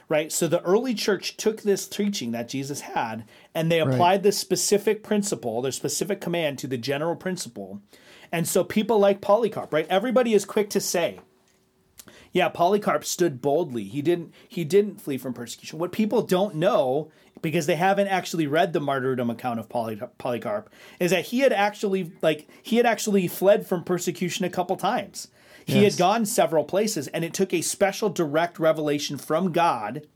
Right? 0.09 0.31
So 0.31 0.47
the 0.47 0.61
early 0.61 0.93
church 0.93 1.35
took 1.35 1.61
this 1.61 1.85
teaching 1.85 2.31
that 2.31 2.47
Jesus 2.47 2.79
had 2.79 3.25
and 3.53 3.69
they 3.69 3.81
applied 3.81 3.99
right. 3.99 4.23
this 4.23 4.37
specific 4.37 5.03
principle, 5.03 5.61
their 5.61 5.71
specific 5.73 6.21
command 6.21 6.59
to 6.59 6.67
the 6.67 6.77
general 6.77 7.17
principle. 7.17 7.81
And 8.31 8.47
so 8.47 8.63
people 8.63 8.99
like 8.99 9.19
Polycarp, 9.19 9.73
right? 9.73 9.87
Everybody 9.89 10.33
is 10.33 10.45
quick 10.45 10.69
to 10.69 10.79
say, 10.79 11.19
yeah, 12.31 12.47
Polycarp 12.47 13.03
stood 13.03 13.41
boldly. 13.41 13.83
He 13.85 14.01
didn't 14.01 14.33
he 14.47 14.63
didn't 14.63 15.01
flee 15.01 15.17
from 15.17 15.33
persecution. 15.33 15.79
What 15.79 15.91
people 15.91 16.21
don't 16.21 16.55
know 16.55 17.11
because 17.41 17.65
they 17.65 17.75
haven't 17.75 18.07
actually 18.07 18.47
read 18.47 18.73
the 18.73 18.79
martyrdom 18.79 19.29
account 19.29 19.59
of 19.59 19.69
Poly, 19.69 19.99
Polycarp 20.17 20.69
is 20.99 21.11
that 21.11 21.25
he 21.25 21.39
had 21.39 21.53
actually 21.53 22.11
like 22.21 22.47
he 22.61 22.77
had 22.77 22.85
actually 22.85 23.27
fled 23.27 23.67
from 23.67 23.83
persecution 23.83 24.45
a 24.45 24.49
couple 24.49 24.75
times. 24.75 25.27
He 25.65 25.81
yes. 25.81 25.93
had 25.93 25.99
gone 25.99 26.25
several 26.25 26.63
places 26.63 27.07
and 27.09 27.25
it 27.25 27.33
took 27.33 27.53
a 27.53 27.61
special 27.61 28.09
direct 28.09 28.57
revelation 28.57 29.17
from 29.17 29.51
God 29.51 30.07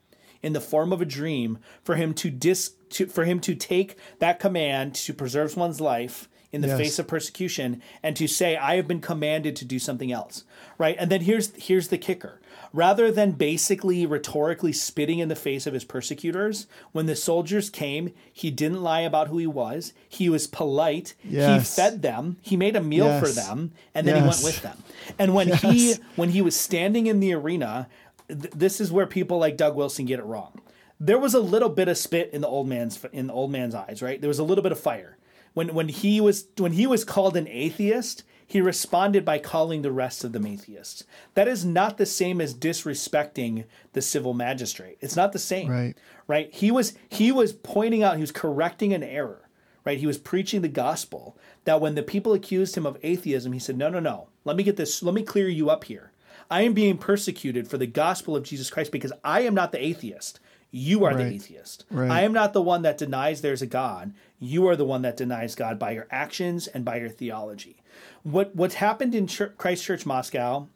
in 0.41 0.53
the 0.53 0.61
form 0.61 0.91
of 0.91 1.01
a 1.01 1.05
dream 1.05 1.59
for 1.83 1.95
him 1.95 2.13
to 2.15 2.29
dis 2.29 2.73
to, 2.91 3.05
for 3.05 3.25
him 3.25 3.39
to 3.41 3.55
take 3.55 3.97
that 4.19 4.39
command 4.39 4.95
to 4.95 5.13
preserve 5.13 5.55
one's 5.55 5.79
life 5.79 6.27
in 6.51 6.61
the 6.61 6.67
yes. 6.67 6.77
face 6.77 6.99
of 6.99 7.07
persecution 7.07 7.81
and 8.03 8.15
to 8.17 8.27
say 8.27 8.57
I 8.57 8.75
have 8.75 8.87
been 8.87 9.01
commanded 9.01 9.55
to 9.57 9.65
do 9.65 9.79
something 9.79 10.11
else 10.11 10.43
right 10.77 10.95
and 10.99 11.09
then 11.09 11.21
here's 11.21 11.55
here's 11.55 11.87
the 11.87 11.97
kicker 11.97 12.40
rather 12.73 13.11
than 13.11 13.31
basically 13.31 14.05
rhetorically 14.05 14.73
spitting 14.73 15.19
in 15.19 15.27
the 15.27 15.35
face 15.35 15.67
of 15.67 15.73
his 15.73 15.83
persecutors 15.83 16.67
when 16.91 17.05
the 17.05 17.15
soldiers 17.15 17.69
came 17.69 18.13
he 18.31 18.49
didn't 18.49 18.81
lie 18.81 19.01
about 19.01 19.27
who 19.27 19.37
he 19.37 19.47
was. 19.47 19.93
He 20.07 20.29
was 20.29 20.47
polite. 20.47 21.13
Yes. 21.23 21.75
he 21.75 21.81
fed 21.81 22.01
them. 22.01 22.37
He 22.41 22.55
made 22.55 22.75
a 22.75 22.81
meal 22.81 23.05
yes. 23.05 23.21
for 23.21 23.33
them 23.33 23.71
and 23.93 24.07
then 24.07 24.15
he 24.15 24.21
went 24.21 24.43
with 24.43 24.61
them. 24.61 24.83
And 25.19 25.33
when 25.33 25.49
he 25.49 25.95
when 26.15 26.29
he 26.29 26.41
was 26.41 26.55
standing 26.55 27.07
in 27.07 27.19
the 27.19 27.33
arena 27.33 27.87
th- 28.27 28.53
this 28.55 28.79
is 28.79 28.91
where 28.91 29.07
people 29.07 29.37
like 29.37 29.57
Doug 29.57 29.75
Wilson 29.75 30.05
get 30.05 30.19
it 30.19 30.25
wrong. 30.25 30.61
There 30.99 31.19
was 31.19 31.33
a 31.33 31.39
little 31.39 31.69
bit 31.69 31.87
of 31.87 31.97
spit 31.97 32.29
in 32.31 32.41
the 32.41 32.47
old 32.47 32.67
man's 32.67 33.03
in 33.11 33.27
the 33.27 33.33
old 33.33 33.51
man's 33.51 33.75
eyes 33.75 34.01
right? 34.01 34.21
There 34.21 34.29
was 34.29 34.39
a 34.39 34.43
little 34.43 34.63
bit 34.63 34.71
of 34.71 34.79
fire. 34.79 35.17
When 35.53 35.73
when 35.73 35.89
he 35.89 36.21
was 36.21 36.45
when 36.57 36.73
he 36.73 36.87
was 36.87 37.03
called 37.03 37.35
an 37.35 37.47
atheist, 37.47 38.23
he 38.51 38.59
responded 38.59 39.23
by 39.23 39.39
calling 39.39 39.81
the 39.81 39.93
rest 39.93 40.25
of 40.25 40.33
them 40.33 40.45
atheists. 40.45 41.05
That 41.35 41.47
is 41.47 41.63
not 41.63 41.97
the 41.97 42.05
same 42.05 42.41
as 42.41 42.53
disrespecting 42.53 43.63
the 43.93 44.01
civil 44.01 44.33
magistrate. 44.33 44.97
It's 44.99 45.15
not 45.15 45.31
the 45.31 45.39
same. 45.39 45.69
Right. 45.69 45.95
Right? 46.27 46.53
He 46.53 46.69
was 46.69 46.93
he 47.07 47.31
was 47.31 47.53
pointing 47.53 48.03
out, 48.03 48.17
he 48.17 48.21
was 48.21 48.33
correcting 48.33 48.93
an 48.93 49.03
error. 49.03 49.47
Right? 49.85 49.99
He 49.99 50.05
was 50.05 50.17
preaching 50.17 50.61
the 50.61 50.67
gospel 50.67 51.37
that 51.63 51.79
when 51.79 51.95
the 51.95 52.03
people 52.03 52.33
accused 52.33 52.75
him 52.75 52.85
of 52.85 52.97
atheism, 53.01 53.53
he 53.53 53.59
said, 53.59 53.77
"No, 53.77 53.87
no, 53.87 54.01
no. 54.01 54.27
Let 54.43 54.57
me 54.57 54.63
get 54.63 54.75
this 54.75 55.01
let 55.01 55.13
me 55.13 55.23
clear 55.23 55.47
you 55.47 55.69
up 55.69 55.85
here. 55.85 56.11
I 56.49 56.63
am 56.63 56.73
being 56.73 56.97
persecuted 56.97 57.69
for 57.69 57.77
the 57.77 57.87
gospel 57.87 58.35
of 58.35 58.43
Jesus 58.43 58.69
Christ 58.69 58.91
because 58.91 59.13
I 59.23 59.43
am 59.43 59.55
not 59.55 59.71
the 59.71 59.81
atheist. 59.81 60.41
You 60.71 61.05
are 61.05 61.13
right. 61.13 61.19
the 61.19 61.35
atheist. 61.35 61.85
Right. 61.89 62.11
I 62.11 62.23
am 62.23 62.33
not 62.33 62.51
the 62.51 62.61
one 62.61 62.81
that 62.81 62.97
denies 62.97 63.39
there's 63.39 63.61
a 63.61 63.65
God. 63.65 64.13
You 64.39 64.67
are 64.67 64.75
the 64.75 64.83
one 64.83 65.03
that 65.03 65.15
denies 65.15 65.55
God 65.55 65.79
by 65.79 65.91
your 65.91 66.07
actions 66.11 66.67
and 66.67 66.83
by 66.83 66.97
your 66.97 67.09
theology. 67.09 67.80
What 68.23 68.55
what's 68.55 68.75
happened 68.75 69.15
in 69.15 69.27
Ch- 69.27 69.55
Christ 69.57 69.83
Church 69.83 70.05
Moscow, 70.05 70.67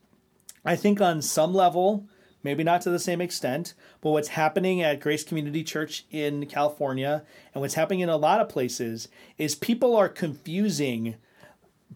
I 0.64 0.76
think 0.76 1.00
on 1.00 1.22
some 1.22 1.54
level, 1.54 2.08
maybe 2.44 2.64
not 2.64 2.82
to 2.82 2.90
the 2.90 3.00
same 3.00 3.22
extent, 3.22 3.74
but 4.02 4.12
what's 4.12 4.30
happening 4.30 4.82
at 4.82 5.00
Grace 5.00 5.24
Community 5.24 5.64
Church 5.64 6.06
in 6.12 6.46
California 6.48 7.24
and 7.54 7.62
what's 7.62 7.76
happening 7.76 8.00
in 8.00 8.10
a 8.10 8.18
lot 8.18 8.42
of 8.42 8.50
places 8.50 9.08
is 9.38 9.56
people 9.56 9.96
are 9.96 10.10
confusing 10.10 11.16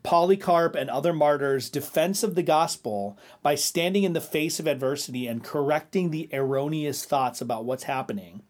Polycarp 0.04 0.76
and 0.76 0.90
other 0.90 1.14
martyrs' 1.14 1.70
defense 1.70 2.24
of 2.24 2.36
the 2.36 2.44
gospel 2.44 3.18
by 3.42 3.56
standing 3.56 4.04
in 4.04 4.14
the 4.14 4.22
face 4.22 4.60
of 4.60 4.68
adversity 4.68 5.28
and 5.28 5.44
correcting 5.44 6.10
the 6.10 6.30
erroneous 6.32 7.04
thoughts 7.04 7.42
about 7.42 7.66
what's 7.66 7.84
happening 7.84 8.42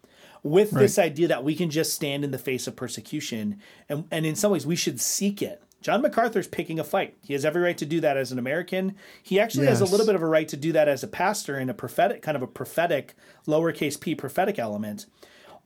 with 0.42 0.72
right. 0.72 0.80
this 0.80 0.98
idea 0.98 1.28
that 1.28 1.44
we 1.44 1.54
can 1.54 1.70
just 1.70 1.92
stand 1.92 2.24
in 2.24 2.30
the 2.30 2.38
face 2.38 2.66
of 2.66 2.76
persecution 2.76 3.60
and, 3.88 4.04
and 4.10 4.24
in 4.24 4.36
some 4.36 4.52
ways 4.52 4.66
we 4.66 4.76
should 4.76 5.00
seek 5.00 5.42
it. 5.42 5.62
John 5.80 6.02
MacArthur's 6.02 6.46
picking 6.46 6.78
a 6.78 6.84
fight. 6.84 7.16
He 7.22 7.32
has 7.32 7.44
every 7.44 7.62
right 7.62 7.78
to 7.78 7.86
do 7.86 8.00
that 8.00 8.16
as 8.16 8.32
an 8.32 8.38
American. 8.38 8.96
He 9.22 9.40
actually 9.40 9.64
yes. 9.64 9.78
has 9.78 9.88
a 9.88 9.90
little 9.90 10.06
bit 10.06 10.14
of 10.14 10.22
a 10.22 10.26
right 10.26 10.48
to 10.48 10.56
do 10.56 10.72
that 10.72 10.88
as 10.88 11.02
a 11.02 11.08
pastor 11.08 11.58
in 11.58 11.70
a 11.70 11.74
prophetic 11.74 12.22
kind 12.22 12.36
of 12.36 12.42
a 12.42 12.46
prophetic 12.46 13.14
lowercase 13.46 13.98
p 13.98 14.14
prophetic 14.14 14.58
element. 14.58 15.06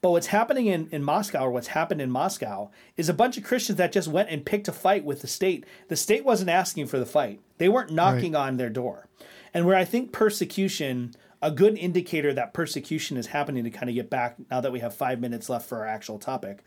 But 0.00 0.10
what's 0.10 0.26
happening 0.26 0.66
in, 0.66 0.88
in 0.92 1.02
Moscow, 1.02 1.46
or 1.46 1.50
what's 1.50 1.68
happened 1.68 2.02
in 2.02 2.10
Moscow, 2.10 2.70
is 2.94 3.08
a 3.08 3.14
bunch 3.14 3.38
of 3.38 3.44
Christians 3.44 3.78
that 3.78 3.90
just 3.90 4.06
went 4.06 4.28
and 4.28 4.44
picked 4.44 4.68
a 4.68 4.72
fight 4.72 5.02
with 5.02 5.22
the 5.22 5.26
state. 5.26 5.64
The 5.88 5.96
state 5.96 6.26
wasn't 6.26 6.50
asking 6.50 6.88
for 6.88 6.98
the 6.98 7.06
fight, 7.06 7.40
they 7.58 7.70
weren't 7.70 7.90
knocking 7.90 8.34
right. 8.34 8.48
on 8.48 8.56
their 8.58 8.68
door. 8.68 9.08
And 9.54 9.64
where 9.64 9.76
I 9.76 9.86
think 9.86 10.12
persecution, 10.12 11.14
a 11.45 11.51
good 11.51 11.78
indicator 11.78 12.32
that 12.32 12.53
persecution 12.55 13.16
is 13.16 13.28
happening 13.28 13.62
to 13.62 13.70
kind 13.70 13.88
of 13.88 13.95
get 13.95 14.11
back 14.11 14.36
now 14.51 14.61
that 14.61 14.72
we 14.72 14.80
have 14.80 14.95
five 14.95 15.20
minutes 15.20 15.49
left 15.49 15.68
for 15.68 15.78
our 15.78 15.86
actual 15.86 16.18
topic, 16.18 16.64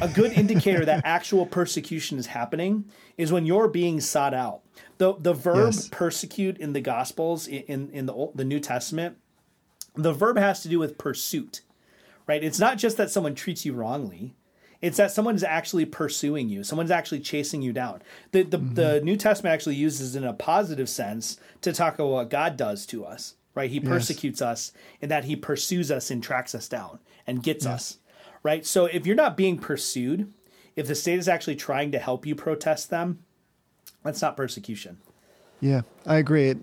a 0.00 0.08
good 0.08 0.32
indicator 0.32 0.84
that 0.84 1.02
actual 1.04 1.44
persecution 1.44 2.18
is 2.18 2.26
happening 2.28 2.86
is 3.18 3.30
when 3.30 3.44
you're 3.44 3.68
being 3.68 4.00
sought 4.00 4.32
out. 4.32 4.62
The, 4.98 5.14
the 5.18 5.34
verb 5.34 5.74
yes. 5.74 5.88
persecute 5.90 6.56
in 6.58 6.72
the 6.72 6.80
Gospels, 6.80 7.46
in, 7.46 7.90
in 7.90 8.06
the, 8.06 8.12
Old, 8.12 8.36
the 8.36 8.44
New 8.44 8.60
Testament, 8.60 9.18
the 9.94 10.12
verb 10.12 10.38
has 10.38 10.62
to 10.62 10.68
do 10.68 10.78
with 10.78 10.96
pursuit 10.96 11.60
right? 12.26 12.42
It's 12.42 12.58
not 12.58 12.78
just 12.78 12.96
that 12.96 13.10
someone 13.10 13.34
treats 13.34 13.64
you 13.64 13.74
wrongly. 13.74 14.34
It's 14.80 14.96
that 14.96 15.12
someone's 15.12 15.44
actually 15.44 15.84
pursuing 15.84 16.48
you. 16.48 16.64
Someone's 16.64 16.90
actually 16.90 17.20
chasing 17.20 17.62
you 17.62 17.72
down. 17.72 18.02
The 18.32 18.42
the, 18.42 18.58
mm-hmm. 18.58 18.74
the 18.74 19.00
New 19.00 19.16
Testament 19.16 19.54
actually 19.54 19.76
uses 19.76 20.16
in 20.16 20.24
a 20.24 20.32
positive 20.32 20.88
sense 20.88 21.38
to 21.60 21.72
talk 21.72 21.94
about 21.94 22.08
what 22.08 22.30
God 22.30 22.56
does 22.56 22.84
to 22.86 23.04
us, 23.04 23.34
right? 23.54 23.70
He 23.70 23.80
persecutes 23.80 24.40
yes. 24.40 24.48
us 24.48 24.72
in 25.00 25.08
that 25.08 25.24
he 25.24 25.36
pursues 25.36 25.90
us 25.90 26.10
and 26.10 26.22
tracks 26.22 26.54
us 26.54 26.68
down 26.68 26.98
and 27.26 27.42
gets 27.42 27.64
yes. 27.64 27.72
us, 27.72 27.98
right? 28.42 28.64
So 28.64 28.86
if 28.86 29.06
you're 29.06 29.16
not 29.16 29.36
being 29.36 29.58
pursued, 29.58 30.32
if 30.76 30.86
the 30.86 30.94
state 30.94 31.18
is 31.18 31.28
actually 31.28 31.56
trying 31.56 31.92
to 31.92 31.98
help 31.98 32.26
you 32.26 32.34
protest 32.34 32.90
them, 32.90 33.24
that's 34.02 34.22
not 34.22 34.36
persecution. 34.36 34.98
Yeah, 35.60 35.82
I 36.06 36.16
agree. 36.16 36.54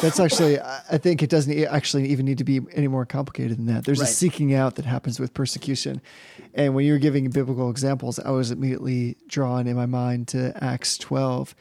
That's 0.00 0.18
actually, 0.18 0.58
I 0.60 0.96
think 0.96 1.22
it 1.22 1.28
doesn't 1.28 1.58
actually 1.64 2.08
even 2.08 2.24
need 2.24 2.38
to 2.38 2.44
be 2.44 2.60
any 2.72 2.88
more 2.88 3.04
complicated 3.04 3.58
than 3.58 3.66
that. 3.66 3.84
There's 3.84 4.00
right. 4.00 4.08
a 4.08 4.12
seeking 4.12 4.54
out 4.54 4.76
that 4.76 4.86
happens 4.86 5.20
with 5.20 5.34
persecution. 5.34 6.00
And 6.54 6.74
when 6.74 6.86
you 6.86 6.92
were 6.92 6.98
giving 6.98 7.28
biblical 7.28 7.68
examples, 7.70 8.18
I 8.18 8.30
was 8.30 8.50
immediately 8.50 9.18
drawn 9.28 9.66
in 9.66 9.76
my 9.76 9.84
mind 9.84 10.28
to 10.28 10.52
Acts 10.62 10.96
12, 10.96 11.54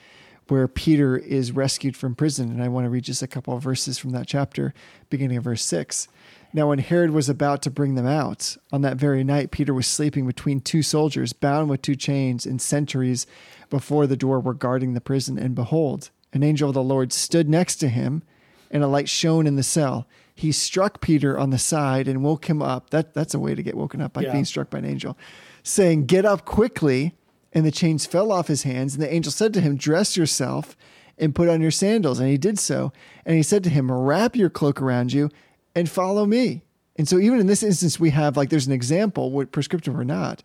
where 0.47 0.67
Peter 0.67 1.17
is 1.17 1.51
rescued 1.51 1.95
from 1.95 2.15
prison. 2.15 2.51
And 2.51 2.61
I 2.61 2.67
want 2.67 2.85
to 2.85 2.89
read 2.89 3.03
just 3.03 3.23
a 3.23 3.27
couple 3.27 3.55
of 3.55 3.63
verses 3.63 3.97
from 3.97 4.11
that 4.11 4.27
chapter, 4.27 4.73
beginning 5.09 5.37
of 5.37 5.43
verse 5.43 5.63
6. 5.63 6.07
Now, 6.53 6.69
when 6.69 6.79
Herod 6.79 7.11
was 7.11 7.27
about 7.27 7.61
to 7.63 7.69
bring 7.69 7.95
them 7.95 8.07
out, 8.07 8.55
on 8.71 8.81
that 8.81 8.95
very 8.95 9.25
night, 9.25 9.51
Peter 9.51 9.73
was 9.73 9.87
sleeping 9.87 10.25
between 10.25 10.61
two 10.61 10.83
soldiers, 10.83 11.33
bound 11.33 11.69
with 11.69 11.81
two 11.81 11.95
chains, 11.95 12.45
and 12.45 12.61
sentries 12.61 13.27
before 13.69 14.07
the 14.07 14.15
door 14.15 14.39
were 14.39 14.53
guarding 14.53 14.93
the 14.93 15.01
prison. 15.01 15.37
And 15.37 15.53
behold, 15.53 16.11
an 16.31 16.43
angel 16.43 16.69
of 16.69 16.75
the 16.75 16.81
Lord 16.83 17.11
stood 17.11 17.49
next 17.49 17.75
to 17.77 17.89
him, 17.89 18.23
and 18.71 18.83
a 18.83 18.87
light 18.87 19.09
shone 19.09 19.47
in 19.47 19.57
the 19.57 19.63
cell. 19.63 20.07
He 20.33 20.51
struck 20.51 21.01
Peter 21.01 21.37
on 21.37 21.49
the 21.49 21.57
side 21.57 22.07
and 22.07 22.23
woke 22.23 22.49
him 22.49 22.61
up. 22.61 22.89
That, 22.91 23.13
that's 23.13 23.33
a 23.33 23.39
way 23.39 23.55
to 23.55 23.63
get 23.63 23.75
woken 23.75 24.01
up 24.01 24.13
by 24.13 24.21
yeah. 24.21 24.31
being 24.31 24.45
struck 24.45 24.69
by 24.69 24.79
an 24.79 24.85
angel, 24.85 25.17
saying, 25.63 26.05
Get 26.05 26.23
up 26.23 26.45
quickly. 26.45 27.15
And 27.55 27.65
the 27.65 27.71
chains 27.71 28.05
fell 28.05 28.31
off 28.31 28.47
his 28.47 28.63
hands. 28.63 28.93
And 28.93 29.01
the 29.01 29.11
angel 29.11 29.31
said 29.31 29.53
to 29.53 29.61
him, 29.61 29.77
Dress 29.77 30.15
yourself 30.15 30.77
and 31.17 31.33
put 31.33 31.49
on 31.49 31.61
your 31.61 31.71
sandals. 31.71 32.19
And 32.19 32.29
he 32.29 32.37
did 32.37 32.59
so. 32.59 32.91
And 33.25 33.35
he 33.35 33.43
said 33.43 33.63
to 33.63 33.69
him, 33.69 33.91
Wrap 33.91 34.35
your 34.35 34.49
cloak 34.51 34.81
around 34.81 35.13
you 35.13 35.31
and 35.73 35.89
follow 35.89 36.25
me. 36.25 36.61
And 36.97 37.07
so, 37.07 37.17
even 37.17 37.39
in 37.39 37.47
this 37.47 37.63
instance, 37.63 37.99
we 37.99 38.11
have 38.11 38.37
like 38.37 38.49
there's 38.49 38.67
an 38.67 38.73
example, 38.73 39.31
what 39.31 39.51
prescriptive 39.51 39.97
or 39.97 40.05
not, 40.05 40.43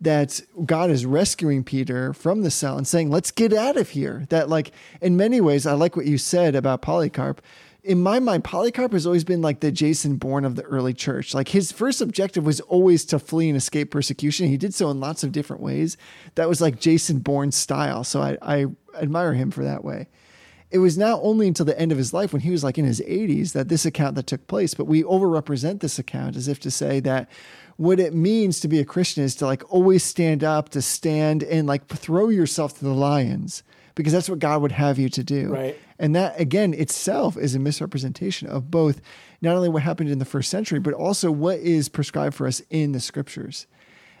that 0.00 0.40
God 0.64 0.90
is 0.90 1.04
rescuing 1.04 1.64
Peter 1.64 2.12
from 2.12 2.42
the 2.42 2.50
cell 2.50 2.76
and 2.76 2.86
saying, 2.86 3.10
let's 3.10 3.30
get 3.30 3.52
out 3.52 3.76
of 3.76 3.90
here. 3.90 4.26
That, 4.30 4.48
like, 4.48 4.72
in 5.00 5.16
many 5.16 5.40
ways, 5.40 5.66
I 5.66 5.72
like 5.72 5.96
what 5.96 6.06
you 6.06 6.16
said 6.16 6.54
about 6.54 6.82
Polycarp. 6.82 7.42
In 7.82 8.02
my 8.02 8.18
mind, 8.18 8.44
Polycarp 8.44 8.92
has 8.92 9.06
always 9.06 9.24
been 9.24 9.40
like 9.40 9.60
the 9.60 9.72
Jason 9.72 10.16
Bourne 10.16 10.44
of 10.44 10.54
the 10.54 10.62
early 10.62 10.92
church. 10.92 11.34
Like, 11.34 11.48
his 11.48 11.72
first 11.72 12.00
objective 12.00 12.44
was 12.44 12.60
always 12.60 13.04
to 13.06 13.18
flee 13.18 13.48
and 13.48 13.56
escape 13.56 13.90
persecution. 13.90 14.48
He 14.48 14.56
did 14.56 14.74
so 14.74 14.90
in 14.90 15.00
lots 15.00 15.24
of 15.24 15.32
different 15.32 15.62
ways. 15.62 15.96
That 16.34 16.48
was 16.48 16.60
like 16.60 16.78
Jason 16.78 17.20
Bourne 17.20 17.52
style. 17.52 18.04
So 18.04 18.20
I, 18.20 18.36
I 18.42 18.66
admire 19.00 19.34
him 19.34 19.50
for 19.50 19.64
that 19.64 19.84
way 19.84 20.08
it 20.70 20.78
was 20.78 20.96
not 20.96 21.18
only 21.24 21.48
until 21.48 21.66
the 21.66 21.78
end 21.78 21.90
of 21.90 21.98
his 21.98 22.14
life 22.14 22.32
when 22.32 22.42
he 22.42 22.50
was 22.50 22.62
like 22.62 22.78
in 22.78 22.84
his 22.84 23.00
80s 23.00 23.54
that 23.54 23.68
this 23.68 23.84
account 23.84 24.14
that 24.14 24.28
took 24.28 24.46
place 24.46 24.72
but 24.72 24.84
we 24.84 25.02
overrepresent 25.02 25.80
this 25.80 25.98
account 25.98 26.36
as 26.36 26.46
if 26.46 26.60
to 26.60 26.70
say 26.70 27.00
that 27.00 27.28
what 27.80 27.98
it 27.98 28.12
means 28.12 28.60
to 28.60 28.68
be 28.68 28.78
a 28.78 28.84
Christian 28.84 29.24
is 29.24 29.34
to 29.36 29.46
like 29.46 29.62
always 29.72 30.04
stand 30.04 30.44
up, 30.44 30.68
to 30.68 30.82
stand 30.82 31.42
and 31.42 31.66
like 31.66 31.86
throw 31.86 32.28
yourself 32.28 32.78
to 32.78 32.84
the 32.84 32.92
lions 32.92 33.62
because 33.94 34.12
that's 34.12 34.28
what 34.28 34.38
God 34.38 34.60
would 34.60 34.72
have 34.72 34.98
you 34.98 35.08
to 35.08 35.24
do. 35.24 35.48
Right. 35.48 35.78
And 36.00 36.16
that 36.16 36.40
again 36.40 36.72
itself 36.72 37.36
is 37.36 37.54
a 37.54 37.58
misrepresentation 37.58 38.48
of 38.48 38.70
both 38.70 39.02
not 39.42 39.54
only 39.54 39.68
what 39.68 39.82
happened 39.82 40.08
in 40.08 40.18
the 40.18 40.24
first 40.24 40.50
century, 40.50 40.80
but 40.80 40.94
also 40.94 41.30
what 41.30 41.58
is 41.58 41.90
prescribed 41.90 42.34
for 42.34 42.46
us 42.46 42.62
in 42.70 42.92
the 42.92 43.00
scriptures. 43.00 43.66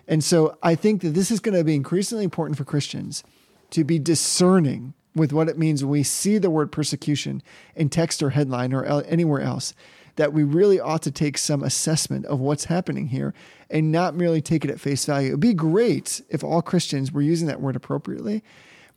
And 0.06 0.22
so 0.22 0.58
I 0.62 0.74
think 0.74 1.00
that 1.00 1.14
this 1.14 1.30
is 1.30 1.40
going 1.40 1.56
to 1.56 1.64
be 1.64 1.74
increasingly 1.74 2.22
important 2.22 2.58
for 2.58 2.64
Christians 2.64 3.24
to 3.70 3.82
be 3.82 3.98
discerning 3.98 4.92
with 5.14 5.32
what 5.32 5.48
it 5.48 5.56
means 5.56 5.82
when 5.82 5.90
we 5.90 6.02
see 6.02 6.36
the 6.36 6.50
word 6.50 6.70
persecution 6.70 7.42
in 7.74 7.88
text 7.88 8.22
or 8.22 8.30
headline 8.30 8.74
or 8.74 8.84
anywhere 9.04 9.40
else 9.40 9.72
that 10.16 10.34
we 10.34 10.42
really 10.42 10.78
ought 10.78 11.02
to 11.02 11.10
take 11.10 11.38
some 11.38 11.62
assessment 11.62 12.26
of 12.26 12.40
what's 12.40 12.66
happening 12.66 13.06
here 13.06 13.32
and 13.70 13.90
not 13.90 14.14
merely 14.14 14.42
take 14.42 14.66
it 14.66 14.70
at 14.70 14.78
face 14.78 15.06
value. 15.06 15.28
It 15.28 15.32
would 15.32 15.40
be 15.40 15.54
great 15.54 16.20
if 16.28 16.44
all 16.44 16.60
Christians 16.60 17.10
were 17.10 17.22
using 17.22 17.46
that 17.46 17.62
word 17.62 17.74
appropriately. 17.74 18.42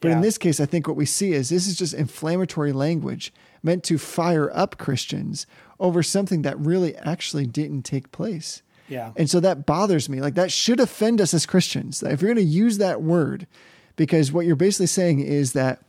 But 0.04 0.10
yeah. 0.10 0.16
in 0.18 0.22
this 0.22 0.38
case, 0.38 0.60
I 0.60 0.66
think 0.66 0.86
what 0.86 0.98
we 0.98 1.06
see 1.06 1.32
is 1.32 1.48
this 1.48 1.66
is 1.66 1.78
just 1.78 1.94
inflammatory 1.94 2.74
language 2.74 3.34
meant 3.64 3.86
to 3.86 3.98
fire 3.98 4.52
up 4.54 4.78
Christians 4.78 5.48
over 5.80 6.04
something 6.04 6.42
that 6.42 6.60
really 6.60 6.94
actually 6.98 7.46
didn't 7.46 7.84
take 7.84 8.12
place. 8.12 8.62
Yeah. 8.90 9.14
And 9.16 9.30
so 9.30 9.40
that 9.40 9.66
bothers 9.66 10.10
me. 10.10 10.20
Like 10.20 10.34
that 10.34 10.52
should 10.52 10.82
offend 10.82 11.22
us 11.22 11.34
as 11.34 11.46
Christians. 11.46 12.04
If 12.04 12.22
you're 12.22 12.34
going 12.34 12.46
to 12.46 12.52
use 12.52 12.80
that 12.80 13.02
word, 13.02 13.48
because 13.96 14.30
what 14.30 14.46
you're 14.46 14.58
basically 14.58 14.88
saying 14.88 15.22
is 15.22 15.54
that 15.54 15.82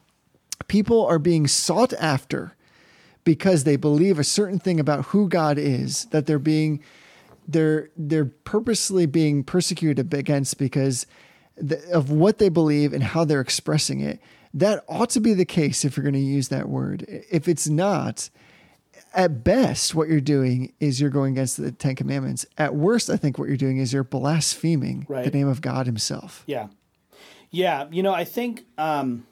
people 0.68 1.04
are 1.04 1.18
being 1.18 1.48
sought 1.48 1.92
after 1.94 2.54
because 3.24 3.64
they 3.64 3.74
believe 3.74 4.20
a 4.20 4.24
certain 4.24 4.60
thing 4.60 4.78
about 4.78 5.06
who 5.06 5.28
God 5.28 5.58
is, 5.58 6.04
that 6.12 6.26
they're 6.26 6.38
being 6.38 6.80
they're 7.48 7.90
they're 7.96 8.26
purposely 8.26 9.06
being 9.06 9.42
persecuted 9.42 10.14
against 10.14 10.56
because 10.56 11.04
of 11.92 12.10
what 12.10 12.38
they 12.38 12.48
believe 12.48 12.92
and 12.92 13.02
how 13.02 13.24
they're 13.24 13.40
expressing 13.40 14.00
it. 14.00 14.20
That 14.52 14.84
ought 14.88 15.10
to 15.10 15.20
be 15.20 15.34
the 15.34 15.44
case 15.44 15.84
if 15.84 15.96
you're 15.96 16.04
going 16.04 16.14
to 16.14 16.20
use 16.20 16.48
that 16.48 16.68
word. 16.68 17.04
If 17.08 17.48
it's 17.48 17.68
not, 17.68 18.30
at 19.14 19.44
best, 19.44 19.94
what 19.94 20.08
you're 20.08 20.20
doing 20.20 20.72
is 20.80 21.00
you're 21.00 21.10
going 21.10 21.34
against 21.34 21.56
the 21.56 21.72
Ten 21.72 21.94
Commandments. 21.94 22.44
At 22.58 22.74
worst, 22.74 23.08
I 23.08 23.16
think 23.16 23.38
what 23.38 23.48
you're 23.48 23.56
doing 23.56 23.78
is 23.78 23.92
you're 23.92 24.04
blaspheming 24.04 25.06
right. 25.08 25.24
the 25.24 25.30
name 25.30 25.48
of 25.48 25.60
God 25.60 25.86
Himself. 25.86 26.42
Yeah. 26.46 26.68
Yeah. 27.50 27.86
You 27.90 28.02
know, 28.02 28.12
I 28.12 28.24
think 28.24 28.64
um, 28.76 29.26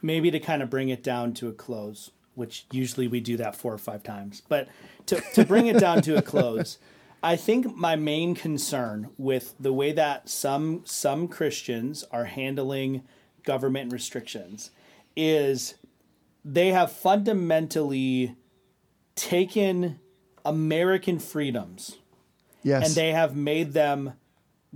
maybe 0.00 0.30
to 0.30 0.38
kind 0.38 0.62
of 0.62 0.70
bring 0.70 0.88
it 0.88 1.02
down 1.02 1.34
to 1.34 1.48
a 1.48 1.52
close, 1.52 2.10
which 2.34 2.66
usually 2.70 3.08
we 3.08 3.20
do 3.20 3.36
that 3.38 3.56
four 3.56 3.72
or 3.72 3.78
five 3.78 4.02
times, 4.02 4.42
but 4.48 4.68
to, 5.06 5.20
to 5.34 5.44
bring 5.44 5.66
it 5.66 5.78
down 5.78 6.02
to 6.02 6.16
a 6.16 6.22
close, 6.22 6.78
I 7.22 7.36
think 7.36 7.76
my 7.76 7.96
main 7.96 8.34
concern 8.34 9.10
with 9.18 9.54
the 9.60 9.72
way 9.72 9.92
that 9.92 10.28
some 10.28 10.82
some 10.84 11.28
Christians 11.28 12.04
are 12.10 12.24
handling 12.24 13.02
government 13.44 13.92
restrictions 13.92 14.70
is 15.16 15.74
they 16.44 16.68
have 16.68 16.92
fundamentally 16.92 18.36
taken 19.14 19.98
American 20.44 21.18
freedoms 21.18 21.98
yes. 22.62 22.86
and 22.86 22.94
they 22.94 23.12
have 23.12 23.36
made 23.36 23.72
them 23.72 24.14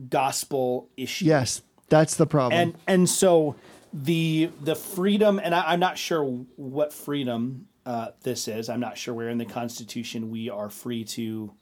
gospel 0.08 0.88
issues. 0.96 1.26
Yes, 1.26 1.62
that's 1.88 2.16
the 2.16 2.26
problem. 2.26 2.60
And 2.60 2.74
and 2.86 3.08
so 3.08 3.56
the 3.92 4.50
the 4.60 4.74
freedom 4.74 5.40
and 5.42 5.54
I, 5.54 5.72
am 5.72 5.80
not 5.80 5.96
sure 5.96 6.24
what 6.56 6.92
freedom 6.92 7.68
uh, 7.86 8.08
this 8.22 8.48
is. 8.48 8.68
I'm 8.68 8.80
not 8.80 8.98
sure 8.98 9.14
where 9.14 9.28
in 9.28 9.38
the 9.38 9.44
Constitution 9.44 10.30
we 10.30 10.50
are 10.50 10.68
free 10.68 11.04
to 11.04 11.54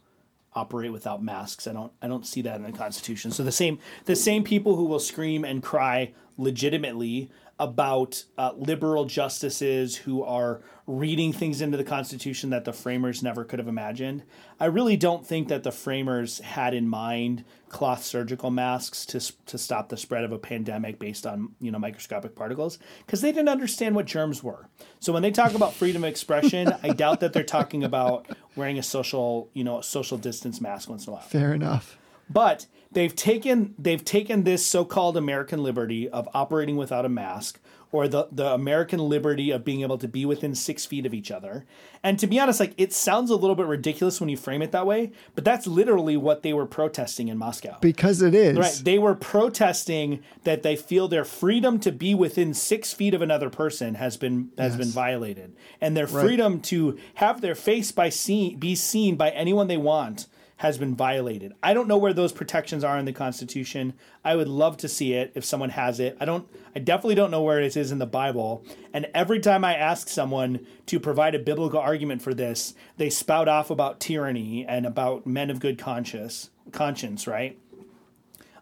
operate 0.55 0.93
without 0.93 1.23
masks. 1.23 1.67
I 1.67 1.73
don't 1.73 1.93
I 2.01 2.09
don't 2.09 2.27
see 2.27 2.43
that 2.43 2.57
in 2.57 2.63
the 2.63 2.73
Constitution. 2.73 3.31
So 3.31 3.43
the 3.43 3.53
same 3.53 3.79
the 4.05 4.17
same 4.17 4.45
people 4.45 4.77
who 4.77 4.85
will 4.85 5.01
scream 5.01 5.45
and 5.45 5.63
cry 5.63 6.13
legitimately 6.37 7.31
about 7.59 8.25
uh, 8.37 8.53
liberal 8.57 9.05
justices 9.05 9.97
who 9.97 10.23
are 10.25 10.63
reading 10.87 11.33
things 11.33 11.61
into 11.61 11.77
the 11.77 11.85
Constitution 11.85 12.51
that 12.51 12.65
the 12.65 12.73
framers 12.73 13.23
never 13.23 13.45
could 13.45 13.59
have 13.59 13.69
imagined. 13.69 14.23
I 14.59 14.65
really 14.67 14.97
don't 14.97 15.27
think 15.27 15.49
that 15.49 15.63
the 15.63 15.71
framers 15.71 16.41
had 16.41 16.75
in 16.75 16.89
mind 16.89 17.45
cloth 17.69 18.03
surgical 18.03 18.51
masks 18.51 19.07
to 19.07 19.21
to 19.47 19.59
stop 19.59 19.89
the 19.89 19.97
spread 19.97 20.25
of 20.25 20.33
a 20.33 20.39
pandemic 20.39 20.99
based 20.99 21.27
on 21.27 21.51
you 21.61 21.71
know 21.71 21.79
microscopic 21.79 22.35
particles 22.35 22.79
because 23.07 23.21
they 23.21 23.33
didn't 23.33 23.49
understand 23.49 23.95
what 23.95 24.07
germs 24.07 24.43
were. 24.43 24.69
So 24.99 25.13
when 25.13 25.23
they 25.23 25.31
talk 25.31 25.55
about 25.55 25.75
freedom 25.75 26.05
of 26.05 26.11
expression, 26.11 26.75
I 26.83 26.91
doubt 26.91 27.21
that 27.21 27.33
they're 27.33 27.45
talking 27.45 27.85
about 27.85 28.27
wearing 28.57 28.79
a 28.79 28.83
social 28.83 29.51
you 29.55 29.65
know 29.65 29.81
social 29.81 30.19
distance 30.19 30.61
mask 30.61 30.89
once 30.89 31.07
in 31.07 31.13
a 31.13 31.15
while. 31.15 31.23
Fair 31.23 31.55
enough. 31.55 31.99
But 32.31 32.67
they've 32.91 33.15
taken 33.15 33.75
they've 33.79 34.05
taken 34.05 34.45
this 34.45 34.67
so-called 34.67 35.17
American 35.17 35.63
liberty 35.63 36.09
of 36.09 36.29
operating 36.35 36.77
without 36.77 37.05
a 37.05 37.09
mask 37.09 37.61
or 37.93 38.09
the, 38.09 38.27
the 38.33 38.47
American 38.47 38.99
liberty 38.99 39.51
of 39.51 39.65
being 39.65 39.83
able 39.83 39.99
to 39.99 40.09
be 40.09 40.25
within 40.25 40.55
six 40.55 40.87
feet 40.87 41.05
of 41.05 41.13
each 41.13 41.31
other. 41.31 41.67
And 42.03 42.19
to 42.19 42.27
be 42.27 42.41
honest, 42.41 42.59
like 42.59 42.73
it 42.79 42.93
sounds 42.93 43.31
a 43.31 43.37
little 43.37 43.55
bit 43.55 43.67
ridiculous 43.67 44.19
when 44.19 44.31
you 44.31 44.37
frame 44.37 44.63
it 44.63 44.73
that 44.73 44.87
way, 44.87 45.13
but 45.35 45.45
that's 45.45 45.67
literally 45.67 46.17
what 46.17 46.43
they 46.43 46.55
were 46.55 46.65
protesting 46.65 47.29
in 47.29 47.37
Moscow. 47.37 47.77
Because 47.81 48.23
it 48.23 48.35
is. 48.35 48.57
Right. 48.57 48.81
They 48.83 48.99
were 48.99 49.15
protesting 49.15 50.23
that 50.45 50.63
they 50.63 50.75
feel 50.75 51.07
their 51.07 51.25
freedom 51.25 51.79
to 51.81 51.93
be 51.93 52.15
within 52.15 52.55
six 52.55 52.95
feet 52.95 53.13
of 53.13 53.21
another 53.21 53.51
person 53.51 53.95
has 53.97 54.17
been 54.17 54.51
has 54.57 54.73
yes. 54.73 54.79
been 54.79 54.89
violated. 54.89 55.55
And 55.81 55.95
their 55.95 56.07
freedom 56.07 56.55
right. 56.55 56.65
to 56.65 56.99
have 57.15 57.43
their 57.43 57.55
face 57.55 57.93
by 57.93 58.09
seen 58.09 58.59
be 58.59 58.75
seen 58.75 59.17
by 59.17 59.31
anyone 59.31 59.69
they 59.69 59.77
want 59.77 60.27
has 60.63 60.79
been 60.79 60.95
violated. 60.95 61.53
I 61.61 61.75
don't 61.75 61.89
know 61.89 61.97
where 61.97 62.13
those 62.13 62.31
protections 62.31 62.85
are 62.85 62.97
in 62.97 63.05
the 63.05 63.13
Constitution. 63.13 63.95
I 64.25 64.37
would 64.37 64.47
love 64.47 64.77
to 64.77 64.89
see 64.89 65.13
it 65.13 65.33
if 65.35 65.45
someone 65.45 65.71
has 65.71 65.99
it. 65.99 66.17
I 66.21 66.25
don't 66.25 66.49
I 66.77 66.79
definitely 66.79 67.17
don't 67.17 67.33
know 67.33 67.43
where 67.43 67.61
it 67.61 67.77
is 67.77 67.91
in 67.91 67.99
the 67.99 68.07
Bible. 68.07 68.65
And 68.93 69.09
every 69.13 69.41
time 69.41 69.65
I 69.65 69.75
ask 69.75 70.09
someone 70.09 70.65
to 70.87 71.01
provide 71.01 71.35
a 71.35 71.41
biblical 71.41 71.81
argument 71.81 72.23
for 72.23 72.33
this, 72.33 72.75
they 72.97 73.11
spout 73.11 73.49
off 73.49 73.71
about 73.71 73.99
tyranny 73.99 74.65
and 74.65 74.87
about 74.87 75.27
men 75.27 75.51
of 75.51 75.59
good 75.59 75.81
conscience, 75.81 76.51
conscience, 76.71 77.27
right? 77.27 77.59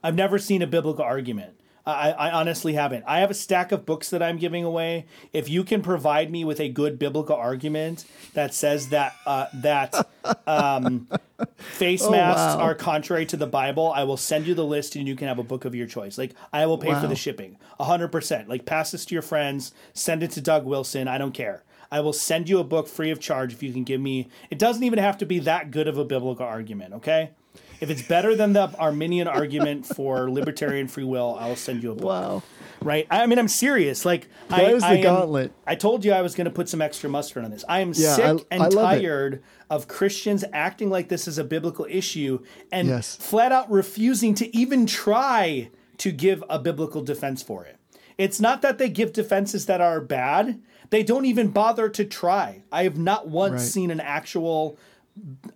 I've 0.03 0.15
never 0.15 0.39
seen 0.39 0.63
a 0.63 0.67
biblical 0.67 1.05
argument. 1.05 1.60
I, 1.87 2.11
I, 2.11 2.31
honestly 2.31 2.75
haven't. 2.75 3.05
I 3.07 3.21
have 3.21 3.31
a 3.31 3.35
stack 3.35 3.73
of 3.73 3.87
books 3.87 4.11
that 4.11 4.23
I'm 4.23 4.37
giving 4.37 4.65
away. 4.65 5.07
If 5.33 5.49
you 5.49 5.65
can 5.65 5.83
provide 5.83 6.31
me 6.31 6.45
with 6.45 6.61
a 6.61 6.69
good 6.69 6.99
biblical 6.99 7.37
argument 7.37 8.05
that 8.35 8.55
says 8.55 8.91
that 8.91 9.15
uh, 9.27 9.47
that 9.55 9.95
um, 10.47 11.09
face 11.57 12.03
oh, 12.05 12.11
masks 12.11 12.57
wow. 12.57 12.63
are 12.63 12.75
contrary 12.75 13.27
to 13.27 13.37
the 13.37 13.47
Bible, 13.47 13.93
I 13.95 14.05
will 14.05 14.17
send 14.17 14.47
you 14.47 14.55
the 14.55 14.65
list 14.65 14.97
and 14.97 15.09
you 15.09 15.17
can 15.17 15.29
have 15.29 15.39
a 15.39 15.45
book 15.45 15.65
of 15.65 15.75
your 15.75 15.87
choice. 15.87 16.19
Like 16.19 16.35
I 16.53 16.67
will 16.67 16.79
pay 16.79 16.93
wow. 16.93 17.01
for 17.01 17.07
the 17.07 17.17
shipping, 17.17 17.57
hundred 17.79 18.09
percent. 18.09 18.49
Like 18.49 18.67
pass 18.67 18.91
this 18.91 19.05
to 19.07 19.15
your 19.15 19.23
friends, 19.23 19.73
send 19.95 20.23
it 20.23 20.31
to 20.33 20.41
Doug 20.41 20.67
Wilson. 20.67 21.09
I 21.09 21.19
don't 21.19 21.33
care. 21.33 21.65
I 21.91 22.01
will 22.01 22.13
send 22.13 22.49
you 22.49 22.61
a 22.61 22.65
book 22.65 22.87
free 22.87 23.11
of 23.11 23.19
charge 23.19 23.53
if 23.53 23.63
you 23.63 23.73
can 23.73 23.85
give 23.85 24.01
me. 24.01 24.29
It 24.49 24.59
doesn't 24.59 24.85
even 24.85 24.99
have 25.01 25.19
to 25.19 25.27
be 25.27 25.41
that 25.41 25.71
good 25.71 25.89
of 25.89 25.99
a 25.99 26.05
biblical 26.05 26.47
argument. 26.47 26.95
Okay. 26.95 27.31
If 27.81 27.91
it's 27.91 28.03
better 28.03 28.37
than 28.37 28.53
the 28.53 28.71
Arminian 28.79 29.27
argument 29.27 29.87
for 29.87 30.31
libertarian 30.31 30.87
free 30.87 31.05
will, 31.05 31.37
I'll 31.41 31.57
send 31.57 31.83
you 31.83 31.93
a 31.93 31.95
book. 31.95 32.05
Wow. 32.05 32.43
Right? 32.83 33.07
I 33.11 33.27
mean, 33.27 33.39
I'm 33.39 33.49
serious. 33.49 34.05
Like, 34.05 34.29
that 34.49 34.61
I, 34.61 34.73
the 34.75 34.87
I 34.87 34.95
am, 34.95 35.03
gauntlet. 35.03 35.53
I 35.67 35.75
told 35.75 36.05
you 36.05 36.13
I 36.13 36.23
was 36.23 36.35
going 36.35 36.47
to 36.47 36.51
put 36.51 36.69
some 36.69 36.81
extra 36.81 37.11
mustard 37.11 37.45
on 37.45 37.51
this. 37.51 37.65
I 37.69 37.81
am 37.81 37.93
yeah, 37.95 38.15
sick 38.15 38.47
I, 38.51 38.55
and 38.55 38.73
tired 38.73 39.35
it. 39.35 39.43
of 39.69 39.89
Christians 39.89 40.45
acting 40.53 40.89
like 40.89 41.09
this 41.09 41.29
is 41.29 41.39
a 41.39 41.45
biblical 41.45 41.87
issue 41.89 42.43
and 42.71 42.89
yes. 42.89 43.17
flat 43.17 43.53
out 43.53 43.71
refusing 43.71 44.35
to 44.37 44.57
even 44.57 44.87
try 44.87 45.71
to 45.99 46.13
give 46.13 46.43
a 46.49 46.59
biblical 46.59 47.03
defense 47.03 47.43
for 47.43 47.65
it. 47.65 47.77
It's 48.17 48.41
not 48.41 48.63
that 48.63 48.79
they 48.79 48.89
give 48.89 49.13
defenses 49.13 49.67
that 49.67 49.81
are 49.81 50.01
bad. 50.01 50.61
They 50.91 51.03
don't 51.03 51.25
even 51.25 51.49
bother 51.49 51.89
to 51.89 52.05
try. 52.05 52.63
I 52.73 52.85
have 52.85 52.99
not 52.99 53.29
once 53.29 53.53
right. 53.53 53.61
seen 53.61 53.91
an 53.91 54.01
actual 54.01 54.79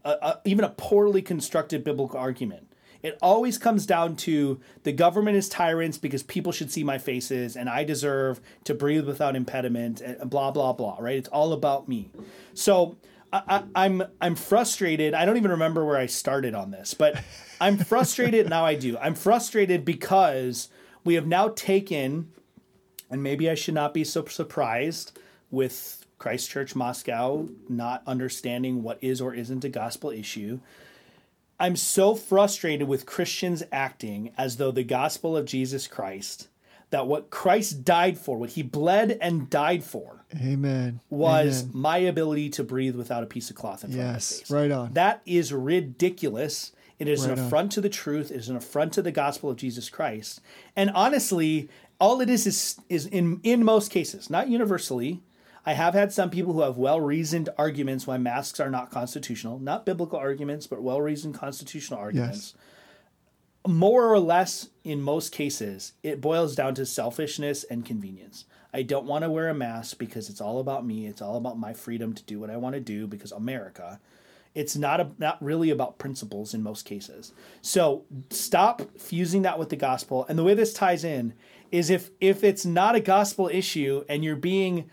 a, 0.04 0.10
a, 0.10 0.40
even 0.44 0.64
a 0.64 0.70
poorly 0.70 1.22
constructed 1.22 1.84
biblical 1.84 2.18
argument. 2.18 2.68
It 3.02 3.18
always 3.20 3.58
comes 3.58 3.84
down 3.84 4.16
to 4.16 4.60
the 4.82 4.92
government 4.92 5.36
is 5.36 5.48
tyrants 5.48 5.98
because 5.98 6.22
people 6.22 6.52
should 6.52 6.72
see 6.72 6.82
my 6.82 6.96
faces 6.96 7.54
and 7.54 7.68
I 7.68 7.84
deserve 7.84 8.40
to 8.64 8.74
breathe 8.74 9.06
without 9.06 9.36
impediment 9.36 10.00
and 10.00 10.30
blah 10.30 10.50
blah 10.50 10.72
blah. 10.72 10.96
Right? 10.98 11.16
It's 11.16 11.28
all 11.28 11.52
about 11.52 11.86
me. 11.86 12.10
So 12.54 12.96
I, 13.34 13.56
am 13.56 13.70
I'm, 13.74 14.02
I'm 14.20 14.34
frustrated. 14.36 15.12
I 15.12 15.24
don't 15.24 15.36
even 15.36 15.50
remember 15.50 15.84
where 15.84 15.96
I 15.96 16.06
started 16.06 16.54
on 16.54 16.70
this, 16.70 16.94
but 16.94 17.20
I'm 17.60 17.76
frustrated 17.84 18.48
now. 18.48 18.64
I 18.64 18.74
do. 18.74 18.96
I'm 18.98 19.14
frustrated 19.14 19.84
because 19.84 20.68
we 21.04 21.14
have 21.14 21.26
now 21.26 21.48
taken, 21.48 22.32
and 23.10 23.22
maybe 23.22 23.50
I 23.50 23.54
should 23.54 23.74
not 23.74 23.92
be 23.92 24.04
so 24.04 24.24
surprised 24.24 25.18
with 25.50 26.03
Christ 26.24 26.48
Church 26.48 26.74
Moscow 26.74 27.50
not 27.68 28.02
understanding 28.06 28.82
what 28.82 28.96
is 29.02 29.20
or 29.20 29.34
isn't 29.34 29.62
a 29.62 29.68
gospel 29.68 30.08
issue. 30.08 30.58
I'm 31.60 31.76
so 31.76 32.14
frustrated 32.14 32.88
with 32.88 33.04
Christians 33.04 33.62
acting 33.70 34.32
as 34.38 34.56
though 34.56 34.70
the 34.70 34.84
gospel 34.84 35.36
of 35.36 35.44
Jesus 35.44 35.86
Christ, 35.86 36.48
that 36.88 37.06
what 37.06 37.28
Christ 37.28 37.84
died 37.84 38.16
for, 38.16 38.38
what 38.38 38.48
he 38.48 38.62
bled 38.62 39.18
and 39.20 39.50
died 39.50 39.84
for, 39.84 40.24
Amen. 40.34 41.00
was 41.10 41.64
Amen. 41.64 41.72
my 41.74 41.98
ability 41.98 42.48
to 42.48 42.64
breathe 42.64 42.96
without 42.96 43.22
a 43.22 43.26
piece 43.26 43.50
of 43.50 43.56
cloth 43.56 43.84
in 43.84 43.90
front 43.90 44.14
yes, 44.14 44.30
of 44.30 44.36
my 44.36 44.40
face. 44.40 44.50
Right 44.50 44.70
on. 44.70 44.94
That 44.94 45.20
is 45.26 45.52
ridiculous. 45.52 46.72
It 46.98 47.06
is 47.06 47.26
right 47.28 47.36
an 47.36 47.44
affront 47.44 47.66
on. 47.66 47.70
to 47.72 47.80
the 47.82 47.90
truth. 47.90 48.30
It 48.30 48.38
is 48.38 48.48
an 48.48 48.56
affront 48.56 48.94
to 48.94 49.02
the 49.02 49.12
gospel 49.12 49.50
of 49.50 49.58
Jesus 49.58 49.90
Christ. 49.90 50.40
And 50.74 50.90
honestly, 50.94 51.68
all 52.00 52.22
it 52.22 52.30
is 52.30 52.46
is 52.46 52.80
is 52.88 53.04
in 53.04 53.40
in 53.42 53.62
most 53.62 53.90
cases, 53.90 54.30
not 54.30 54.48
universally, 54.48 55.20
I 55.66 55.72
have 55.72 55.94
had 55.94 56.12
some 56.12 56.30
people 56.30 56.52
who 56.52 56.60
have 56.60 56.76
well 56.76 57.00
reasoned 57.00 57.48
arguments 57.56 58.06
why 58.06 58.18
masks 58.18 58.60
are 58.60 58.70
not 58.70 58.90
constitutional, 58.90 59.58
not 59.58 59.86
biblical 59.86 60.18
arguments, 60.18 60.66
but 60.66 60.82
well 60.82 61.00
reasoned 61.00 61.34
constitutional 61.34 61.98
arguments. 61.98 62.54
Yes. 62.54 63.72
more 63.72 64.12
or 64.12 64.18
less, 64.18 64.68
in 64.84 65.00
most 65.00 65.32
cases, 65.32 65.92
it 66.02 66.20
boils 66.20 66.54
down 66.54 66.74
to 66.74 66.84
selfishness 66.84 67.64
and 67.64 67.84
convenience. 67.84 68.44
I 68.74 68.82
don't 68.82 69.06
want 69.06 69.22
to 69.24 69.30
wear 69.30 69.48
a 69.48 69.54
mask 69.54 69.98
because 69.98 70.28
it's 70.28 70.40
all 70.40 70.58
about 70.58 70.84
me. 70.84 71.06
It's 71.06 71.22
all 71.22 71.36
about 71.36 71.58
my 71.58 71.72
freedom 71.72 72.12
to 72.12 72.22
do 72.24 72.40
what 72.40 72.50
I 72.50 72.56
want 72.58 72.74
to 72.74 72.80
do 72.80 73.06
because 73.06 73.32
America. 73.32 74.00
It's 74.54 74.76
not 74.76 75.00
a, 75.00 75.10
not 75.18 75.42
really 75.42 75.70
about 75.70 75.98
principles 75.98 76.54
in 76.54 76.62
most 76.62 76.84
cases. 76.84 77.32
So 77.62 78.04
stop 78.30 78.82
fusing 78.98 79.42
that 79.42 79.58
with 79.58 79.70
the 79.70 79.76
gospel. 79.76 80.26
And 80.28 80.38
the 80.38 80.44
way 80.44 80.54
this 80.54 80.72
ties 80.74 81.04
in 81.04 81.34
is 81.72 81.88
if 81.90 82.10
if 82.20 82.44
it's 82.44 82.66
not 82.66 82.94
a 82.94 83.00
gospel 83.00 83.48
issue 83.48 84.04
and 84.08 84.22
you're 84.22 84.36
being 84.36 84.90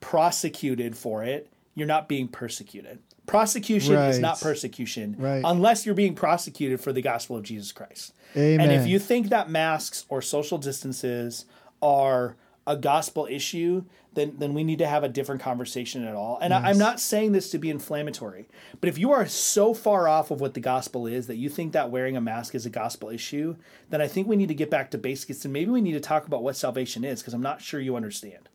prosecuted 0.00 0.96
for 0.96 1.24
it, 1.24 1.50
you're 1.74 1.86
not 1.86 2.08
being 2.08 2.28
persecuted. 2.28 2.98
Prosecution 3.26 3.94
right. 3.94 4.08
is 4.08 4.18
not 4.18 4.40
persecution 4.40 5.14
right. 5.18 5.42
unless 5.44 5.84
you're 5.84 5.94
being 5.94 6.14
prosecuted 6.14 6.80
for 6.80 6.92
the 6.92 7.02
gospel 7.02 7.36
of 7.36 7.42
Jesus 7.42 7.72
Christ. 7.72 8.14
Amen. 8.36 8.60
And 8.60 8.72
if 8.72 8.86
you 8.86 8.98
think 8.98 9.28
that 9.28 9.50
masks 9.50 10.06
or 10.08 10.22
social 10.22 10.56
distances 10.58 11.44
are 11.82 12.36
a 12.66 12.76
gospel 12.76 13.26
issue, 13.30 13.84
then 14.12 14.34
then 14.38 14.52
we 14.52 14.64
need 14.64 14.78
to 14.78 14.86
have 14.86 15.04
a 15.04 15.08
different 15.08 15.40
conversation 15.40 16.04
at 16.04 16.14
all. 16.14 16.38
And 16.40 16.50
yes. 16.52 16.62
I, 16.64 16.70
am 16.70 16.78
not 16.78 17.00
saying 17.00 17.32
this 17.32 17.50
to 17.50 17.58
be 17.58 17.70
inflammatory, 17.70 18.48
but 18.80 18.88
if 18.88 18.98
you 18.98 19.10
are 19.12 19.26
so 19.26 19.72
far 19.72 20.06
off 20.06 20.30
of 20.30 20.40
what 20.40 20.54
the 20.54 20.60
gospel 20.60 21.06
is 21.06 21.26
that 21.28 21.36
you 21.36 21.48
think 21.48 21.72
that 21.72 21.90
wearing 21.90 22.16
a 22.16 22.20
mask 22.20 22.54
is 22.54 22.66
a 22.66 22.70
gospel 22.70 23.08
issue, 23.08 23.56
then 23.90 24.02
I 24.02 24.08
think 24.08 24.26
we 24.26 24.36
need 24.36 24.48
to 24.48 24.54
get 24.54 24.70
back 24.70 24.90
to 24.90 24.98
basics 24.98 25.44
and 25.44 25.52
maybe 25.52 25.70
we 25.70 25.80
need 25.80 25.92
to 25.92 26.00
talk 26.00 26.26
about 26.26 26.42
what 26.42 26.56
salvation 26.56 27.04
is 27.04 27.20
because 27.20 27.34
I'm 27.34 27.42
not 27.42 27.62
sure 27.62 27.80
you 27.80 27.96
understand. 27.96 28.48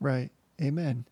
Right. 0.00 0.30
Amen. 0.60 1.04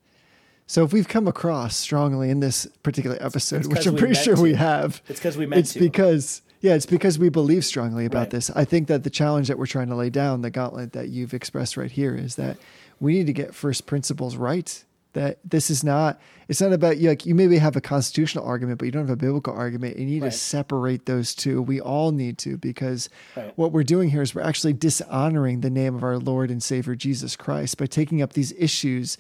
So 0.66 0.84
if 0.84 0.92
we've 0.92 1.06
come 1.06 1.28
across 1.28 1.76
strongly 1.76 2.30
in 2.30 2.40
this 2.40 2.66
particular 2.82 3.16
episode, 3.20 3.66
which 3.66 3.86
I'm 3.86 3.96
pretty 3.96 4.14
sure 4.14 4.34
to. 4.34 4.42
we 4.42 4.54
have, 4.54 5.00
it's 5.08 5.20
because 5.20 5.36
we 5.36 5.46
meant 5.46 5.60
it's 5.60 5.74
to. 5.74 5.80
because 5.80 6.42
yeah, 6.60 6.74
it's 6.74 6.86
because 6.86 7.18
we 7.18 7.28
believe 7.28 7.64
strongly 7.64 8.04
about 8.06 8.18
right. 8.18 8.30
this. 8.30 8.50
I 8.50 8.64
think 8.64 8.88
that 8.88 9.04
the 9.04 9.10
challenge 9.10 9.46
that 9.48 9.58
we're 9.58 9.66
trying 9.66 9.88
to 9.88 9.94
lay 9.94 10.10
down, 10.10 10.42
the 10.42 10.50
gauntlet 10.50 10.92
that 10.94 11.08
you've 11.08 11.34
expressed 11.34 11.76
right 11.76 11.90
here, 11.90 12.16
is 12.16 12.34
that 12.36 12.56
we 12.98 13.12
need 13.12 13.26
to 13.26 13.32
get 13.32 13.54
first 13.54 13.86
principles 13.86 14.36
right. 14.36 14.84
That 15.16 15.38
this 15.44 15.70
is 15.70 15.82
not, 15.82 16.20
it's 16.48 16.60
not 16.60 16.72
about 16.72 16.98
you. 16.98 17.08
Like 17.08 17.26
you 17.26 17.34
maybe 17.34 17.58
have 17.58 17.74
a 17.74 17.80
constitutional 17.80 18.44
argument, 18.44 18.78
but 18.78 18.84
you 18.86 18.92
don't 18.92 19.02
have 19.02 19.10
a 19.10 19.16
biblical 19.16 19.52
argument. 19.52 19.98
You 19.98 20.06
need 20.06 20.22
right. 20.22 20.30
to 20.30 20.38
separate 20.38 21.06
those 21.06 21.34
two. 21.34 21.60
We 21.60 21.80
all 21.80 22.12
need 22.12 22.38
to 22.38 22.56
because 22.56 23.08
right. 23.36 23.52
what 23.56 23.72
we're 23.72 23.82
doing 23.82 24.10
here 24.10 24.22
is 24.22 24.34
we're 24.34 24.42
actually 24.42 24.74
dishonoring 24.74 25.60
the 25.60 25.70
name 25.70 25.94
of 25.96 26.04
our 26.04 26.18
Lord 26.18 26.50
and 26.50 26.62
Savior 26.62 26.94
Jesus 26.94 27.34
Christ 27.34 27.78
by 27.78 27.86
taking 27.86 28.22
up 28.22 28.34
these 28.34 28.52
issues 28.52 29.18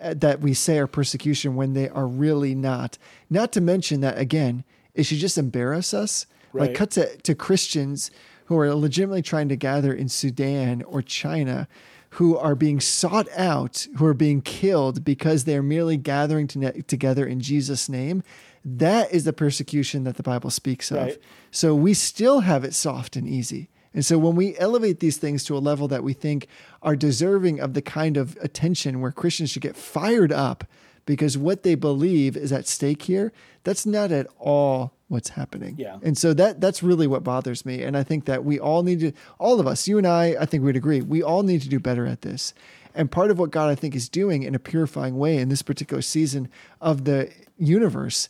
uh, 0.00 0.14
that 0.14 0.40
we 0.40 0.54
say 0.54 0.78
are 0.78 0.86
persecution 0.86 1.56
when 1.56 1.72
they 1.72 1.88
are 1.88 2.06
really 2.06 2.54
not. 2.54 2.98
Not 3.28 3.50
to 3.52 3.60
mention 3.60 4.00
that 4.02 4.18
again, 4.18 4.64
it 4.94 5.04
should 5.04 5.18
just 5.18 5.38
embarrass 5.38 5.92
us 5.92 6.26
Right. 6.52 6.68
Like 6.68 6.76
cut 6.76 6.90
to, 6.92 7.16
to 7.16 7.34
Christians 7.34 8.10
who 8.46 8.58
are 8.58 8.74
legitimately 8.74 9.22
trying 9.22 9.48
to 9.48 9.56
gather 9.56 9.92
in 9.92 10.08
Sudan 10.08 10.82
or 10.82 11.02
China 11.02 11.68
who 12.10 12.36
are 12.36 12.54
being 12.54 12.80
sought 12.80 13.28
out, 13.36 13.86
who 13.96 14.06
are 14.06 14.14
being 14.14 14.40
killed 14.40 15.04
because 15.04 15.44
they're 15.44 15.62
merely 15.62 15.96
gathering 15.96 16.46
to 16.48 16.82
together 16.82 17.26
in 17.26 17.40
Jesus' 17.40 17.88
name. 17.88 18.22
That 18.64 19.12
is 19.12 19.24
the 19.24 19.32
persecution 19.32 20.04
that 20.04 20.16
the 20.16 20.22
Bible 20.22 20.50
speaks 20.50 20.90
of. 20.90 20.98
Right. 20.98 21.18
So 21.50 21.74
we 21.74 21.94
still 21.94 22.40
have 22.40 22.64
it 22.64 22.74
soft 22.74 23.16
and 23.16 23.28
easy. 23.28 23.70
And 23.94 24.04
so 24.04 24.18
when 24.18 24.36
we 24.36 24.56
elevate 24.58 25.00
these 25.00 25.16
things 25.16 25.44
to 25.44 25.56
a 25.56 25.58
level 25.58 25.88
that 25.88 26.04
we 26.04 26.12
think 26.12 26.46
are 26.82 26.96
deserving 26.96 27.60
of 27.60 27.74
the 27.74 27.82
kind 27.82 28.16
of 28.16 28.36
attention 28.40 29.00
where 29.00 29.12
Christians 29.12 29.50
should 29.50 29.62
get 29.62 29.76
fired 29.76 30.32
up 30.32 30.64
because 31.06 31.38
what 31.38 31.62
they 31.62 31.74
believe 31.74 32.36
is 32.36 32.52
at 32.52 32.68
stake 32.68 33.02
here, 33.02 33.32
that's 33.64 33.86
not 33.86 34.12
at 34.12 34.26
all 34.38 34.97
what's 35.08 35.30
happening. 35.30 35.74
Yeah. 35.78 35.98
And 36.02 36.16
so 36.16 36.34
that 36.34 36.60
that's 36.60 36.82
really 36.82 37.06
what 37.06 37.24
bothers 37.24 37.66
me. 37.66 37.82
And 37.82 37.96
I 37.96 38.02
think 38.02 38.26
that 38.26 38.44
we 38.44 38.60
all 38.60 38.82
need 38.82 39.00
to 39.00 39.12
all 39.38 39.58
of 39.58 39.66
us, 39.66 39.88
you 39.88 39.98
and 39.98 40.06
I, 40.06 40.36
I 40.38 40.46
think 40.46 40.62
we'd 40.62 40.76
agree, 40.76 41.00
we 41.00 41.22
all 41.22 41.42
need 41.42 41.62
to 41.62 41.68
do 41.68 41.80
better 41.80 42.06
at 42.06 42.22
this. 42.22 42.54
And 42.94 43.10
part 43.10 43.30
of 43.30 43.38
what 43.38 43.50
God 43.50 43.68
I 43.70 43.74
think 43.74 43.94
is 43.94 44.08
doing 44.08 44.42
in 44.42 44.54
a 44.54 44.58
purifying 44.58 45.18
way 45.18 45.38
in 45.38 45.48
this 45.48 45.62
particular 45.62 46.02
season 46.02 46.48
of 46.80 47.04
the 47.04 47.30
universe 47.56 48.28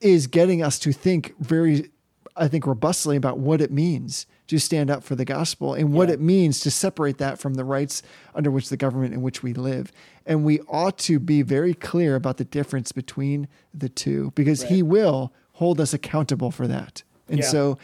is 0.00 0.26
getting 0.26 0.62
us 0.62 0.78
to 0.80 0.92
think 0.92 1.34
very 1.38 1.90
I 2.36 2.48
think 2.48 2.66
robustly 2.66 3.16
about 3.16 3.38
what 3.38 3.60
it 3.60 3.70
means 3.70 4.26
to 4.48 4.60
stand 4.60 4.90
up 4.90 5.02
for 5.02 5.14
the 5.14 5.24
gospel 5.24 5.74
and 5.74 5.92
what 5.92 6.08
yeah. 6.08 6.14
it 6.14 6.20
means 6.20 6.60
to 6.60 6.70
separate 6.70 7.18
that 7.18 7.38
from 7.38 7.54
the 7.54 7.64
rights 7.64 8.02
under 8.34 8.50
which 8.50 8.68
the 8.68 8.76
government 8.76 9.14
in 9.14 9.22
which 9.22 9.42
we 9.42 9.54
live. 9.54 9.90
And 10.26 10.44
we 10.44 10.60
ought 10.62 10.98
to 10.98 11.18
be 11.18 11.42
very 11.42 11.72
clear 11.74 12.14
about 12.14 12.36
the 12.36 12.44
difference 12.44 12.92
between 12.92 13.48
the 13.72 13.88
two 13.88 14.32
because 14.34 14.62
right. 14.62 14.72
he 14.72 14.82
will 14.82 15.32
hold 15.56 15.80
us 15.80 15.94
accountable 15.94 16.50
for 16.50 16.66
that. 16.66 17.02
And 17.28 17.38
yeah. 17.38 17.46
so 17.46 17.78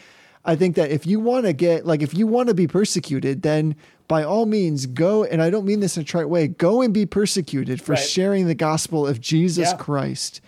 I 0.45 0.55
think 0.55 0.75
that 0.75 0.91
if 0.91 1.07
you 1.07 1.19
want 1.19 1.45
to 1.45 1.53
get, 1.53 1.87
like, 1.87 2.03
if 2.03 2.13
you 2.13 2.27
want 2.27 2.49
to 2.49 2.53
be 2.53 2.67
persecuted, 2.67 3.41
then 3.41 3.75
by 4.07 4.23
all 4.23 4.45
means 4.45 4.85
go, 4.85 5.23
and 5.23 5.41
I 5.41 5.49
don't 5.49 5.65
mean 5.65 5.79
this 5.79 5.97
in 5.97 6.03
a 6.03 6.05
trite 6.05 6.29
way, 6.29 6.47
go 6.47 6.83
and 6.83 6.93
be 6.93 7.07
persecuted 7.07 7.81
for 7.81 7.93
right. 7.93 8.01
sharing 8.01 8.45
the 8.45 8.53
gospel 8.53 9.07
of 9.07 9.19
Jesus 9.19 9.71
yeah. 9.71 9.77
Christ 9.77 10.39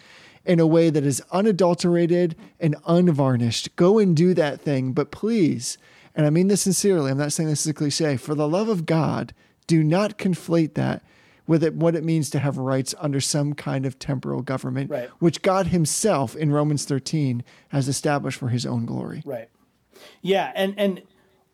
in 0.46 0.60
a 0.60 0.68
way 0.68 0.92
that 0.92 1.04
is 1.04 1.20
unadulterated 1.32 2.36
and 2.60 2.76
unvarnished. 2.86 3.76
Go 3.76 3.98
and 3.98 4.16
do 4.16 4.36
that 4.36 4.62
thing. 4.62 4.94
But 4.94 5.10
please, 5.10 5.80
and 6.14 6.28
I 6.28 6.30
mean 6.30 6.48
this 6.48 6.62
sincerely, 6.62 7.10
I'm 7.10 7.18
not 7.18 7.34
saying 7.34 7.50
this 7.50 7.62
is 7.62 7.72
a 7.72 7.74
cliche, 7.74 8.18
for 8.18 8.36
the 8.36 8.48
love 8.48 8.70
of 8.70 8.86
God, 8.86 9.34
do 9.66 9.84
not 9.84 10.20
conflate 10.20 10.76
that 10.76 11.02
with 11.48 11.64
it, 11.64 11.76
what 11.76 11.96
it 11.96 12.04
means 12.04 12.30
to 12.32 12.40
have 12.40 12.58
rights 12.58 12.96
under 13.00 13.22
some 13.22 13.54
kind 13.54 13.86
of 13.86 14.00
temporal 14.00 14.42
government, 14.42 14.90
right. 14.90 15.10
which 15.20 15.42
God 15.42 15.68
Himself 15.68 16.36
in 16.36 16.52
Romans 16.52 16.86
13 16.86 17.44
has 17.70 17.88
established 17.88 18.40
for 18.40 18.50
His 18.50 18.66
own 18.66 18.86
glory. 18.86 19.22
Right. 19.26 19.50
Yeah, 20.22 20.52
and 20.56 20.74
and 20.78 21.02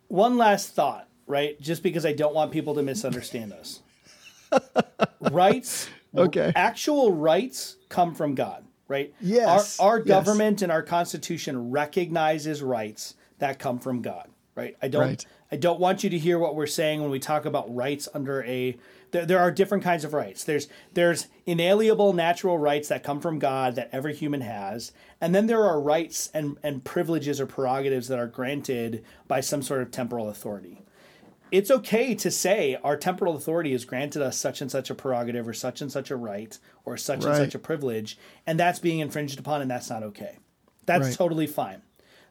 one 0.07 0.37
last 0.37 0.73
thought, 0.73 1.07
right? 1.27 1.59
Just 1.61 1.83
because 1.83 2.05
I 2.05 2.13
don't 2.13 2.33
want 2.33 2.51
people 2.51 2.75
to 2.75 2.83
misunderstand 2.83 3.53
us. 3.53 3.81
rights, 5.31 5.89
okay, 6.15 6.51
actual 6.55 7.11
rights 7.11 7.77
come 7.89 8.15
from 8.15 8.35
God, 8.35 8.65
right? 8.87 9.13
Yes. 9.21 9.79
Our, 9.79 9.87
our 9.87 9.99
government 9.99 10.57
yes. 10.57 10.63
and 10.63 10.71
our 10.71 10.81
Constitution 10.81 11.71
recognizes 11.71 12.61
rights 12.61 13.15
that 13.39 13.59
come 13.59 13.79
from 13.79 14.01
God, 14.01 14.27
right? 14.55 14.75
I 14.81 14.87
don't. 14.87 15.01
Right. 15.01 15.25
I 15.53 15.57
don't 15.57 15.81
want 15.81 16.03
you 16.03 16.09
to 16.11 16.17
hear 16.17 16.39
what 16.39 16.55
we're 16.55 16.65
saying 16.65 17.01
when 17.01 17.11
we 17.11 17.19
talk 17.19 17.45
about 17.45 17.73
rights 17.75 18.07
under 18.13 18.41
a 18.45 18.77
there, 19.11 19.25
there 19.25 19.39
are 19.39 19.51
different 19.51 19.83
kinds 19.83 20.03
of 20.03 20.13
rights. 20.13 20.43
There's 20.43 20.67
there's 20.93 21.27
inalienable 21.45 22.13
natural 22.13 22.57
rights 22.57 22.87
that 22.89 23.03
come 23.03 23.19
from 23.19 23.39
God 23.39 23.75
that 23.75 23.89
every 23.91 24.15
human 24.15 24.41
has, 24.41 24.91
and 25.19 25.35
then 25.35 25.47
there 25.47 25.63
are 25.63 25.79
rights 25.79 26.29
and, 26.33 26.57
and 26.63 26.83
privileges 26.83 27.39
or 27.39 27.45
prerogatives 27.45 28.07
that 28.07 28.19
are 28.19 28.27
granted 28.27 29.03
by 29.27 29.41
some 29.41 29.61
sort 29.61 29.81
of 29.81 29.91
temporal 29.91 30.29
authority. 30.29 30.81
It's 31.51 31.69
okay 31.69 32.15
to 32.15 32.31
say 32.31 32.77
our 32.81 32.95
temporal 32.95 33.35
authority 33.35 33.73
has 33.73 33.83
granted 33.83 34.21
us 34.21 34.37
such 34.37 34.61
and 34.61 34.71
such 34.71 34.89
a 34.89 34.95
prerogative 34.95 35.47
or 35.47 35.53
such 35.53 35.81
and 35.81 35.91
such 35.91 36.09
a 36.09 36.15
right 36.15 36.57
or 36.85 36.95
such 36.95 37.25
right. 37.25 37.35
and 37.35 37.37
such 37.37 37.55
a 37.55 37.59
privilege, 37.59 38.17
and 38.47 38.59
that's 38.59 38.79
being 38.79 38.99
infringed 38.99 39.39
upon, 39.39 39.61
and 39.61 39.69
that's 39.69 39.89
not 39.89 40.03
okay. 40.03 40.37
That's 40.85 41.07
right. 41.07 41.15
totally 41.15 41.47
fine. 41.47 41.81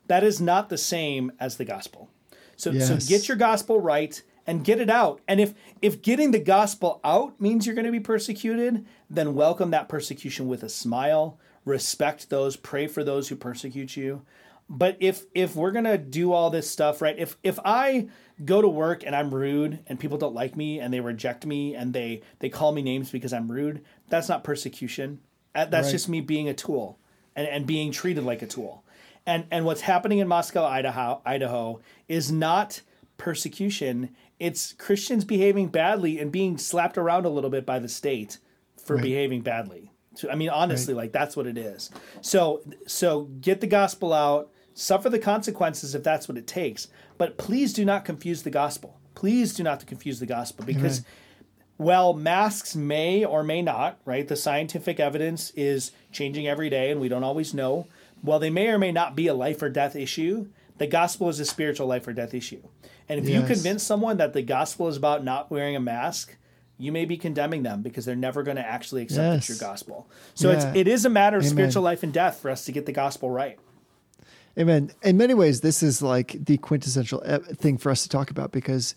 That 0.07 0.24
is 0.24 0.41
not 0.41 0.70
the 0.70 0.78
same 0.78 1.33
as 1.39 1.57
the 1.57 1.64
gospel. 1.64 2.09
So, 2.57 2.70
yes. 2.72 2.89
so 2.89 3.09
get 3.09 3.28
your 3.28 3.37
gospel 3.37 3.81
right 3.81 4.20
and 4.51 4.64
get 4.64 4.80
it 4.80 4.90
out. 4.90 5.20
And 5.28 5.40
if 5.40 5.55
if 5.80 6.03
getting 6.03 6.32
the 6.32 6.40
gospel 6.40 7.01
out 7.05 7.40
means 7.40 7.66
you're 7.66 7.76
going 7.76 7.86
to 7.86 7.92
be 7.92 8.01
persecuted, 8.01 8.84
then 9.09 9.36
welcome 9.36 9.70
that 9.70 9.88
persecution 9.88 10.48
with 10.48 10.64
a 10.64 10.68
smile. 10.68 11.38
Respect 11.64 12.30
those, 12.30 12.57
pray 12.57 12.88
for 12.88 13.05
those 13.05 13.28
who 13.28 13.36
persecute 13.36 13.96
you. 13.96 14.22
But 14.68 14.96
if 14.98 15.24
if 15.36 15.55
we're 15.55 15.70
going 15.70 15.84
to 15.84 15.96
do 15.96 16.32
all 16.32 16.51
this 16.51 16.68
stuff, 16.68 17.01
right? 17.01 17.16
If 17.16 17.36
if 17.44 17.61
I 17.64 18.09
go 18.44 18.61
to 18.61 18.66
work 18.66 19.05
and 19.07 19.14
I'm 19.14 19.32
rude 19.32 19.84
and 19.86 20.01
people 20.01 20.18
don't 20.18 20.34
like 20.34 20.57
me 20.57 20.80
and 20.80 20.92
they 20.92 20.98
reject 20.98 21.46
me 21.46 21.76
and 21.76 21.92
they 21.92 22.22
they 22.40 22.48
call 22.48 22.72
me 22.72 22.82
names 22.82 23.12
because 23.12 23.32
I'm 23.32 23.53
rude, 23.53 23.84
that's 24.09 24.28
not 24.28 24.42
persecution. 24.42 25.20
That's 25.55 25.72
right. 25.72 25.90
just 25.92 26.09
me 26.09 26.22
being 26.22 26.48
a 26.48 26.55
tool 26.55 26.98
and, 27.36 27.46
and 27.46 27.66
being 27.68 27.92
treated 27.92 28.24
like 28.24 28.42
a 28.42 28.48
tool. 28.48 28.82
And 29.26 29.44
and 29.53 29.64
what's 29.64 29.82
happening 29.82 30.18
in 30.18 30.26
Moscow, 30.26 30.64
Idaho, 30.64 31.22
Idaho 31.24 31.80
is 32.09 32.32
not 32.32 32.80
persecution 33.16 34.11
it's 34.41 34.72
Christians 34.72 35.24
behaving 35.24 35.68
badly 35.68 36.18
and 36.18 36.32
being 36.32 36.59
slapped 36.59 36.99
around 36.99 37.26
a 37.26 37.28
little 37.28 37.51
bit 37.51 37.66
by 37.66 37.78
the 37.78 37.88
state 37.88 38.38
for 38.82 38.97
right. 38.97 39.03
behaving 39.03 39.43
badly. 39.43 39.93
So, 40.14 40.30
I 40.30 40.34
mean, 40.34 40.49
honestly, 40.49 40.95
right. 40.95 41.03
like 41.03 41.12
that's 41.12 41.36
what 41.36 41.47
it 41.47 41.57
is. 41.57 41.91
So, 42.22 42.62
so 42.86 43.24
get 43.41 43.61
the 43.61 43.66
gospel 43.66 44.12
out, 44.12 44.51
suffer 44.74 45.09
the 45.11 45.18
consequences 45.18 45.95
if 45.95 46.03
that's 46.03 46.26
what 46.26 46.38
it 46.38 46.47
takes. 46.47 46.88
But 47.18 47.36
please 47.36 47.72
do 47.74 47.84
not 47.84 48.05
confuse 48.05 48.43
the 48.43 48.51
gospel. 48.51 48.99
Please 49.14 49.53
do 49.55 49.62
not 49.62 49.86
confuse 49.86 50.18
the 50.18 50.26
gospel 50.26 50.64
because, 50.64 51.03
well, 51.76 52.14
masks 52.14 52.74
may 52.74 53.24
or 53.24 53.43
may 53.43 53.61
not, 53.61 54.01
right? 54.07 54.26
The 54.26 54.36
scientific 54.36 54.99
evidence 54.99 55.51
is 55.51 55.93
changing 56.11 56.49
every 56.49 56.70
day, 56.70 56.91
and 56.91 57.01
we 57.01 57.09
don't 57.09 57.24
always 57.24 57.53
know. 57.53 57.86
Well, 58.22 58.38
they 58.38 58.51
may 58.51 58.68
or 58.68 58.78
may 58.78 58.93
not 58.93 59.14
be 59.14 59.26
a 59.26 59.34
life 59.34 59.61
or 59.61 59.68
death 59.68 59.95
issue. 59.95 60.49
The 60.78 60.86
gospel 60.86 61.28
is 61.28 61.38
a 61.38 61.45
spiritual 61.45 61.86
life 61.86 62.09
or 62.09 62.14
death 62.14 62.32
issue. 62.32 62.62
And 63.11 63.18
if 63.18 63.28
yes. 63.28 63.41
you 63.41 63.54
convince 63.54 63.82
someone 63.82 64.18
that 64.18 64.34
the 64.34 64.42
gospel 64.42 64.87
is 64.87 64.96
about 64.96 65.24
not 65.24 65.50
wearing 65.50 65.74
a 65.74 65.80
mask, 65.80 66.37
you 66.78 66.92
may 66.92 67.04
be 67.04 67.16
condemning 67.16 67.64
them 67.64 67.82
because 67.82 68.04
they're 68.04 68.14
never 68.14 68.45
going 68.45 68.57
to 68.57 68.64
actually 68.64 69.03
accept 69.03 69.34
yes. 69.34 69.49
your 69.49 69.58
gospel. 69.58 70.08
So 70.34 70.49
yeah. 70.49 70.57
it's 70.57 70.76
it 70.76 70.87
is 70.87 71.04
a 71.04 71.11
matter 71.11 71.37
of 71.37 71.42
Amen. 71.42 71.50
spiritual 71.50 71.82
life 71.82 72.04
and 72.04 72.12
death 72.12 72.38
for 72.38 72.53
us 72.53 72.64
to 72.66 72.72
get 72.72 72.87
the 72.87 72.92
gospel 72.92 73.28
right. 73.28 73.58
Amen. 74.57 74.92
In 75.03 75.16
many 75.16 75.34
ways, 75.34 75.61
this 75.61 75.82
is 75.82 76.00
like 76.00 76.37
the 76.45 76.57
quintessential 76.58 77.20
eh, 77.24 77.38
thing 77.38 77.78
for 77.78 77.91
us 77.91 78.04
to 78.04 78.08
talk 78.08 78.30
about 78.30 78.53
because, 78.53 78.95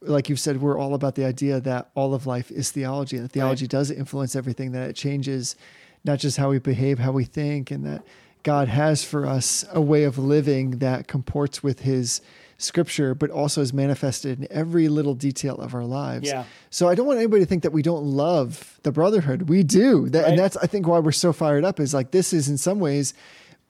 like 0.00 0.28
you've 0.28 0.38
said, 0.38 0.60
we're 0.60 0.78
all 0.78 0.94
about 0.94 1.16
the 1.16 1.24
idea 1.24 1.60
that 1.60 1.90
all 1.96 2.14
of 2.14 2.28
life 2.28 2.52
is 2.52 2.70
theology, 2.70 3.16
and 3.16 3.32
theology 3.32 3.64
right. 3.64 3.70
does 3.70 3.90
influence 3.90 4.36
everything, 4.36 4.70
that 4.72 4.88
it 4.88 4.94
changes 4.94 5.56
not 6.04 6.20
just 6.20 6.36
how 6.36 6.50
we 6.50 6.60
behave, 6.60 7.00
how 7.00 7.10
we 7.10 7.24
think, 7.24 7.72
and 7.72 7.84
that 7.84 8.04
God 8.44 8.68
has 8.68 9.02
for 9.02 9.26
us 9.26 9.64
a 9.72 9.80
way 9.80 10.04
of 10.04 10.18
living 10.18 10.78
that 10.78 11.08
comports 11.08 11.64
with 11.64 11.80
His 11.80 12.20
scripture, 12.64 13.14
but 13.14 13.30
also 13.30 13.60
is 13.60 13.72
manifested 13.72 14.40
in 14.40 14.48
every 14.50 14.88
little 14.88 15.14
detail 15.14 15.56
of 15.56 15.74
our 15.74 15.84
lives. 15.84 16.26
Yeah. 16.26 16.44
So 16.70 16.88
I 16.88 16.94
don't 16.94 17.06
want 17.06 17.18
anybody 17.18 17.42
to 17.42 17.46
think 17.46 17.62
that 17.62 17.72
we 17.72 17.82
don't 17.82 18.04
love 18.04 18.80
the 18.82 18.92
brotherhood. 18.92 19.48
We 19.48 19.62
do. 19.62 20.08
That, 20.08 20.22
right. 20.22 20.30
And 20.30 20.38
that's, 20.38 20.56
I 20.56 20.66
think, 20.66 20.86
why 20.86 20.98
we're 20.98 21.12
so 21.12 21.32
fired 21.32 21.64
up 21.64 21.78
is 21.78 21.94
like 21.94 22.10
this 22.10 22.32
is 22.32 22.48
in 22.48 22.58
some 22.58 22.80
ways 22.80 23.14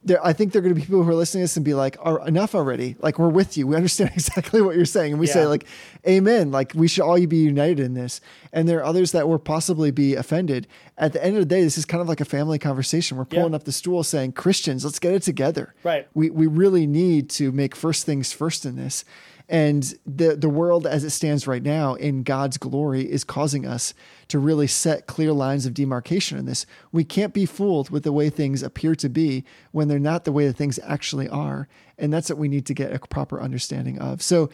there, 0.04 0.24
I 0.24 0.32
think 0.32 0.52
there 0.52 0.60
are 0.60 0.62
going 0.62 0.74
to 0.74 0.80
be 0.80 0.84
people 0.84 1.02
who 1.02 1.10
are 1.10 1.14
listening 1.14 1.40
to 1.40 1.44
this 1.44 1.56
and 1.56 1.64
be 1.64 1.74
like, 1.74 1.96
"Are 2.00 2.26
enough 2.26 2.54
already? 2.54 2.96
Like 3.00 3.18
we're 3.18 3.28
with 3.28 3.56
you. 3.56 3.66
We 3.66 3.76
understand 3.76 4.10
exactly 4.14 4.60
what 4.60 4.76
you're 4.76 4.84
saying." 4.84 5.12
And 5.12 5.20
we 5.20 5.26
yeah. 5.26 5.32
say 5.32 5.46
like, 5.46 5.66
"Amen." 6.06 6.50
Like 6.50 6.72
we 6.74 6.88
should 6.88 7.02
all 7.02 7.18
be 7.26 7.36
united 7.36 7.80
in 7.80 7.94
this. 7.94 8.20
And 8.52 8.68
there 8.68 8.78
are 8.80 8.84
others 8.84 9.12
that 9.12 9.28
will 9.28 9.38
possibly 9.38 9.90
be 9.90 10.14
offended. 10.14 10.66
At 10.98 11.12
the 11.12 11.24
end 11.24 11.36
of 11.36 11.40
the 11.40 11.46
day, 11.46 11.62
this 11.62 11.78
is 11.78 11.84
kind 11.84 12.00
of 12.00 12.08
like 12.08 12.20
a 12.20 12.24
family 12.24 12.58
conversation. 12.58 13.16
We're 13.16 13.24
pulling 13.24 13.50
yeah. 13.50 13.56
up 13.56 13.64
the 13.64 13.72
stool, 13.72 14.04
saying, 14.04 14.32
"Christians, 14.32 14.84
let's 14.84 14.98
get 14.98 15.14
it 15.14 15.22
together." 15.22 15.74
Right. 15.82 16.06
We 16.14 16.30
we 16.30 16.46
really 16.46 16.86
need 16.86 17.30
to 17.30 17.50
make 17.52 17.74
first 17.74 18.04
things 18.06 18.32
first 18.32 18.66
in 18.66 18.76
this. 18.76 19.04
And 19.48 19.94
the 20.06 20.36
the 20.36 20.48
world 20.48 20.86
as 20.86 21.04
it 21.04 21.10
stands 21.10 21.46
right 21.46 21.62
now 21.62 21.94
in 21.94 22.22
God's 22.22 22.56
glory 22.56 23.02
is 23.02 23.24
causing 23.24 23.66
us 23.66 23.92
to 24.28 24.38
really 24.38 24.66
set 24.66 25.06
clear 25.06 25.32
lines 25.32 25.66
of 25.66 25.74
demarcation 25.74 26.38
in 26.38 26.46
this. 26.46 26.64
We 26.92 27.04
can't 27.04 27.34
be 27.34 27.44
fooled 27.44 27.90
with 27.90 28.04
the 28.04 28.12
way 28.12 28.30
things 28.30 28.62
appear 28.62 28.94
to 28.94 29.08
be 29.10 29.44
when 29.72 29.88
they're 29.88 29.98
not 29.98 30.24
the 30.24 30.32
way 30.32 30.46
that 30.46 30.56
things 30.56 30.78
actually 30.82 31.28
are. 31.28 31.68
And 31.98 32.12
that's 32.12 32.30
what 32.30 32.38
we 32.38 32.48
need 32.48 32.64
to 32.66 32.74
get 32.74 32.92
a 32.92 32.98
proper 32.98 33.40
understanding 33.40 33.98
of. 33.98 34.22
So 34.22 34.48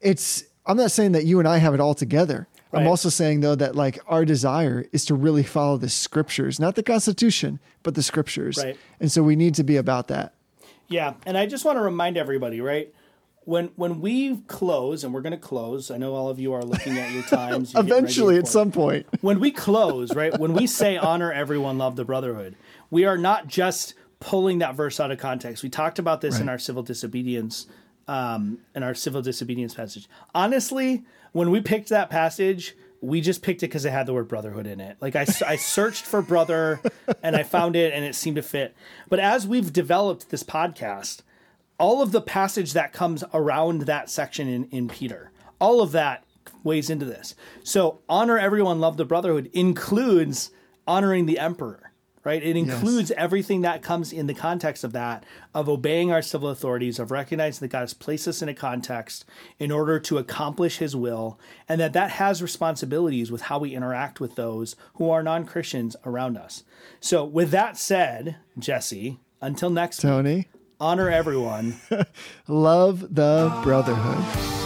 it's 0.00 0.44
I'm 0.66 0.76
not 0.76 0.90
saying 0.90 1.12
that 1.12 1.24
you 1.24 1.38
and 1.38 1.46
I 1.46 1.58
have 1.58 1.74
it 1.74 1.80
all 1.80 1.94
together. 1.94 2.48
Right. 2.72 2.80
I'm 2.80 2.88
also 2.88 3.10
saying 3.10 3.40
though 3.40 3.54
that 3.54 3.76
like 3.76 4.00
our 4.08 4.24
desire 4.24 4.86
is 4.90 5.04
to 5.04 5.14
really 5.14 5.44
follow 5.44 5.76
the 5.76 5.88
scriptures, 5.88 6.58
not 6.58 6.74
the 6.74 6.82
constitution, 6.82 7.60
but 7.84 7.94
the 7.94 8.02
scriptures. 8.02 8.58
Right. 8.58 8.76
And 8.98 9.12
so 9.12 9.22
we 9.22 9.36
need 9.36 9.54
to 9.56 9.64
be 9.64 9.76
about 9.76 10.08
that. 10.08 10.34
Yeah, 10.88 11.14
and 11.24 11.38
I 11.38 11.46
just 11.46 11.64
want 11.64 11.78
to 11.78 11.82
remind 11.82 12.18
everybody, 12.18 12.60
right? 12.60 12.92
When 13.44 13.70
when 13.76 14.00
we 14.00 14.36
close 14.46 15.02
and 15.04 15.12
we're 15.12 15.20
going 15.20 15.32
to 15.32 15.36
close 15.36 15.90
i 15.90 15.96
know 15.96 16.14
all 16.14 16.28
of 16.28 16.38
you 16.38 16.52
are 16.52 16.62
looking 16.62 16.98
at 16.98 17.10
your 17.12 17.22
times 17.24 17.72
eventually 17.74 18.36
at 18.36 18.46
some 18.46 18.70
point 18.70 19.06
when 19.20 19.40
we 19.40 19.50
close 19.50 20.14
right 20.14 20.38
when 20.38 20.52
we 20.52 20.66
say 20.66 20.96
honor 20.96 21.32
everyone 21.32 21.78
love 21.78 21.96
the 21.96 22.04
brotherhood 22.04 22.54
we 22.90 23.04
are 23.04 23.18
not 23.18 23.48
just 23.48 23.94
pulling 24.20 24.58
that 24.58 24.74
verse 24.74 25.00
out 25.00 25.10
of 25.10 25.18
context 25.18 25.62
we 25.62 25.68
talked 25.68 25.98
about 25.98 26.20
this 26.20 26.34
right. 26.34 26.42
in 26.42 26.48
our 26.48 26.58
civil 26.58 26.82
disobedience 26.82 27.66
um, 28.08 28.58
in 28.74 28.82
our 28.82 28.94
civil 28.94 29.22
disobedience 29.22 29.74
passage 29.74 30.08
honestly 30.34 31.04
when 31.32 31.50
we 31.50 31.60
picked 31.60 31.88
that 31.88 32.10
passage 32.10 32.76
we 33.02 33.20
just 33.20 33.42
picked 33.42 33.64
it 33.64 33.66
because 33.66 33.84
it 33.84 33.90
had 33.90 34.06
the 34.06 34.12
word 34.12 34.28
brotherhood 34.28 34.64
in 34.64 34.80
it. 34.80 34.96
Like 35.00 35.16
I, 35.16 35.26
I 35.44 35.56
searched 35.56 36.04
for 36.04 36.22
brother 36.22 36.80
and 37.20 37.34
I 37.34 37.42
found 37.42 37.74
it 37.74 37.92
and 37.92 38.04
it 38.04 38.14
seemed 38.14 38.36
to 38.36 38.42
fit. 38.42 38.76
But 39.08 39.18
as 39.18 39.44
we've 39.44 39.72
developed 39.72 40.30
this 40.30 40.44
podcast, 40.44 41.22
all 41.82 42.00
of 42.00 42.12
the 42.12 42.20
passage 42.20 42.74
that 42.74 42.92
comes 42.92 43.24
around 43.34 43.82
that 43.82 44.08
section 44.08 44.46
in, 44.46 44.64
in 44.66 44.86
Peter, 44.86 45.32
all 45.58 45.82
of 45.82 45.90
that 45.90 46.22
weighs 46.62 46.88
into 46.88 47.04
this. 47.04 47.34
So, 47.64 48.02
honor 48.08 48.38
everyone, 48.38 48.78
love 48.78 48.96
the 48.96 49.04
brotherhood 49.04 49.50
includes 49.52 50.52
honoring 50.86 51.26
the 51.26 51.40
emperor, 51.40 51.90
right? 52.22 52.40
It 52.40 52.56
includes 52.56 53.10
yes. 53.10 53.18
everything 53.18 53.62
that 53.62 53.82
comes 53.82 54.12
in 54.12 54.28
the 54.28 54.32
context 54.32 54.84
of 54.84 54.92
that, 54.92 55.24
of 55.54 55.68
obeying 55.68 56.12
our 56.12 56.22
civil 56.22 56.50
authorities, 56.50 57.00
of 57.00 57.10
recognizing 57.10 57.66
that 57.66 57.72
God 57.72 57.80
has 57.80 57.94
placed 57.94 58.28
us 58.28 58.42
in 58.42 58.48
a 58.48 58.54
context 58.54 59.24
in 59.58 59.72
order 59.72 59.98
to 59.98 60.18
accomplish 60.18 60.78
his 60.78 60.94
will, 60.94 61.36
and 61.68 61.80
that 61.80 61.94
that 61.94 62.10
has 62.10 62.40
responsibilities 62.40 63.32
with 63.32 63.42
how 63.42 63.58
we 63.58 63.74
interact 63.74 64.20
with 64.20 64.36
those 64.36 64.76
who 64.94 65.10
are 65.10 65.24
non 65.24 65.44
Christians 65.46 65.96
around 66.06 66.36
us. 66.38 66.62
So, 67.00 67.24
with 67.24 67.50
that 67.50 67.76
said, 67.76 68.36
Jesse, 68.56 69.18
until 69.40 69.70
next 69.70 70.00
Tony. 70.00 70.36
Week, 70.36 70.61
honor 70.82 71.08
everyone. 71.08 71.76
Love 72.48 73.14
the 73.14 73.56
brotherhood. 73.62 74.61